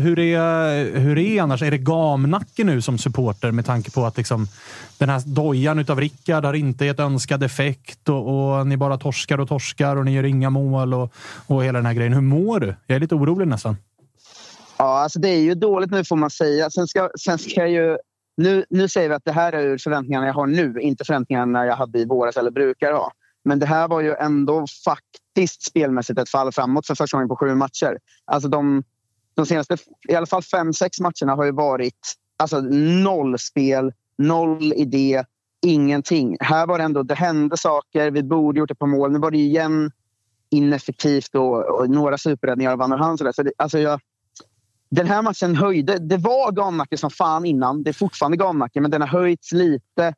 hur, 0.00 0.18
är, 0.18 0.98
hur 0.98 1.18
är 1.18 1.42
annars? 1.42 1.62
Är 1.62 1.70
det 1.70 1.78
gamnacke 1.78 2.64
nu 2.64 2.82
som 2.82 2.98
supporter 2.98 3.50
med 3.50 3.66
tanke 3.66 3.90
på 3.90 4.04
att 4.04 4.16
liksom, 4.16 4.48
den 4.98 5.08
här 5.08 5.22
dojan 5.26 5.78
utav 5.78 6.00
Rickard 6.00 6.44
har 6.44 6.54
inte 6.54 6.84
gett 6.84 7.00
önskad 7.00 7.42
effekt 7.42 8.08
och, 8.08 8.58
och, 8.58 8.66
ni 8.66 8.76
bara 8.76 8.98
torskar 8.98 9.40
och 9.40 9.48
torskar 9.48 9.96
och 9.96 10.04
ni 10.04 10.12
gör 10.12 10.24
inga 10.24 10.50
mål 10.50 10.94
och, 10.94 11.12
och 11.46 11.64
hela 11.64 11.78
den 11.78 11.86
här 11.86 11.94
grejen. 11.94 12.12
Hur 12.12 12.20
mår 12.20 12.60
du? 12.60 12.74
Jag 12.86 12.96
är 12.96 13.00
lite 13.00 13.14
orolig 13.14 13.48
nästan. 13.48 13.76
Ja, 14.76 14.84
alltså 14.84 15.18
det 15.18 15.28
är 15.28 15.40
ju 15.40 15.54
dåligt 15.54 15.90
nu 15.90 16.04
får 16.04 16.16
man 16.16 16.30
säga. 16.30 16.70
Sen 16.70 16.86
ska, 16.86 17.10
sen 17.20 17.38
ska 17.38 17.60
jag 17.60 17.70
ju... 17.70 17.98
Nu, 18.36 18.64
nu 18.70 18.88
säger 18.88 19.08
vi 19.08 19.14
att 19.14 19.24
det 19.24 19.32
här 19.32 19.52
är 19.52 19.64
ur 19.64 19.78
förväntningarna 19.78 20.26
jag 20.26 20.34
har 20.34 20.46
nu, 20.46 20.74
inte 20.80 21.04
förväntningarna 21.04 21.66
jag 21.66 21.76
hade 21.76 21.98
i 21.98 22.04
våras 22.04 22.36
eller 22.36 22.50
brukar 22.50 22.92
ha. 22.92 23.12
Men 23.44 23.58
det 23.58 23.66
här 23.66 23.88
var 23.88 24.00
ju 24.00 24.14
ändå 24.14 24.66
faktiskt 24.84 25.62
spelmässigt 25.62 26.18
ett 26.18 26.28
fall 26.28 26.52
framåt 26.52 26.86
för 26.86 26.94
första 26.94 27.16
gången 27.16 27.28
på 27.28 27.36
sju 27.36 27.54
matcher. 27.54 27.98
Alltså 28.24 28.48
de, 28.48 28.82
de 29.34 29.46
senaste 29.46 29.76
i 30.08 30.14
alla 30.14 30.26
fall 30.26 30.42
fem, 30.42 30.72
sex 30.72 31.00
matcherna 31.00 31.34
har 31.34 31.44
ju 31.44 31.52
varit 31.52 32.14
alltså 32.36 32.60
noll 32.60 33.38
spel, 33.38 33.92
noll 34.18 34.72
idé, 34.72 35.24
ingenting. 35.66 36.36
Här 36.40 36.66
var 36.66 36.78
det 36.78 36.84
ändå, 36.84 37.02
det 37.02 37.14
hände 37.14 37.56
saker, 37.56 38.10
vi 38.10 38.22
borde 38.22 38.58
gjort 38.58 38.68
det 38.68 38.74
på 38.74 38.86
mål. 38.86 39.12
Nu 39.12 39.18
var 39.18 39.30
det 39.30 39.38
igen 39.38 39.90
ineffektivt 40.50 41.34
och, 41.34 41.80
och 41.80 41.90
några 41.90 42.18
superräddningar 42.18 42.72
av 42.72 42.78
Van 42.78 42.90
der 42.90 42.96
Hand. 42.96 43.18
Så 43.18 43.42
det, 43.42 43.52
alltså 43.58 43.78
jag, 43.78 44.00
den 44.94 45.06
här 45.06 45.22
matchen 45.22 45.56
höjde... 45.56 45.98
Det 45.98 46.16
var 46.16 46.52
gamnacke 46.52 46.96
som 46.96 47.10
fan 47.10 47.44
innan. 47.44 47.82
Det 47.82 47.90
är 47.90 47.92
fortfarande 47.92 48.36
gamnacke, 48.36 48.80
men 48.80 48.90
den 48.90 49.00
har 49.00 49.08
höjts 49.08 49.52
lite. 49.52 50.14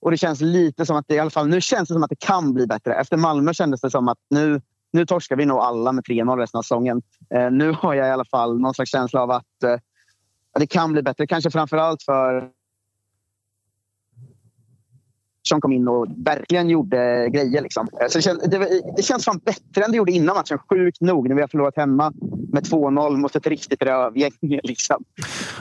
Och 0.00 0.10
det 0.10 0.16
känns 0.16 0.40
lite 0.40 0.86
som 0.86 0.96
att 0.96 1.08
det 1.08 1.14
i 1.14 1.18
alla 1.18 1.30
fall 1.30 1.48
nu 1.48 1.60
känns 1.60 1.88
det 1.88 1.94
som 1.94 2.02
att 2.02 2.10
det 2.10 2.20
kan 2.20 2.54
bli 2.54 2.66
bättre. 2.66 2.94
Efter 2.94 3.16
Malmö 3.16 3.54
kändes 3.54 3.80
det 3.80 3.90
som 3.90 4.08
att 4.08 4.18
nu, 4.30 4.60
nu 4.92 5.06
torskar 5.06 5.36
vi 5.36 5.44
nog 5.44 5.58
alla 5.58 5.92
med 5.92 6.04
3-0 6.04 6.36
resten 6.36 6.58
av 6.58 6.62
säsongen. 6.62 7.02
Eh, 7.34 7.50
nu 7.50 7.72
har 7.72 7.94
jag 7.94 8.08
i 8.08 8.10
alla 8.10 8.24
fall 8.24 8.60
någon 8.60 8.74
slags 8.74 8.90
känsla 8.90 9.22
av 9.22 9.30
att 9.30 9.62
eh, 9.64 9.76
det 10.58 10.66
kan 10.66 10.92
bli 10.92 11.02
bättre. 11.02 11.26
Kanske 11.26 11.50
framför 11.50 11.76
allt 11.76 12.02
för 12.02 12.50
som 15.48 15.60
kom 15.60 15.72
in 15.72 15.88
och 15.88 16.06
verkligen 16.16 16.70
gjorde 16.70 17.28
grejer. 17.30 17.62
Liksom. 17.62 17.88
Eh, 18.00 18.08
så 18.08 18.18
det, 18.18 18.22
känns, 18.22 18.42
det, 18.42 18.82
det 18.96 19.02
känns 19.02 19.24
fan 19.24 19.40
bättre 19.44 19.84
än 19.84 19.90
det 19.90 19.96
gjorde 19.96 20.12
innan 20.12 20.36
matchen. 20.36 20.58
Sjukt 20.70 21.00
nog. 21.00 21.28
När 21.28 21.34
vi 21.34 21.40
har 21.40 21.48
förlorat 21.48 21.76
hemma 21.76 22.12
med 22.52 22.62
2-0 22.62 23.16
mot 23.16 23.36
ett 23.36 23.46
riktigt 23.46 23.82
rövgäng. 23.82 24.32
Liksom. 24.62 25.04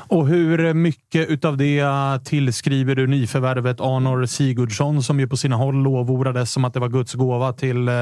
Och 0.07 0.27
hur 0.27 0.73
mycket 0.73 1.45
av 1.45 1.57
det 1.57 1.83
tillskriver 2.25 2.95
du 2.95 3.07
nyförvärvet 3.07 3.81
Arnor 3.81 4.25
Sigurdsson 4.25 5.03
som 5.03 5.19
ju 5.19 5.27
på 5.27 5.37
sina 5.37 5.55
håll 5.55 5.75
lovordades 5.75 6.51
som 6.51 6.65
att 6.65 6.73
det 6.73 6.79
var 6.79 6.89
Guds 6.89 7.13
gåva 7.13 7.53
till 7.53 7.87
eh, 7.87 7.93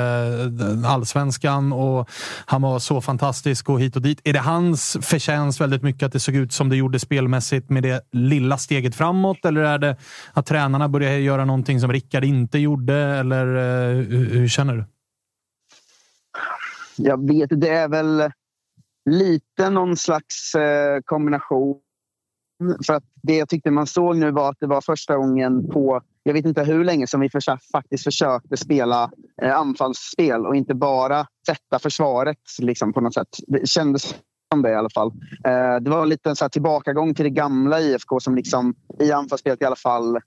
allsvenskan 0.94 1.74
och 1.74 2.10
han 2.46 2.62
var 2.62 2.80
så 2.80 3.02
fantastisk 3.02 3.70
och 3.70 3.82
hit 3.82 3.96
och 3.96 4.02
dit. 4.02 4.22
Är 4.24 4.34
det 4.34 4.40
hans 4.40 4.98
förtjänst 5.02 5.62
väldigt 5.62 5.84
mycket 5.84 6.04
att 6.04 6.14
det 6.14 6.20
såg 6.20 6.36
ut 6.36 6.54
som 6.54 6.70
det 6.70 6.76
gjorde 6.76 7.00
spelmässigt 7.00 7.70
med 7.70 7.84
det 7.84 8.02
lilla 8.12 8.58
steget 8.58 8.96
framåt? 8.96 9.46
Eller 9.46 9.62
är 9.62 9.78
det 9.78 9.98
att 10.34 10.46
tränarna 10.46 10.90
började 10.90 11.20
göra 11.20 11.46
någonting 11.46 11.75
Någonting 11.76 11.88
som 11.88 11.94
Rickard 11.94 12.24
inte 12.24 12.60
gjorde? 12.60 12.96
Eller 12.96 13.48
eh, 13.56 13.96
hur, 13.96 14.30
hur 14.30 14.48
känner 14.48 14.76
du? 14.76 14.86
Jag 16.96 17.28
vet 17.28 17.50
Det 17.62 17.70
är 17.70 17.88
väl 17.88 18.32
lite 19.10 19.70
någon 19.70 19.98
slags 19.98 20.56
eh, 20.56 21.00
kombination. 21.06 21.82
För 22.86 22.94
att 22.94 23.04
det 23.24 23.38
jag 23.38 23.50
tyckte 23.50 23.72
man 23.72 23.88
såg 23.88 24.18
nu 24.18 24.32
var 24.32 24.50
att 24.50 24.60
det 24.60 24.68
var 24.68 24.82
första 24.82 25.18
gången 25.18 25.68
på 25.68 26.02
jag 26.24 26.34
vet 26.34 26.46
inte 26.46 26.64
hur 26.64 26.84
länge 26.84 27.08
som 27.08 27.20
vi 27.22 27.30
för, 27.30 27.72
faktiskt 27.72 28.04
försökte 28.04 28.58
spela 28.58 29.12
eh, 29.42 29.58
anfallsspel 29.58 30.46
och 30.46 30.56
inte 30.56 30.74
bara 30.74 31.28
sätta 31.48 31.80
försvaret 31.80 32.38
liksom, 32.60 32.94
på 32.94 33.02
något 33.02 33.14
sätt. 33.14 33.38
Det 33.48 33.70
kändes 33.70 34.16
om 34.56 34.62
det 34.62 34.72
i 34.72 34.76
alla 34.76 34.90
fall. 34.90 35.12
Eh, 35.46 35.76
det 35.82 35.90
var 35.90 36.06
lite 36.06 36.30
en 36.30 36.36
så 36.36 36.50
tillbakagång 36.50 37.14
till 37.14 37.26
det 37.26 37.30
gamla 37.30 37.80
IFK 37.80 38.20
som 38.20 38.36
liksom, 38.36 38.76
i 39.00 39.12
anfallsspelet 39.12 39.62
i 39.62 39.66
alla 39.66 39.76
fall 39.76 40.20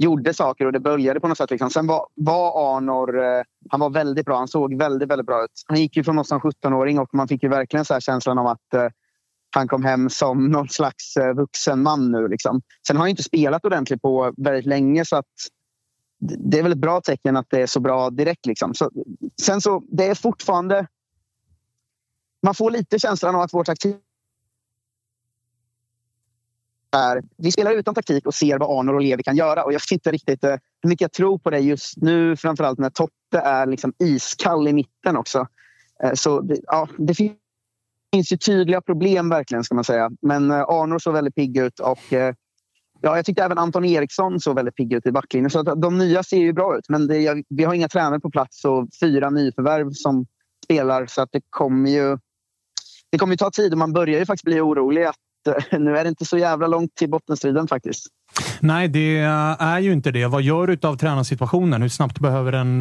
gjorde 0.00 0.34
saker 0.34 0.66
och 0.66 0.72
det 0.72 0.80
började 0.80 1.20
på 1.20 1.28
något 1.28 1.38
sätt. 1.38 1.50
Liksom. 1.50 1.70
Sen 1.70 1.86
var, 1.86 2.06
var 2.14 2.76
Arnor 2.76 3.24
eh, 3.24 3.42
han 3.70 3.80
var 3.80 3.90
väldigt 3.90 4.26
bra. 4.26 4.38
Han 4.38 4.48
såg 4.48 4.78
väldigt, 4.78 5.10
väldigt 5.10 5.26
bra 5.26 5.44
ut. 5.44 5.50
Han 5.66 5.78
gick 5.78 5.96
ju 5.96 6.04
från 6.04 6.18
oss 6.18 6.28
som 6.28 6.40
17-åring 6.40 6.98
och 6.98 7.08
man 7.12 7.28
fick 7.28 7.42
ju 7.42 7.48
verkligen 7.48 7.84
så 7.84 8.00
känslan 8.00 8.38
av 8.38 8.46
att 8.46 8.74
eh, 8.74 8.88
han 9.54 9.68
kom 9.68 9.84
hem 9.84 10.10
som 10.10 10.46
någon 10.50 10.68
slags 10.68 11.16
eh, 11.16 11.34
vuxen 11.34 11.82
man 11.82 12.12
nu. 12.12 12.28
Liksom. 12.28 12.60
Sen 12.86 12.96
har 12.96 13.02
han 13.02 13.10
inte 13.10 13.22
spelat 13.22 13.64
ordentligt 13.64 14.02
på 14.02 14.32
väldigt 14.36 14.66
länge 14.66 15.04
så 15.04 15.16
att 15.16 15.26
det 16.18 16.58
är 16.58 16.62
väl 16.62 16.72
ett 16.72 16.78
bra 16.78 17.00
tecken 17.00 17.36
att 17.36 17.46
det 17.50 17.62
är 17.62 17.66
så 17.66 17.80
bra 17.80 18.10
direkt. 18.10 18.46
Liksom. 18.46 18.74
Så, 18.74 18.90
sen 19.42 19.60
så, 19.60 19.82
det 19.88 20.06
är 20.06 20.14
fortfarande... 20.14 20.86
Man 22.46 22.54
får 22.54 22.70
lite 22.70 22.98
känslan 22.98 23.34
av 23.34 23.40
att 23.40 23.54
vår 23.54 23.64
taktik 23.64 23.96
är... 26.96 27.22
Vi 27.36 27.52
spelar 27.52 27.72
utan 27.72 27.94
taktik 27.94 28.26
och 28.26 28.34
ser 28.34 28.58
vad 28.58 28.78
Arnor 28.78 28.94
och 28.94 29.00
Levi 29.00 29.22
kan 29.22 29.36
göra. 29.36 29.64
Och 29.64 29.72
jag 29.72 29.80
vet 29.80 29.90
inte 29.90 30.12
riktigt 30.12 30.44
eh, 30.44 30.56
hur 30.82 30.88
mycket 30.88 31.00
jag 31.00 31.12
tror 31.12 31.38
på 31.38 31.50
det 31.50 31.58
just 31.58 31.96
nu. 31.96 32.36
Framförallt 32.36 32.78
när 32.78 32.90
Totte 32.90 33.38
är 33.38 33.66
liksom 33.66 33.92
iskall 33.98 34.68
i 34.68 34.72
mitten 34.72 35.16
också. 35.16 35.46
Eh, 36.02 36.12
så 36.14 36.48
ja, 36.66 36.88
det 36.98 37.14
finns 37.14 38.32
ju 38.32 38.36
tydliga 38.36 38.80
problem 38.80 39.28
verkligen 39.28 39.64
ska 39.64 39.74
man 39.74 39.84
säga. 39.84 40.10
Men 40.22 40.50
eh, 40.50 40.60
Arnor 40.60 40.98
såg 40.98 41.14
väldigt 41.14 41.34
pigg 41.34 41.58
ut 41.58 41.80
och 41.80 42.02
ja, 42.10 42.34
jag 43.00 43.24
tyckte 43.24 43.44
även 43.44 43.58
Anton 43.58 43.84
Eriksson 43.84 44.40
såg 44.40 44.56
väldigt 44.56 44.76
pigg 44.76 44.92
ut 44.92 45.06
i 45.06 45.12
backlinjen. 45.12 45.50
Så 45.50 45.62
de 45.62 45.98
nya 45.98 46.22
ser 46.22 46.38
ju 46.38 46.52
bra 46.52 46.78
ut. 46.78 46.88
Men 46.88 47.06
det, 47.06 47.44
vi 47.48 47.64
har 47.64 47.74
inga 47.74 47.88
tränare 47.88 48.20
på 48.20 48.30
plats 48.30 48.64
och 48.64 48.88
fyra 49.00 49.30
nyförvärv 49.30 49.90
som 49.92 50.26
spelar. 50.64 51.06
Så 51.06 51.22
att 51.22 51.28
det 51.32 51.40
kommer 51.50 51.90
ju 51.90 52.18
det 53.16 53.20
kommer 53.20 53.32
ju 53.32 53.36
ta 53.36 53.50
tid 53.50 53.72
och 53.72 53.78
man 53.78 53.92
börjar 53.92 54.18
ju 54.18 54.26
faktiskt 54.26 54.44
bli 54.44 54.60
orolig 54.60 55.04
att 55.04 55.16
eh, 55.72 55.78
nu 55.78 55.98
är 55.98 56.04
det 56.04 56.08
inte 56.08 56.24
så 56.24 56.38
jävla 56.38 56.66
långt 56.66 56.94
till 56.94 57.10
bottenstriden 57.10 57.68
faktiskt. 57.68 58.06
Nej, 58.60 58.88
det 58.88 59.18
är 59.18 59.78
ju 59.78 59.92
inte 59.92 60.10
det. 60.10 60.26
Vad 60.26 60.42
gör 60.42 60.66
du 60.66 60.88
av 60.88 60.96
tränarsituationen? 60.96 61.82
Hur 61.82 61.88
snabbt 61.88 62.18
behöver 62.18 62.52
den 62.52 62.78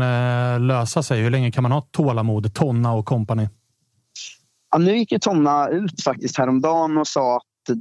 lösa 0.68 1.04
sig? 1.04 1.22
Hur 1.22 1.30
länge 1.30 1.52
kan 1.52 1.64
man 1.64 1.72
ha 1.72 1.82
tålamod? 1.82 2.54
Tonna 2.54 2.94
och 2.94 3.06
kompani? 3.06 3.50
Ja, 4.72 4.78
nu 4.78 4.98
gick 4.98 5.12
ju 5.12 5.20
Tonna 5.20 5.70
ut 5.70 6.04
faktiskt 6.04 6.38
häromdagen 6.38 6.98
och 6.98 7.08
sa 7.08 7.38
att 7.38 7.78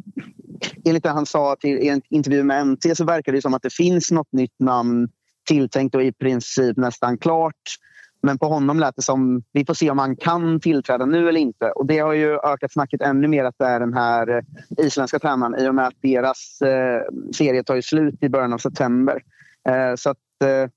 enligt 0.84 1.02
det 1.02 1.10
han 1.10 1.26
sa 1.26 1.56
till, 1.60 1.78
i 1.78 1.88
en 1.88 2.02
intervju 2.10 2.42
med 2.42 2.66
NT 2.66 2.96
så 2.96 3.04
verkar 3.04 3.32
det 3.32 3.42
som 3.42 3.54
att 3.54 3.62
det 3.62 3.72
finns 3.72 4.10
något 4.10 4.32
nytt 4.32 4.60
namn 4.60 5.08
tilltänkt 5.48 5.94
och 5.94 6.02
i 6.02 6.12
princip 6.12 6.76
nästan 6.76 7.18
klart. 7.18 7.78
Men 8.24 8.38
på 8.38 8.46
honom 8.46 8.80
lät 8.80 8.96
det 8.96 9.02
som 9.02 9.42
vi 9.52 9.64
får 9.66 9.74
se 9.74 9.90
om 9.90 9.98
han 9.98 10.16
kan 10.16 10.60
tillträda 10.60 11.06
nu 11.06 11.28
eller 11.28 11.40
inte. 11.40 11.70
Och 11.70 11.86
det 11.86 11.98
har 11.98 12.12
ju 12.12 12.38
ökat 12.38 12.72
snacket 12.72 13.02
ännu 13.02 13.28
mer 13.28 13.44
att 13.44 13.54
det 13.58 13.64
är 13.64 13.80
den 13.80 13.94
här 13.94 14.28
eh, 14.28 14.86
isländska 14.86 15.18
tränaren 15.18 15.58
i 15.58 15.68
och 15.68 15.74
med 15.74 15.86
att 15.86 16.02
deras 16.02 16.62
eh, 16.62 17.02
serie 17.36 17.62
tar 17.62 17.74
ju 17.74 17.82
slut 17.82 18.22
i 18.22 18.28
början 18.28 18.52
av 18.52 18.58
september. 18.58 19.22
Eh, 19.68 19.94
så 19.96 20.10
att 20.10 20.16
eh, 20.44 20.70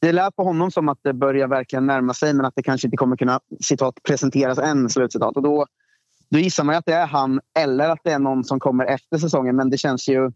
det 0.00 0.12
lät 0.12 0.36
på 0.36 0.44
honom 0.44 0.70
som 0.70 0.88
att 0.88 0.98
det 1.02 1.12
börjar 1.12 1.48
verkligen 1.48 1.86
närma 1.86 2.14
sig 2.14 2.34
men 2.34 2.46
att 2.46 2.54
det 2.56 2.62
kanske 2.62 2.86
inte 2.86 2.96
kommer 2.96 3.16
kunna 3.16 3.40
citat, 3.60 3.94
presenteras 4.08 4.58
än. 4.58 4.90
Slutcitat. 4.90 5.36
Och 5.36 5.42
då, 5.42 5.66
då 6.30 6.38
gissar 6.38 6.64
man 6.64 6.74
att 6.74 6.86
det 6.86 6.94
är 6.94 7.06
han 7.06 7.40
eller 7.58 7.88
att 7.88 8.00
det 8.04 8.12
är 8.12 8.18
någon 8.18 8.44
som 8.44 8.60
kommer 8.60 8.84
efter 8.84 9.18
säsongen. 9.18 9.56
Men 9.56 9.70
det 9.70 9.78
känns 9.78 10.08
ju 10.08 10.30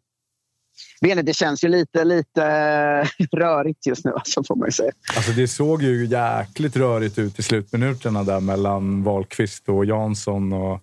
det 1.00 1.36
känns 1.36 1.64
ju 1.64 1.68
lite, 1.68 2.04
lite 2.04 2.42
rörigt 3.32 3.86
just 3.86 4.04
nu, 4.04 4.12
alltså, 4.14 4.44
får 4.44 4.56
man 4.56 4.68
ju 4.68 4.72
säga. 4.72 4.92
Alltså, 5.16 5.32
det 5.32 5.48
såg 5.48 5.82
ju 5.82 6.06
jäkligt 6.06 6.76
rörigt 6.76 7.18
ut 7.18 7.38
i 7.38 7.42
slutminuterna 7.42 8.22
där 8.22 8.40
mellan 8.40 9.02
Wahlqvist 9.02 9.68
och 9.68 9.84
Jansson 9.84 10.52
och 10.52 10.80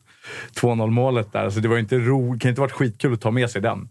2-0 0.56 0.90
målet 0.90 1.34
där. 1.34 1.46
Alltså, 1.46 1.60
det 1.60 1.68
var 1.68 1.78
inte 1.78 1.98
ro, 1.98 2.40
kan 2.40 2.50
inte 2.50 2.62
varit 2.62 2.72
skitkul 2.72 3.14
att 3.14 3.22
ta 3.22 3.32
med 3.32 3.50
sig 3.50 3.62
den. 3.62 3.90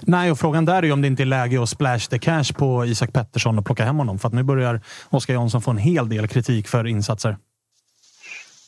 Nej, 0.00 0.30
och 0.30 0.38
frågan 0.38 0.64
där 0.64 0.82
är 0.82 0.92
om 0.92 1.02
det 1.02 1.08
inte 1.08 1.22
är 1.22 1.26
läge 1.26 1.62
att 1.62 1.68
splash 1.68 1.98
the 2.10 2.18
cash 2.18 2.52
på 2.54 2.86
Isak 2.86 3.12
Pettersson 3.12 3.58
och 3.58 3.66
plocka 3.66 3.84
hem 3.84 3.96
honom. 3.96 4.18
För 4.18 4.28
att 4.28 4.34
nu 4.34 4.42
börjar 4.42 4.80
Oskar 5.10 5.34
Jansson 5.34 5.62
få 5.62 5.70
en 5.70 5.78
hel 5.78 6.08
del 6.08 6.28
kritik 6.28 6.68
för 6.68 6.86
insatser. 6.86 7.36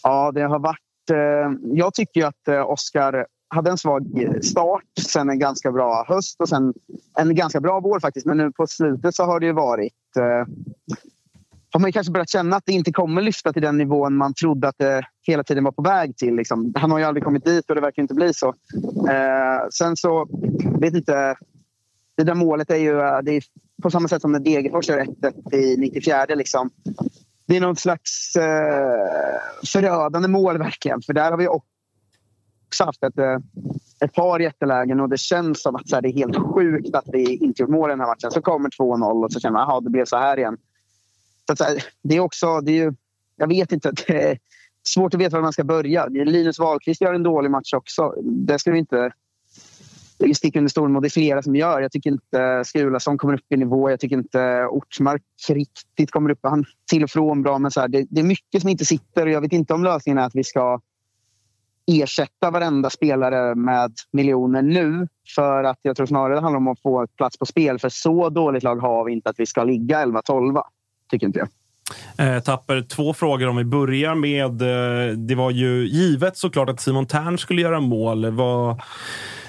Ja, 0.03 0.33
det 0.35 0.43
har 0.43 0.59
varit... 0.59 1.11
Eh, 1.11 1.77
jag 1.77 1.95
tycker 1.95 2.21
ju 2.21 2.27
att 2.27 2.49
eh, 2.49 2.71
Oskar 2.71 3.27
hade 3.49 3.71
en 3.71 3.79
svag 3.79 4.23
eh, 4.23 4.41
start, 4.41 4.85
sen 5.01 5.31
en 5.31 5.39
ganska 5.39 5.73
bra 5.73 6.05
höst 6.09 6.41
och 6.41 6.49
sen 6.49 6.75
en 7.19 7.35
ganska 7.35 7.61
bra 7.61 7.81
vår 7.81 8.01
faktiskt. 8.01 8.27
Men 8.27 8.37
nu 8.37 8.53
på 8.53 8.67
slutet 8.67 9.15
så 9.15 9.25
har 9.25 9.41
det 9.41 9.47
ju 9.47 9.53
varit 9.53 10.17
eh, 10.17 10.53
har 11.77 11.81
man 11.81 11.93
kanske 11.93 12.13
börjat 12.13 12.31
känna 12.31 12.57
att 12.57 12.67
det 12.67 12.73
inte 12.73 12.93
kommer 12.93 13.23
lyfta 13.23 13.53
till 13.53 13.63
den 13.63 13.79
nivån 13.79 14.17
man 14.17 14.35
trodde 14.35 14.69
att 14.69 14.79
det 14.79 15.03
hela 15.23 15.45
tiden 15.45 15.65
var 15.65 15.73
på 15.73 15.83
väg 15.83 16.17
till. 16.17 16.37
Liksom. 16.37 16.73
Han 16.77 16.91
har 16.91 16.99
ju 16.99 17.05
aldrig 17.05 17.25
kommit 17.25 17.45
dit 17.45 17.69
och 17.71 17.75
det 17.75 17.81
verkar 17.81 18.03
inte 18.03 18.15
bli 18.15 18.35
så. 18.35 18.49
Eh, 19.09 19.69
sen 19.73 19.97
så, 19.97 20.29
vet 20.81 20.95
inte. 20.95 21.37
Det 22.17 22.25
där 22.25 22.35
målet 22.35 22.71
är 22.71 22.77
ju 22.77 23.01
eh, 23.01 23.19
det 23.23 23.33
är 23.33 23.43
på 23.83 23.91
samma 23.91 24.09
sätt 24.09 24.23
som 24.23 24.33
när 24.33 24.41
Degerfors 24.41 24.89
gör 24.89 24.99
1 24.99 25.09
i 25.55 25.77
94. 25.77 26.25
Liksom. 26.29 26.71
Det 27.47 27.57
är 27.57 27.61
någon 27.61 27.77
slags 27.77 28.37
eh, 28.37 29.39
förödande 29.67 30.29
mål 30.29 30.59
verkligen. 30.59 31.03
För 31.03 31.13
där 31.13 31.31
har 31.31 31.39
vi 31.39 31.49
också 31.49 31.76
haft 32.85 33.03
ett, 33.03 33.19
eh, 33.19 33.39
ett 34.01 34.13
par 34.13 34.41
jättelägen 34.41 35.01
och 35.01 35.09
det 35.09 35.19
känns 35.19 35.63
som 35.63 35.77
att 35.77 35.89
så 35.89 35.95
här, 35.95 36.03
det 36.03 36.09
är 36.09 36.13
helt 36.13 36.37
sjukt 36.37 36.95
att 36.95 37.09
vi 37.13 37.37
inte 37.37 37.63
gjort 37.63 37.71
mål 37.71 37.91
i 37.91 37.93
den 37.93 38.01
här 38.01 38.07
matchen. 38.07 38.31
Så 38.31 38.43
kommer 38.43 38.71
2-0 38.71 39.25
och 39.25 39.33
så 39.33 39.41
känner 39.41 39.53
man 39.53 39.79
att 39.79 39.85
det 39.85 39.91
blev 39.91 40.05
så 40.05 40.17
här 40.17 40.39
igen. 40.39 40.57
Så 41.47 41.53
att, 41.53 41.77
det 42.03 42.17
är 42.17 42.21
också... 42.21 42.61
Det 42.61 42.73
är 42.73 42.85
ju, 42.85 42.95
jag 43.37 43.49
vet 43.49 43.73
inte. 43.73 43.93
Det 44.07 44.31
är 44.31 44.39
svårt 44.89 45.15
att 45.15 45.21
veta 45.21 45.37
var 45.37 45.43
man 45.43 45.53
ska 45.53 45.65
börja. 45.65 46.07
Linus 46.07 46.59
Wahlqvist 46.59 47.01
gör 47.01 47.15
en 47.15 47.23
dålig 47.23 47.51
match 47.51 47.75
också. 47.75 48.15
Det 48.23 48.59
ska 48.59 48.71
vi 48.71 48.79
inte 48.79 49.13
sticka 50.35 50.59
under 50.59 50.71
stolen 50.71 50.93
med. 50.93 51.03
Det 51.03 51.09
är 51.09 51.11
flera 51.11 51.43
som 51.43 51.57
gör. 51.57 51.81
Jag 51.81 51.93
tycker 51.93 52.11
inte 52.11 52.63
Skulason 52.65 53.19
kommer 53.19 53.35
upp 53.35 53.53
i 53.53 53.57
nivå. 53.57 53.91
Jag 53.91 54.01
tycker 54.01 54.17
inte 54.17 54.67
Ortmark 54.67 55.23
riktigt 55.49 56.11
kommer 56.11 56.31
upp. 56.31 56.39
Han 56.43 56.65
till 56.91 57.05
och 57.05 57.11
från 57.11 57.43
bra, 57.43 57.59
men 57.59 57.71
så 57.71 57.81
här, 57.81 57.89
det, 57.89 58.07
det, 58.11 58.21
är 58.21 58.25
mycket 58.25 58.61
som 58.61 58.71
inte 58.71 58.85
sitter. 58.85 59.27
Jag 59.27 59.41
vet 59.41 59.53
inte 59.53 59.75
om 59.75 59.85
lösningen 59.85 60.19
är 60.19 60.27
att 60.27 60.35
vi 60.35 60.45
ska 60.45 60.81
ersätta 61.87 62.51
varenda 62.51 62.91
spelare 62.91 63.55
med 63.55 63.93
miljoner 64.13 64.63
nu. 64.63 65.09
För 65.35 65.65
att 65.65 65.79
jag 65.83 65.97
tror 65.97 66.07
snarare 66.07 66.35
det 66.35 66.41
handlar 66.41 66.57
om 66.57 66.69
att 66.69 66.83
få 66.83 67.07
plats 67.17 67.39
på 67.39 67.47
spel. 67.47 67.79
För 67.79 67.89
så 67.89 68.29
dåligt 68.29 68.63
lag 68.63 68.77
har 68.77 69.05
vi 69.05 69.13
inte 69.13 69.31
att 69.31 69.41
vi 69.41 69.47
ska 69.47 69.65
ligga 69.65 70.05
11-12 70.05 70.63
tycker 71.11 71.27
inte 71.27 71.39
jag. 71.39 71.49
Eh, 72.19 72.43
Tapper, 72.43 72.83
två 72.83 73.15
frågor 73.15 73.49
om 73.49 73.57
vi 73.57 73.65
börjar 73.65 74.15
med... 74.15 74.63
Eh, 74.63 75.17
det 75.17 75.35
var 75.35 75.51
ju 75.51 75.89
givet 75.89 76.37
såklart 76.37 76.69
att 76.69 76.81
Simon 76.81 77.07
Tern 77.07 77.39
skulle 77.39 77.63
göra 77.63 77.81
mål. 77.81 78.31
Vad, 78.31 78.81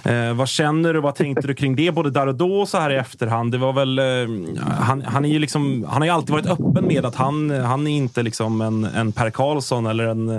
eh, 0.03 0.33
vad 0.33 0.49
känner 0.49 0.93
du? 0.93 0.99
Vad 0.99 1.15
tänkte 1.15 1.47
du 1.47 1.53
kring 1.53 1.75
det? 1.75 1.91
Både 1.91 2.09
där 2.09 2.27
och 2.27 2.35
då 2.35 2.59
och 2.61 2.69
så 2.69 2.77
här 2.77 2.89
i 2.89 2.95
efterhand. 2.95 3.51
Det 3.51 3.57
var 3.57 3.73
väl, 3.73 3.99
eh, 3.99 4.65
han, 4.79 5.01
han, 5.01 5.25
är 5.25 5.29
ju 5.29 5.39
liksom, 5.39 5.85
han 5.89 6.01
har 6.01 6.05
ju 6.05 6.13
alltid 6.13 6.31
varit 6.31 6.47
öppen 6.47 6.87
med 6.87 7.05
att 7.05 7.15
han, 7.15 7.49
han 7.49 7.87
är 7.87 7.91
inte 7.91 8.23
liksom 8.23 8.61
en, 8.61 8.83
en 8.83 9.11
Per 9.11 9.29
Karlsson 9.29 9.85
eller 9.85 10.07
en 10.07 10.29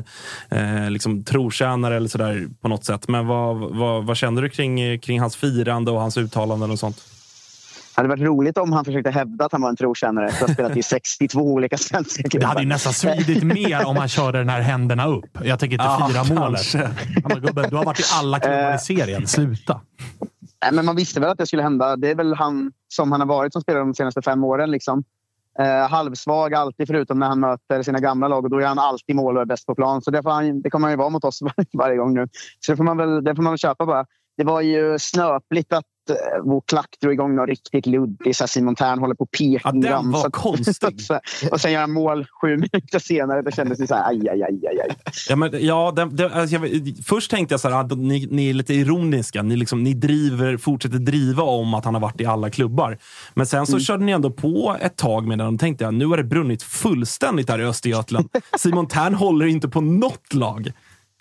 eh, 0.49 0.91
liksom 0.91 1.25
trotjänare 1.25 1.97
eller 1.97 2.09
sådär 2.09 2.49
på 2.63 2.69
något 2.69 2.85
sätt. 2.85 3.09
Men 3.09 3.27
vad, 3.27 3.57
vad, 3.57 4.05
vad 4.05 4.17
känner 4.17 4.43
du 4.43 4.49
kring, 4.49 4.99
kring 4.99 5.21
hans 5.21 5.37
firande 5.37 5.91
och 5.91 6.01
hans 6.01 6.17
uttalanden 6.17 6.71
och 6.71 6.79
sånt? 6.79 7.18
Det 7.99 8.03
hade 8.03 8.09
varit 8.09 8.29
roligt 8.29 8.59
om 8.59 8.73
han 8.73 8.85
försökte 8.85 9.11
hävda 9.11 9.45
att 9.45 9.53
han 9.53 9.61
var 9.61 9.69
en 9.69 9.77
trotjänare 9.77 10.27
efter 10.27 10.45
att 10.45 10.51
ha 10.51 10.55
spelat 10.55 10.77
i 10.77 10.83
62 10.83 11.41
olika 11.41 11.79
svenska 11.79 12.23
klubbar. 12.23 12.41
Det 12.41 12.47
hade 12.47 12.61
ju 12.61 12.69
nästan 12.69 12.93
svidit 12.93 13.43
mer 13.43 13.87
om 13.87 13.97
han 13.97 14.09
körde 14.09 14.39
den 14.39 14.49
här 14.49 14.61
händerna 14.61 15.07
upp. 15.07 15.39
Jag 15.45 15.59
tänker 15.59 15.75
inte 15.75 15.85
ja, 15.85 16.09
fira 16.09 16.41
målet. 16.41 16.75
Han 16.75 17.55
bara, 17.55 17.69
du 17.69 17.77
har 17.77 17.85
varit 17.85 18.01
i 18.01 18.03
alla 18.21 18.41
klubbar 18.41 18.75
i 18.75 18.79
serien. 18.79 19.27
Sluta. 19.27 19.81
Nej, 20.63 20.73
men 20.73 20.85
man 20.85 20.97
visste 20.97 21.21
väl 21.21 21.31
att 21.31 21.39
det 21.39 21.47
skulle 21.47 21.63
hända. 21.63 21.97
Det 21.97 22.11
är 22.11 22.15
väl 22.15 22.35
han... 22.35 22.73
som 22.89 23.13
han 23.13 23.21
har 23.21 23.29
varit 23.29 23.53
som 23.53 23.63
spelare 23.63 23.85
de 23.85 23.95
senaste 23.95 24.23
fem 24.23 24.45
åren. 24.45 24.71
Liksom. 24.71 25.05
Eh, 25.59 25.89
halvsvag 25.91 26.55
alltid, 26.55 26.87
förutom 26.87 27.19
när 27.19 27.27
han 27.27 27.41
möter 27.41 27.83
sina 27.83 27.99
gamla 27.99 28.29
lag. 28.29 28.45
Och 28.45 28.51
då 28.51 28.59
är 28.59 28.67
han 28.67 28.79
alltid 28.79 29.17
mål 29.17 29.37
och 29.37 29.43
är 29.43 29.47
bäst 29.47 29.67
på 29.67 29.75
plan. 29.75 30.03
Så 30.03 30.11
det, 30.11 30.23
får 30.23 30.31
han, 30.31 30.63
det 30.63 30.71
kommer 30.71 30.87
han 30.87 30.93
ju 30.93 30.99
vara 30.99 31.09
mot 31.09 31.25
oss 31.25 31.41
varje 31.73 31.97
gång 31.97 32.15
nu. 32.15 32.29
Så 32.61 32.73
det 32.73 32.77
får 32.77 32.85
man 32.85 32.97
väl, 32.97 33.25
det 33.25 33.37
får 33.37 33.43
man 33.43 33.53
väl 33.53 33.59
köpa 33.59 33.87
bara. 33.87 34.07
Det 34.37 34.45
var 34.45 34.61
ju 34.61 34.99
snöpligt 34.99 35.73
att 35.73 35.85
uh, 36.11 36.17
vår 36.45 36.63
klack 36.67 36.97
drog 37.01 37.13
igång 37.13 37.37
något 37.37 37.49
riktigt 37.49 37.87
luddigt. 37.87 38.51
Simon 38.51 38.75
Tern 38.75 38.99
håller 38.99 39.15
på 39.15 39.25
och 39.25 39.31
pekar. 39.31 39.61
Ja, 39.65 39.73
den 39.73 40.11
var 40.11 40.31
konstig. 40.31 40.99
och 41.53 41.61
sen 41.61 41.73
gör 41.73 41.81
han 41.81 41.93
mål 41.93 42.27
sju 42.41 42.49
minuter 42.57 42.99
senare. 42.99 43.43
Det 43.43 43.55
kändes 43.55 43.81
ju 43.81 43.87
så 43.87 43.95
här, 43.95 44.09
aj, 44.09 44.29
aj, 44.29 44.43
aj, 44.43 44.67
aj. 44.67 44.81
aj. 44.81 44.97
Ja, 45.29 45.37
men, 45.37 45.51
ja, 45.67 45.93
det, 45.97 46.05
det, 46.05 46.35
alltså, 46.35 46.57
jag, 46.57 46.95
först 47.05 47.31
tänkte 47.31 47.53
jag 47.53 47.61
så 47.61 47.69
här, 47.69 47.81
att 47.81 47.99
ni, 47.99 48.29
ni 48.31 48.51
är 48.51 48.55
lite 48.55 48.75
ironiska. 48.75 49.43
Ni, 49.43 49.57
liksom, 49.57 49.83
ni 49.83 49.95
driver, 49.95 50.57
fortsätter 50.57 50.99
driva 50.99 51.43
om 51.43 51.75
att 51.75 51.85
han 51.85 51.95
har 51.95 52.01
varit 52.01 52.21
i 52.21 52.27
alla 52.27 52.51
klubbar. 52.51 52.99
Men 53.35 53.47
sen 53.47 53.67
så 53.67 53.73
mm. 53.73 53.81
körde 53.81 54.05
ni 54.05 54.13
ändå 54.13 54.31
på 54.31 54.77
ett 54.81 54.97
tag 54.97 55.27
med 55.27 55.39
den 55.39 55.55
och 55.55 55.61
tänkte 55.61 55.85
jag, 55.85 55.95
nu 55.95 56.07
har 56.07 56.17
det 56.17 56.25
brunnit 56.25 56.63
fullständigt 56.63 57.51
här 57.51 57.61
i 57.61 57.65
Östergötland. 57.65 58.29
Simon 58.59 58.89
Tern 58.89 59.15
håller 59.15 59.47
inte 59.47 59.69
på 59.69 59.81
något 59.81 60.35
lag. 60.35 60.73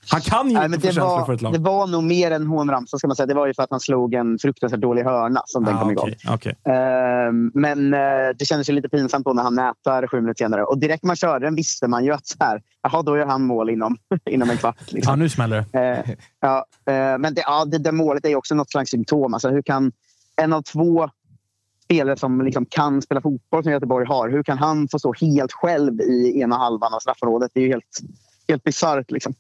Han 0.09 0.21
kan 0.21 0.49
ju 0.49 0.53
Nej, 0.53 0.65
inte 0.65 0.79
få 0.79 0.85
känslor 0.85 1.25
för 1.25 1.34
ett 1.34 1.41
lag. 1.41 1.53
Det 1.53 1.59
var 1.59 1.88
nog 1.88 2.03
mer 2.03 2.31
än 2.31 2.47
hånramsa, 2.47 2.97
ska 2.97 3.07
man 3.07 3.15
säga. 3.15 3.27
Det 3.27 3.34
var 3.34 3.47
ju 3.47 3.53
för 3.53 3.63
att 3.63 3.71
han 3.71 3.79
slog 3.79 4.13
en 4.13 4.39
fruktansvärt 4.39 4.79
dålig 4.79 5.03
hörna 5.03 5.41
som 5.45 5.63
den 5.63 5.75
ah, 5.75 5.79
kom 5.79 5.91
okay, 5.91 6.11
igång. 6.11 6.34
Okay. 6.35 6.51
Uh, 6.51 7.34
men 7.53 7.93
uh, 7.93 7.99
det 8.39 8.45
kändes 8.45 8.69
ju 8.69 8.73
lite 8.73 8.89
pinsamt 8.89 9.25
då 9.25 9.34
när 9.34 9.43
han 9.43 9.55
nätar 9.55 10.07
sju 10.07 10.21
minuter 10.21 10.43
senare. 10.43 10.63
Och 10.63 10.77
direkt 10.77 11.03
man 11.03 11.15
körde 11.15 11.45
den 11.45 11.55
visste 11.55 11.88
man 11.88 12.05
ju 12.05 12.11
att 12.11 12.27
så 12.27 12.35
här, 12.39 12.61
jaha, 12.81 13.01
då 13.01 13.17
gör 13.17 13.25
han 13.25 13.43
mål 13.43 13.69
inom, 13.69 13.97
inom 14.29 14.49
en 14.49 14.57
kvart. 14.57 14.91
Liksom. 14.91 15.11
Ja, 15.11 15.15
nu 15.15 15.29
smäller 15.29 15.65
det. 15.71 16.09
Uh, 16.09 16.15
ja, 16.39 16.65
eh, 16.85 17.17
men 17.17 17.34
det, 17.34 17.41
ja, 17.45 17.65
det, 17.65 17.77
det 17.77 17.91
målet 17.91 18.25
är 18.25 18.29
ju 18.29 18.35
också 18.35 18.55
något 18.55 18.71
slags 18.71 18.91
symptom. 18.91 19.34
Alltså, 19.34 19.49
hur 19.49 19.61
kan 19.61 19.91
en 20.41 20.53
av 20.53 20.61
två 20.61 21.09
spelare 21.84 22.17
som 22.17 22.41
liksom 22.41 22.65
kan 22.65 23.01
spela 23.01 23.21
fotboll 23.21 23.63
som 23.63 23.71
Göteborg 23.71 24.07
har, 24.07 24.29
hur 24.29 24.43
kan 24.43 24.57
han 24.57 24.88
få 24.88 24.99
stå 24.99 25.13
helt 25.13 25.51
själv 25.51 26.01
i 26.01 26.41
ena 26.41 26.57
halvan 26.57 26.93
av 26.93 26.99
straffområdet? 26.99 27.51
Det 27.53 27.59
är 27.59 27.63
ju 27.63 27.69
helt, 27.69 27.99
helt 28.47 28.63
bisarrt. 28.63 29.11
Liksom. 29.11 29.34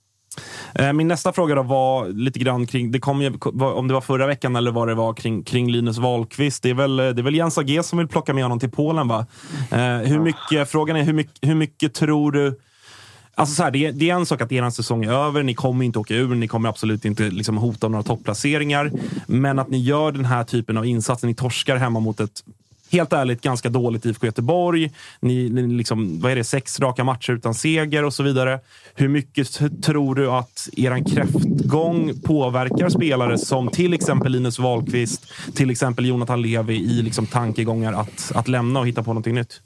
Eh, 0.75 0.93
min 0.93 1.07
nästa 1.07 1.33
fråga 1.33 1.55
då 1.55 1.63
var 1.63 2.07
lite 2.07 2.39
grann 2.39 2.65
kring, 2.65 2.91
det 2.91 2.99
kom 2.99 3.21
ju, 3.21 3.33
om 3.59 3.87
det 3.87 3.93
var 3.93 4.01
förra 4.01 4.27
veckan 4.27 4.55
eller 4.55 4.71
vad 4.71 4.87
det 4.87 4.95
var, 4.95 5.13
kring, 5.13 5.43
kring 5.43 5.71
Linus 5.71 5.97
Wahlqvist. 5.97 6.63
Det 6.63 6.69
är, 6.69 6.73
väl, 6.73 6.99
eh, 6.99 7.09
det 7.09 7.21
är 7.21 7.23
väl 7.23 7.35
Jens 7.35 7.57
Agé 7.57 7.83
som 7.83 7.97
vill 7.97 8.07
plocka 8.07 8.33
med 8.33 8.43
honom 8.43 8.59
till 8.59 8.71
Polen, 8.71 9.07
va? 9.07 9.25
Eh, 9.71 9.97
hur 9.97 10.19
mycket, 10.19 10.69
frågan 10.69 10.95
är, 10.95 11.03
hur 11.03 11.13
mycket, 11.13 11.49
hur 11.49 11.55
mycket 11.55 11.93
tror 11.93 12.31
du 12.31 12.59
Alltså 13.39 13.55
så 13.55 13.63
här, 13.63 13.71
det, 13.71 13.85
är, 13.85 13.91
det 13.91 14.09
är 14.09 14.15
en 14.15 14.25
sak 14.25 14.41
att 14.41 14.51
er 14.51 14.69
säsong 14.69 15.05
är 15.05 15.11
över. 15.11 15.43
Ni 15.43 15.53
kommer 15.53 15.85
inte 15.85 15.99
åka 15.99 16.15
ur. 16.15 16.35
Ni 16.35 16.47
kommer 16.47 16.69
absolut 16.69 17.05
inte 17.05 17.29
liksom 17.29 17.57
hota 17.57 17.87
några 17.87 18.03
topplaceringar. 18.03 18.91
Men 19.27 19.59
att 19.59 19.69
ni 19.69 19.77
gör 19.77 20.11
den 20.11 20.25
här 20.25 20.43
typen 20.43 20.77
av 20.77 20.85
insatser. 20.85 21.27
Ni 21.27 21.35
torskar 21.35 21.75
hemma 21.75 21.99
mot 21.99 22.19
ett 22.19 22.43
helt 22.91 23.13
ärligt 23.13 23.41
ganska 23.41 23.69
dåligt 23.69 24.05
IFK 24.05 24.25
Göteborg. 24.25 24.91
Ni, 25.19 25.49
ni 25.49 25.67
liksom, 25.67 26.19
vad 26.21 26.31
är 26.31 26.35
det, 26.35 26.43
sex 26.43 26.79
raka 26.79 27.03
matcher 27.03 27.33
utan 27.33 27.53
seger 27.53 28.03
och 28.03 28.13
så 28.13 28.23
vidare. 28.23 28.59
Hur 28.95 29.07
mycket 29.07 29.81
tror 29.83 30.15
du 30.15 30.31
att 30.31 30.69
er 30.77 31.15
kräftgång 31.15 32.21
påverkar 32.23 32.89
spelare 32.89 33.37
som 33.37 33.69
till 33.69 33.93
exempel 33.93 34.31
Linus 34.31 34.59
Wahlqvist, 34.59 35.33
till 35.55 35.69
exempel 35.69 36.05
Jonathan 36.05 36.41
Levi 36.41 36.75
i 36.75 37.01
liksom 37.01 37.25
tankegångar 37.25 37.93
att, 37.93 38.31
att 38.35 38.47
lämna 38.47 38.79
och 38.79 38.87
hitta 38.87 39.03
på 39.03 39.09
någonting 39.09 39.35
nytt? 39.35 39.61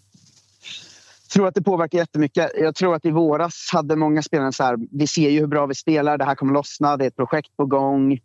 Jag 1.28 1.34
tror 1.34 1.48
att 1.48 1.56
det 1.56 1.62
påverkar 1.62 1.98
jättemycket. 1.98 2.52
Jag 2.58 2.76
tror 2.76 2.96
att 2.96 3.06
i 3.06 3.12
våras 3.12 3.70
hade 3.74 3.96
många 3.96 4.22
spelare 4.22 4.52
så 4.52 4.64
här, 4.64 4.78
vi 4.92 5.08
ser 5.08 5.30
ju 5.30 5.40
hur 5.40 5.48
bra 5.48 5.66
vi 5.66 5.76
spelar, 5.76 6.18
det 6.18 6.26
här 6.26 6.36
kommer 6.36 6.54
lossna, 6.54 6.98
det 6.98 7.06
är 7.06 7.08
ett 7.08 7.16
projekt 7.16 7.58
på 7.58 7.66
gång 7.66 8.20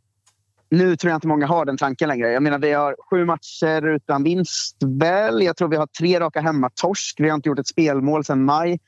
nu 0.69 0.97
tror 0.97 1.11
jag 1.11 1.17
inte 1.17 1.29
många 1.29 1.47
har 1.47 1.65
den 1.65 1.77
tanken 1.77 2.09
längre. 2.09 2.33
Jag 2.33 2.43
menar, 2.43 2.59
vi 2.59 2.73
har 2.73 2.97
sju 3.11 3.25
matcher 3.25 3.87
utan 3.87 4.23
vinst. 4.23 4.77
Väl. 4.81 5.43
Jag 5.43 5.57
tror 5.57 5.69
vi 5.69 5.77
har 5.77 5.87
tre 5.87 6.21
raka 6.21 6.41
hemmatorsk. 6.41 7.21
Vi 7.21 7.29
har 7.29 7.35
inte 7.37 7.49
gjort 7.49 7.59
ett 7.59 7.67
spelmål 7.67 8.25
sedan 8.25 8.45
maj. 8.45 8.81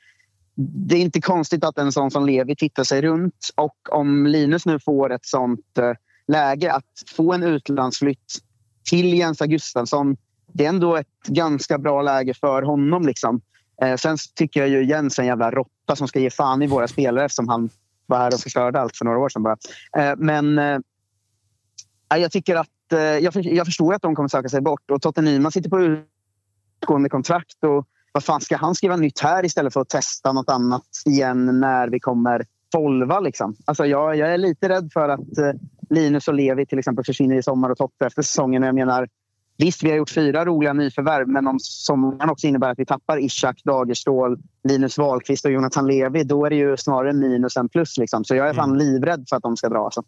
Det 0.55 0.95
är 0.95 0.99
inte 0.99 1.21
konstigt 1.21 1.63
att 1.63 1.77
en 1.77 1.91
sån 1.91 2.11
som 2.11 2.25
Levi 2.25 2.55
tittar 2.55 2.83
sig 2.83 3.01
runt. 3.01 3.49
Och 3.55 3.77
om 3.91 4.27
Linus 4.27 4.65
nu 4.65 4.79
får 4.79 5.13
ett 5.13 5.25
sånt 5.25 5.77
eh, 5.77 5.93
läge 6.27 6.73
att 6.73 6.85
få 7.15 7.33
en 7.33 7.43
utlandsflytt 7.43 8.33
till 8.89 9.13
Jens 9.13 9.39
Gustafsson. 9.39 10.17
Det 10.53 10.65
är 10.65 10.69
ändå 10.69 10.95
ett 10.95 11.27
ganska 11.27 11.77
bra 11.77 12.01
läge 12.01 12.33
för 12.33 12.61
honom. 12.61 13.07
Liksom. 13.07 13.41
Eh, 13.81 13.95
sen 13.95 14.17
tycker 14.35 14.59
jag 14.59 14.69
ju 14.69 14.85
Jens 14.85 15.19
är 15.19 15.23
en 15.23 15.27
jävla 15.27 15.51
råtta 15.51 15.95
som 15.95 16.07
ska 16.07 16.19
ge 16.19 16.29
fan 16.29 16.61
i 16.61 16.67
våra 16.67 16.87
spelare 16.87 17.25
eftersom 17.25 17.49
han 17.49 17.69
var 18.05 18.17
här 18.17 18.33
och 18.33 18.39
förstörde 18.39 18.79
allt 18.81 18.97
för 18.97 19.05
några 19.05 19.19
år 19.19 19.29
sedan. 19.29 19.43
Bara. 19.43 19.57
Eh, 19.97 20.15
men 20.17 20.59
jag 22.17 22.31
tycker 22.31 22.55
att 22.55 22.93
eh, 22.93 22.99
jag, 22.99 23.65
förstår 23.65 23.93
att 23.93 24.01
de 24.01 24.15
kommer 24.15 24.29
söka 24.29 24.49
sig 24.49 24.61
bort. 24.61 24.91
Och 24.91 25.01
Totte 25.01 25.21
Nyman 25.21 25.51
sitter 25.51 25.69
på 25.69 25.81
utgående 26.81 27.09
kontrakt. 27.09 27.63
Och 27.63 27.87
vad 28.11 28.23
fan 28.23 28.41
ska 28.41 28.57
han 28.57 28.75
skriva 28.75 28.95
nytt 28.95 29.19
här 29.19 29.45
istället 29.45 29.73
för 29.73 29.81
att 29.81 29.89
testa 29.89 30.33
något 30.33 30.49
annat 30.49 30.87
igen 31.05 31.59
när 31.59 31.87
vi 31.87 31.99
kommer 31.99 32.45
tolva? 32.71 33.19
Liksom? 33.19 33.55
Alltså 33.65 33.85
jag, 33.85 34.15
jag 34.15 34.33
är 34.33 34.37
lite 34.37 34.69
rädd 34.69 34.89
för 34.93 35.09
att 35.09 35.37
eh, 35.37 35.51
Linus 35.89 36.27
och 36.27 36.33
Levi 36.33 36.65
till 36.65 36.79
exempel 36.79 37.05
försvinner 37.05 37.35
i 37.35 37.43
sommar 37.43 37.69
och 37.69 37.77
Totte 37.77 38.05
efter 38.05 38.21
säsongen. 38.21 38.63
Jag 38.63 38.75
menar, 38.75 39.07
visst, 39.57 39.83
vi 39.83 39.89
har 39.89 39.97
gjort 39.97 40.09
fyra 40.09 40.45
roliga 40.45 40.73
nyförvärv 40.73 41.27
men 41.27 41.47
om 41.47 41.57
sommaren 41.59 42.29
också 42.29 42.47
innebär 42.47 42.71
att 42.71 42.79
vi 42.79 42.85
tappar 42.85 43.23
Ishak, 43.23 43.61
Dagerstål, 43.63 44.39
Linus 44.63 44.97
Wahlqvist 44.97 45.45
och 45.45 45.51
Jonathan 45.51 45.87
Levi 45.87 46.23
då 46.23 46.45
är 46.45 46.49
det 46.49 46.55
ju 46.55 46.77
snarare 46.77 47.13
minus 47.13 47.57
än 47.57 47.69
plus. 47.69 47.97
Liksom. 47.97 48.25
Så 48.25 48.35
jag 48.35 48.49
är 48.49 48.53
fan 48.53 48.69
mm. 48.69 48.79
livrädd 48.79 49.25
för 49.29 49.35
att 49.35 49.43
de 49.43 49.57
ska 49.57 49.69
dra. 49.69 49.85
Alltså. 49.85 50.03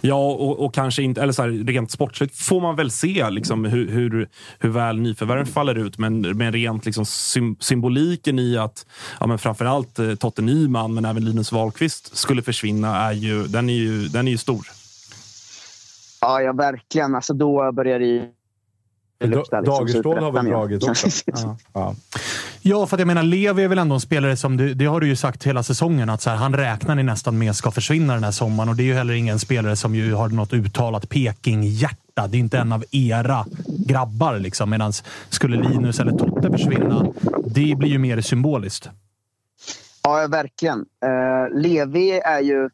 Ja, 0.00 0.26
och, 0.26 0.64
och, 0.64 0.74
kanske 0.74 1.02
inte, 1.02 1.22
eller 1.22 1.32
så 1.32 1.42
här, 1.42 1.48
rent 1.48 1.90
sportsligt 1.90 2.36
får 2.36 2.60
man 2.60 2.76
väl 2.76 2.90
se 2.90 3.30
liksom, 3.30 3.64
hur, 3.64 3.88
hur, 3.88 4.28
hur 4.58 4.68
väl 4.68 5.00
nyförvärven 5.00 5.46
faller 5.46 5.74
ut. 5.74 5.98
Men, 5.98 6.20
men 6.20 6.52
rent 6.52 6.84
liksom, 6.84 7.04
symboliken 7.60 8.38
i 8.38 8.56
att 8.56 8.86
ja, 9.20 9.26
men 9.26 9.38
framförallt 9.38 9.98
eh, 9.98 10.14
Totte 10.14 10.42
Nyman, 10.42 10.94
men 10.94 11.04
även 11.04 11.24
Linus 11.24 11.52
Wahlqvist 11.52 12.16
skulle 12.16 12.42
försvinna, 12.42 12.96
är 12.96 13.12
ju, 13.12 13.46
den, 13.46 13.70
är 13.70 13.74
ju, 13.74 14.08
den 14.08 14.28
är 14.28 14.32
ju 14.32 14.38
stor. 14.38 14.66
Ja, 16.20 16.40
ja 16.42 16.52
verkligen. 16.52 17.14
Alltså, 17.14 17.34
då 17.34 17.72
börjar 17.72 17.98
det 17.98 18.06
ju. 18.06 18.30
Liksom, 19.24 19.64
Dagerstål 19.64 20.18
har 20.18 20.32
väl 20.32 20.44
dragit 20.44 20.88
också? 20.88 21.08
ja. 21.26 21.56
ja. 21.72 21.94
Ja, 22.66 22.86
för 22.86 22.96
att 22.96 23.00
jag 23.00 23.06
menar, 23.06 23.22
Levi 23.22 23.62
är 23.62 23.68
väl 23.68 23.78
ändå 23.78 23.94
en 23.94 24.00
spelare 24.00 24.36
som, 24.36 24.56
du, 24.56 24.74
det 24.74 24.84
har 24.84 25.00
du 25.00 25.06
ju 25.06 25.16
sagt 25.16 25.44
hela 25.44 25.62
säsongen, 25.62 26.10
att 26.10 26.22
så 26.22 26.30
här, 26.30 26.36
han 26.36 26.54
räknar 26.54 26.94
ni 26.94 27.02
nästan 27.02 27.38
med 27.38 27.56
ska 27.56 27.70
försvinna 27.70 28.14
den 28.14 28.24
här 28.24 28.30
sommaren. 28.30 28.68
Och 28.68 28.76
det 28.76 28.82
är 28.82 28.84
ju 28.84 28.94
heller 28.94 29.14
ingen 29.14 29.38
spelare 29.38 29.76
som 29.76 29.94
ju 29.94 30.14
har 30.14 30.28
något 30.28 30.52
uttalat 30.52 31.08
Peking-hjärta. 31.08 32.26
Det 32.26 32.36
är 32.36 32.38
inte 32.38 32.58
en 32.58 32.72
av 32.72 32.84
era 32.90 33.46
grabbar. 33.66 34.38
Liksom. 34.38 34.70
Medan 34.70 34.92
skulle 35.28 35.56
Linus 35.56 36.00
eller 36.00 36.12
Totte 36.12 36.50
försvinna, 36.50 37.06
det 37.46 37.74
blir 37.78 37.88
ju 37.88 37.98
mer 37.98 38.20
symboliskt. 38.20 38.90
Ja, 40.02 40.26
verkligen. 40.30 40.78
Uh, 40.78 41.60
Levi 41.60 42.10
är 42.10 42.40
ju 42.40 42.70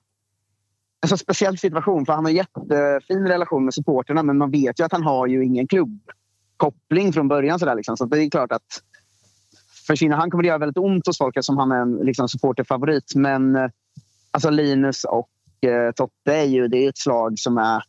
en 1.03 1.09
så 1.09 1.17
speciell 1.17 1.59
situation, 1.59 2.07
för 2.07 2.13
han 2.13 2.25
har 2.25 2.31
en 2.31 2.37
jättefin 2.37 3.29
relation 3.29 3.65
med 3.65 3.75
supporterna 3.75 4.23
men 4.23 4.39
man 4.39 4.51
vet 4.51 4.81
ju 4.81 4.85
att 4.85 4.93
han 4.93 5.03
har 5.03 5.27
ju 5.27 5.45
ingen 5.45 5.67
klubbkoppling 5.69 7.13
från 7.13 7.29
början. 7.29 7.59
Så, 7.59 7.67
där, 7.67 7.75
liksom. 7.75 7.97
så 7.97 8.05
det 8.05 8.25
är 8.25 8.31
klart 8.31 8.53
att 8.53 8.83
för 9.91 9.97
Kina, 9.97 10.17
han 10.17 10.31
kommer 10.31 10.43
det 10.43 10.49
göra 10.49 10.59
väldigt 10.59 10.77
ont 10.77 11.07
hos 11.07 11.19
folk 11.19 11.37
eftersom 11.37 11.59
han 11.59 11.73
är 11.73 11.77
en 11.77 11.97
liksom, 11.97 12.29
supporterfavorit. 12.29 13.15
Men 13.15 13.57
eh, 13.57 13.71
alltså 14.31 14.51
Linus 14.51 15.05
och 15.05 15.31
eh, 15.69 15.93
Totte 15.93 16.35
är 16.35 16.45
ju 16.45 16.69
det 16.69 16.85
är 16.85 16.89
ett 16.89 16.99
slag 16.99 17.39
som 17.39 17.59
är 17.59 17.83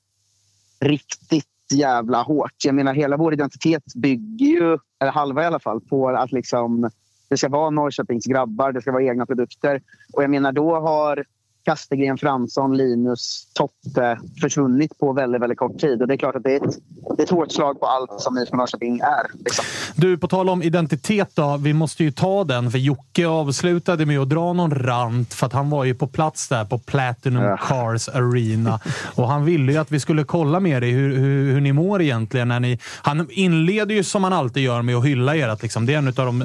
riktigt 0.80 1.45
jävla 1.73 2.22
hårt. 2.22 2.53
Jag 2.64 2.76
menar, 2.76 2.94
hela 2.94 3.18
vår 3.18 3.34
identitet 3.34 3.84
bygger 3.95 4.45
ju, 4.45 4.78
eller 4.99 5.11
halva 5.11 5.44
i 5.44 5.45
alla 5.45 5.60
fall, 5.60 5.82
på 5.82 6.10
att 6.10 6.32
liksom, 6.32 6.90
det 7.30 7.38
ska 7.38 7.49
vara 7.49 7.69
Norrköpings 7.69 8.26
grabbar, 8.26 8.72
det 8.72 8.82
ska 8.82 8.91
vara 8.91 9.03
egna 9.03 9.26
produkter. 9.26 9.82
Och 10.14 10.23
jag 10.23 10.30
menar, 10.30 10.52
då 10.52 10.76
har 10.80 11.26
Kastegren, 11.64 12.18
Fransson, 12.18 12.78
Linus, 12.78 13.48
Totte 13.54 14.20
försvunnit 14.42 14.98
på 15.00 15.14
väldigt, 15.14 15.42
väldigt 15.42 15.60
kort 15.60 15.80
tid. 15.80 16.02
Och 16.02 16.08
det 16.08 16.14
är 16.14 16.18
klart 16.18 16.36
att 16.36 16.44
det 16.44 16.56
är 16.56 16.68
ett, 16.68 16.78
det 17.18 17.22
är 17.22 17.24
ett 17.24 17.30
hårt 17.30 17.52
slag 17.52 17.80
på 17.80 17.86
allt 17.86 18.22
som 18.22 18.38
IFK 18.38 18.58
Norrköping 18.58 19.00
är. 19.00 19.44
Liksom. 19.46 19.66
Du, 19.96 20.18
på 20.18 20.28
tal 20.28 20.50
om 20.50 20.64
identitet 20.64 21.30
då. 21.34 21.58
Vi 21.58 21.74
måste 21.74 22.04
ju 22.04 22.12
ta 22.12 22.44
den, 22.44 22.72
för 22.72 22.78
Jocke 22.78 23.28
avslutade 23.28 24.06
med 24.06 24.20
att 24.20 24.30
dra 24.30 24.54
någon 24.54 24.72
rant 24.72 25.34
för 25.34 25.46
att 25.46 25.54
han 25.54 25.70
var 25.70 25.84
ju 25.84 25.94
på 25.94 26.08
plats 26.08 26.48
där 26.48 26.66
på 26.66 26.78
Platinum 26.78 27.44
ja. 27.44 27.58
Cars 27.58 28.10
Arena. 28.10 28.80
Och 29.16 29.28
han 29.28 29.46
ville 29.46 29.72
ju 29.72 29.78
att 29.78 29.92
vi 29.92 30.00
skulle 30.00 30.24
kolla 30.24 30.60
med 30.60 30.82
dig 30.82 30.92
hur, 30.92 31.18
hur, 31.18 31.54
hur 31.54 31.62
ni 31.62 31.74
mår 31.74 32.02
egentligen. 32.02 32.48
När 32.48 32.60
ni, 32.60 32.80
han 33.02 33.28
inleder 33.30 33.96
ju 33.96 34.04
som 34.04 34.24
han 34.24 34.34
alltid 34.34 34.64
gör 34.64 34.82
med 34.82 34.96
att 34.96 35.06
hylla 35.06 35.36
er. 35.36 35.48
Att 35.48 35.62
liksom, 35.62 35.86
det 35.86 35.94
är 35.94 35.98
en 35.98 36.08
av, 36.08 36.14
de, 36.14 36.42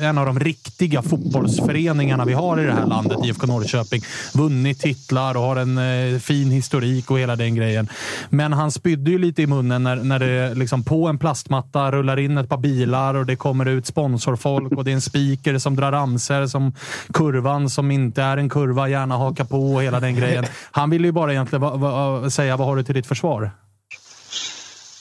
en 0.00 0.18
av 0.18 0.26
de 0.26 0.40
riktiga 0.40 1.02
fotbollsföreningarna 1.02 2.24
vi 2.24 2.32
har 2.32 2.60
i 2.60 2.64
det 2.64 2.72
här 2.72 2.86
landet, 2.86 3.18
IFK 3.24 3.46
Norrköping 3.46 4.02
vunnit 4.48 4.80
titlar 4.80 5.36
och 5.36 5.42
har 5.42 5.56
en 5.56 5.78
eh, 5.78 6.18
fin 6.18 6.50
historik 6.50 7.10
och 7.10 7.18
hela 7.18 7.36
den 7.36 7.54
grejen. 7.54 7.88
Men 8.30 8.52
han 8.52 8.72
spydde 8.72 9.10
ju 9.10 9.18
lite 9.18 9.42
i 9.42 9.46
munnen 9.46 9.82
när, 9.82 9.96
när 9.96 10.18
det 10.18 10.54
liksom 10.54 10.84
på 10.84 11.08
en 11.08 11.18
plastmatta 11.18 11.90
rullar 11.90 12.18
in 12.18 12.38
ett 12.38 12.48
par 12.48 12.58
bilar 12.58 13.14
och 13.14 13.26
det 13.26 13.36
kommer 13.36 13.66
ut 13.66 13.86
sponsorfolk 13.86 14.72
och 14.72 14.84
det 14.84 14.90
är 14.90 14.94
en 14.94 15.00
speaker 15.00 15.58
som 15.58 15.76
drar 15.76 15.92
ramser 15.92 16.46
som 16.46 16.72
kurvan 17.12 17.70
som 17.70 17.90
inte 17.90 18.22
är 18.22 18.36
en 18.36 18.48
kurva 18.48 18.88
gärna 18.88 19.16
hakar 19.16 19.44
på 19.44 19.74
och 19.74 19.82
hela 19.82 20.00
den 20.00 20.14
grejen. 20.14 20.44
Han 20.70 20.90
ville 20.90 21.08
ju 21.08 21.12
bara 21.12 21.32
egentligen 21.32 21.60
va, 21.60 21.76
va, 21.76 22.30
säga 22.30 22.56
vad 22.56 22.66
har 22.66 22.76
du 22.76 22.82
till 22.82 22.94
ditt 22.94 23.06
försvar? 23.06 23.50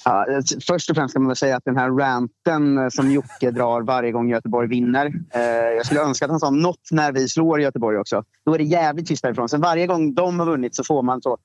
Ja, 0.07 0.35
alltså, 0.35 0.59
först 0.67 0.89
och 0.89 0.95
främst 0.95 1.13
kan 1.13 1.21
man 1.21 1.27
väl 1.27 1.35
säga 1.35 1.57
att 1.57 1.65
den 1.65 1.77
här 1.77 1.89
ranten 1.89 2.77
eh, 2.77 2.89
som 2.89 3.11
Jocke 3.11 3.51
drar 3.51 3.81
varje 3.81 4.11
gång 4.11 4.29
Göteborg 4.29 4.67
vinner. 4.67 5.05
Eh, 5.33 5.41
jag 5.51 5.85
skulle 5.85 6.01
önska 6.01 6.25
att 6.25 6.31
han 6.31 6.39
sa 6.39 6.49
något 6.49 6.91
när 6.91 7.11
vi 7.11 7.27
slår 7.27 7.61
Göteborg 7.61 7.97
också. 7.97 8.23
Då 8.45 8.53
är 8.53 8.57
det 8.57 8.63
jävligt 8.63 9.07
tyst 9.07 9.23
därifrån. 9.23 9.49
Sen 9.49 9.61
varje 9.61 9.87
gång 9.87 10.13
de 10.13 10.39
har 10.39 10.45
vunnit 10.45 10.75
så 10.75 10.83
får 10.83 11.03
man 11.03 11.21
så 11.21 11.37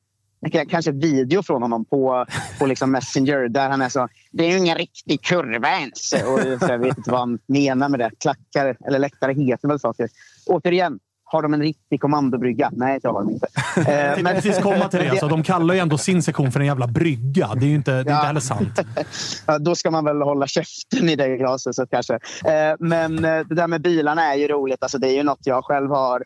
kanske 0.69 0.93
video 0.93 1.43
från 1.43 1.63
honom 1.63 1.85
på, 1.85 2.27
på 2.59 2.67
liksom 2.67 2.91
Messenger 2.91 3.49
där 3.49 3.71
han 3.71 3.83
är 3.83 3.89
så 3.89 4.09
Det 4.31 4.45
är 4.45 4.51
ju 4.51 4.59
ingen 4.59 4.79
riktig 4.79 5.23
kurva 5.23 5.69
ens. 5.69 6.13
Och 6.13 6.69
jag 6.71 6.79
vet 6.79 6.99
inte 6.99 7.11
vad 7.11 7.21
han 7.21 7.39
menar 7.47 7.89
med 7.89 8.01
det. 8.01 8.11
Klackar 8.19 8.77
eller 8.87 8.99
läktare 8.99 9.33
heter 9.33 9.69
väl 9.69 9.81
saker. 9.81 10.09
Återigen, 10.47 10.99
har 11.33 11.43
de 11.43 11.55
en 11.55 11.63
riktig 11.63 12.01
kommandobrygga? 12.01 12.71
Nej, 12.73 12.99
det 13.03 13.09
har 13.09 13.15
de 13.25 13.31
inte. 13.31 13.47
Tänkte 13.75 14.23
men- 14.23 14.35
precis 14.35 14.59
komma 14.59 14.89
till 14.89 15.01
det. 15.01 15.11
Alltså, 15.11 15.29
de 15.29 15.43
kallar 15.43 15.75
ju 15.75 15.81
ändå 15.81 15.99
sin 15.99 16.23
sektion 16.23 16.53
för 16.53 16.61
en 16.61 16.67
jävla 16.67 16.87
brygga. 16.87 17.51
Det 17.55 17.67
är 17.67 17.69
ju 17.69 17.75
inte, 17.75 17.91
det 17.91 17.97
är 17.97 18.01
inte 18.01 18.11
Ja. 18.13 18.17
heller 18.23 18.41
sant. 18.41 18.81
Ja, 19.47 19.59
då 19.59 19.75
ska 19.75 19.91
man 19.91 20.05
väl 20.05 20.23
hålla 20.23 20.47
käften 20.47 21.09
i 21.09 21.17
det 21.17 21.37
glashuset 21.37 21.91
kanske. 21.91 22.15
Eh, 22.45 22.75
men 22.79 23.25
eh, 23.25 23.41
det 23.47 23.55
där 23.55 23.67
med 23.67 23.83
bilarna 23.83 24.23
är 24.33 24.37
ju 24.37 24.49
roligt. 24.49 24.83
Alltså, 24.83 24.99
det 24.99 25.09
är 25.09 25.15
ju 25.15 25.23
något 25.23 25.47
jag 25.47 25.65
själv 25.65 25.91
har 25.91 26.25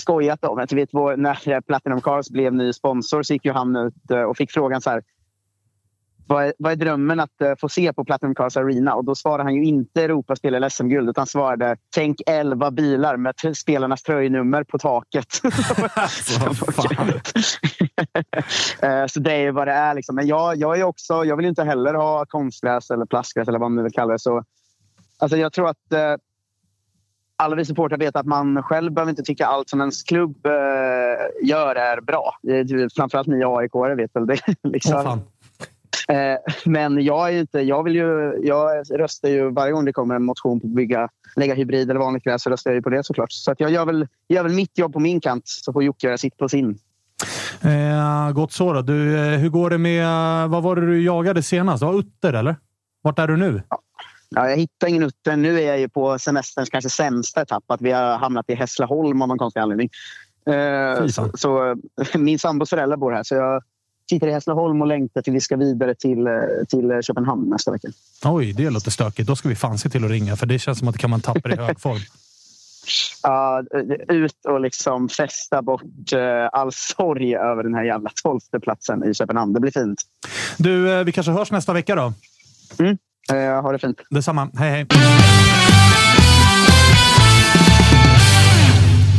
skojat 0.00 0.44
om. 0.44 0.58
Jag 0.58 0.74
vet, 0.76 0.92
när 0.92 1.60
Platinum 1.60 2.00
Cars 2.00 2.28
blev 2.30 2.54
ny 2.54 2.72
sponsor 2.72 3.22
så 3.22 3.32
gick 3.32 3.44
ju 3.44 3.52
han 3.52 3.76
ut 3.76 4.10
eh, 4.10 4.22
och 4.22 4.36
fick 4.36 4.50
frågan 4.52 4.80
så 4.80 4.90
här. 4.90 5.02
Vad 6.30 6.44
är, 6.44 6.52
vad 6.58 6.72
är 6.72 6.76
drömmen 6.76 7.20
att 7.20 7.40
eh, 7.40 7.52
få 7.60 7.68
se 7.68 7.92
på 7.92 8.04
Platinum 8.04 8.34
Cars 8.34 8.56
Arena? 8.56 8.94
Och 8.94 9.04
då 9.04 9.14
svarade 9.14 9.42
han 9.42 9.54
ju 9.54 9.64
inte 9.64 10.02
Europaspel 10.02 10.54
eller 10.54 10.68
SM-guld 10.68 11.10
utan 11.10 11.26
svarade 11.26 11.76
tänk 11.94 12.20
11 12.26 12.70
bilar 12.70 13.16
med 13.16 13.34
spelarnas 13.56 14.02
tröjnummer 14.02 14.64
på 14.64 14.78
taket. 14.78 15.26
Eh, 18.82 19.06
så 19.06 19.20
det 19.20 19.32
är 19.32 19.38
ju 19.38 19.50
vad 19.50 19.68
det 19.68 19.72
är. 19.72 19.94
Liksom. 19.94 20.14
Men 20.14 20.26
jag, 20.26 20.56
jag, 20.56 20.78
är 20.78 20.84
också, 20.84 21.24
jag 21.24 21.36
vill 21.36 21.46
inte 21.46 21.64
heller 21.64 21.94
ha 21.94 22.26
konstgräs 22.26 22.90
eller 22.90 23.06
plastgräs 23.06 23.48
eller 23.48 23.58
vad 23.58 23.70
man 23.70 23.76
nu 23.76 23.82
vill 23.82 23.92
kalla 23.92 24.12
det. 24.12 24.18
Så, 24.18 24.44
alltså 25.18 25.36
jag 25.36 25.52
tror 25.52 25.68
att 25.68 25.92
eh, 25.92 26.14
alla 27.36 27.56
vi 27.56 27.64
supportrar 27.64 27.98
vet 27.98 28.16
att 28.16 28.26
man 28.26 28.62
själv 28.62 28.92
behöver 28.92 29.10
inte 29.10 29.22
tycka 29.22 29.46
allt 29.46 29.68
som 29.68 29.80
ens 29.80 30.02
klubb 30.02 30.46
eh, 30.46 31.48
gör 31.48 31.74
är 31.74 32.00
bra. 32.00 32.34
Framförallt 32.96 33.28
ni 33.28 33.44
aik 33.44 33.74
vet 33.96 34.16
väl 34.16 34.26
det. 34.26 34.40
liksom. 34.62 35.04
Fan. 35.04 35.20
Eh, 36.10 36.38
men 36.64 37.04
jag, 37.04 37.28
är 37.28 37.40
inte, 37.40 37.60
jag, 37.60 37.84
vill 37.84 37.94
ju, 37.94 38.40
jag 38.42 38.84
röstar 38.90 39.28
ju 39.28 39.50
varje 39.50 39.72
gång 39.72 39.84
det 39.84 39.92
kommer 39.92 40.14
en 40.14 40.24
motion 40.24 40.60
på 40.60 40.66
att 40.66 40.72
bygga, 40.72 41.08
lägga 41.36 41.54
hybrid 41.54 41.90
eller 41.90 42.00
vanligt 42.00 42.24
gräs 42.24 42.42
så 42.42 42.50
röstar 42.50 42.70
jag 42.70 42.76
ju 42.76 42.82
på 42.82 42.90
det 42.90 43.04
såklart. 43.04 43.32
Så 43.32 43.50
att 43.52 43.60
jag 43.60 43.70
gör 43.70 43.86
väl, 43.86 44.06
gör 44.28 44.42
väl 44.42 44.52
mitt 44.52 44.78
jobb 44.78 44.92
på 44.92 45.00
min 45.00 45.20
kant 45.20 45.42
så 45.46 45.72
får 45.72 45.84
Jocke 45.84 46.06
göra 46.06 46.18
sitt 46.18 46.36
på 46.36 46.48
sin. 46.48 46.78
Eh, 47.62 48.32
gott 48.32 48.52
så 48.52 48.72
då. 48.72 48.82
Du, 48.82 49.18
eh, 49.18 49.38
hur 49.38 49.48
går 49.48 49.70
det 49.70 49.78
med... 49.78 50.06
Vad 50.48 50.62
var 50.62 50.76
det 50.76 50.86
du 50.86 51.02
jagade 51.02 51.42
senast? 51.42 51.82
Var 51.82 51.98
utter, 51.98 52.32
eller? 52.32 52.56
Vart 53.02 53.18
är 53.18 53.28
du 53.28 53.36
nu? 53.36 53.62
Ja, 54.30 54.48
jag 54.48 54.56
hittar 54.56 54.88
ingen 54.88 55.02
utter. 55.02 55.36
Nu 55.36 55.60
är 55.60 55.66
jag 55.66 55.78
ju 55.78 55.88
på 55.88 56.18
semesterns 56.18 56.70
kanske 56.70 56.90
sämsta 56.90 57.42
etapp. 57.42 57.64
Att 57.66 57.80
vi 57.80 57.90
har 57.90 58.18
hamnat 58.18 58.50
i 58.50 58.54
Hässleholm 58.54 59.22
av 59.22 59.28
någon 59.28 59.38
konstig 59.38 59.60
anledning. 59.60 59.90
Eh, 60.46 61.06
så, 61.06 61.30
så, 61.34 61.76
min 62.18 62.38
sambos 62.38 62.70
föräldrar 62.70 62.96
bor 62.96 63.12
här. 63.12 63.22
Så 63.22 63.34
jag 63.34 63.62
sitter 64.10 64.26
i 64.26 64.32
Hässleholm 64.32 64.80
och 64.80 64.86
längtar 64.86 65.22
till 65.22 65.32
vi 65.32 65.40
ska 65.40 65.56
vidare 65.56 65.94
till, 65.94 66.26
eh, 66.26 66.32
till 66.68 67.02
Köpenhamn 67.02 67.50
nästa 67.50 67.70
vecka. 67.70 67.88
Oj, 68.24 68.52
det 68.52 68.70
låter 68.70 68.90
stökigt. 68.90 69.28
Då 69.28 69.36
ska 69.36 69.48
vi 69.48 69.54
fan 69.54 69.78
se 69.78 69.88
till 69.88 70.04
att 70.04 70.10
ringa, 70.10 70.36
för 70.36 70.46
det 70.46 70.58
känns 70.58 70.78
som 70.78 70.88
att 70.88 70.94
det 70.94 70.98
kan 70.98 71.10
man 71.10 71.20
tappa 71.20 71.50
i 71.50 71.56
hög 71.66 71.80
form. 71.80 72.00
Ja, 73.22 73.62
ut 74.08 74.44
och 74.48 74.60
liksom 74.60 75.08
festa 75.08 75.62
bort 75.62 76.12
eh, 76.12 76.48
all 76.52 76.72
sorg 76.72 77.36
över 77.36 77.62
den 77.62 77.74
här 77.74 77.84
jävla 77.84 78.10
tolfte 78.22 78.60
platsen 78.60 79.04
i 79.04 79.14
Köpenhamn. 79.14 79.52
Det 79.52 79.60
blir 79.60 79.72
fint. 79.72 80.02
Du, 80.58 80.92
eh, 80.92 81.04
vi 81.04 81.12
kanske 81.12 81.32
hörs 81.32 81.52
nästa 81.52 81.72
vecka 81.72 81.94
då? 81.94 82.12
Eh, 83.32 83.62
ha 83.62 83.72
det 83.72 83.78
fint. 83.78 84.00
Detsamma. 84.10 84.50
Hej, 84.54 84.70
hej. 84.70 84.86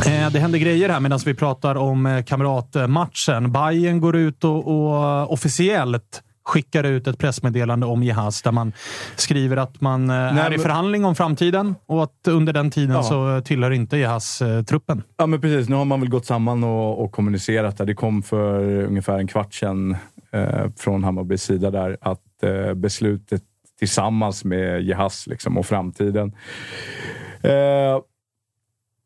Det 0.06 0.40
händer 0.40 0.60
grejer 0.60 0.90
här 0.90 1.00
medan 1.00 1.20
vi 1.26 1.34
pratar 1.34 1.76
om 1.76 2.06
eh, 2.06 2.24
kamratmatchen. 2.24 3.52
Bayern 3.52 4.00
går 4.02 4.16
ut 4.16 4.44
och, 4.44 4.68
och 4.68 5.34
officiellt 5.34 6.24
skickar 6.46 6.84
ut 6.84 7.08
ett 7.08 7.18
pressmeddelande 7.18 7.86
om 7.86 8.04
Jehas 8.04 8.42
där 8.42 8.52
man 8.52 8.74
skriver 9.16 9.58
att 9.58 9.82
man 9.82 10.10
eh, 10.10 10.16
är 10.16 10.48
i 10.48 10.50
men- 10.50 10.60
förhandling 10.60 11.06
om 11.06 11.16
framtiden 11.16 11.76
och 11.86 12.04
att 12.04 12.28
under 12.28 12.54
den 12.54 12.72
tiden 12.72 12.96
Ja. 12.96 13.04
så 13.04 13.42
tillhör 13.46 13.72
inte 13.72 13.98
eh, 14.00 14.64
truppen. 14.68 15.04
Ja, 15.18 15.26
men 15.26 15.42
precis. 15.42 15.70
Nu 15.70 15.76
har 15.76 15.86
man 15.86 16.00
väl 16.00 16.10
gått 16.10 16.26
samman 16.26 16.64
och, 16.64 17.04
och 17.04 17.12
kommunicerat. 17.12 17.78
Det 17.78 17.94
kom 17.94 18.24
för 18.24 18.64
ungefär 18.84 19.20
en 19.20 19.28
kvart 19.28 19.54
sedan 19.54 19.96
eh, 20.32 20.66
från 20.78 21.04
Hammarbys 21.04 21.44
sida 21.44 21.72
där 21.72 21.98
att 22.02 22.44
eh, 22.44 22.74
beslutet 22.74 23.42
tillsammans 23.80 24.44
med 24.44 24.82
Jehas 24.84 25.28
liksom, 25.28 25.58
och 25.58 25.66
framtiden 25.66 26.36
eh, 27.44 28.00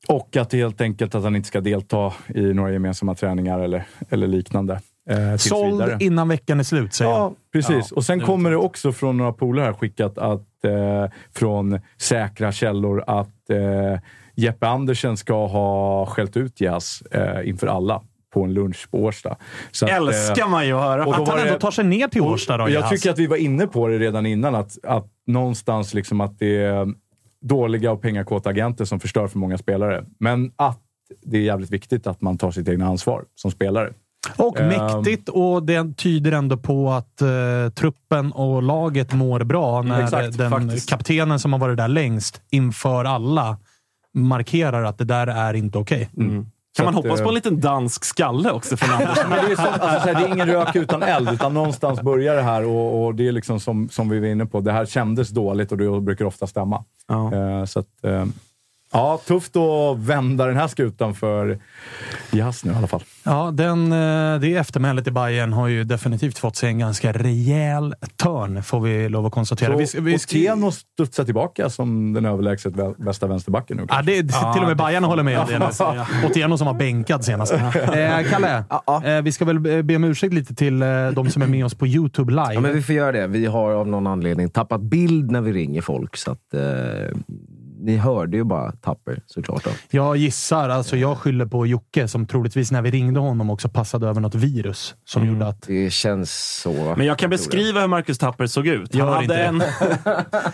och 0.08 0.38
att 0.38 0.50
det 0.50 0.58
helt 0.58 0.82
enkelt 0.82 1.16
att 1.16 1.24
han 1.24 1.36
inte 1.36 1.48
ska 1.48 1.62
delta 1.62 2.14
i 2.36 2.42
några 2.42 2.72
gemensamma 2.72 3.16
träningar 3.16 3.60
eller, 3.60 3.84
eller 4.10 4.28
liknande. 4.28 4.80
Eh, 5.10 5.36
Såld 5.38 5.72
vidare. 5.74 5.98
innan 6.00 6.28
veckan 6.28 6.60
är 6.60 6.64
slut, 6.64 6.94
säger 6.94 7.12
Ja, 7.12 7.20
han. 7.20 7.36
precis. 7.54 7.88
Ja, 7.92 7.96
och 7.96 8.04
sen 8.06 8.20
det 8.20 8.26
kommer 8.26 8.50
det 8.52 8.58
också 8.58 8.92
från 8.92 9.18
några 9.18 9.34
polare 9.34 9.66
här 9.66 9.74
skickat 9.74 10.18
att, 10.18 10.66
eh, 10.66 11.06
från 11.36 11.80
säkra 11.98 12.52
källor 12.52 13.04
att 13.08 13.50
eh, 13.50 14.00
Jeppe 14.36 14.68
Andersen 14.68 15.18
ska 15.18 15.48
ha 15.48 16.06
skällt 16.06 16.38
ut 16.38 16.62
Jazz 16.62 17.02
eh, 17.12 17.50
inför 17.50 17.68
alla 17.68 18.02
på 18.34 18.44
en 18.44 18.54
lunch 18.54 18.88
på 18.92 19.04
Årsta. 19.04 19.36
Så 19.72 19.86
att, 19.86 19.92
eh, 19.92 19.98
Älskar 19.98 20.48
man 20.48 20.68
ju 20.68 20.74
att 20.74 20.82
höra. 20.84 21.04
Att 21.04 21.16
han 21.16 21.26
var 21.26 21.36
det- 21.38 21.42
ändå 21.48 21.60
tar 21.60 21.72
sig 21.72 21.86
ner 21.86 22.08
till 22.08 22.22
Årsta 22.22 22.58
då, 22.58 22.64
jag 22.64 22.72
Jehas. 22.72 22.90
tycker 22.90 23.10
att 23.12 23.20
vi 23.20 23.28
var 23.28 23.38
inne 23.38 23.68
på 23.68 23.88
det 23.88 23.98
redan 24.00 24.26
innan, 24.26 24.56
att, 24.56 24.78
att 24.84 25.08
någonstans 25.28 25.94
liksom 25.94 26.22
att 26.22 26.40
det 26.40 26.88
dåliga 27.48 27.92
och 27.92 28.02
pengakåta 28.02 28.50
agenter 28.50 28.86
som 28.86 29.00
förstör 29.00 29.28
för 29.28 29.38
många 29.40 29.58
spelare. 29.58 30.06
Men 30.20 30.52
att 30.56 30.80
det 31.26 31.38
är 31.38 31.42
jävligt 31.42 31.70
viktigt 31.72 32.08
att 32.08 32.22
man 32.22 32.38
tar 32.38 32.52
sitt 32.52 32.68
egna 32.70 32.88
ansvar 32.88 33.24
som 33.36 33.52
spelare. 33.52 33.94
Och 34.38 34.60
Ehm. 34.60 34.68
mäktigt 34.68 35.30
och 35.30 35.64
det 35.64 35.98
tyder 35.98 36.32
ändå 36.32 36.58
på 36.58 36.90
att 36.92 37.22
eh, 37.22 37.28
truppen 37.76 38.32
och 38.32 38.64
laget 38.64 39.14
mår 39.14 39.44
bra 39.44 39.82
när 39.82 40.04
Exakt, 40.04 40.38
den 40.38 40.52
faktiskt. 40.52 40.90
kaptenen 40.90 41.40
som 41.40 41.54
har 41.54 41.60
varit 41.60 41.78
där 41.78 41.88
längst 41.88 42.42
inför 42.50 43.06
alla 43.06 43.58
markerar 44.14 44.84
att 44.84 44.98
det 44.98 45.04
där 45.06 45.28
är 45.28 45.54
inte 45.54 45.78
okej. 45.78 46.10
Kan 46.76 46.86
man 46.86 46.96
att, 46.96 47.04
hoppas 47.04 47.20
på 47.20 47.24
eh, 47.24 47.30
en 47.30 47.36
liten 47.36 47.60
dansk 47.60 48.06
skalle 48.06 48.52
också 48.52 48.78
från 48.78 48.96
Andersson? 48.96 49.24
Men 49.30 49.46
det, 49.46 49.52
är 49.52 49.56
som, 49.56 49.66
alltså, 49.80 50.14
det 50.14 50.26
är 50.26 50.28
ingen 50.28 50.48
rök 50.48 50.76
utan 50.76 51.04
eld, 51.04 51.30
utan 51.30 51.54
någonstans 51.54 52.02
börjar 52.02 52.36
det 52.36 52.42
här 52.42 52.66
och, 52.66 53.06
och 53.06 53.16
det 53.16 53.28
är 53.28 53.32
liksom 53.32 53.60
som, 53.60 53.90
som 53.90 54.10
vi 54.10 54.20
var 54.20 54.28
inne 54.28 54.46
på. 54.46 54.62
Det 54.62 54.72
här 54.72 54.86
kändes 54.86 55.30
dåligt 55.30 55.72
och 55.72 55.78
det 55.78 56.02
brukar 56.02 56.26
ofta 56.26 56.48
stämma. 56.48 56.84
Ja. 57.08 57.34
Eh, 57.34 57.66
så 57.66 57.80
att, 57.80 58.04
eh, 58.04 58.26
ja, 58.96 59.20
tufft 59.28 59.56
att 59.56 60.00
vända 60.00 60.46
den 60.46 60.58
här 60.58 60.68
skutan 60.68 61.14
för 61.14 61.60
Jas 62.32 62.66
nu 62.66 62.72
i 62.72 62.76
alla 62.76 62.88
fall. 62.88 63.04
Ja, 63.24 63.52
den, 63.54 63.92
eh, 63.92 64.40
det 64.40 64.56
eftermälet 64.56 65.08
i 65.08 65.12
Bayern 65.12 65.54
har 65.54 65.68
ju 65.68 65.84
definitivt 65.84 66.38
fått 66.38 66.56
sig 66.56 66.70
en 66.70 66.80
ganska 66.80 67.12
rejäl 67.12 67.96
törn, 68.16 68.64
får 68.64 68.80
vi 68.80 69.10
lov 69.10 69.26
att 69.26 69.32
konstatera. 69.32 69.88
Så 69.88 69.98
vi, 69.98 70.10
vi, 70.10 70.16
Otieno 70.16 70.72
studsar 70.72 71.24
tillbaka 71.24 71.70
som 71.70 72.14
den 72.14 72.26
överlägset 72.26 72.74
bästa 72.98 73.28
vänsterbacken 73.28 73.78
nu. 73.78 73.86
Ja, 73.90 74.02
det, 74.02 74.22
till 74.22 74.62
och 74.62 74.68
med 74.68 74.78
Bayern 74.78 75.04
håller 75.04 75.24
med 75.24 75.40
om 75.40 75.48
det. 75.48 75.72
Ja. 75.80 76.08
Otieno 76.26 76.58
som 76.58 76.68
har 76.68 76.74
bänkad 76.74 77.26
senast. 77.26 77.54
Eh, 77.54 78.32
Kalle, 78.32 78.64
eh, 79.06 79.22
vi 79.24 79.32
ska 79.32 79.46
väl 79.46 79.60
be 79.84 79.96
om 79.96 80.04
ursäkt 80.04 80.34
lite 80.34 80.56
till 80.56 80.82
eh, 80.82 80.88
de 81.08 81.30
som 81.30 81.42
är 81.42 81.48
med 81.48 81.66
oss 81.66 81.76
på 81.76 81.88
YouTube 81.88 82.32
live. 82.32 82.54
Ja, 82.54 82.62
men 82.62 82.74
vi 82.74 82.82
får 82.82 82.96
göra 82.96 83.12
det. 83.12 83.28
Vi 83.28 83.46
har 83.46 83.72
av 83.72 83.88
någon 83.88 84.08
anledning 84.08 84.50
tappat 84.50 84.82
bild 84.82 85.32
när 85.32 85.42
vi 85.42 85.54
ringer 85.54 85.82
folk. 85.82 86.18
Så 86.18 86.32
att, 86.32 86.54
eh, 86.54 86.62
ni 87.86 87.98
hörde 87.98 88.38
ju 88.38 88.44
bara 88.44 88.72
Tapper 88.72 89.20
såklart. 89.26 89.64
Då. 89.64 89.70
Jag 89.90 90.18
gissar, 90.18 90.70
alltså 90.70 90.98
jag 90.98 91.18
skyller 91.18 91.46
på 91.46 91.66
Jocke 91.68 92.08
som 92.08 92.28
troligtvis 92.28 92.72
när 92.72 92.82
vi 92.82 92.92
ringde 92.92 93.20
honom 93.20 93.50
också 93.50 93.70
passade 93.70 94.08
över 94.08 94.22
något 94.22 94.36
virus 94.36 94.96
som 95.06 95.22
Mm. 95.22 95.34
gjorde 95.34 95.48
att... 95.48 95.62
Det 95.68 95.94
känns 95.94 96.60
så. 96.62 96.94
Men 96.98 97.06
jag 97.08 97.18
kan 97.20 97.30
beskriva 97.30 97.82
hur 97.82 97.88
Marcus 97.88 98.18
Tapper 98.18 98.48
såg 98.48 98.68
ut. 98.68 98.94
Han 98.96 99.00
Gör 99.00 99.12
hade 99.14 99.24
inte 99.24 99.38
en 99.38 99.64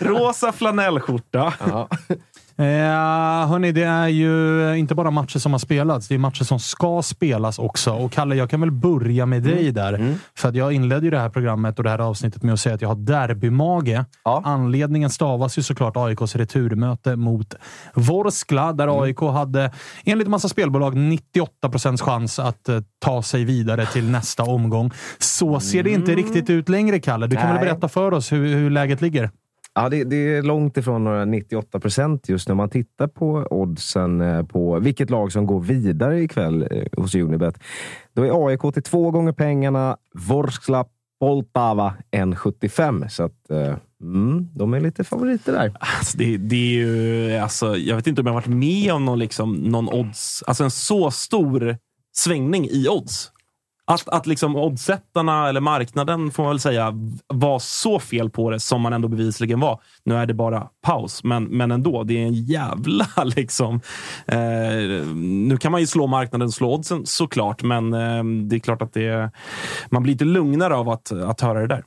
rosa 0.00 0.52
flanellskjorta. 0.52 1.54
Eh, 2.56 2.64
hörni, 3.48 3.72
det 3.72 3.82
är 3.82 4.08
ju 4.08 4.74
inte 4.76 4.94
bara 4.94 5.10
matcher 5.10 5.38
som 5.38 5.52
har 5.52 5.58
spelats, 5.58 6.08
det 6.08 6.14
är 6.14 6.18
matcher 6.18 6.44
som 6.44 6.58
ska 6.60 7.02
spelas 7.02 7.58
också. 7.58 7.92
Och 7.92 8.12
Kalle, 8.12 8.34
jag 8.34 8.50
kan 8.50 8.60
väl 8.60 8.70
börja 8.70 9.26
med 9.26 9.42
dig 9.42 9.52
Mm. 9.68 9.74
där. 9.74 10.14
För 10.36 10.48
att 10.48 10.54
jag 10.54 10.72
inledde 10.72 11.04
ju 11.04 11.10
det 11.10 11.18
här 11.18 11.28
programmet 11.28 11.78
och 11.78 11.84
det 11.84 11.90
här 11.90 11.98
avsnittet 11.98 12.42
med 12.42 12.52
att 12.52 12.60
säga 12.60 12.74
att 12.74 12.82
jag 12.82 12.88
har 12.88 12.96
derbymage. 12.96 14.04
Ja. 14.24 14.42
Anledningen 14.44 15.10
stavas 15.10 15.58
ju 15.58 15.62
såklart 15.62 15.96
AIKs 15.96 16.36
returmöte 16.36 17.16
mot 17.16 17.54
Vorskla, 17.94 18.72
där 18.72 18.88
Mm. 18.88 19.00
AIK 19.02 19.20
hade 19.20 19.70
enligt 20.04 20.28
massa 20.28 20.48
spelbolag 20.48 20.96
98 20.96 21.68
procents 21.68 22.02
chans 22.02 22.38
att 22.38 22.68
eh, 22.68 22.78
ta 23.00 23.22
sig 23.22 23.44
vidare 23.44 23.86
till 23.86 24.10
nästa 24.10 24.42
omgång. 24.42 24.90
Så 25.18 25.60
ser 25.60 25.82
det 25.82 25.90
inte 25.90 26.14
riktigt 26.14 26.50
ut 26.50 26.68
längre, 26.68 27.00
Kalle. 27.00 27.26
Du 27.26 27.36
kan 27.36 27.46
väl 27.48 27.56
Mm. 27.56 27.64
Berätta 27.68 27.88
för 27.88 28.12
oss 28.14 28.32
hur, 28.32 28.54
hur 28.54 28.70
läget 28.70 29.00
ligger? 29.00 29.30
Ja, 29.74 29.88
det, 29.88 30.04
det 30.04 30.16
är 30.16 30.42
långt 30.42 30.76
ifrån 30.76 31.04
några 31.04 31.24
98 31.24 31.80
procent 31.80 32.28
just 32.28 32.48
när 32.48 32.54
man 32.54 32.70
tittar 32.70 33.06
på 33.06 33.46
oddsen 33.50 34.20
eh, 34.20 34.42
på 34.42 34.78
vilket 34.78 35.10
lag 35.10 35.32
som 35.32 35.46
går 35.46 35.60
vidare 35.60 36.20
ikväll 36.20 36.68
eh, 36.70 36.84
hos 36.96 37.14
Unibet. 37.14 37.58
Då 38.12 38.22
är 38.22 38.48
AIK 38.48 38.60
till 38.74 38.82
två 38.82 39.10
gånger 39.10 39.32
pengarna, 39.32 39.96
Vorskla 40.14 40.84
Poltava 41.20 41.94
1,75. 42.10 43.08
Så 43.08 43.22
att, 43.22 43.50
eh, 43.50 43.76
mm, 44.02 44.48
de 44.54 44.74
är 44.74 44.80
lite 44.80 45.04
favoriter 45.04 45.52
där. 45.52 45.72
Alltså 45.80 46.18
det, 46.18 46.36
det 46.36 46.56
är 46.56 46.86
ju, 46.86 47.36
alltså, 47.36 47.76
jag 47.76 47.96
vet 47.96 48.06
inte 48.06 48.20
om 48.20 48.26
jag 48.26 48.34
har 48.34 48.40
varit 48.40 48.54
med 48.54 48.92
om 48.92 49.04
någon, 49.04 49.18
liksom, 49.18 49.54
någon 49.54 49.88
odds, 49.88 50.42
alltså 50.46 50.64
en 50.64 50.70
så 50.70 51.10
stor 51.10 51.76
svängning 52.12 52.68
i 52.70 52.88
odds. 52.88 53.32
Att, 53.84 54.08
att 54.08 54.26
liksom 54.26 54.56
oddsättarna, 54.56 55.48
eller 55.48 55.60
marknaden 55.60 56.30
får 56.30 56.42
man 56.42 56.50
väl 56.50 56.60
säga, 56.60 56.94
var 57.26 57.58
så 57.58 57.98
fel 57.98 58.30
på 58.30 58.50
det 58.50 58.60
som 58.60 58.80
man 58.80 58.92
ändå 58.92 59.08
bevisligen 59.08 59.60
var. 59.60 59.80
Nu 60.04 60.14
är 60.14 60.26
det 60.26 60.34
bara 60.34 60.68
paus, 60.82 61.24
men, 61.24 61.44
men 61.44 61.70
ändå. 61.70 62.02
Det 62.04 62.22
är 62.22 62.26
en 62.26 62.34
jävla 62.34 63.06
liksom... 63.24 63.80
Eh, 64.26 65.06
nu 65.16 65.56
kan 65.60 65.72
man 65.72 65.80
ju 65.80 65.86
slå 65.86 66.06
marknaden, 66.06 66.50
slå 66.52 66.74
oddsen 66.74 67.06
såklart, 67.06 67.62
men 67.62 67.92
eh, 67.92 68.24
det 68.48 68.56
är 68.56 68.60
klart 68.60 68.82
att 68.82 68.92
det, 68.92 69.30
man 69.90 70.02
blir 70.02 70.12
lite 70.12 70.24
lugnare 70.24 70.74
av 70.74 70.88
att, 70.88 71.12
att 71.12 71.40
höra 71.40 71.60
det 71.60 71.66
där. 71.66 71.84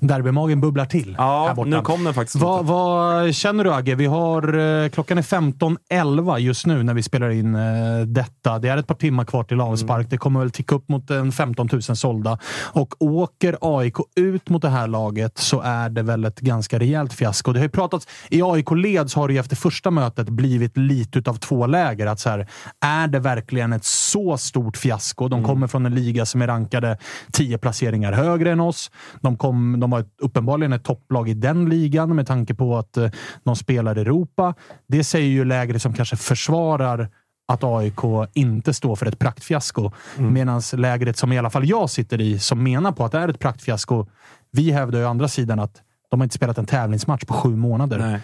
Derbymagen 0.00 0.60
bubblar 0.60 0.84
till. 0.84 1.14
Ja, 1.18 1.64
nu 1.66 1.80
kom 1.80 2.04
den 2.04 2.14
faktiskt. 2.14 2.36
Vad, 2.36 2.66
vad 2.66 3.34
känner 3.34 3.64
du 3.64 3.72
Agge? 3.72 3.94
Vi 3.94 4.06
har, 4.06 4.58
eh, 4.58 4.88
klockan 4.88 5.18
är 5.18 5.22
15.11 5.22 6.38
just 6.38 6.66
nu 6.66 6.82
när 6.82 6.94
vi 6.94 7.02
spelar 7.02 7.30
in 7.30 7.54
eh, 7.54 8.00
detta. 8.06 8.58
Det 8.58 8.68
är 8.68 8.76
ett 8.76 8.86
par 8.86 8.94
timmar 8.94 9.24
kvar 9.24 9.44
till 9.44 9.60
avspark. 9.60 9.98
Mm. 9.98 10.08
Det 10.08 10.18
kommer 10.18 10.40
väl 10.40 10.50
ticka 10.50 10.74
upp 10.74 10.88
mot 10.88 11.10
en 11.10 11.32
15 11.32 11.68
000 11.72 11.82
sålda. 11.82 12.38
Och 12.62 12.94
åker 13.02 13.58
AIK 13.60 13.96
ut 14.16 14.48
mot 14.48 14.62
det 14.62 14.68
här 14.68 14.86
laget 14.86 15.38
så 15.38 15.60
är 15.60 15.88
det 15.88 16.02
väl 16.02 16.24
ett 16.24 16.40
ganska 16.40 16.78
rejält 16.78 17.12
fiasko. 17.12 17.52
Det 17.52 17.58
har 17.58 17.64
ju 17.64 17.70
pratats, 17.70 18.08
I 18.28 18.42
AIK-led 18.42 19.10
så 19.10 19.20
har 19.20 19.28
det 19.28 19.34
ju 19.34 19.40
efter 19.40 19.56
första 19.56 19.90
mötet 19.90 20.28
blivit 20.28 20.76
lite 20.76 21.30
av 21.30 21.34
två 21.34 21.66
läger. 21.66 22.06
Att 22.06 22.20
så 22.20 22.30
här, 22.30 22.48
är 22.80 23.08
det 23.08 23.18
verkligen 23.18 23.72
ett 23.72 23.84
så 23.84 24.36
stort 24.36 24.76
fiasko? 24.76 25.28
De 25.28 25.44
kommer 25.44 25.66
från 25.66 25.86
en 25.86 25.94
liga 25.94 26.26
som 26.26 26.42
är 26.42 26.46
rankade 26.46 26.98
10 27.32 27.58
placeringar 27.58 28.12
högre 28.12 28.52
än 28.52 28.60
oss. 28.60 28.90
De 29.20 29.36
kom 29.36 29.61
de, 29.80 29.90
var 29.90 30.04
uppenbarligen 30.18 30.72
ett 30.72 30.84
topplag 30.84 31.28
i 31.28 31.34
den 31.34 31.68
ligan 31.68 32.16
med 32.16 32.26
tanke 32.26 32.54
på 32.54 32.78
att 32.78 32.96
eh, 32.96 33.10
de 33.44 33.56
spelar 33.56 33.96
Europa. 33.96 34.54
Det 34.86 35.04
säger 35.04 35.28
ju 35.28 35.44
lägre 35.44 35.78
som 35.78 35.92
kanske 35.92 36.16
försvarar 36.16 37.08
att 37.48 37.64
AIK 37.64 38.00
inte 38.34 38.74
står 38.74 38.96
för 38.96 39.06
ett 39.06 39.18
praktfiasko. 39.18 39.90
Mm. 40.18 40.32
Medan 40.32 40.62
lägret 40.72 41.16
som 41.16 41.32
i 41.32 41.38
alla 41.38 41.50
fall 41.50 41.68
jag 41.68 41.90
sitter 41.90 42.20
i, 42.20 42.38
som 42.38 42.62
menar 42.62 42.92
på 42.92 43.04
att 43.04 43.12
det 43.12 43.18
är 43.18 43.28
ett 43.28 43.38
praktfiasko. 43.38 44.06
Vi 44.50 44.70
hävdar 44.70 44.98
ju 44.98 45.04
å 45.04 45.08
andra 45.08 45.28
sidan 45.28 45.58
att 45.58 45.82
de 46.10 46.20
har 46.20 46.24
inte 46.24 46.36
spelat 46.36 46.58
en 46.58 46.66
tävlingsmatch 46.66 47.24
på 47.24 47.34
sju 47.34 47.56
månader. 47.56 47.98
Nej 47.98 48.20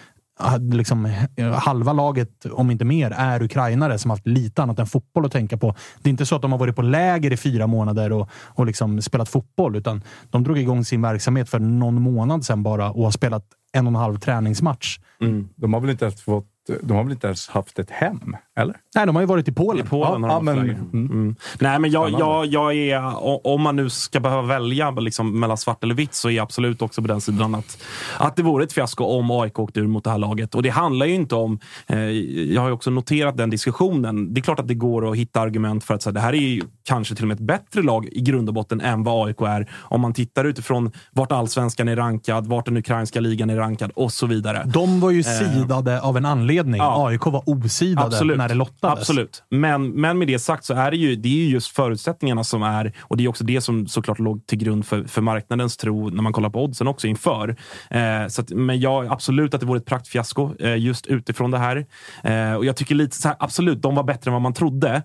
liksom, 0.71 1.13
halva 1.53 1.93
laget, 1.93 2.45
om 2.51 2.71
inte 2.71 2.85
mer, 2.85 3.11
är 3.11 3.43
ukrainare 3.43 3.97
som 3.97 4.11
haft 4.11 4.27
lite 4.27 4.63
annat 4.63 4.79
än 4.79 4.87
fotboll 4.87 5.25
att 5.25 5.31
tänka 5.31 5.57
på. 5.57 5.75
Det 6.01 6.09
är 6.09 6.11
inte 6.11 6.25
så 6.25 6.35
att 6.35 6.41
de 6.41 6.51
har 6.51 6.59
varit 6.59 6.75
på 6.75 6.81
läger 6.81 7.33
i 7.33 7.37
fyra 7.37 7.67
månader 7.67 8.11
och, 8.11 8.29
och 8.33 8.65
liksom 8.65 9.01
spelat 9.01 9.29
fotboll, 9.29 9.75
utan 9.75 10.03
de 10.29 10.43
drog 10.43 10.57
igång 10.57 10.85
sin 10.85 11.01
verksamhet 11.01 11.49
för 11.49 11.59
någon 11.59 12.01
månad 12.01 12.45
sedan 12.45 12.63
bara 12.63 12.91
och 12.91 13.03
har 13.03 13.11
spelat 13.11 13.45
en 13.71 13.87
och 13.87 13.91
en 13.91 13.95
halv 13.95 14.19
träningsmatch. 14.19 14.99
Mm. 15.21 15.49
De 15.55 15.73
har 15.73 15.81
väl 15.81 15.89
inte 15.89 16.05
ens 16.05 16.21
fått 16.21 16.47
de 16.81 16.97
har 16.97 17.03
väl 17.03 17.11
inte 17.11 17.27
ens 17.27 17.49
haft 17.49 17.79
ett 17.79 17.91
hem? 17.91 18.35
Eller? 18.55 18.75
Nej, 18.95 19.05
de 19.05 19.15
har 19.15 19.21
ju 19.21 19.25
varit 19.25 19.47
i 19.47 19.51
Polen. 19.51 19.85
I 19.85 19.89
Polen 19.89 20.23
ja, 20.23 20.39
men, 20.41 20.57
mm. 20.57 20.91
Mm. 20.93 21.35
Nej, 21.59 21.79
men 21.79 21.91
jag, 21.91 22.11
jag, 22.11 22.45
jag 22.45 22.75
är... 22.75 23.13
Om 23.47 23.61
man 23.61 23.75
nu 23.75 23.89
ska 23.89 24.19
behöva 24.19 24.41
välja 24.41 24.91
liksom 24.91 25.39
mellan 25.39 25.57
svart 25.57 25.83
eller 25.83 25.95
vitt 25.95 26.13
så 26.13 26.29
är 26.29 26.33
jag 26.33 26.43
absolut 26.43 26.81
också 26.81 27.01
på 27.01 27.07
den 27.07 27.21
sidan 27.21 27.55
att, 27.55 27.83
att 28.17 28.35
det 28.35 28.43
vore 28.43 28.63
ett 28.63 28.73
fiasko 28.73 29.03
om 29.03 29.31
AIK 29.31 29.59
åkte 29.59 29.79
ur 29.79 29.87
mot 29.87 30.03
det 30.03 30.09
här 30.09 30.17
laget. 30.17 30.55
Och 30.55 30.63
det 30.63 30.69
handlar 30.69 31.05
ju 31.05 31.13
inte 31.13 31.35
om... 31.35 31.59
Eh, 31.87 31.99
jag 31.99 32.61
har 32.61 32.67
ju 32.67 32.73
också 32.73 32.89
noterat 32.89 33.37
den 33.37 33.49
diskussionen. 33.49 34.33
Det 34.33 34.39
är 34.39 34.43
klart 34.43 34.59
att 34.59 34.67
det 34.67 34.73
går 34.73 35.11
att 35.11 35.17
hitta 35.17 35.41
argument 35.41 35.83
för 35.83 35.93
att 35.93 36.01
så 36.01 36.09
här, 36.09 36.13
det 36.13 36.19
här 36.19 36.33
är 36.33 36.37
ju 36.37 36.63
kanske 36.89 37.15
till 37.15 37.23
och 37.23 37.27
med 37.27 37.35
ett 37.35 37.47
bättre 37.47 37.81
lag 37.81 38.07
i 38.11 38.21
grund 38.21 38.49
och 38.49 38.53
botten 38.53 38.81
än 38.81 39.03
vad 39.03 39.27
AIK 39.27 39.41
är. 39.41 39.69
Om 39.73 40.01
man 40.01 40.13
tittar 40.13 40.45
utifrån 40.45 40.91
vart 41.11 41.31
allsvenskan 41.31 41.87
är 41.87 41.95
rankad, 41.95 42.47
vart 42.47 42.65
den 42.65 42.77
ukrainska 42.77 43.19
ligan 43.19 43.49
är 43.49 43.55
rankad 43.55 43.91
och 43.95 44.11
så 44.11 44.25
vidare. 44.25 44.63
De 44.65 44.99
var 44.99 45.11
ju 45.11 45.19
eh. 45.19 45.25
sidade 45.25 45.93
eh. 45.93 46.05
av 46.05 46.17
en 46.17 46.25
anledning. 46.25 46.81
Ja. 46.81 47.07
AIK 47.07 47.25
var 47.25 47.49
osidade 47.49 48.07
Absolut. 48.07 48.37
när 48.37 48.47
det 48.47 48.53
lottades. 48.53 48.99
Absolut. 48.99 49.43
Men, 49.49 49.89
men 49.89 50.17
med 50.17 50.27
det 50.27 50.39
sagt 50.39 50.65
så 50.65 50.73
är 50.73 50.91
det 50.91 50.97
ju, 50.97 51.15
det 51.15 51.29
är 51.29 51.47
just 51.47 51.67
förutsättningarna 51.67 52.43
som 52.43 52.63
är, 52.63 52.93
och 53.01 53.17
det 53.17 53.23
är 53.23 53.27
också 53.27 53.43
det 53.43 53.61
som 53.61 53.87
såklart 53.87 54.19
låg 54.19 54.47
till 54.47 54.57
grund 54.57 54.85
för, 54.85 55.03
för 55.03 55.21
marknadens 55.21 55.77
tro 55.77 56.09
när 56.09 56.23
man 56.23 56.33
kollar 56.33 56.49
på 56.49 56.63
oddsen 56.63 56.87
också 56.87 57.07
inför. 57.07 57.55
Eh, 57.89 58.27
så 58.27 58.41
att, 58.41 58.49
men 58.49 58.79
ja, 58.79 59.05
absolut 59.09 59.53
att 59.53 59.59
det 59.59 59.67
vore 59.67 59.79
ett 59.79 59.85
praktfiasko 59.85 60.53
eh, 60.59 60.77
just 60.77 61.07
utifrån 61.07 61.51
det 61.51 61.57
här. 61.57 61.85
Eh, 62.23 62.53
och 62.53 62.65
jag 62.65 62.75
tycker 62.75 62.95
lite 62.95 63.15
så 63.15 63.27
här, 63.27 63.37
absolut, 63.39 63.81
de 63.81 63.95
var 63.95 64.03
bättre 64.03 64.29
än 64.29 64.33
vad 64.33 64.41
man 64.41 64.53
trodde. 64.53 65.03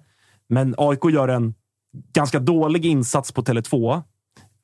Men 0.49 0.75
AIK 0.79 1.05
gör 1.13 1.29
en 1.29 1.55
ganska 2.13 2.39
dålig 2.39 2.87
insats 2.87 3.33
på 3.33 3.43
Tele2. 3.43 4.03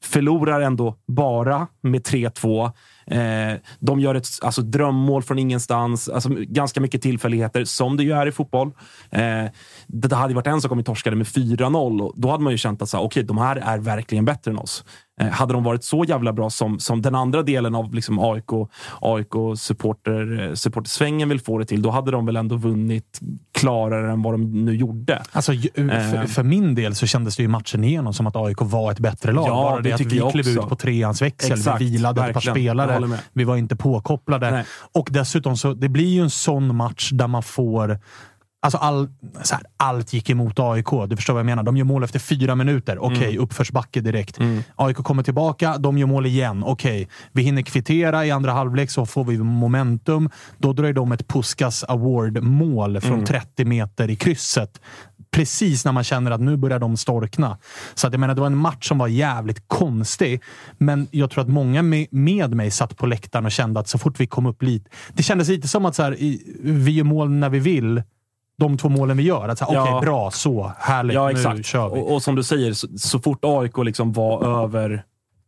Förlorar 0.04 0.60
ändå 0.60 0.96
bara 1.06 1.66
med 1.80 2.02
3-2. 2.02 2.72
Eh, 3.06 3.58
de 3.78 4.00
gör 4.00 4.14
ett 4.14 4.26
alltså, 4.42 4.62
drömmål 4.62 5.22
från 5.22 5.38
ingenstans. 5.38 6.08
Alltså, 6.08 6.28
ganska 6.38 6.80
mycket 6.80 7.02
tillfälligheter, 7.02 7.64
som 7.64 7.96
det 7.96 8.02
ju 8.02 8.12
är 8.12 8.26
i 8.26 8.32
fotboll. 8.32 8.72
Eh, 9.10 9.44
det 9.86 10.14
hade 10.14 10.34
varit 10.34 10.46
en 10.46 10.60
sak 10.60 10.72
om 10.72 10.78
vi 10.78 10.84
torskade 10.84 11.16
med 11.16 11.26
4-0. 11.26 12.12
Då 12.16 12.30
hade 12.30 12.44
man 12.44 12.52
ju 12.52 12.58
känt 12.58 12.82
att 12.82 12.88
så, 12.88 13.00
okay, 13.00 13.22
de 13.22 13.38
här 13.38 13.56
är 13.56 13.78
verkligen 13.78 14.24
bättre 14.24 14.50
än 14.50 14.58
oss. 14.58 14.84
Eh, 15.20 15.28
hade 15.28 15.52
de 15.52 15.64
varit 15.64 15.84
så 15.84 16.04
jävla 16.04 16.32
bra 16.32 16.50
som, 16.50 16.78
som 16.78 17.02
den 17.02 17.14
andra 17.14 17.42
delen 17.42 17.74
av 17.74 17.94
liksom 17.94 18.18
AIK, 18.18 18.50
AIK 19.00 19.32
supporter, 19.56 20.48
eh, 20.48 20.54
supportersvängen 20.54 21.28
vill 21.28 21.40
få 21.40 21.58
det 21.58 21.64
till, 21.64 21.82
då 21.82 21.90
hade 21.90 22.10
de 22.10 22.26
väl 22.26 22.36
ändå 22.36 22.56
vunnit 22.56 23.20
klarare 23.52 24.12
än 24.12 24.22
vad 24.22 24.34
de 24.34 24.64
nu 24.64 24.76
gjorde. 24.76 25.22
Alltså, 25.32 25.52
för, 25.74 26.14
eh. 26.14 26.24
för 26.24 26.42
min 26.42 26.74
del 26.74 26.94
så 26.94 27.06
kändes 27.06 27.36
det 27.36 27.42
ju 27.42 27.48
matchen 27.48 27.84
igenom 27.84 28.14
som 28.14 28.26
att 28.26 28.36
AIK 28.36 28.58
var 28.60 28.92
ett 28.92 28.98
bättre 28.98 29.32
lag. 29.32 29.48
Ja, 29.48 29.54
Bara 29.54 29.76
det, 29.76 29.88
det 29.88 29.94
att 29.94 30.00
vi 30.00 30.30
klev 30.42 30.48
ut 30.48 30.68
på 30.68 30.76
treans 30.76 31.22
växel. 31.22 31.52
Exakt, 31.52 31.80
vi 31.80 31.90
vilade 31.90 32.20
verkligen. 32.20 32.38
ett 32.38 32.44
par 32.44 32.50
spelare. 32.52 33.18
Vi 33.32 33.44
var 33.44 33.56
inte 33.56 33.76
påkopplade. 33.76 34.50
Nej. 34.50 34.64
Och 34.92 35.08
dessutom 35.10 35.56
så 35.56 35.74
det 35.74 35.88
blir 35.88 36.08
ju 36.08 36.22
en 36.22 36.30
sån 36.30 36.76
match 36.76 37.10
där 37.12 37.26
man 37.26 37.42
får 37.42 37.98
Alltså 38.62 38.78
all, 38.78 39.08
här, 39.50 39.60
allt 39.76 40.12
gick 40.12 40.30
emot 40.30 40.58
AIK. 40.58 40.86
Du 41.08 41.16
förstår 41.16 41.34
vad 41.34 41.40
jag 41.40 41.46
menar. 41.46 41.62
De 41.62 41.76
gör 41.76 41.84
mål 41.84 42.04
efter 42.04 42.18
fyra 42.18 42.54
minuter. 42.54 42.98
Okej, 42.98 43.16
okay, 43.16 43.30
mm. 43.30 43.42
uppförsbacke 43.42 44.00
direkt. 44.00 44.38
Mm. 44.38 44.62
AIK 44.76 44.96
kommer 44.96 45.22
tillbaka, 45.22 45.78
de 45.78 45.98
gör 45.98 46.06
mål 46.06 46.26
igen. 46.26 46.64
Okej, 46.64 47.02
okay. 47.02 47.06
vi 47.32 47.42
hinner 47.42 47.62
kvittera 47.62 48.26
i 48.26 48.30
andra 48.30 48.52
halvlek 48.52 48.90
så 48.90 49.06
får 49.06 49.24
vi 49.24 49.38
momentum. 49.38 50.30
Då 50.58 50.72
drar 50.72 50.92
de 50.92 51.12
ett 51.12 51.28
Puskas 51.28 51.84
Award-mål 51.84 53.00
från 53.00 53.12
mm. 53.12 53.24
30 53.24 53.64
meter 53.64 54.10
i 54.10 54.16
krysset. 54.16 54.80
Precis 55.30 55.84
när 55.84 55.92
man 55.92 56.04
känner 56.04 56.30
att 56.30 56.40
nu 56.40 56.56
börjar 56.56 56.78
de 56.78 56.96
storkna. 56.96 57.58
Så 57.94 58.06
att 58.06 58.12
jag 58.12 58.20
menar, 58.20 58.34
det 58.34 58.40
var 58.40 58.46
en 58.46 58.56
match 58.56 58.88
som 58.88 58.98
var 58.98 59.08
jävligt 59.08 59.68
konstig. 59.68 60.42
Men 60.78 61.08
jag 61.10 61.30
tror 61.30 61.42
att 61.42 61.48
många 61.48 61.82
med 62.10 62.54
mig 62.54 62.70
satt 62.70 62.96
på 62.96 63.06
läktaren 63.06 63.46
och 63.46 63.52
kände 63.52 63.80
att 63.80 63.88
så 63.88 63.98
fort 63.98 64.20
vi 64.20 64.26
kom 64.26 64.46
upp 64.46 64.62
lite... 64.62 64.90
Det 65.12 65.22
kändes 65.22 65.48
lite 65.48 65.68
som 65.68 65.84
att 65.84 65.94
så 65.94 66.02
här, 66.02 66.16
vi 66.62 66.90
gör 66.90 67.04
mål 67.04 67.30
när 67.30 67.48
vi 67.48 67.58
vill 67.58 68.02
de 68.60 68.78
två 68.78 68.88
målen 68.88 69.16
vi 69.16 69.22
gör. 69.22 69.48
Att 69.48 69.60
ja. 69.60 69.66
Okej, 69.66 70.00
bra, 70.00 70.30
så. 70.30 70.72
Härligt, 70.78 71.14
ja, 71.14 71.30
exakt. 71.30 71.56
nu 71.56 71.62
kör 71.62 71.94
vi. 71.94 72.00
Och, 72.00 72.14
och 72.14 72.22
som 72.22 72.34
du 72.34 72.42
säger, 72.42 72.72
så, 72.72 72.88
så 72.98 73.18
fort 73.18 73.38
AIK 73.42 73.78
liksom 73.84 74.12
var 74.12 74.64
över 74.64 75.04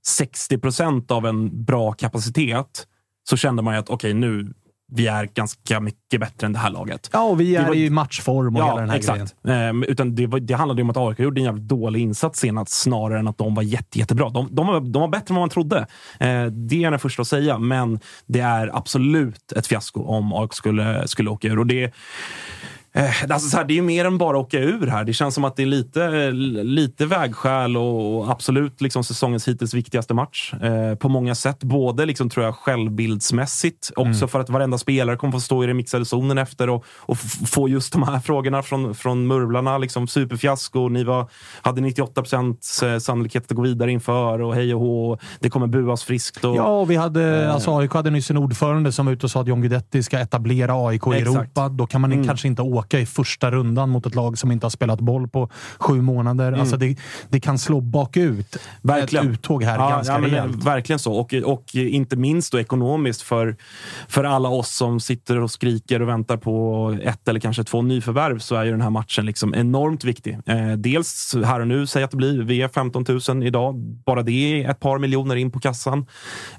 60 0.07 0.59
procent 0.59 1.11
av 1.11 1.27
en 1.27 1.65
bra 1.65 1.93
kapacitet 1.93 2.87
så 3.29 3.37
kände 3.37 3.63
man 3.63 3.75
ju 3.75 3.81
att 3.81 3.91
okej, 3.91 4.11
okay, 4.11 4.21
nu 4.21 4.53
vi 4.95 5.07
är 5.07 5.25
ganska 5.35 5.81
mycket 5.81 6.21
bättre 6.21 6.47
än 6.47 6.53
det 6.53 6.59
här 6.59 6.71
laget. 6.71 7.11
Ja, 7.13 7.23
och 7.23 7.41
vi 7.41 7.57
är 7.57 7.67
var, 7.67 7.75
i 7.75 7.91
matchform 7.91 8.57
och 8.57 8.63
ja, 8.63 8.67
hela 8.67 8.81
den 8.81 8.91
här 8.91 8.97
exakt. 8.97 9.35
grejen. 9.43 9.83
Eh, 9.83 9.91
utan 9.91 10.15
det, 10.15 10.27
var, 10.27 10.41
det 10.41 10.55
handlade 10.55 10.83
om 10.83 10.91
att 10.91 10.97
AIK 10.97 11.19
gjorde 11.19 11.41
en 11.41 11.45
jävligt 11.45 11.69
dålig 11.69 12.01
insats 12.01 12.41
senast 12.41 12.73
snarare 12.73 13.19
än 13.19 13.29
att 13.29 13.39
de 13.39 13.55
var 13.55 13.63
jätte, 13.63 13.99
jättebra. 13.99 14.29
De, 14.31 14.49
de, 14.51 14.67
var, 14.67 14.81
de 14.81 15.01
var 15.03 15.09
bättre 15.09 15.33
än 15.33 15.35
vad 15.35 15.43
man 15.43 15.49
trodde. 15.49 15.79
Eh, 16.21 16.45
det 16.45 16.77
är 16.77 16.81
jag 16.81 16.93
den 16.93 16.99
första 16.99 17.23
att 17.23 17.29
säga, 17.29 17.59
men 17.59 18.01
det 18.27 18.41
är 18.41 18.77
absolut 18.77 19.53
ett 19.53 19.67
fiasko 19.67 20.03
om 20.05 20.33
AIK 20.33 20.53
skulle, 20.55 21.09
skulle 21.09 21.31
åka 21.31 21.49
ur. 21.49 21.59
Och 21.59 21.67
det, 21.67 21.93
alltså 23.31 23.48
så 23.48 23.56
här, 23.56 23.64
det 23.64 23.78
är 23.78 23.82
mer 23.82 24.05
än 24.05 24.19
bara 24.19 24.39
att 24.39 24.47
åka 24.47 24.59
ur 24.59 24.86
här. 24.86 25.05
Det 25.05 25.12
känns 25.12 25.35
som 25.35 25.44
att 25.44 25.56
det 25.56 25.62
är 25.62 25.66
lite, 25.66 26.31
lite 26.62 27.06
vägskäl 27.06 27.77
och 27.77 28.31
absolut 28.31 28.81
liksom 28.81 29.05
säsongens 29.05 29.48
hittills 29.48 29.74
viktigaste 29.74 30.14
match 30.14 30.55
eh, 30.62 30.94
på 30.94 31.09
många 31.09 31.35
sätt. 31.35 31.64
Både 31.64 32.06
liksom, 32.06 32.31
tror 32.31 32.47
jag, 32.47 32.55
självbildsmässigt, 32.55 33.90
också 33.97 34.24
mm. 34.24 34.28
för 34.28 34.40
att 34.40 34.51
varenda 34.51 34.78
spelare 34.78 35.16
kommer 35.16 35.32
få 35.32 35.40
stå 35.40 35.64
i 35.64 35.66
den 35.66 35.77
mixade 35.77 36.05
zonen 36.05 36.39
efter 36.39 36.69
och, 36.70 36.85
och 36.97 37.19
få 37.47 37.69
just 37.69 37.93
de 37.93 38.02
här 38.02 38.20
frågorna 38.20 38.62
från, 38.62 38.94
från 38.94 39.27
Murvlarna. 39.27 39.78
Liksom, 39.78 40.09
superfiasko, 40.09 40.89
ni 40.89 41.05
var, 41.05 41.31
hade 41.62 41.81
98 41.81 42.23
procent 42.23 42.81
eh, 42.82 42.98
sannolikhet 42.98 43.44
att 43.51 43.56
gå 43.56 43.62
vidare 43.62 43.93
inför 43.93 44.40
och 44.40 44.55
hej 44.55 44.74
och 44.74 44.81
hå. 44.81 45.19
Det 45.40 45.51
kommer 45.51 45.66
buas 45.66 46.05
friskt. 46.05 46.44
Och, 46.44 46.56
ja, 46.56 46.81
och 46.81 46.90
vi 46.90 46.97
hade, 46.97 47.44
eh. 47.44 47.55
alltså, 47.55 47.78
AIK 47.78 47.93
hade 47.93 48.10
nyss 48.10 48.31
en 48.31 48.36
ordförande 48.36 48.93
som 48.93 49.06
var 49.06 49.12
ute 49.12 49.27
och 49.27 49.31
sa 49.31 49.40
att 49.40 49.48
John 49.48 49.60
Guidetti 49.60 50.02
ska 50.02 50.19
etablera 50.19 50.89
AIK 50.89 51.06
i. 51.06 51.10
Europa. 51.10 51.69
Då 51.69 51.86
kan 51.86 52.01
man 52.01 52.12
mm. 52.12 52.27
kanske 52.27 52.48
inte 52.48 52.62
åka 52.62 52.82
åka 52.83 53.01
i 53.01 53.07
första 53.07 53.51
rundan 53.51 53.91
mot 53.91 54.07
ett 54.07 54.15
lag 54.15 54.39
som 54.39 54.53
inte 54.53 54.67
har 54.67 54.71
spelat 54.71 55.01
boll 55.01 55.29
på 55.29 55.49
sju 55.79 56.01
månader. 56.01 56.49
Mm. 56.49 56.61
Alltså 56.61 56.77
det, 56.77 56.97
det 57.29 57.41
kan 57.41 57.59
slå 57.59 57.81
bakut 57.81 58.57
Verkligen. 58.83 59.27
ett 59.27 59.33
uttåg 59.33 59.65
här 59.65 59.79
ganska 59.79 60.19
men, 60.19 60.31
rejält. 60.31 60.65
Verkligen 60.65 60.99
så. 60.99 61.13
Och, 61.15 61.35
och 61.35 61.75
inte 61.75 62.17
minst 62.17 62.53
då 62.53 62.61
ekonomiskt 62.61 63.23
för, 63.23 63.57
för 64.09 64.25
alla 64.25 64.49
oss 64.49 64.77
som 64.77 65.01
sitter 65.01 65.41
och 65.41 65.51
skriker 65.51 66.03
och 66.03 66.09
väntar 66.09 66.37
på 66.37 66.97
ett 67.03 67.29
eller 67.29 67.41
kanske 67.41 67.65
två 67.65 67.83
nyförvärv 67.83 68.39
så 68.39 68.57
är 68.57 68.65
ju 68.65 68.71
den 68.71 68.81
här 68.81 68.91
matchen 68.91 69.27
liksom 69.27 69.55
enormt 69.55 70.05
viktig. 70.05 70.39
Eh, 70.47 70.73
dels 70.73 71.37
här 71.45 71.61
och 71.61 71.69
nu, 71.69 71.87
säg 71.87 72.03
att 72.03 72.11
det 72.11 72.17
blir. 72.17 72.43
Vi 72.43 72.63
är 72.63 72.69
15 72.69 73.05
000 73.29 73.47
idag. 73.47 73.75
Bara 74.07 74.23
det 74.23 74.33
är 74.63 74.71
ett 74.71 74.81
par 74.81 74.99
miljoner 74.99 75.37
in 75.37 75.51
på 75.51 75.61
kassan. 75.61 76.07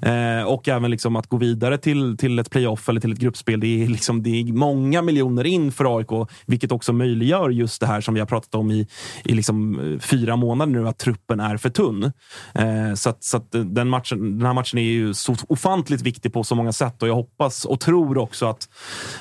Eh, 0.02 0.42
och 0.46 0.68
även 0.68 0.90
liksom 0.90 1.16
att 1.16 1.26
gå 1.26 1.36
vidare 1.36 1.78
till, 1.78 2.16
till 2.16 2.38
ett 2.38 2.50
playoff 2.50 2.88
eller 2.88 3.00
till 3.00 3.12
ett 3.12 3.18
gruppspel. 3.18 3.60
Det 3.60 3.82
är, 3.82 3.88
liksom, 3.88 4.22
det 4.22 4.30
är 4.30 4.44
många 4.52 5.02
miljoner 5.02 5.44
in 5.46 5.72
för 5.72 5.98
AIK, 5.98 6.12
vilket 6.46 6.72
också 6.72 6.92
möjliggör 6.92 7.50
just 7.50 7.80
det 7.80 7.86
här 7.86 8.00
som 8.00 8.14
vi 8.14 8.20
har 8.20 8.26
pratat 8.26 8.54
om 8.54 8.70
i, 8.70 8.86
i 9.24 9.34
liksom 9.34 9.80
eh, 9.92 9.98
fyra 9.98 10.36
månader 10.36 10.72
nu, 10.72 10.88
att 10.88 10.98
truppen 10.98 11.40
är 11.40 11.56
för 11.56 11.70
tunn. 11.70 12.12
Eh, 12.54 12.94
så 12.94 13.10
att, 13.10 13.24
så 13.24 13.36
att 13.36 13.54
eh, 13.54 13.60
den, 13.60 13.88
matchen, 13.88 14.38
den 14.38 14.46
här 14.46 14.54
matchen 14.54 14.78
är 14.78 14.82
ju 14.82 15.14
så 15.14 15.36
ofantligt 15.48 16.02
viktig 16.02 16.32
på 16.32 16.44
så 16.44 16.54
många 16.54 16.72
sätt 16.72 17.02
och 17.02 17.08
jag 17.08 17.14
hoppas 17.14 17.64
och 17.64 17.80
tror 17.80 18.18
också 18.18 18.46
att, 18.46 18.68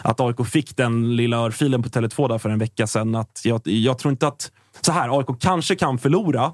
att 0.01 0.19
AIK 0.19 0.47
fick 0.47 0.77
den 0.77 1.15
lilla 1.15 1.37
örfilen 1.37 1.83
på 1.83 1.89
Tele2 1.89 2.29
där 2.29 2.37
för 2.37 2.49
en 2.49 2.59
vecka 2.59 2.87
sedan. 2.87 3.15
Att 3.15 3.41
jag, 3.43 3.61
jag 3.67 3.97
tror 3.97 4.11
inte 4.11 4.27
att... 4.27 4.51
Så 4.81 4.91
här, 4.91 5.19
AIK 5.19 5.27
kanske 5.39 5.75
kan 5.75 5.97
förlora, 5.97 6.51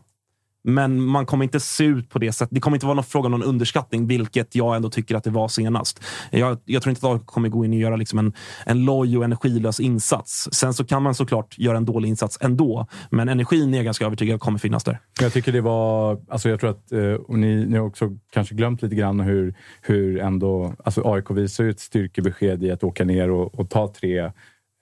men 0.73 1.01
man 1.01 1.25
kommer 1.25 1.43
inte 1.43 1.59
se 1.59 1.83
ut 1.83 2.09
på 2.09 2.19
det 2.19 2.31
sättet. 2.31 2.53
Det 2.55 2.59
kommer 2.59 2.77
inte 2.77 2.85
vara 2.85 2.95
någon 2.95 3.03
fråga 3.03 3.25
om 3.25 3.31
någon 3.31 3.43
underskattning, 3.43 4.07
vilket 4.07 4.55
jag 4.55 4.75
ändå 4.75 4.89
tycker 4.89 5.15
att 5.15 5.23
det 5.23 5.29
var 5.29 5.47
senast. 5.47 6.03
Jag, 6.31 6.57
jag 6.65 6.83
tror 6.83 6.89
inte 6.91 7.07
att 7.07 7.13
AIK 7.13 7.25
kommer 7.25 7.49
gå 7.49 7.65
in 7.65 7.71
och 7.71 7.79
göra 7.79 7.95
liksom 7.95 8.19
en, 8.19 8.33
en 8.65 8.85
loj 8.85 9.17
och 9.17 9.23
energilös 9.23 9.79
insats. 9.79 10.49
Sen 10.51 10.73
så 10.73 10.85
kan 10.85 11.03
man 11.03 11.15
såklart 11.15 11.57
göra 11.57 11.77
en 11.77 11.85
dålig 11.85 12.09
insats 12.09 12.37
ändå, 12.41 12.87
men 13.09 13.29
energin 13.29 13.73
är 13.73 13.77
jag 13.77 13.85
ganska 13.85 14.05
övertygad 14.05 14.39
kommer 14.39 14.59
finnas 14.59 14.83
där. 14.83 14.99
Jag 15.21 15.33
tycker 15.33 15.51
det 15.51 15.61
var... 15.61 16.19
Alltså 16.29 16.49
jag 16.49 16.59
tror 16.59 16.69
att 16.69 16.91
eh, 16.91 17.13
och 17.13 17.39
ni, 17.39 17.65
ni 17.65 17.77
har 17.77 17.85
också 17.85 18.09
kanske 18.33 18.55
glömt 18.55 18.81
lite 18.81 18.95
grann 18.95 19.19
hur, 19.19 19.55
hur 19.81 20.19
ändå... 20.19 20.73
Alltså 20.83 21.01
AIK 21.05 21.31
visar 21.31 21.63
ju 21.63 21.69
ett 21.69 21.79
styrkebesked 21.79 22.63
i 22.63 22.71
att 22.71 22.83
åka 22.83 23.05
ner 23.05 23.31
och, 23.31 23.59
och 23.59 23.69
ta 23.69 23.93
tre 23.93 24.19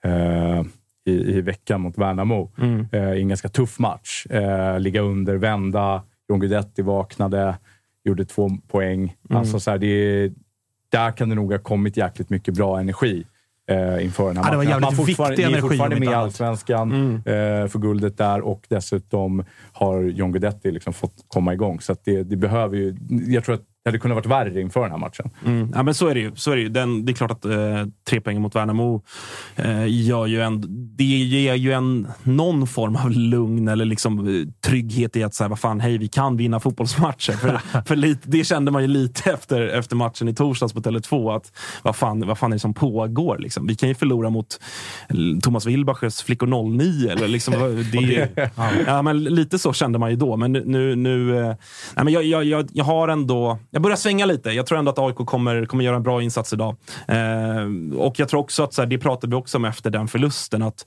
eh, 0.04 0.64
i, 1.08 1.38
i 1.38 1.42
veckan 1.42 1.82
mot 1.82 1.98
Värnamo. 1.98 2.52
Mm. 2.58 2.86
Eh, 2.92 3.14
I 3.14 3.22
en 3.22 3.28
ganska 3.28 3.50
tuff 3.50 3.80
match. 3.80 4.26
Eh, 4.30 4.80
ligga 4.80 5.02
under, 5.02 5.36
vända. 5.36 6.04
John 6.30 6.40
Guidetti 6.40 6.82
vaknade, 6.82 7.56
gjorde 8.04 8.26
två 8.26 8.50
poäng. 8.68 9.16
Mm. 9.30 9.38
Alltså 9.40 9.60
så 9.60 9.72
här, 9.72 9.78
det, 9.78 9.88
är- 9.88 10.32
där 10.92 11.12
kan 11.12 11.30
det 11.30 11.36
nog 11.36 11.52
ha 11.52 11.60
kommit 11.60 11.98
jäkligt 11.98 12.30
mycket 12.30 12.54
bra 12.54 12.80
energi. 12.80 13.26
Eh, 13.70 14.06
inför 14.06 14.28
den 14.28 14.38
här 14.38 14.44
Ja, 14.44 14.52
det 14.52 14.58
var 14.58 14.64
matchen. 14.64 14.68
Att 14.68 14.82
jävligt 14.82 14.82
man 14.82 14.96
fortfarande, 15.06 15.36
viktig 15.36 15.44
ni 15.46 15.54
är 15.54 15.58
energi, 15.58 15.62
fortfarande 15.70 16.00
med 16.00 16.10
i. 16.10 16.14
Allsvenskan 16.14 16.92
Mm. 16.92 17.16
eh, 17.16 17.68
för 17.68 17.80
guldet 17.80 18.18
där 18.18 18.42
och 18.42 18.66
dessutom 18.70 19.44
har 19.74 20.02
John 20.04 20.32
Guidetti 20.32 20.72
liksom 20.72 20.94
fått 20.94 21.26
komma 21.28 21.54
igång. 21.54 21.80
Så 21.82 21.96
det, 22.04 22.24
det 22.24 22.36
behöver 22.36 22.78
ju... 22.78 22.96
Jag 23.10 23.44
tror 23.44 23.56
att 23.56 23.64
det 23.88 23.92
hade 23.92 24.00
kunnat 24.00 24.16
varit 24.16 24.26
värre 24.26 24.62
inför 24.62 24.82
den 24.82 24.92
här 24.92 24.98
matchen. 24.98 25.30
Mm. 25.46 25.72
Ja, 25.76 25.84
men 25.84 25.94
så 25.94 26.08
är 26.08 26.14
det 26.14 26.20
ju. 26.20 26.32
Så 26.36 26.52
är 26.52 26.56
det, 26.56 26.62
ju. 26.62 26.70
Den, 26.70 27.06
det 27.06 27.12
är 27.12 27.14
klart 27.14 27.32
att 27.32 27.46
eh, 27.46 27.86
tre 28.10 28.22
poäng 28.22 28.42
mot 28.42 28.56
Värnamo 28.56 29.04
eh, 29.56 29.86
gör 29.88 30.26
ju 30.26 30.42
en, 30.42 30.64
det 30.96 31.04
ger 31.04 31.54
ju 31.54 31.72
en, 31.72 32.08
någon 32.24 32.68
form 32.68 32.96
av 32.96 33.12
lugn 33.12 33.68
eller 33.68 33.86
liksom, 33.86 34.20
eh, 34.20 34.48
trygghet 34.70 35.16
i 35.16 35.24
att 35.24 35.34
säga, 35.34 35.48
vad 35.48 35.60
fan, 35.60 35.80
hej, 35.80 35.98
vi 35.98 36.08
kan 36.08 36.38
vinna 36.38 36.60
fotbollsmatcher. 36.60 37.34
För, 37.34 37.62
för 37.86 37.96
lite, 37.96 38.30
det 38.30 38.44
kände 38.44 38.72
man 38.72 38.82
ju 38.82 38.88
lite 38.88 39.32
efter, 39.32 39.68
efter 39.68 39.96
matchen 39.96 40.28
i 40.28 40.36
torsdags 40.36 40.74
på 40.74 40.80
Tele2. 40.80 41.36
Att, 41.36 41.52
vad, 41.84 41.96
fan, 41.96 42.28
vad 42.28 42.38
fan 42.38 42.52
är 42.52 42.56
det 42.56 42.60
som 42.60 42.74
pågår? 42.74 43.38
Liksom? 43.38 43.68
Vi 43.68 43.76
kan 43.76 43.90
ju 43.90 43.96
förlora 43.96 44.30
mot 44.30 44.60
eh, 45.10 45.16
Thomas 45.42 45.66
Wilbachers 45.66 46.22
Flickor 46.22 46.78
09. 46.78 47.10
Eller 47.10 47.28
liksom, 47.28 47.54
det, 47.92 48.30
ja. 48.88 49.02
men 49.02 49.24
lite 49.24 49.60
så 49.60 49.74
kände 49.74 50.00
man 50.00 50.10
ju 50.10 50.16
då. 50.16 50.38
Men 50.38 50.52
nu... 50.52 50.64
nu, 50.66 50.96
nu 50.96 51.38
eh, 51.38 51.56
nej, 51.96 52.04
men 52.04 52.14
jag, 52.14 52.24
jag, 52.24 52.44
jag, 52.44 52.70
jag 52.74 52.86
har 52.86 53.08
ändå... 53.08 53.60
Jag 53.78 53.82
börjar 53.82 53.98
svänga 53.98 54.26
lite. 54.26 54.52
Jag 54.52 54.66
tror 54.66 54.78
ändå 54.78 54.92
att 54.92 55.00
AIK 55.00 55.16
kommer, 55.16 55.66
kommer 55.66 55.84
göra 55.84 55.96
en 55.96 56.04
bra 56.04 56.22
insats 56.22 56.54
idag. 56.54 56.76
Eh, 57.08 57.98
och 57.98 58.20
jag 58.20 58.30
tror 58.30 58.40
också 58.40 58.64
att, 58.64 58.74
så 58.74 58.82
här, 58.82 58.90
det 58.90 58.98
pratade 58.98 59.32
vi 59.32 59.36
också 59.36 59.58
om 59.58 59.66
efter 59.66 59.90
den 59.90 60.08
förlusten, 60.08 60.62
att 60.62 60.86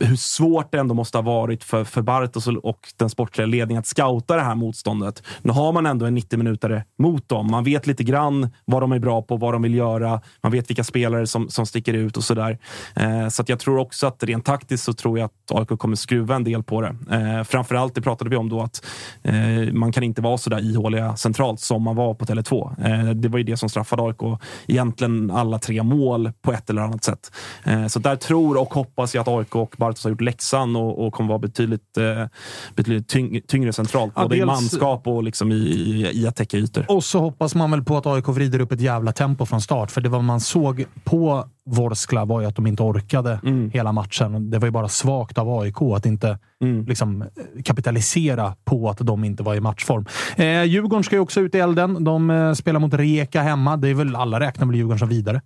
hur 0.00 0.16
svårt 0.16 0.72
det 0.72 0.78
ändå 0.78 0.94
måste 0.94 1.18
ha 1.18 1.22
varit 1.22 1.64
för, 1.64 1.84
för 1.84 2.02
Bartos 2.02 2.46
och, 2.46 2.64
och 2.64 2.78
den 2.96 3.10
sportsliga 3.10 3.46
ledningen 3.46 3.80
att 3.80 3.86
scouta 3.86 4.36
det 4.36 4.42
här 4.42 4.54
motståndet. 4.54 5.22
Nu 5.42 5.52
har 5.52 5.72
man 5.72 5.86
ändå 5.86 6.06
en 6.06 6.18
90-minutare 6.18 6.82
mot 6.98 7.28
dem. 7.28 7.50
Man 7.50 7.64
vet 7.64 7.86
lite 7.86 8.04
grann 8.04 8.50
vad 8.64 8.82
de 8.82 8.92
är 8.92 8.98
bra 8.98 9.22
på, 9.22 9.36
vad 9.36 9.54
de 9.54 9.62
vill 9.62 9.74
göra. 9.74 10.20
Man 10.42 10.52
vet 10.52 10.70
vilka 10.70 10.84
spelare 10.84 11.26
som, 11.26 11.48
som 11.48 11.66
sticker 11.66 11.92
ut 11.94 12.16
och 12.16 12.24
sådär. 12.24 12.58
Eh, 12.96 13.28
så 13.28 13.42
att 13.42 13.48
jag 13.48 13.58
tror 13.58 13.78
också 13.78 14.06
att 14.06 14.22
rent 14.22 14.44
taktiskt 14.44 14.84
så 14.84 14.92
tror 14.92 15.18
jag 15.18 15.24
att 15.24 15.70
AIK 15.70 15.78
kommer 15.78 15.96
skruva 15.96 16.34
en 16.34 16.44
del 16.44 16.62
på 16.62 16.80
det. 16.80 16.96
Eh, 17.10 17.44
framförallt, 17.44 17.94
det 17.94 18.02
pratade 18.02 18.30
vi 18.30 18.36
om 18.36 18.48
då, 18.48 18.60
att 18.60 18.84
eh, 19.22 19.72
man 19.72 19.92
kan 19.92 20.02
inte 20.02 20.22
vara 20.22 20.38
så 20.38 20.50
där 20.50 20.70
ihåliga 20.70 21.16
centralt 21.16 21.60
som 21.60 21.81
man 21.82 21.96
var 21.96 22.14
på 22.14 22.24
Tele2. 22.24 22.84
Eh, 22.86 23.10
det 23.10 23.28
var 23.28 23.38
ju 23.38 23.44
det 23.44 23.56
som 23.56 23.68
straffade 23.68 24.02
AIK 24.02 24.38
egentligen 24.66 25.30
alla 25.30 25.58
tre 25.58 25.82
mål 25.82 26.32
på 26.42 26.52
ett 26.52 26.70
eller 26.70 26.82
annat 26.82 27.04
sätt. 27.04 27.32
Eh, 27.64 27.86
så 27.86 27.98
där 27.98 28.16
tror 28.16 28.60
och 28.60 28.74
hoppas 28.74 29.14
jag 29.14 29.22
att 29.22 29.28
AIK 29.28 29.56
och 29.56 29.74
Bartos 29.78 30.04
har 30.04 30.10
gjort 30.10 30.20
läxan 30.20 30.76
och, 30.76 31.06
och 31.06 31.12
kommer 31.12 31.28
vara 31.28 31.38
betydligt, 31.38 31.96
eh, 31.96 32.26
betydligt 32.74 33.08
tyng, 33.08 33.40
tyngre 33.46 33.72
centralt. 33.72 34.12
Ja, 34.16 34.22
Både 34.22 34.36
i 34.36 34.38
dels- 34.38 34.46
manskap 34.48 35.06
och 35.06 35.22
liksom 35.22 35.52
i, 35.52 35.54
i, 35.54 36.10
i 36.22 36.26
att 36.26 36.36
täcka 36.36 36.56
ytor. 36.56 36.84
Och 36.88 37.04
så 37.04 37.20
hoppas 37.20 37.54
man 37.54 37.70
väl 37.70 37.84
på 37.84 37.96
att 37.96 38.06
AIK 38.06 38.28
vrider 38.28 38.60
upp 38.60 38.72
ett 38.72 38.80
jävla 38.80 39.12
tempo 39.12 39.46
från 39.46 39.60
start. 39.60 39.90
För 39.90 40.00
det 40.00 40.08
vad 40.08 40.24
man 40.24 40.40
såg 40.40 40.84
på 41.04 41.48
Vorskla 41.70 42.24
var 42.24 42.40
ju 42.40 42.46
att 42.46 42.56
de 42.56 42.66
inte 42.66 42.82
orkade 42.82 43.40
Mm. 43.44 43.70
hela 43.70 43.92
matchen. 43.92 44.50
Det 44.50 44.58
var 44.58 44.66
ju 44.66 44.72
bara 44.72 44.88
svagt 44.88 45.38
av 45.38 45.48
AIK 45.60 45.82
att 45.96 46.06
inte 46.06 46.38
Mm. 46.60 46.84
liksom, 46.84 47.24
kapitalisera 47.64 48.54
på 48.64 48.90
att 48.90 48.98
de 48.98 49.24
inte 49.24 49.42
var 49.42 49.54
i 49.54 49.60
matchform. 49.60 50.06
Eh, 50.36 50.64
Djurgården 50.64 51.04
ska 51.04 51.16
ju 51.16 51.20
också 51.20 51.40
ut 51.40 51.54
i 51.54 51.58
elden. 51.58 52.04
De 52.04 52.30
eh, 52.30 52.52
spelar 52.52 52.80
mot 52.80 52.94
Rijeka 52.94 53.42
hemma. 53.42 53.76
Det 53.76 53.88
är 53.88 53.94
väl 53.94 54.16
alla 54.16 54.40
räknar 54.40 54.66
väl 54.66 54.76
Djurgården 54.76 54.98
som 54.98 55.08
vidare. 55.08 55.40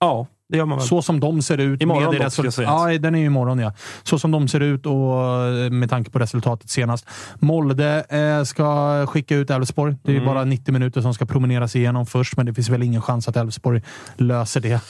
Ja, 0.00 0.26
det 0.52 0.58
gör 0.58 0.64
man 0.66 0.78
väl. 0.78 0.86
Så 0.86 1.02
som 1.02 1.20
de 1.20 1.42
ser 1.42 1.58
ut. 1.58 1.82
Imorgon 1.82 2.10
med 2.14 2.20
dock, 2.22 2.32
ska 2.32 2.42
result- 2.42 2.50
sägas. 2.54 2.92
Ja, 2.92 2.98
den 2.98 3.14
är 3.14 3.18
ju 3.18 3.24
imorgon 3.26 3.58
ja. 3.58 3.72
Så 4.02 4.18
som 4.18 4.30
de 4.30 4.48
ser 4.48 4.60
ut 4.60 4.86
och 4.86 5.46
eh, 5.46 5.70
med 5.70 5.90
tanke 5.90 6.10
på 6.10 6.18
resultatet 6.18 6.70
senast. 6.70 7.06
Molde 7.40 8.04
eh, 8.08 8.44
ska 8.44 9.06
skicka 9.06 9.36
ut 9.36 9.50
Elfsborg. 9.50 9.96
Det 10.02 10.12
är 10.12 10.16
Mm. 10.16 10.26
bara 10.34 10.44
90 10.44 10.72
minuter 10.72 11.00
som 11.00 11.14
ska 11.14 11.26
promeneras 11.26 11.76
igenom 11.76 12.06
först, 12.06 12.36
men 12.36 12.46
det 12.46 12.54
finns 12.54 12.68
väl 12.68 12.82
ingen 12.82 13.02
chans 13.02 13.28
att 13.28 13.36
Elfsborg 13.36 13.82
löser 14.16 14.60
det. 14.60 14.80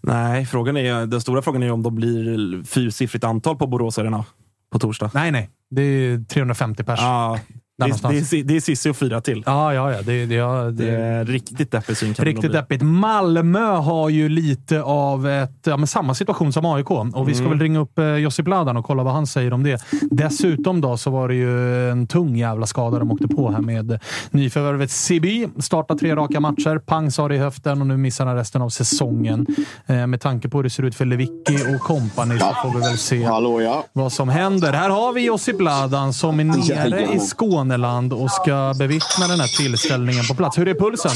Nej, 0.00 0.46
frågan 0.46 0.76
är, 0.76 1.06
den 1.06 1.20
stora 1.20 1.42
frågan 1.42 1.62
är 1.62 1.70
om 1.72 1.82
de 1.82 1.94
blir 1.94 2.64
fyrsiffrigt 2.64 3.24
antal 3.24 3.56
på 3.56 3.66
Borås 3.66 3.98
Arena 3.98 4.24
på 4.72 4.78
torsdag. 4.78 5.10
Nej, 5.14 5.30
nej. 5.30 5.50
Det 5.70 5.82
är 5.82 6.24
350 6.24 6.84
pers. 6.84 7.00
Ja, 7.02 7.38
det, 7.78 8.30
det, 8.30 8.42
det 8.42 8.56
är 8.56 8.60
Cissi 8.60 8.90
och 8.90 8.96
fyra 8.96 9.20
till. 9.20 9.42
Ja, 9.46 9.74
ja, 9.74 9.92
ja. 9.92 9.98
Det, 10.02 10.26
det, 10.26 10.34
ja, 10.34 10.62
det, 10.62 10.70
Det 10.72 10.90
är 10.90 11.24
riktigt 11.24 11.70
deppig 11.70 11.96
syn. 11.96 12.14
Riktigt 12.18 12.52
deppigt. 12.52 12.82
Malmö 12.82 13.66
har 13.66 14.08
ju 14.08 14.28
lite 14.28 14.82
av 14.82 15.28
ett, 15.28 15.60
ja, 15.64 15.76
men 15.76 15.86
samma 15.86 16.14
situation 16.14 16.52
som 16.52 16.66
AIK. 16.66 16.90
Och 16.90 17.28
vi 17.28 17.34
ska 17.34 17.46
Mm. 17.46 17.58
väl 17.58 17.60
ringa 17.60 17.78
upp 17.78 17.98
eh, 17.98 18.04
Josip 18.06 18.48
Ladan 18.48 18.76
och 18.76 18.84
kolla 18.84 19.02
vad 19.02 19.12
han 19.14 19.26
säger 19.26 19.52
om 19.52 19.62
det. 19.62 19.82
Dessutom 20.10 20.80
då 20.80 20.96
så 20.96 21.10
var 21.10 21.28
det 21.28 21.34
ju 21.34 21.90
en 21.90 22.06
tung 22.06 22.36
jävla 22.36 22.66
skada 22.66 22.98
de 22.98 23.10
åkte 23.10 23.28
på 23.28 23.50
här 23.50 23.60
med 23.60 23.98
nyförvärvet 24.30 24.90
Siby. 24.90 25.48
Startar 25.58 25.94
tre 25.94 26.16
raka 26.16 26.40
matcher. 26.40 26.78
Pang 26.78 27.10
sa 27.10 27.28
det 27.28 27.34
i 27.34 27.38
höften 27.38 27.80
och 27.80 27.86
nu 27.86 27.96
missar 27.96 28.26
han 28.26 28.36
resten 28.36 28.62
av 28.62 28.68
säsongen. 28.68 29.46
Eh, 29.86 30.06
med 30.06 30.20
tanke 30.20 30.48
på 30.48 30.58
hur 30.58 30.62
det 30.62 30.70
ser 30.70 30.82
ut 30.82 30.94
för 30.94 31.04
Lewicki 31.04 31.56
och 31.76 31.80
kompani 31.80 32.38
så 32.38 32.46
får 32.62 32.78
vi 32.80 32.86
väl 32.86 32.98
se 32.98 33.24
Hallå 33.24 33.60
ja. 33.60 33.84
vad 33.92 34.12
som 34.12 34.28
händer. 34.28 34.72
Här 34.72 34.90
har 34.90 35.12
vi 35.12 35.24
Josip 35.24 35.60
Ladan 35.60 36.12
som 36.12 36.40
är 36.40 36.44
nere 36.44 37.14
i 37.14 37.20
Skåneland 37.66 38.12
och 38.12 38.30
ska 38.30 38.74
bevittna 38.78 39.28
den 39.28 39.40
här 39.40 39.56
tillställningen 39.56 40.24
på 40.24 40.34
plats. 40.34 40.58
Hur 40.58 40.68
är 40.68 40.74
pulsen? 40.74 41.10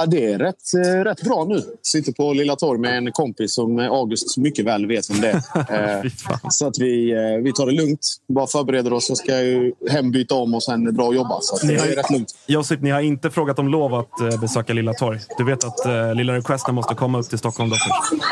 Ja, 0.00 0.06
det 0.06 0.32
är 0.32 0.38
rätt, 0.38 0.56
eh, 0.86 1.04
rätt 1.04 1.22
bra 1.22 1.44
nu. 1.48 1.62
Sitter 1.82 2.12
på 2.12 2.32
Lilla 2.32 2.56
Torg 2.56 2.80
med 2.80 2.96
en 2.98 3.12
kompis 3.12 3.54
som 3.54 3.78
eh, 3.78 3.86
August 3.90 4.36
mycket 4.36 4.64
väl 4.66 4.86
vet 4.86 5.10
vem 5.10 5.20
det. 5.20 5.30
Eh, 5.70 6.10
så 6.50 6.66
att 6.66 6.78
vi, 6.78 7.12
vi 7.44 7.52
tar 7.52 7.66
det 7.66 7.72
lugnt. 7.72 8.00
Bara 8.28 8.46
förbereder 8.46 8.92
oss. 8.92 9.08
Jag 9.08 9.18
ska 9.18 9.40
ju 9.42 9.72
hem, 9.90 10.10
byta 10.10 10.34
om 10.34 10.54
och 10.54 10.62
sen 10.62 10.94
dra 10.96 11.04
och 11.04 11.14
jobba. 11.14 11.38
Så 11.40 11.54
att 11.54 11.60
det 11.60 11.66
Ni 11.66 11.76
har- 11.78 11.86
är 11.86 11.96
rätt 11.96 12.10
lugnt. 12.10 12.34
Josip, 12.46 12.82
ni 12.82 12.90
har 12.90 13.00
inte 13.00 13.30
frågat 13.30 13.58
om 13.58 13.68
lov 13.68 13.94
att 13.94 14.40
besöka 14.40 14.72
Lilla 14.72 14.92
Torg. 14.94 15.18
Du 15.38 15.44
vet 15.44 15.64
att 15.64 16.16
Lilla 16.16 16.32
Requesten 16.36 16.74
måste 16.74 16.94
komma 16.94 17.18
upp 17.18 17.28
till 17.28 17.38
Stockholm 17.38 17.70
då 17.70 17.76
först. 17.76 18.22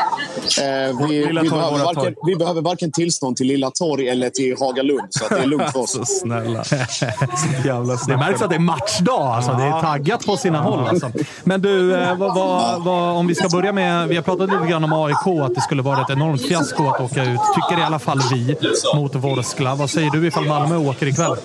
Eh, 0.61 1.07
vi, 1.09 1.25
Lilla 1.25 1.41
vi, 1.41 1.49
behöver 1.49 1.77
varken, 1.77 2.03
torg. 2.03 2.15
vi 2.25 2.35
behöver 2.35 2.61
varken 2.61 2.91
tillstånd 2.91 3.37
till 3.37 3.47
Lilla 3.47 3.71
Torg 3.71 4.07
eller 4.09 4.29
till 4.29 4.55
Hagalund. 4.59 5.07
Så 5.09 5.23
att 5.23 5.29
det 5.29 5.37
är 5.39 5.45
lugnt 5.45 5.71
för 5.71 5.79
oss. 5.79 5.91
Så 5.91 6.05
snälla. 6.05 6.63
Jävla 7.65 7.97
Det 8.07 8.17
märks 8.17 8.41
att 8.41 8.49
det 8.49 8.55
är 8.55 8.59
matchdag. 8.59 9.21
Alltså. 9.21 9.51
Det 9.51 9.63
är 9.63 9.81
taggat 9.81 10.25
på 10.25 10.37
sina 10.37 10.61
håll. 10.61 10.87
Alltså. 10.87 11.11
Men 11.43 11.58
du, 11.59 11.95
eh, 11.95 12.17
vad, 12.17 12.35
vad, 12.35 12.83
vad, 12.83 13.17
om 13.17 13.27
vi 13.27 13.35
ska 13.35 13.49
börja 13.49 13.73
med... 13.73 14.07
Vi 14.07 14.15
har 14.15 14.23
pratat 14.23 14.49
lite 14.49 14.67
grann 14.67 14.83
om 14.83 14.93
AIK, 14.93 15.41
att 15.41 15.55
det 15.55 15.61
skulle 15.61 15.81
vara 15.81 16.01
ett 16.01 16.09
enormt 16.09 16.41
fiasko 16.41 16.87
att 16.87 17.01
åka 17.01 17.23
ut. 17.23 17.39
Tycker 17.55 17.81
i 17.81 17.83
alla 17.83 17.99
fall 17.99 18.19
vi 18.31 18.55
mot 18.95 19.15
Vorskla. 19.15 19.75
Vad 19.75 19.89
säger 19.89 20.09
du 20.09 20.27
ifall 20.27 20.45
Malmö 20.45 20.77
åker 20.77 21.07
ikväll? 21.07 21.35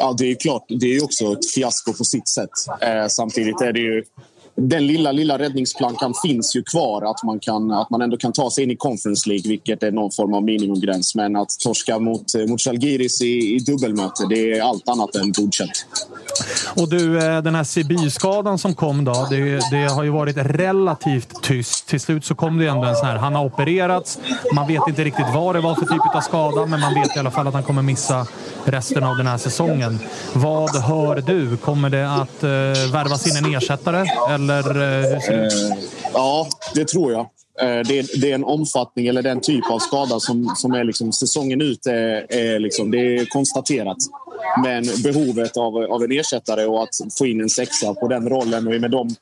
Ja, 0.00 0.14
det 0.18 0.30
är 0.30 0.34
klart. 0.34 0.64
Det 0.68 0.86
är 0.86 0.94
ju 0.94 1.00
också 1.00 1.32
ett 1.32 1.50
fiasko 1.54 1.92
på 1.92 2.04
sitt 2.04 2.28
sätt. 2.28 2.50
Eh, 2.80 3.06
samtidigt 3.08 3.60
är 3.60 3.72
det 3.72 3.80
ju 3.80 4.04
den 4.56 4.86
lilla, 4.86 5.12
lilla 5.12 5.38
räddningsplankan 5.38 6.14
finns 6.22 6.56
ju 6.56 6.62
kvar. 6.62 7.10
Att 7.10 7.22
man, 7.24 7.40
kan, 7.40 7.70
att 7.70 7.90
man 7.90 8.02
ändå 8.02 8.16
kan 8.16 8.32
ta 8.32 8.50
sig 8.50 8.64
in 8.64 8.70
i 8.70 8.76
Conference 8.76 9.28
League, 9.28 9.48
vilket 9.48 9.82
är 9.82 9.92
någon 9.92 10.10
form 10.10 10.34
av 10.34 10.42
minimumgräns. 10.42 11.14
Men 11.14 11.36
att 11.36 11.48
torska 11.64 11.98
mot, 11.98 12.34
eh, 12.34 12.46
mot 12.46 12.60
Žalgiris 12.60 13.22
i, 13.22 13.54
i 13.54 13.58
dubbelmöte, 13.58 14.26
det 14.28 14.52
är 14.52 14.62
allt 14.62 14.88
annat 14.88 15.14
än 15.14 15.32
godkänt. 15.32 15.86
Och 16.76 16.88
du, 16.88 17.18
eh, 17.18 17.42
den 17.42 17.54
här 17.54 17.64
CB-skadan 17.64 18.58
som 18.58 18.74
kom 18.74 19.04
då. 19.04 19.26
Det, 19.30 19.60
det, 19.70 19.92
har 19.92 20.04
ju 20.04 20.10
varit 20.10 20.36
relativt 20.36 21.42
tyst. 21.42 21.86
Till 21.86 22.00
slut 22.00 22.24
så 22.24 22.34
kom 22.34 22.58
det 22.58 22.66
ändå 22.66 22.84
en 22.84 22.96
sån 22.96 23.06
här. 23.06 23.16
Han 23.16 23.34
har 23.34 23.44
opererats. 23.44 24.18
Man 24.54 24.66
vet 24.66 24.82
inte 24.88 25.04
riktigt 25.04 25.26
vad 25.34 25.54
det 25.54 25.60
var 25.60 25.74
för 25.74 25.86
typ 25.86 26.14
av 26.16 26.20
skada, 26.20 26.66
men 26.66 26.80
man 26.80 26.94
vet 26.94 27.16
i 27.16 27.18
alla 27.18 27.30
fall 27.30 27.46
att 27.46 27.54
han 27.54 27.62
kommer 27.62 27.82
missa 27.82 28.26
resten 28.64 29.04
av 29.04 29.16
den 29.16 29.26
här 29.26 29.38
säsongen. 29.38 29.98
Vad 30.32 30.82
hör 30.82 31.20
du? 31.26 31.56
Kommer 31.56 31.90
det 31.90 32.10
att 32.10 32.42
eh, 32.42 32.92
värvas 32.92 33.26
in 33.26 33.44
en 33.44 33.54
ersättare? 33.54 34.04
Eller 34.30 34.58
eh, 34.58 35.12
hur 35.12 35.20
ser 35.20 35.36
det 35.36 35.46
ut? 35.46 35.52
Eh, 35.52 35.78
ja, 36.12 36.46
det 36.74 36.88
tror 36.88 37.12
jag. 37.12 37.20
Eh, 37.60 37.86
det, 37.88 38.20
det, 38.20 38.30
är 38.30 38.34
en 38.34 38.44
omfattning 38.44 39.06
eller 39.06 39.22
den 39.22 39.40
typ 39.40 39.70
av 39.70 39.78
skada 39.78 40.20
som, 40.20 40.52
som 40.56 40.72
är 40.72 40.84
liksom 40.84 41.12
säsongen 41.12 41.60
ut 41.60 41.86
är, 41.86 42.32
är 42.32 42.58
liksom, 42.58 42.90
det 42.90 43.16
är 43.16 43.24
konstaterat. 43.24 43.96
Men 44.62 44.84
behovet 45.02 45.56
av, 45.56 45.76
av 45.76 46.02
en 46.02 46.12
ersättare 46.12 46.64
och 46.66 46.82
att 46.82 47.14
få 47.18 47.26
in 47.26 47.40
en 47.40 47.50
sexa 47.50 47.94
på 47.94 48.08
den 48.08 48.28
rollen 48.28 48.66
och 48.66 48.80
med 48.80 48.90
de 48.90 49.14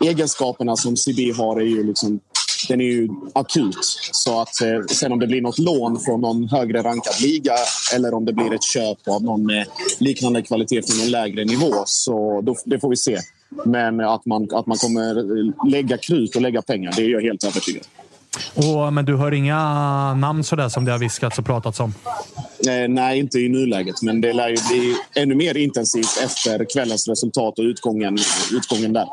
egenskaperna 0.00 0.76
som 0.76 0.96
CB 0.96 1.32
har 1.32 1.60
är 1.60 1.64
ju 1.64 1.84
liksom 1.86 2.20
den 2.68 2.80
är 2.80 2.84
ju 2.84 3.08
akut. 3.32 3.76
Så 4.12 4.40
att 4.40 4.60
eh, 4.60 4.80
sen 4.90 5.12
om 5.12 5.18
det 5.18 5.26
blir 5.26 5.40
något 5.40 5.58
lån 5.58 6.00
från 6.00 6.20
någon 6.20 6.48
högre 6.48 6.82
rankad 6.82 7.20
liga 7.22 7.54
eller 7.94 8.14
om 8.14 8.24
det 8.24 8.32
blir 8.32 8.54
ett 8.54 8.62
köp 8.62 9.08
av 9.08 9.22
någon 9.22 9.46
med 9.46 9.66
liknande 10.00 10.42
kvalitet 10.42 10.82
från 10.82 11.00
en 11.00 11.10
lägre 11.10 11.44
nivå, 11.44 11.72
så 11.86 12.40
då, 12.40 12.56
det 12.64 12.80
får 12.80 12.88
vi 12.88 12.96
se. 12.96 13.18
Men 13.64 14.00
att 14.00 14.26
man, 14.26 14.48
att 14.52 14.66
man 14.66 14.76
kommer 14.76 15.14
lägga 15.70 15.98
krut 15.98 16.36
och 16.36 16.42
lägga 16.42 16.62
pengar, 16.62 16.92
det 16.96 17.02
är 17.02 17.08
jag 17.08 17.22
helt 17.22 17.44
övertygad 17.44 17.82
om 17.96 17.99
och, 18.54 18.92
Men 18.92 19.04
du 19.04 19.16
hör 19.16 19.34
inga 19.34 20.14
namn 20.14 20.44
sådär 20.44 20.68
som 20.68 20.84
det 20.84 20.92
har 20.92 20.98
viskats 20.98 21.38
och 21.38 21.46
pratats 21.46 21.80
om? 21.80 21.94
Eh, 22.68 22.88
nej, 22.88 23.18
inte 23.18 23.38
i 23.38 23.48
nuläget. 23.48 24.02
Men 24.02 24.20
det 24.20 24.32
lär 24.32 24.48
ju 24.48 24.56
bli 24.68 24.94
ännu 25.14 25.34
mer 25.34 25.56
intensivt 25.56 26.20
efter 26.24 26.66
kvällens 26.72 27.08
resultat 27.08 27.58
och 27.58 27.62
utgången, 27.62 28.18
utgången 28.52 28.92
där. 28.92 29.06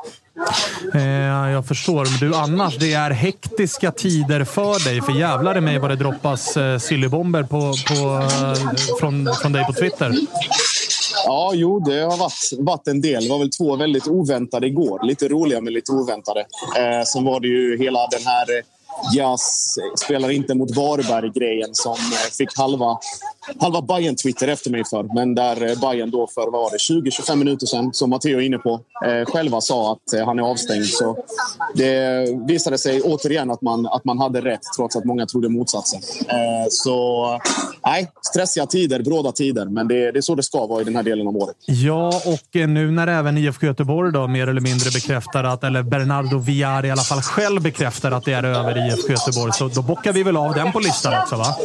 Eh, 0.93 1.51
jag 1.51 1.67
förstår. 1.67 2.05
Men 2.05 2.29
du, 2.29 2.35
annars, 2.37 2.77
det 2.77 2.93
är 2.93 3.11
hektiska 3.11 3.91
tider 3.91 4.43
för 4.43 4.85
dig. 4.85 5.01
För 5.01 5.11
jävlar 5.11 5.57
i 5.57 5.61
mig 5.61 5.79
vad 5.79 5.91
det 5.91 5.95
droppas 5.95 6.57
eh, 6.57 6.79
sillybomber 6.79 7.43
på, 7.43 7.73
på, 7.87 8.17
eh, 8.17 8.73
från, 8.99 9.29
från 9.41 9.51
dig 9.51 9.65
på 9.65 9.73
Twitter. 9.73 10.13
Ja, 11.25 11.51
jo, 11.53 11.79
det 11.79 11.99
har 11.99 12.17
varit, 12.17 12.51
varit 12.59 12.87
en 12.87 13.01
del. 13.01 13.23
Det 13.23 13.29
var 13.29 13.39
väl 13.39 13.51
två 13.51 13.75
väldigt 13.75 14.07
oväntade 14.07 14.67
igår. 14.67 15.07
Lite 15.07 15.27
roliga, 15.27 15.61
men 15.61 15.73
lite 15.73 15.91
oväntade. 15.91 16.39
Eh, 16.77 17.05
sen 17.05 17.23
var 17.23 17.39
det 17.39 17.47
ju 17.47 17.77
hela 17.77 18.07
den 18.07 18.21
här 18.25 18.45
Jas 19.15 19.75
spelar 20.05 20.31
inte 20.31 20.55
mot 20.55 20.75
Varberg-grejen 20.75 21.69
som 21.71 21.91
eh, 21.91 22.31
fick 22.37 22.57
halva, 22.57 22.97
halva 23.59 23.81
bayern 23.81 24.15
twitter 24.15 24.47
efter 24.47 24.71
mig 24.71 24.83
för. 24.85 25.03
Men 25.15 25.35
där 25.35 25.69
eh, 25.69 25.79
Bayern 25.79 26.11
då 26.11 26.27
för 26.27 26.51
var 26.51 26.71
det 26.71 26.77
20-25 26.77 27.35
minuter 27.35 27.65
sedan, 27.65 27.93
som 27.93 28.09
Matteo 28.09 28.39
är 28.39 28.41
inne 28.41 28.57
på, 28.57 28.79
eh, 29.05 29.25
själva 29.25 29.61
sa 29.61 29.91
att 29.91 30.13
eh, 30.13 30.25
han 30.25 30.39
är 30.39 30.43
avstängd. 30.43 30.85
Så 30.85 31.17
det 31.75 32.27
visade 32.47 32.77
sig 32.77 33.01
återigen 33.01 33.51
att 33.51 33.61
man, 33.61 33.85
att 33.85 34.05
man 34.05 34.19
hade 34.19 34.41
rätt 34.41 34.61
trots 34.77 34.95
att 34.95 35.05
många 35.05 35.25
trodde 35.25 35.49
motsatsen. 35.49 36.01
Eh, 36.29 36.67
så 36.69 37.27
nej, 37.85 38.11
stressiga 38.21 38.65
tider, 38.65 39.01
bråda 39.01 39.31
tider. 39.31 39.65
Men 39.65 39.87
det, 39.87 40.11
det 40.11 40.19
är 40.19 40.21
så 40.21 40.35
det 40.35 40.43
ska 40.43 40.65
vara 40.65 40.81
i 40.81 40.83
den 40.83 40.95
här 40.95 41.03
delen 41.03 41.27
av 41.27 41.37
året. 41.37 41.55
Ja, 41.65 42.07
och 42.25 42.69
nu 42.69 42.91
när 42.91 43.07
även 43.07 43.37
IFK 43.37 43.65
Göteborg 43.65 44.11
då, 44.11 44.27
mer 44.27 44.47
eller 44.47 44.61
mindre 44.61 44.89
bekräftar 44.93 45.43
att, 45.43 45.63
eller 45.63 45.83
Bernardo 45.83 46.37
Villar 46.37 46.85
i 46.85 46.91
alla 46.91 47.01
fall 47.01 47.21
själv 47.21 47.61
bekräftar 47.61 48.11
att 48.11 48.25
det 48.25 48.33
är 48.33 48.43
över 48.43 48.86
i 48.86 48.86
IFK 48.87 49.13
Göteborg. 49.13 49.53
Så 49.53 49.67
då 49.67 49.81
bockar 49.81 50.13
vi 50.13 50.23
väl 50.23 50.37
av 50.37 50.53
den 50.53 50.71
på 50.71 50.79
listan 50.79 51.21
också, 51.21 51.35
va? 51.35 51.55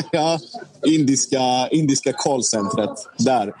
ja, 0.12 0.38
indiska, 0.86 1.68
indiska 1.70 2.12
callcentret. 2.12 2.90
Där. 3.18 3.54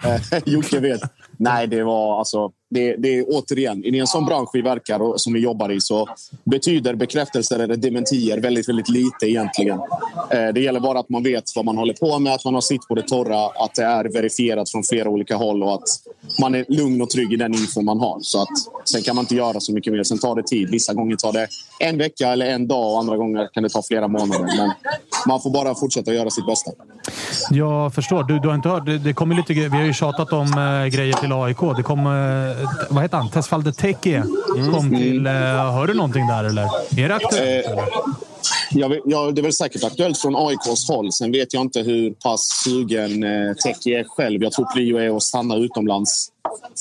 Jocke 0.50 0.80
vet. 0.80 1.00
Nej, 1.36 1.66
det 1.66 1.84
var 1.84 2.18
alltså... 2.18 2.50
Det, 2.70 2.96
det 2.96 3.18
är 3.18 3.24
återigen, 3.28 3.84
i 3.84 3.98
en 3.98 4.06
sån 4.06 4.24
bransch 4.24 4.50
vi 4.52 4.62
verkar 4.62 5.02
och 5.02 5.20
som 5.20 5.32
vi 5.32 5.40
jobbar 5.40 5.72
i 5.72 5.80
så 5.80 6.08
betyder 6.44 6.94
bekräftelser 6.94 7.58
eller 7.58 7.76
dementier 7.76 8.38
väldigt, 8.38 8.68
väldigt 8.68 8.88
lite 8.88 9.26
egentligen. 9.26 9.78
Eh, 10.30 10.48
det 10.54 10.60
gäller 10.60 10.80
bara 10.80 10.98
att 10.98 11.08
man 11.08 11.22
vet 11.22 11.44
vad 11.56 11.64
man 11.64 11.76
håller 11.76 11.94
på 11.94 12.18
med, 12.18 12.34
att 12.34 12.44
man 12.44 12.54
har 12.54 12.60
sitt 12.60 12.88
på 12.88 12.94
det 12.94 13.02
torra, 13.02 13.46
att 13.46 13.74
det 13.74 13.84
är 13.84 14.04
verifierat 14.04 14.70
från 14.70 14.82
flera 14.82 15.08
olika 15.08 15.36
håll 15.36 15.62
och 15.62 15.74
att 15.74 15.88
man 16.40 16.54
är 16.54 16.64
lugn 16.68 17.02
och 17.02 17.10
trygg 17.10 17.32
i 17.32 17.36
den 17.36 17.54
info 17.54 17.82
man 17.82 18.00
har. 18.00 18.18
Så 18.20 18.42
att, 18.42 18.48
sen 18.84 19.02
kan 19.02 19.16
man 19.16 19.22
inte 19.22 19.34
göra 19.34 19.60
så 19.60 19.72
mycket 19.72 19.92
mer. 19.92 20.02
Sen 20.02 20.18
tar 20.18 20.36
det 20.36 20.42
tid. 20.42 20.70
Vissa 20.70 20.94
gånger 20.94 21.16
tar 21.16 21.32
det 21.32 21.48
en 21.78 21.98
vecka 21.98 22.28
eller 22.28 22.46
en 22.46 22.68
dag 22.68 22.92
och 22.92 22.98
andra 22.98 23.16
gånger 23.16 23.48
kan 23.54 23.62
det 23.62 23.68
ta 23.68 23.82
flera 23.82 24.08
månader. 24.08 24.56
Men 24.56 24.72
man 25.26 25.40
får 25.40 25.50
bara 25.50 25.74
fortsätta 25.74 26.14
göra 26.14 26.30
sitt 26.30 26.46
bästa. 26.46 26.70
Jag 27.50 27.94
förstår. 27.94 28.24
Du, 28.24 28.38
du 28.38 28.48
har 28.48 28.54
inte 28.54 28.68
hört? 28.68 28.86
Det, 28.86 28.98
det 28.98 29.12
kommer 29.12 29.34
lite, 29.34 29.52
vi 29.52 29.68
har 29.68 29.84
ju 29.84 29.92
tjatat 29.92 30.32
om 30.32 30.46
äh, 30.46 30.96
grejer 30.96 31.14
till 31.14 31.32
AIK. 31.32 31.76
Det 31.76 31.82
kom... 31.82 32.06
Äh, 32.06 32.63
vad 32.90 33.02
heter 33.02 33.16
han? 33.16 33.30
Tesfalde 33.30 33.72
Teke 33.72 34.22
kom 34.54 34.86
mm. 34.86 34.96
till... 34.96 35.26
Äh, 35.26 35.32
hör 35.32 35.86
du 35.86 35.94
någonting 35.94 36.26
där 36.26 36.44
eller? 36.44 36.62
Är 36.98 37.08
det 37.08 37.14
aktuellt? 37.14 37.66
Eh, 37.66 37.84
ja, 38.70 38.96
ja, 39.04 39.30
det 39.30 39.40
är 39.40 39.42
väl 39.42 39.52
säkert 39.52 39.84
aktuellt 39.84 40.18
från 40.18 40.36
AIKs 40.36 40.88
håll. 40.88 41.12
Sen 41.12 41.32
vet 41.32 41.54
jag 41.54 41.60
inte 41.60 41.80
hur 41.80 42.10
pass 42.10 42.40
sugen 42.64 43.22
eh, 43.22 43.54
Teki 43.54 43.94
är 43.94 44.04
själv. 44.04 44.42
Jag 44.42 44.52
tror 44.52 44.66
prio 44.74 44.96
är 44.96 45.16
att 45.16 45.22
stanna 45.22 45.56
utomlands 45.56 46.28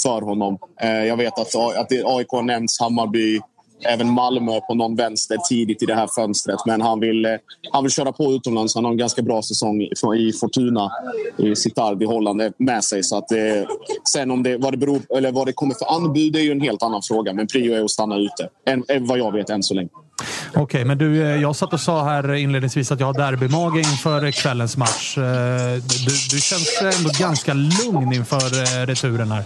för 0.03 0.21
honom. 0.21 0.57
Eh, 0.81 1.05
jag 1.05 1.17
vet 1.17 1.39
att, 1.39 1.55
att 1.55 1.91
AIK 2.05 2.31
nämns, 2.43 2.79
Hammarby, 2.79 3.39
även 3.85 4.09
Malmö 4.09 4.59
på 4.67 4.75
någon 4.75 4.95
vänster 4.95 5.37
tidigt 5.49 5.83
i 5.83 5.85
det 5.85 5.95
här 5.95 6.07
fönstret. 6.15 6.59
Men 6.65 6.81
han 6.81 6.99
vill, 6.99 7.25
eh, 7.25 7.31
han 7.71 7.83
vill 7.83 7.91
köra 7.91 8.11
på 8.11 8.33
utomlands. 8.33 8.75
Han 8.75 8.85
har 8.85 8.91
en 8.91 8.97
ganska 8.97 9.21
bra 9.21 9.41
säsong 9.41 9.81
i 10.17 10.33
Fortuna 10.39 10.91
i 11.37 11.55
Sittard 11.55 12.03
i 12.03 12.05
Holland 12.05 12.41
eh, 12.41 12.49
med 12.57 12.83
sig. 12.83 13.03
Så 13.03 13.17
att 13.17 13.31
eh, 13.31 13.37
sen 14.13 14.31
om 14.31 14.43
det, 14.43 14.57
vad, 14.57 14.73
det 14.73 14.77
beror, 14.77 15.01
eller 15.17 15.31
vad 15.31 15.47
det 15.47 15.53
kommer 15.53 15.75
för 15.75 15.95
anbud 15.95 16.35
är 16.35 16.39
ju 16.39 16.51
en 16.51 16.61
helt 16.61 16.83
annan 16.83 17.01
fråga. 17.01 17.33
Men 17.33 17.47
prio 17.47 17.73
är 17.73 17.83
att 17.83 17.91
stanna 17.91 18.17
ute, 18.17 18.49
än, 18.65 18.83
eh, 18.87 19.01
vad 19.01 19.19
jag 19.19 19.31
vet 19.31 19.49
än 19.49 19.63
så 19.63 19.73
länge. 19.73 19.89
Okej, 20.49 20.63
okay, 20.63 20.85
men 20.85 20.97
du, 20.97 21.17
jag 21.17 21.55
satt 21.55 21.73
och 21.73 21.79
sa 21.79 22.03
här 22.03 22.33
inledningsvis 22.33 22.91
att 22.91 22.99
jag 22.99 23.07
har 23.07 23.13
derbymage 23.13 23.77
inför 23.77 24.31
kvällens 24.31 24.77
match. 24.77 25.15
Du, 25.15 26.35
du 26.35 26.41
känns 26.41 26.81
ändå 26.81 27.09
ganska 27.19 27.53
lugn 27.53 28.13
inför 28.13 28.85
returen 28.85 29.31
här. 29.31 29.43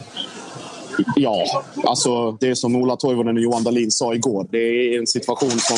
Ja, 1.15 1.63
alltså 1.83 2.31
det 2.31 2.47
är 2.47 2.55
som 2.55 2.75
Ola 2.75 2.95
Toivonen 2.95 3.37
och 3.37 3.43
Johan 3.43 3.63
Dahlin 3.63 3.91
sa 3.91 4.13
igår. 4.13 4.47
Det 4.51 4.57
är 4.57 4.99
en 4.99 5.07
situation 5.07 5.49
som, 5.49 5.77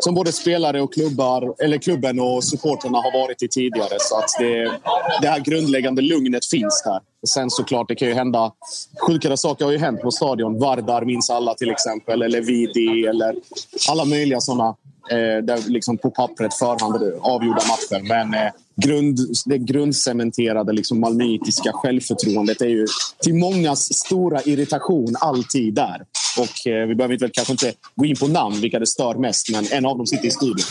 som 0.00 0.14
både 0.14 0.32
spelare 0.32 0.82
och 0.82 0.94
klubbar, 0.94 1.54
eller 1.64 1.78
klubben 1.78 2.20
och 2.20 2.44
supporterna 2.44 2.98
har 2.98 3.20
varit 3.22 3.42
i 3.42 3.48
tidigare. 3.48 3.96
Så 4.00 4.18
att 4.18 4.30
det, 4.38 4.70
det 5.22 5.28
här 5.28 5.40
grundläggande 5.40 6.02
lugnet 6.02 6.46
finns 6.46 6.82
här. 6.84 7.00
Sen 7.26 7.50
såklart, 7.50 7.88
det 7.88 7.94
kan 7.94 8.08
ju 8.08 8.14
hända... 8.14 8.52
Sjukare 9.06 9.36
saker 9.36 9.64
har 9.64 9.72
ju 9.72 9.78
hänt 9.78 10.00
på 10.00 10.10
stadion. 10.10 10.58
Vardar 10.58 11.04
minns 11.04 11.30
alla 11.30 11.54
till 11.54 11.70
exempel, 11.70 12.22
eller 12.22 12.40
Vidi 12.40 13.06
eller 13.06 13.34
alla 13.88 14.04
möjliga 14.04 14.40
sådana 14.40 14.68
eh, 15.10 15.44
där 15.44 15.68
liksom 15.70 15.98
på 15.98 16.10
pappret 16.10 16.54
förhand 16.54 16.94
avgjorda 17.20 17.62
matcher. 17.68 18.08
Men 18.08 18.34
eh, 18.34 18.52
grund, 18.76 19.18
det 19.46 19.58
grundcementerade 19.58 20.72
liksom 20.72 21.00
malmöitiska 21.00 21.72
självförtroendet 21.72 22.60
är 22.60 22.68
ju 22.68 22.86
till 23.22 23.34
mångas 23.34 23.94
stora 23.94 24.42
irritation 24.42 25.14
alltid 25.20 25.74
där. 25.74 26.02
Och 26.38 26.66
eh, 26.66 26.86
vi 26.86 26.94
behöver 26.94 27.14
inte, 27.14 27.28
kanske 27.32 27.52
inte 27.52 27.72
gå 27.94 28.04
in 28.04 28.16
på 28.16 28.26
namn, 28.26 28.60
vilka 28.60 28.78
det 28.78 28.86
stör 28.86 29.14
mest, 29.14 29.50
men 29.52 29.66
en 29.72 29.86
av 29.86 29.96
dem 29.96 30.06
sitter 30.06 30.26
i 30.26 30.30
studion. 30.30 30.66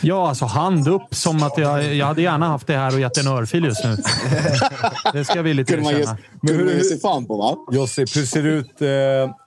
Ja, 0.00 0.28
alltså 0.28 0.44
hand 0.44 0.88
upp 0.88 1.14
som 1.14 1.42
att 1.42 1.58
jag, 1.58 1.94
jag 1.94 2.06
hade 2.06 2.22
gärna 2.22 2.48
haft 2.48 2.66
det 2.66 2.76
här 2.76 2.94
och 2.94 3.00
gett 3.00 3.18
en 3.18 3.26
örfil 3.26 3.64
just 3.64 3.84
nu. 3.84 3.96
ska 5.34 5.42
vi 5.42 5.54
lite 5.54 5.74
erkänna. 5.74 6.16
Men 6.40 6.54
hur, 6.54 6.74
hur 6.74 6.82
se 6.82 6.96
fan 6.96 7.26
på, 7.26 7.36
va? 7.36 7.56
Josip, 7.72 8.16
hur 8.16 8.26
ser 8.26 8.42
det 8.42 8.48
ut? 8.48 8.82
Eh, 8.82 8.86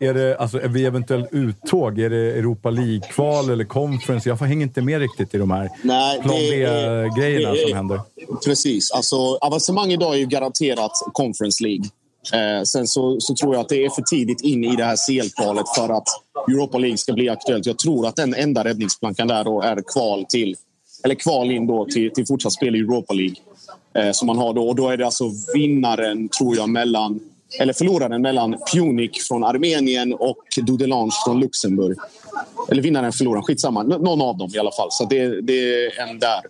är 0.09 0.13
det, 0.13 0.37
alltså, 0.37 0.67
vid 0.67 0.85
eventuellt 0.85 1.29
uttåg, 1.31 1.99
är 1.99 2.09
det 2.09 2.17
Europa 2.17 2.69
League-kval 2.69 3.49
eller 3.49 3.63
conference? 3.63 4.29
Jag 4.29 4.35
hänger 4.35 4.63
inte 4.63 4.81
med 4.81 4.99
riktigt 4.99 5.35
i 5.35 5.37
de 5.37 5.51
här 5.51 5.69
Nej, 5.81 6.21
plan 6.21 6.35
B-grejerna 6.35 7.55
som 7.55 7.75
händer. 7.75 8.01
Precis. 8.45 8.91
Alltså, 8.91 9.15
avancemang 9.35 9.91
idag 9.91 10.13
är 10.13 10.17
ju 10.17 10.25
garanterat 10.25 10.91
Conference 11.13 11.63
League. 11.63 11.85
Eh, 12.33 12.63
sen 12.63 12.87
så, 12.87 13.19
så, 13.19 13.35
tror 13.35 13.55
jag 13.55 13.61
att 13.61 13.69
det 13.69 13.85
är 13.85 13.89
för 13.89 14.01
tidigt 14.01 14.41
in 14.41 14.63
i 14.63 14.75
det 14.75 14.83
här 14.83 14.97
CL-kvalet 15.07 15.65
för 15.75 15.97
att 15.97 16.07
Europa 16.47 16.77
League 16.77 16.97
ska 16.97 17.13
bli 17.13 17.29
aktuellt. 17.29 17.65
Jag 17.65 17.77
tror 17.77 18.07
att 18.07 18.15
den 18.15 18.33
enda 18.33 18.63
räddningsplankan 18.63 19.27
där 19.27 19.43
då 19.43 19.61
är 19.61 19.83
kval 19.93 20.25
till 20.29 20.55
eller 21.03 21.15
kval 21.15 21.51
in 21.51 21.67
då 21.67 21.85
till, 21.85 22.11
till 22.11 22.27
fortsatt 22.27 22.53
spel 22.53 22.75
i 22.75 22.79
Europa 22.79 23.13
League. 23.13 23.35
Eh, 23.97 24.11
som 24.11 24.27
man 24.27 24.37
har 24.37 24.53
då. 24.53 24.67
Och 24.69 24.75
då 24.75 24.89
är 24.89 24.97
det 24.97 25.05
alltså 25.05 25.31
vinnaren, 25.53 26.29
tror 26.29 26.55
jag, 26.55 26.69
mellan 26.69 27.19
eller 27.59 27.73
förloraren 27.73 28.21
mellan 28.21 28.55
Punic 28.73 29.27
från 29.27 29.43
Armenien 29.43 30.13
och 30.13 30.37
Dudelange 30.61 31.11
från 31.25 31.39
Luxemburg. 31.39 31.97
Eller 32.69 32.81
vinnaren, 32.81 33.13
förloraren, 33.13 33.43
skitsamma. 33.43 33.83
Någon 33.83 34.21
av 34.21 34.37
dem 34.37 34.49
i 34.55 34.59
alla 34.59 34.71
fall. 34.71 34.87
Så 34.91 35.05
det, 35.05 35.41
det 35.41 35.85
är 35.85 36.09
en 36.09 36.19
där. 36.19 36.41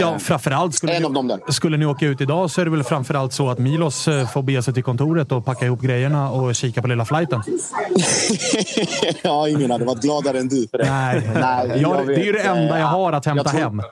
Ja, 0.00 0.18
framförallt 0.18 0.74
skulle, 0.74 0.92
en 0.94 1.02
ni, 1.02 1.06
av 1.06 1.12
dem 1.12 1.28
där. 1.28 1.52
skulle 1.52 1.76
ni 1.76 1.86
åka 1.86 2.06
ut 2.06 2.20
idag 2.20 2.50
så 2.50 2.60
är 2.60 2.64
det 2.64 2.70
väl 2.70 2.84
framförallt 2.84 3.32
så 3.32 3.50
att 3.50 3.58
Milos 3.58 4.08
eh, 4.08 4.28
får 4.28 4.42
bege 4.42 4.62
sig 4.62 4.74
till 4.74 4.82
kontoret 4.82 5.32
och 5.32 5.44
packa 5.44 5.66
ihop 5.66 5.80
grejerna 5.80 6.30
och 6.30 6.54
kika 6.54 6.82
på 6.82 6.88
lilla 6.88 7.04
flighten. 7.04 7.42
ja, 9.22 9.48
ingen 9.48 9.70
hade 9.70 9.84
varit 9.84 10.02
gladare 10.02 10.38
än 10.38 10.48
du 10.48 10.68
för 10.70 10.78
det. 10.78 10.90
Nej, 10.90 11.30
Nej 11.34 11.68
jag, 11.68 11.80
jag 11.80 12.06
det 12.06 12.14
är 12.14 12.24
ju 12.24 12.32
det 12.32 12.42
enda 12.42 12.78
jag 12.78 12.86
har 12.86 13.12
att 13.12 13.26
hämta 13.26 13.50
tror- 13.50 13.60
hem. 13.60 13.82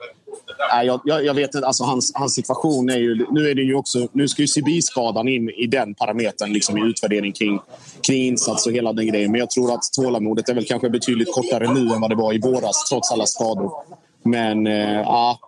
Nej, 0.73 0.87
jag, 0.87 1.01
jag, 1.05 1.25
jag 1.25 1.33
vet 1.33 1.55
inte. 1.55 1.67
Alltså, 1.67 1.83
hans, 1.83 2.11
hans 2.15 2.33
situation 2.33 2.89
är 2.89 2.97
ju... 2.97 3.25
Nu, 3.31 3.49
är 3.49 3.55
det 3.55 3.61
ju 3.61 3.75
också, 3.75 4.07
nu 4.11 4.27
ska 4.27 4.41
ju 4.41 4.47
CB-skadan 4.47 5.27
in 5.27 5.49
i 5.49 5.67
den 5.67 5.95
parametern 5.95 6.53
liksom, 6.53 6.77
i 6.77 6.81
utvärdering 6.81 7.31
kring, 7.31 7.59
kring 8.07 8.25
insats 8.25 8.67
och 8.67 8.73
hela 8.73 8.93
den 8.93 9.07
grejen. 9.07 9.31
Men 9.31 9.39
jag 9.39 9.49
tror 9.49 9.73
att 9.73 9.83
tålamodet 9.95 10.49
är 10.49 10.53
väl 10.53 10.65
kanske 10.65 10.89
betydligt 10.89 11.33
kortare 11.33 11.73
nu 11.73 11.93
än 11.93 12.01
vad 12.01 12.09
det 12.09 12.15
var 12.15 12.33
i 12.33 12.39
våras, 12.39 12.89
trots 12.89 13.11
alla 13.11 13.25
skador. 13.25 13.71
Men 14.23 14.67
eh, 14.67 15.01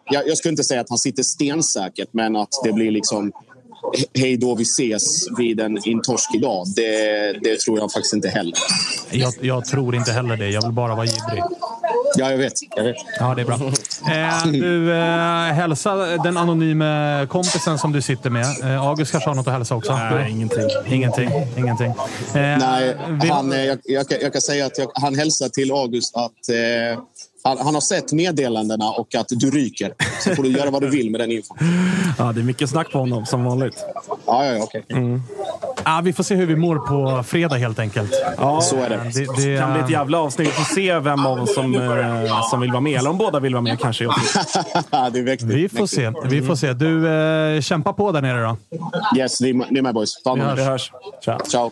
jag, 0.05 0.27
jag 0.27 0.37
skulle 0.37 0.51
inte 0.51 0.63
säga 0.63 0.81
att 0.81 0.89
han 0.89 0.97
sitter 0.97 1.23
stensäkert, 1.23 2.09
men 2.11 2.35
att 2.35 2.49
det 2.63 2.73
blir 2.73 2.91
liksom 2.91 3.31
hej 4.13 4.37
då 4.37 4.55
vi 4.55 4.63
ses 4.63 5.27
vid 5.37 5.59
en, 5.59 5.71
intorsk 5.71 5.87
en 5.87 6.01
torsk 6.01 6.35
idag. 6.35 6.65
Det, 6.75 7.39
det 7.41 7.59
tror 7.59 7.79
jag 7.79 7.91
faktiskt 7.91 8.13
inte 8.13 8.29
heller. 8.29 8.53
Jag, 9.11 9.33
jag 9.41 9.65
tror 9.65 9.95
inte 9.95 10.11
heller 10.11 10.37
det. 10.37 10.49
Jag 10.49 10.61
vill 10.61 10.71
bara 10.71 10.95
vara 10.95 11.05
jiddrig. 11.05 11.43
Ja, 12.17 12.31
jag 12.31 12.37
vet. 12.37 12.53
Jag 12.75 12.83
vet. 12.83 12.95
Ja, 13.19 13.35
det 13.35 13.41
är 13.41 13.45
bra. 13.45 13.55
Eh, 13.55 14.51
du, 14.51 14.93
eh, 14.93 15.53
hälsa 15.53 15.95
den 15.95 16.37
anonyme 16.37 17.27
kompisen 17.29 17.77
som 17.77 17.91
du 17.91 18.01
sitter 18.01 18.29
med. 18.29 18.45
Eh, 18.63 18.87
August 18.87 19.11
kanske 19.11 19.29
har 19.29 19.35
något 19.35 19.47
att 19.47 19.53
hälsa 19.53 19.75
också? 19.75 19.93
Nej, 19.97 20.31
ingenting. 20.31 20.67
Ingenting. 20.87 21.29
ingenting. 21.57 21.87
Eh, 21.87 21.95
Nej, 22.33 22.95
vill- 23.21 23.31
han, 23.31 23.51
eh, 23.53 23.63
jag, 23.65 23.77
jag, 23.83 24.09
kan- 24.09 24.17
jag 24.21 24.33
kan 24.33 24.41
säga 24.41 24.65
att 24.65 24.77
jag, 24.77 24.87
han 24.93 25.15
hälsar 25.15 25.49
till 25.49 25.71
August 25.71 26.15
att 26.17 26.49
eh, 26.49 26.99
han, 27.43 27.57
han 27.57 27.73
har 27.73 27.81
sett 27.81 28.11
meddelandena 28.11 28.89
och 28.89 29.15
att 29.15 29.27
du 29.29 29.51
ryker. 29.51 29.93
Så 30.23 30.35
får 30.35 30.43
du 30.43 30.49
göra 30.49 30.69
vad 30.69 30.81
du 30.81 30.89
vill 30.89 31.11
med 31.11 31.19
den 31.21 31.31
infon. 31.31 31.57
Ja, 32.17 32.31
det 32.31 32.41
är 32.41 32.43
mycket 32.43 32.69
snack 32.69 32.91
på 32.91 32.97
honom, 32.99 33.25
som 33.25 33.43
vanligt. 33.43 33.85
Ja, 34.25 34.45
ja, 34.45 34.53
ja, 34.53 34.63
okej. 34.63 34.83
Ah, 35.89 36.01
vi 36.01 36.13
får 36.13 36.23
se 36.23 36.35
hur 36.35 36.45
vi 36.45 36.55
mår 36.55 36.75
på 36.75 37.23
fredag 37.23 37.55
helt 37.55 37.79
enkelt. 37.79 38.11
Ja, 38.37 38.61
Så 38.61 38.75
är 38.75 38.89
det. 38.89 38.95
Det, 39.13 39.19
det, 39.19 39.51
Det 39.53 39.59
kan 39.59 39.73
bli 39.73 39.81
ett 39.81 39.89
jävla 39.89 40.19
avsnitt. 40.19 40.47
Vi 40.47 40.51
får 40.51 40.75
se 40.75 40.99
vem 40.99 41.25
av 41.25 41.39
oss 41.41 41.55
som, 41.55 41.75
eh, 41.75 42.41
som 42.49 42.61
vill 42.61 42.71
vara 42.71 42.81
med. 42.81 42.99
Eller 42.99 43.09
om 43.09 43.17
båda 43.17 43.39
vill 43.39 43.53
vara 43.53 43.61
med 43.61 43.79
kanske. 43.79 44.03
Det 45.13 45.19
är 45.19 45.23
mäktigt. 45.23 45.51
vi 45.51 45.69
får 45.69 45.87
se. 45.87 46.11
Vi 46.25 46.41
får 46.41 46.55
se. 46.55 46.73
Du, 46.73 47.09
eh, 47.09 47.61
kämpa 47.61 47.93
på 47.93 48.11
där 48.11 48.21
nere 48.21 48.41
då. 48.41 48.57
Yes, 49.17 49.39
det 49.39 49.49
är, 49.49 49.73
det 49.73 49.81
med 49.81 49.93
boys. 49.93 50.23
Ta. 50.23 50.35
Vi 50.35 50.41
hörs. 50.41 50.91
Tja. 51.25 51.39
Ciao. 51.47 51.71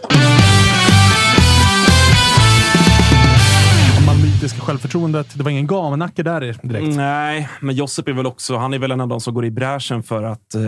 Malmöitiska 4.36 4.62
självförtroendet. 4.62 5.38
Det 5.38 5.44
var 5.44 5.52
ingen 5.52 5.68
gamnacke 5.68 6.24
där 6.24 6.41
direkt. 6.41 6.95
Nej, 6.95 7.49
men 7.62 7.76
Josip 7.76 8.07
är 8.07 8.14
väl 8.14 8.26
också 8.26 8.57
han 8.57 8.74
är 8.74 8.80
väl 8.80 8.91
en 8.91 9.02
av 9.02 9.07
de 9.07 9.22
som 9.22 9.34
går 9.34 9.45
i 9.45 9.52
bräschen 9.52 10.03
för 10.03 10.24
att, 10.24 10.56
eh, 10.56 10.62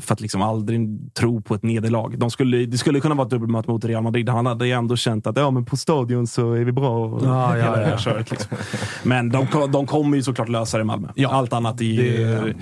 för 0.00 0.12
att 0.12 0.20
liksom 0.20 0.42
aldrig 0.42 1.14
tro 1.14 1.42
på 1.42 1.54
ett 1.54 1.62
nederlag. 1.62 2.18
De 2.18 2.30
skulle, 2.30 2.66
det 2.66 2.78
skulle 2.78 3.00
kunna 3.00 3.14
vara 3.14 3.24
ett 3.24 3.30
dubbelmöte 3.30 3.70
mot 3.70 3.84
Real 3.84 4.02
Madrid. 4.02 4.28
Han 4.28 4.46
hade 4.46 4.66
ju 4.66 4.72
ändå 4.72 4.96
känt 4.96 5.26
att 5.26 5.36
ja, 5.36 5.50
men 5.50 5.64
på 5.64 5.76
stadion 5.76 6.26
så 6.26 6.52
är 6.52 6.64
vi 6.64 6.72
bra. 6.72 7.06
Och 7.06 7.26
Ja, 7.26 7.58
ja, 7.58 7.80
ja. 7.90 7.98
köret, 7.98 8.30
liksom. 8.30 8.56
Men 9.02 9.30
de, 9.30 9.46
de 9.72 9.86
kommer 9.86 10.16
ju 10.16 10.22
såklart 10.22 10.48
lösa 10.48 10.76
det 10.78 10.82
i 10.82 10.84
Malmö. 10.84 11.08
Ja. 11.14 11.28
Allt 11.32 11.52
annat 11.52 11.80
är 11.80 11.84
ju... 11.84 12.54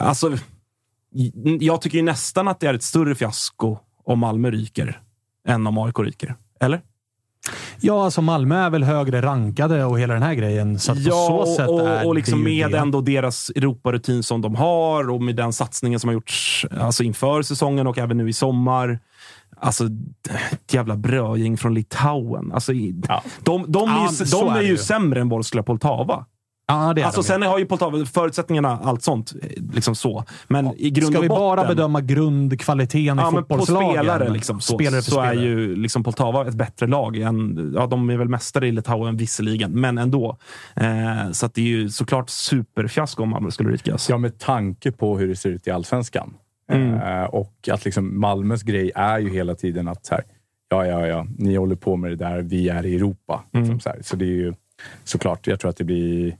Alltså, 0.00 0.36
jag 1.60 1.82
tycker 1.82 1.98
ju 1.98 2.04
nästan 2.04 2.48
att 2.48 2.60
det 2.60 2.66
är 2.66 2.74
ett 2.74 2.82
större 2.82 3.14
fiasko 3.14 3.78
om 4.04 4.18
Malmö 4.18 4.50
ryker 4.50 5.00
än 5.48 5.66
om 5.66 5.78
AIK 5.78 5.98
ryker. 5.98 6.34
Eller? 6.60 6.80
Ja, 7.80 8.04
alltså 8.04 8.22
Malmö 8.22 8.56
är 8.66 8.70
väl 8.70 8.84
högre 8.84 9.22
rankade 9.22 9.84
och 9.84 10.00
hela 10.00 10.14
den 10.14 10.22
här 10.22 10.34
grejen. 10.34 10.78
Så 10.78 10.92
att 10.92 10.98
på 10.98 11.02
Ja, 11.10 11.44
så 11.46 11.54
sätt 11.56 11.68
och, 11.68 11.80
är 11.88 12.06
och 12.06 12.14
liksom 12.14 12.42
med 12.44 12.70
det. 12.70 12.78
ändå 12.78 13.00
deras 13.00 13.50
Europarutin 13.50 14.22
som 14.22 14.40
de 14.42 14.54
har 14.54 15.10
och 15.10 15.22
med 15.22 15.36
den 15.36 15.52
satsningen 15.52 16.00
som 16.00 16.08
har 16.08 16.14
gjorts 16.14 16.66
alltså 16.80 17.02
inför 17.04 17.42
säsongen 17.42 17.86
och 17.86 17.98
även 17.98 18.16
nu 18.16 18.28
i 18.28 18.32
sommar. 18.32 18.98
Alltså, 19.60 19.84
ett 20.52 20.74
jävla 20.74 20.96
brödgäng 20.96 21.56
från 21.56 21.74
Litauen. 21.74 22.52
Alltså, 22.52 22.72
i- 22.72 22.94
De, 23.42 23.64
de, 23.68 23.90
är, 23.90 23.94
Ja, 23.94 24.08
ju, 24.10 24.26
så 24.26 24.44
de 24.44 24.52
är 24.52 24.58
är 24.58 24.62
ju 24.62 24.76
sämre 24.76 25.20
än 25.20 25.28
Borgsla 25.28 25.62
Poltava. 25.62 26.24
Ja, 26.72 26.92
det 26.94 27.00
är 27.00 27.04
Alltså, 27.04 27.20
de 27.20 27.26
sen 27.26 27.42
har 27.42 27.58
ju 27.58 27.66
Poltava 27.66 28.04
förutsättningarna, 28.04 28.78
allt 28.84 29.02
sånt. 29.02 29.32
Liksom 29.74 29.94
så. 29.94 30.24
Men 30.48 30.74
i 30.76 30.90
grund 30.90 31.12
Ska 31.12 31.18
och 31.18 31.24
vi 31.24 31.28
botten... 31.28 31.40
bara 31.40 31.68
bedöma 31.68 32.00
grundkvaliteten 32.00 33.18
i 33.18 33.22
Ja, 33.22 33.30
men 33.30 33.44
på 33.44 33.48
fotbollslagen? 33.48 33.90
spelare, 33.90 34.28
liksom, 34.30 34.60
så, 34.60 34.74
Spelare 34.74 35.02
så 35.02 35.20
är 35.20 35.26
spelare. 35.28 35.46
ju 35.46 35.76
liksom 35.76 36.04
Poltava 36.04 36.48
ett 36.48 36.54
bättre 36.54 36.86
lag. 36.86 37.16
Än, 37.16 37.72
ja, 37.76 37.86
de 37.86 38.10
är 38.10 38.16
väl 38.16 38.28
mästare 38.28 38.68
i 38.68 38.72
Litauen 38.72 39.16
visserligen, 39.16 39.80
men 39.80 39.98
ändå. 39.98 40.36
Eh, 40.76 41.30
så 41.32 41.46
att 41.46 41.54
det 41.54 41.60
är 41.60 41.66
ju 41.66 41.88
såklart 41.88 42.30
superfiasko 42.30 43.22
om 43.22 43.28
Malmö 43.28 43.50
skulle 43.50 43.70
rykas. 43.70 44.08
Ja, 44.08 44.18
med 44.18 44.38
tanke 44.38 44.92
på 44.92 45.18
hur 45.18 45.28
det 45.28 45.36
ser 45.36 45.50
ut 45.50 45.66
i 45.66 45.70
allsvenskan. 45.70 46.34
Mm. 46.72 46.94
Eh, 46.94 47.24
och 47.24 47.68
att 47.72 47.84
liksom 47.84 48.20
Malmös 48.20 48.62
grej 48.62 48.92
är 48.94 49.18
ju 49.18 49.30
hela 49.30 49.54
tiden 49.54 49.88
att 49.88 50.06
så 50.06 50.14
här, 50.14 50.24
ja, 50.68 50.86
ja, 50.86 51.06
ja, 51.06 51.26
ni 51.38 51.56
håller 51.56 51.76
på 51.76 51.96
med 51.96 52.10
det 52.10 52.16
där, 52.16 52.42
vi 52.42 52.68
är 52.68 52.86
i 52.86 52.94
Europa. 52.96 53.44
Mm. 53.52 53.64
Liksom 53.64 53.80
så, 53.80 53.88
här. 53.88 53.98
så 54.02 54.16
det 54.16 54.24
är 54.24 54.36
ju 54.36 54.54
såklart, 55.04 55.46
jag 55.46 55.60
tror 55.60 55.70
att 55.70 55.76
det 55.76 55.84
blir, 55.84 56.36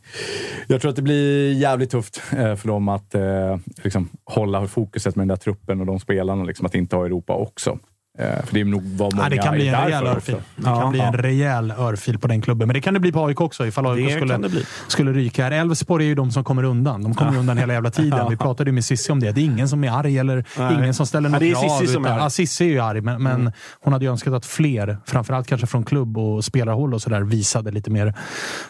jag 0.66 0.80
tror 0.80 0.88
att 0.88 0.96
det 0.96 1.02
blir 1.02 1.52
jävligt 1.52 1.90
tufft 1.90 2.22
eh, 2.36 2.56
för 2.56 2.68
dem 2.68 2.88
att 2.88 3.14
eh, 3.14 3.58
liksom, 3.84 4.08
hålla 4.24 4.66
fokuset 4.66 5.16
med 5.16 5.22
den 5.22 5.28
där 5.28 5.36
truppen 5.36 5.80
och 5.80 5.86
de 5.86 6.00
spelarna, 6.00 6.44
liksom, 6.44 6.66
att 6.66 6.74
inte 6.74 6.96
ha 6.96 7.06
Europa 7.06 7.34
också. 7.34 7.78
Eh, 8.18 8.44
för 8.44 8.54
det 8.54 8.60
är 8.60 8.64
nog 8.64 8.82
vad 8.84 9.14
många 9.14 9.24
Ja, 9.26 9.30
det 9.30 9.38
kan 9.38 9.54
bli 9.54 9.68
en 9.68 9.84
rejäl 9.84 10.06
örfil. 10.06 10.36
Det 10.56 10.62
kan 10.64 10.90
bli 10.90 11.00
en 11.00 11.12
rejäl 11.12 11.70
örfil 11.70 12.18
på 12.18 12.28
den 12.28 12.42
klubben. 12.42 12.68
Men 12.68 12.74
det 12.74 12.80
kan 12.80 12.94
det 12.94 13.00
bli 13.00 13.12
på 13.12 13.26
AIK 13.26 13.40
också, 13.40 13.66
ifall 13.66 13.86
AIK 13.86 14.06
Det 14.06 14.12
skulle, 14.12 14.64
skulle 14.88 15.12
ryka. 15.12 15.44
här. 15.44 15.50
Elfsborg 15.50 16.04
är 16.04 16.08
ju 16.08 16.14
de 16.14 16.30
som 16.30 16.44
kommer 16.44 16.62
undan. 16.64 17.02
De 17.02 17.14
kommer 17.14 17.32
ju 17.32 17.38
undan 17.38 17.58
hela 17.58 17.72
jävla 17.72 17.90
tiden. 17.90 18.30
Vi 18.30 18.36
pratade 18.36 18.70
ju 18.70 18.74
med 18.74 18.84
Cissi 18.84 19.12
om 19.12 19.20
det. 19.20 19.32
Det 19.32 19.40
är 19.40 19.44
ingen 19.44 19.68
som 19.68 19.84
är 19.84 19.90
arg 19.90 20.18
eller 20.18 20.44
Nej. 20.58 20.74
ingen 20.74 20.94
som 20.94 21.06
ställer 21.06 21.28
Ja, 21.28 21.32
något 21.32 21.40
det 21.40 21.50
är 21.50 21.54
krav. 21.54 21.78
Cissi 21.80 21.92
som 21.92 22.04
är 22.04 22.08
arg. 22.08 22.12
Mm. 22.14 22.22
Ja, 22.24 22.30
Cissi 22.30 22.64
är 22.64 22.68
ju 22.68 22.80
arg, 22.80 23.00
men, 23.00 23.22
men 23.22 23.52
hon 23.80 23.92
hade 23.92 24.04
ju 24.04 24.10
önskat 24.10 24.34
att 24.34 24.46
fler, 24.46 24.98
framförallt 25.06 25.46
kanske 25.46 25.66
från 25.66 25.84
klubb 25.84 26.18
och 26.18 26.44
spelarhåll 26.44 26.94
och 26.94 27.02
sådär, 27.02 27.20
visade 27.20 27.70
lite 27.70 27.90
mer 27.90 28.14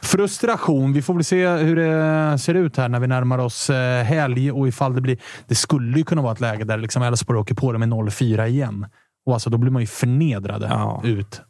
frustration. 0.02 0.92
Vi 0.92 1.02
får 1.02 1.14
väl 1.14 1.24
se 1.24 1.48
hur 1.48 1.76
det 1.76 2.38
ser 2.38 2.54
ut 2.54 2.76
här 2.76 2.88
när 2.88 3.00
vi 3.00 3.06
närmar 3.06 3.38
oss 3.38 3.70
eh, 3.70 4.04
helg 4.04 4.52
och 4.52 4.68
ifall 4.68 4.94
det 4.94 5.00
blir... 5.00 5.18
Det 5.48 5.54
skulle 5.54 5.98
ju 5.98 6.04
kunna 6.04 6.22
vara 6.22 6.32
ett 6.32 6.40
läge 6.40 6.64
där 6.64 6.76
liksom 6.78 7.02
Elfsborg 7.02 7.38
åker 7.38 7.54
på 7.54 7.72
det 7.72 7.78
med 7.78 7.88
0-4 7.88 8.46
igen. 8.46 8.86
Och 9.26 9.32
alltså, 9.32 9.50
då 9.50 9.58
blir 9.58 9.70
man 9.70 9.82
ju 9.82 9.86
förnedrade 9.86 10.66
Ja. 10.66 11.00
ut. 11.04 11.40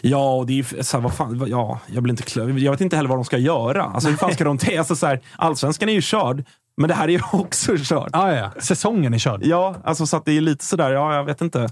Ja, 0.00 0.34
och 0.34 0.46
det 0.46 0.58
är 0.58 0.82
så 0.82 0.96
här, 0.96 1.02
vad 1.02 1.14
fan, 1.14 1.44
ja, 1.48 1.80
jag, 1.86 2.02
blir 2.02 2.12
inte 2.12 2.22
klar. 2.22 2.48
jag 2.48 2.70
vet 2.70 2.80
inte 2.80 2.96
heller 2.96 3.08
vad 3.08 3.18
de 3.18 3.24
ska 3.24 3.38
göra. 3.38 3.82
Alltså, 3.84 4.08
hur 4.10 4.16
fan 4.16 4.34
ska 4.34 4.44
de 4.44 4.58
alltså, 4.78 4.96
så 4.96 5.06
här, 5.06 5.20
Allsvenskan 5.36 5.88
är 5.88 5.92
ju 5.92 6.02
körd, 6.02 6.44
men 6.80 6.88
det 6.88 6.94
här 6.94 7.04
är 7.08 7.12
ju 7.12 7.20
också 7.32 7.72
kört. 7.78 8.10
Ah, 8.12 8.32
ja. 8.32 8.50
Säsongen 8.58 9.14
är 9.14 9.18
körd. 9.18 9.40
Ja, 9.44 9.74
alltså, 9.84 10.06
så 10.06 10.16
att 10.16 10.24
det 10.24 10.36
är 10.36 10.40
lite 10.40 10.64
sådär, 10.64 10.90
ja, 10.90 11.14
jag 11.14 11.24
vet 11.24 11.40
inte. 11.40 11.68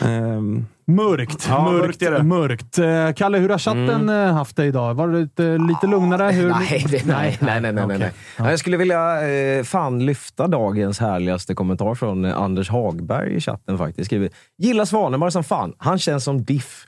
Ehm, 0.00 0.66
Mörkt. 0.88 1.46
Ja, 1.48 1.72
mörkt, 1.72 2.00
mörkt 2.00 2.24
mörkt. 2.24 2.78
Eh, 2.78 3.12
Kalle, 3.16 3.38
hur 3.38 3.48
har 3.48 3.58
chatten 3.58 4.08
eh, 4.08 4.32
haft 4.32 4.56
det 4.56 4.64
idag? 4.64 4.94
Var 4.94 5.08
det 5.08 5.18
lite, 5.20 5.58
lite 5.58 5.86
lugnare? 5.86 6.32
Hur... 6.32 6.48
Nej, 6.50 6.86
det, 6.90 7.06
nej, 7.06 7.38
nej, 7.40 7.60
nej, 7.60 7.72
nej, 7.72 7.86
nej, 7.86 7.98
nej. 7.98 8.12
Ja, 8.36 8.50
Jag 8.50 8.58
skulle 8.58 8.76
vilja 8.76 9.28
eh, 9.28 9.62
fan 9.64 10.06
lyfta 10.06 10.46
dagens 10.46 10.98
härligaste 10.98 11.54
kommentar 11.54 11.94
från 11.94 12.24
Anders 12.24 12.70
Hagberg 12.70 13.34
i 13.36 13.40
chatten 13.40 13.78
faktiskt. 13.78 14.06
Skriver, 14.06 14.30
gillar 14.58 14.84
Svanemar 14.84 15.30
som 15.30 15.44
fan. 15.44 15.72
Han 15.78 15.98
känns 15.98 16.24
som 16.24 16.44
diff. 16.44 16.86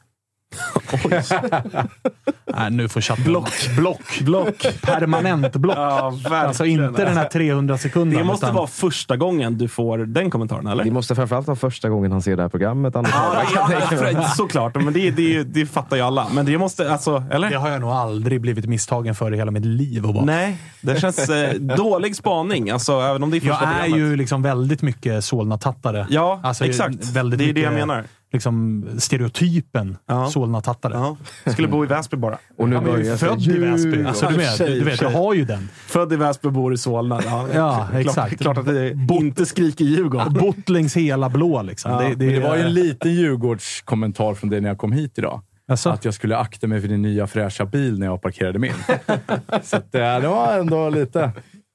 Nej, 2.55 2.71
nu 2.71 2.89
får 2.89 3.01
chatten... 3.01 3.25
Block. 3.25 3.69
Block. 3.77 4.21
block. 4.21 4.67
Permanent 4.83 5.53
block. 5.57 5.77
ja, 5.77 6.13
alltså 6.31 6.65
inte 6.65 7.05
den 7.05 7.17
här 7.17 7.25
300 7.29 7.79
sekunder. 7.79 8.19
Det 8.19 8.25
måste 8.25 8.47
utan- 8.47 8.55
vara 8.57 8.67
första 8.67 9.17
gången 9.17 9.59
du 9.59 9.69
får 9.69 9.99
den 9.99 10.31
kommentaren, 10.31 10.67
eller? 10.67 10.85
Det 10.85 10.91
måste 10.91 11.15
framförallt 11.15 11.47
vara 11.47 11.57
första 11.57 11.89
gången 11.89 12.13
han 12.13 12.23
ser 12.23 12.37
det 12.37 12.43
här 12.43 12.49
programmet. 12.49 12.95
Jag 12.95 13.03
mig. 13.03 14.13
Ja, 14.15 14.23
såklart, 14.37 14.75
men 14.75 14.93
det, 14.93 15.11
det, 15.11 15.43
det 15.43 15.67
fattar 15.67 15.97
ju 15.97 16.03
alla. 16.03 16.27
Men 16.33 16.47
det 16.47 16.59
måste, 16.59 16.93
alltså, 16.93 17.25
eller? 17.31 17.51
Det 17.51 17.57
har 17.57 17.71
jag 17.71 17.81
nog 17.81 17.91
aldrig 17.91 18.41
blivit 18.41 18.67
misstagen 18.67 19.15
för 19.15 19.35
i 19.35 19.37
hela 19.37 19.51
mitt 19.51 19.65
liv. 19.65 20.07
Och 20.07 20.15
bara... 20.15 20.25
Nej, 20.25 20.57
det 20.81 21.01
känns 21.01 21.29
eh, 21.29 21.55
dålig 21.55 22.17
spaning. 22.17 22.71
Alltså, 22.71 23.01
även 23.01 23.23
om 23.23 23.31
det 23.31 23.37
är 23.37 23.47
Jag 23.47 23.59
första 23.59 23.67
är 23.73 23.83
programmet. 23.83 23.99
ju 24.11 24.17
liksom 24.17 24.43
väldigt 24.43 24.83
mycket 24.83 25.25
Solna-tattare. 25.25 26.07
Ja, 26.11 26.41
Alltså, 26.43 26.65
exakt. 26.65 27.15
Det 27.15 27.21
är 27.21 27.25
det 27.25 27.45
jag 27.45 27.55
mycket, 27.55 27.73
menar. 27.73 28.05
Liksom, 28.33 28.85
stereotypen 28.99 29.97
Ja. 30.07 30.31
Solna-tattare. 30.31 30.93
Ja. 30.95 31.17
Skulle 31.53 31.69
bo 31.69 31.85
i 31.85 31.87
Väsby 31.87 32.17
bara. 32.17 32.39
Och 32.57 32.69
nu 32.69 32.77
Han 32.77 32.85
är 32.87 32.91
ju 32.91 33.03
börjar 33.03 33.17
född 33.17 33.43
i 33.43 33.59
Väsby. 33.59 34.05
Alltså, 34.05 34.29
du, 34.29 34.37
vet, 34.37 34.59
du, 34.59 34.85
vet, 34.85 35.01
jag 35.01 35.11
har 35.11 35.35
ju 35.35 35.45
den. 35.45 35.69
Född 35.87 36.13
i 36.13 36.17
Väsby, 36.17 36.49
bor 36.49 36.75
i 36.75 36.77
Solna. 36.77 37.21
Ja, 37.25 37.49
Ja, 37.55 37.89
klart, 37.91 38.07
exakt. 38.07 38.41
Klart 38.41 38.59
att 38.59 38.67
det 38.67 38.97
inte 39.11 39.47
skriker 39.47 39.85
Djurgården. 39.85 40.33
Bott 40.33 40.69
längs 40.69 40.97
hela 40.97 41.29
blå. 41.29 41.63
Liksom. 41.63 41.93
Ja, 41.93 41.99
det, 41.99 42.09
Men 42.09 42.19
det 42.19 42.41
var 42.41 42.57
ju 42.57 42.63
en 42.63 42.75
liten 42.75 43.15
Djurgårdskommentar 43.15 44.35
från 44.35 44.51
det 44.51 44.61
när 44.61 44.69
jag 44.69 44.79
kom 44.79 44.93
hit 44.93 45.19
idag. 45.19 45.43
Alltså? 45.69 45.91
Att 45.91 46.05
jag 46.05 46.15
skulle 46.15 46.37
akta 46.37 46.67
mig 46.67 46.81
för 46.81 46.89
din 46.89 47.03
nya 47.03 47.27
fräscha 47.27 47.65
bil 47.65 47.99
när 47.99 48.07
jag 48.07 48.23
parkerade 48.23 48.59
min. 48.59 48.73
Så 49.63 49.77
att, 49.77 49.95
eh, 49.95 50.21
det 50.21 50.29
var 50.29 50.59
ändå 50.59 50.91
lite... 50.91 51.33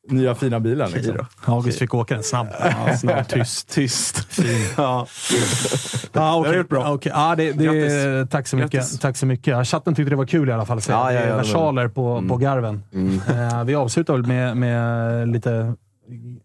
nya 0.09 0.35
fina 0.35 0.59
bilen. 0.59 0.91
Liksom. 0.91 1.25
August 1.45 1.79
fick 1.79 1.93
åka 1.93 2.13
den 2.13 2.23
snabbt. 2.23 2.55
Ja, 2.59 2.97
snabb, 2.97 3.27
tyst. 3.27 3.69
Tyst. 3.69 4.25
Fin. 4.33 4.45
Ja. 4.77 5.07
Ja, 6.13 6.35
okej. 6.35 6.51
Det 6.51 6.57
har 6.57 6.63
bra. 6.63 6.93
Okej. 6.93 7.11
Ja, 7.15 7.35
det, 7.35 7.51
det, 7.51 7.65
Grattis. 7.65 8.31
tack 8.31 8.47
så 8.47 8.55
mycket. 8.57 8.71
Grattis. 8.71 8.99
Tack 8.99 9.17
så 9.17 9.25
mycket. 9.25 9.67
Chatten 9.67 9.95
tyckte 9.95 10.09
det 10.09 10.15
var 10.15 10.25
kul 10.25 10.49
i 10.49 10.51
alla 10.51 10.65
fall. 10.65 10.81
Så 10.81 10.91
Ja, 10.91 11.13
ja, 11.13 11.27
ja, 11.27 11.35
versaler 11.35 11.87
på, 11.87 12.23
på 12.29 12.37
garven. 12.37 12.83
Eh, 13.29 13.63
vi 13.63 13.75
avslutar 13.75 14.13
väl 14.13 14.25
med, 14.27 14.57
med 14.57 15.27
lite 15.29 15.73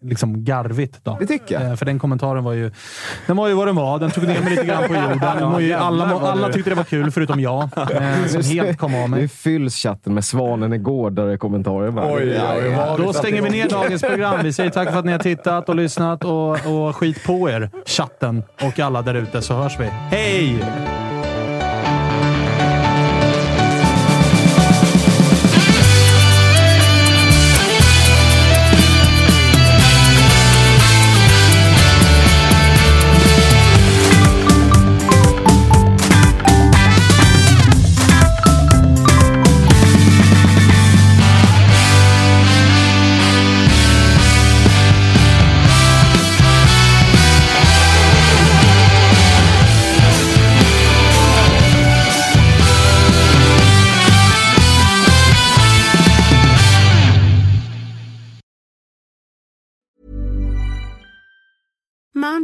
liksom 0.01 0.45
garvigt. 0.45 1.01
Då. 1.03 1.17
Det 1.21 1.27
tycker 1.27 1.55
jag. 1.61 1.71
Eh, 1.71 1.77
för 1.77 1.87
den 1.87 1.99
kommentaren 1.99 2.45
var 2.45 2.53
ju, 2.53 2.71
den 3.27 3.37
var 3.37 3.49
ju 3.49 3.55
vad 3.55 3.67
den 3.69 3.77
var. 3.77 3.99
Den 3.99 4.11
tog 4.11 4.25
ner 4.27 4.41
mig 4.41 4.51
lite 4.51 4.65
grann 4.67 4.89
på 4.89 4.95
jorden. 4.95 5.61
Ju, 5.65 5.73
alla, 5.73 6.05
alla 6.21 6.49
tyckte 6.53 6.71
det 6.71 6.77
var 6.77 6.85
kul, 6.85 7.11
förutom 7.11 7.41
jag. 7.41 7.63
Eh, 7.77 8.27
som 8.27 8.43
helt 8.43 8.79
kom 8.79 8.95
av 8.95 9.11
Nu 9.11 9.17
mig. 9.17 9.29
fylls 9.29 9.77
chatten 9.77 10.15
med 10.15 10.25
Svanen 10.25 10.73
är 10.73 10.77
gårdare-kommentarer. 10.77 11.91
bara. 11.91 12.15
Oj, 12.15 12.29
Ja, 12.29 12.55
oj, 12.59 12.65
ja. 12.65 12.97
Då 12.99 13.13
stänger 13.13 13.43
vi 13.43 13.51
ner 13.51 13.69
dagens 13.69 14.03
program. 14.03 14.37
Vi 14.43 14.53
säger 14.53 14.71
tack 14.71 14.91
för 14.91 14.99
att 14.99 15.05
ni 15.05 15.13
har 15.13 15.19
tittat 15.19 15.69
och 15.69 15.75
lyssnat 15.77 16.25
och, 16.25 16.51
och 16.67 16.97
skit 16.97 17.25
på 17.27 17.51
er, 17.51 17.71
chatten 17.87 18.43
och 18.63 18.79
alla 18.81 19.03
där 19.03 19.15
ute, 19.15 19.43
så 19.43 19.55
hörs 19.55 19.81
vi. 19.81 19.85
Hej! 19.87 20.65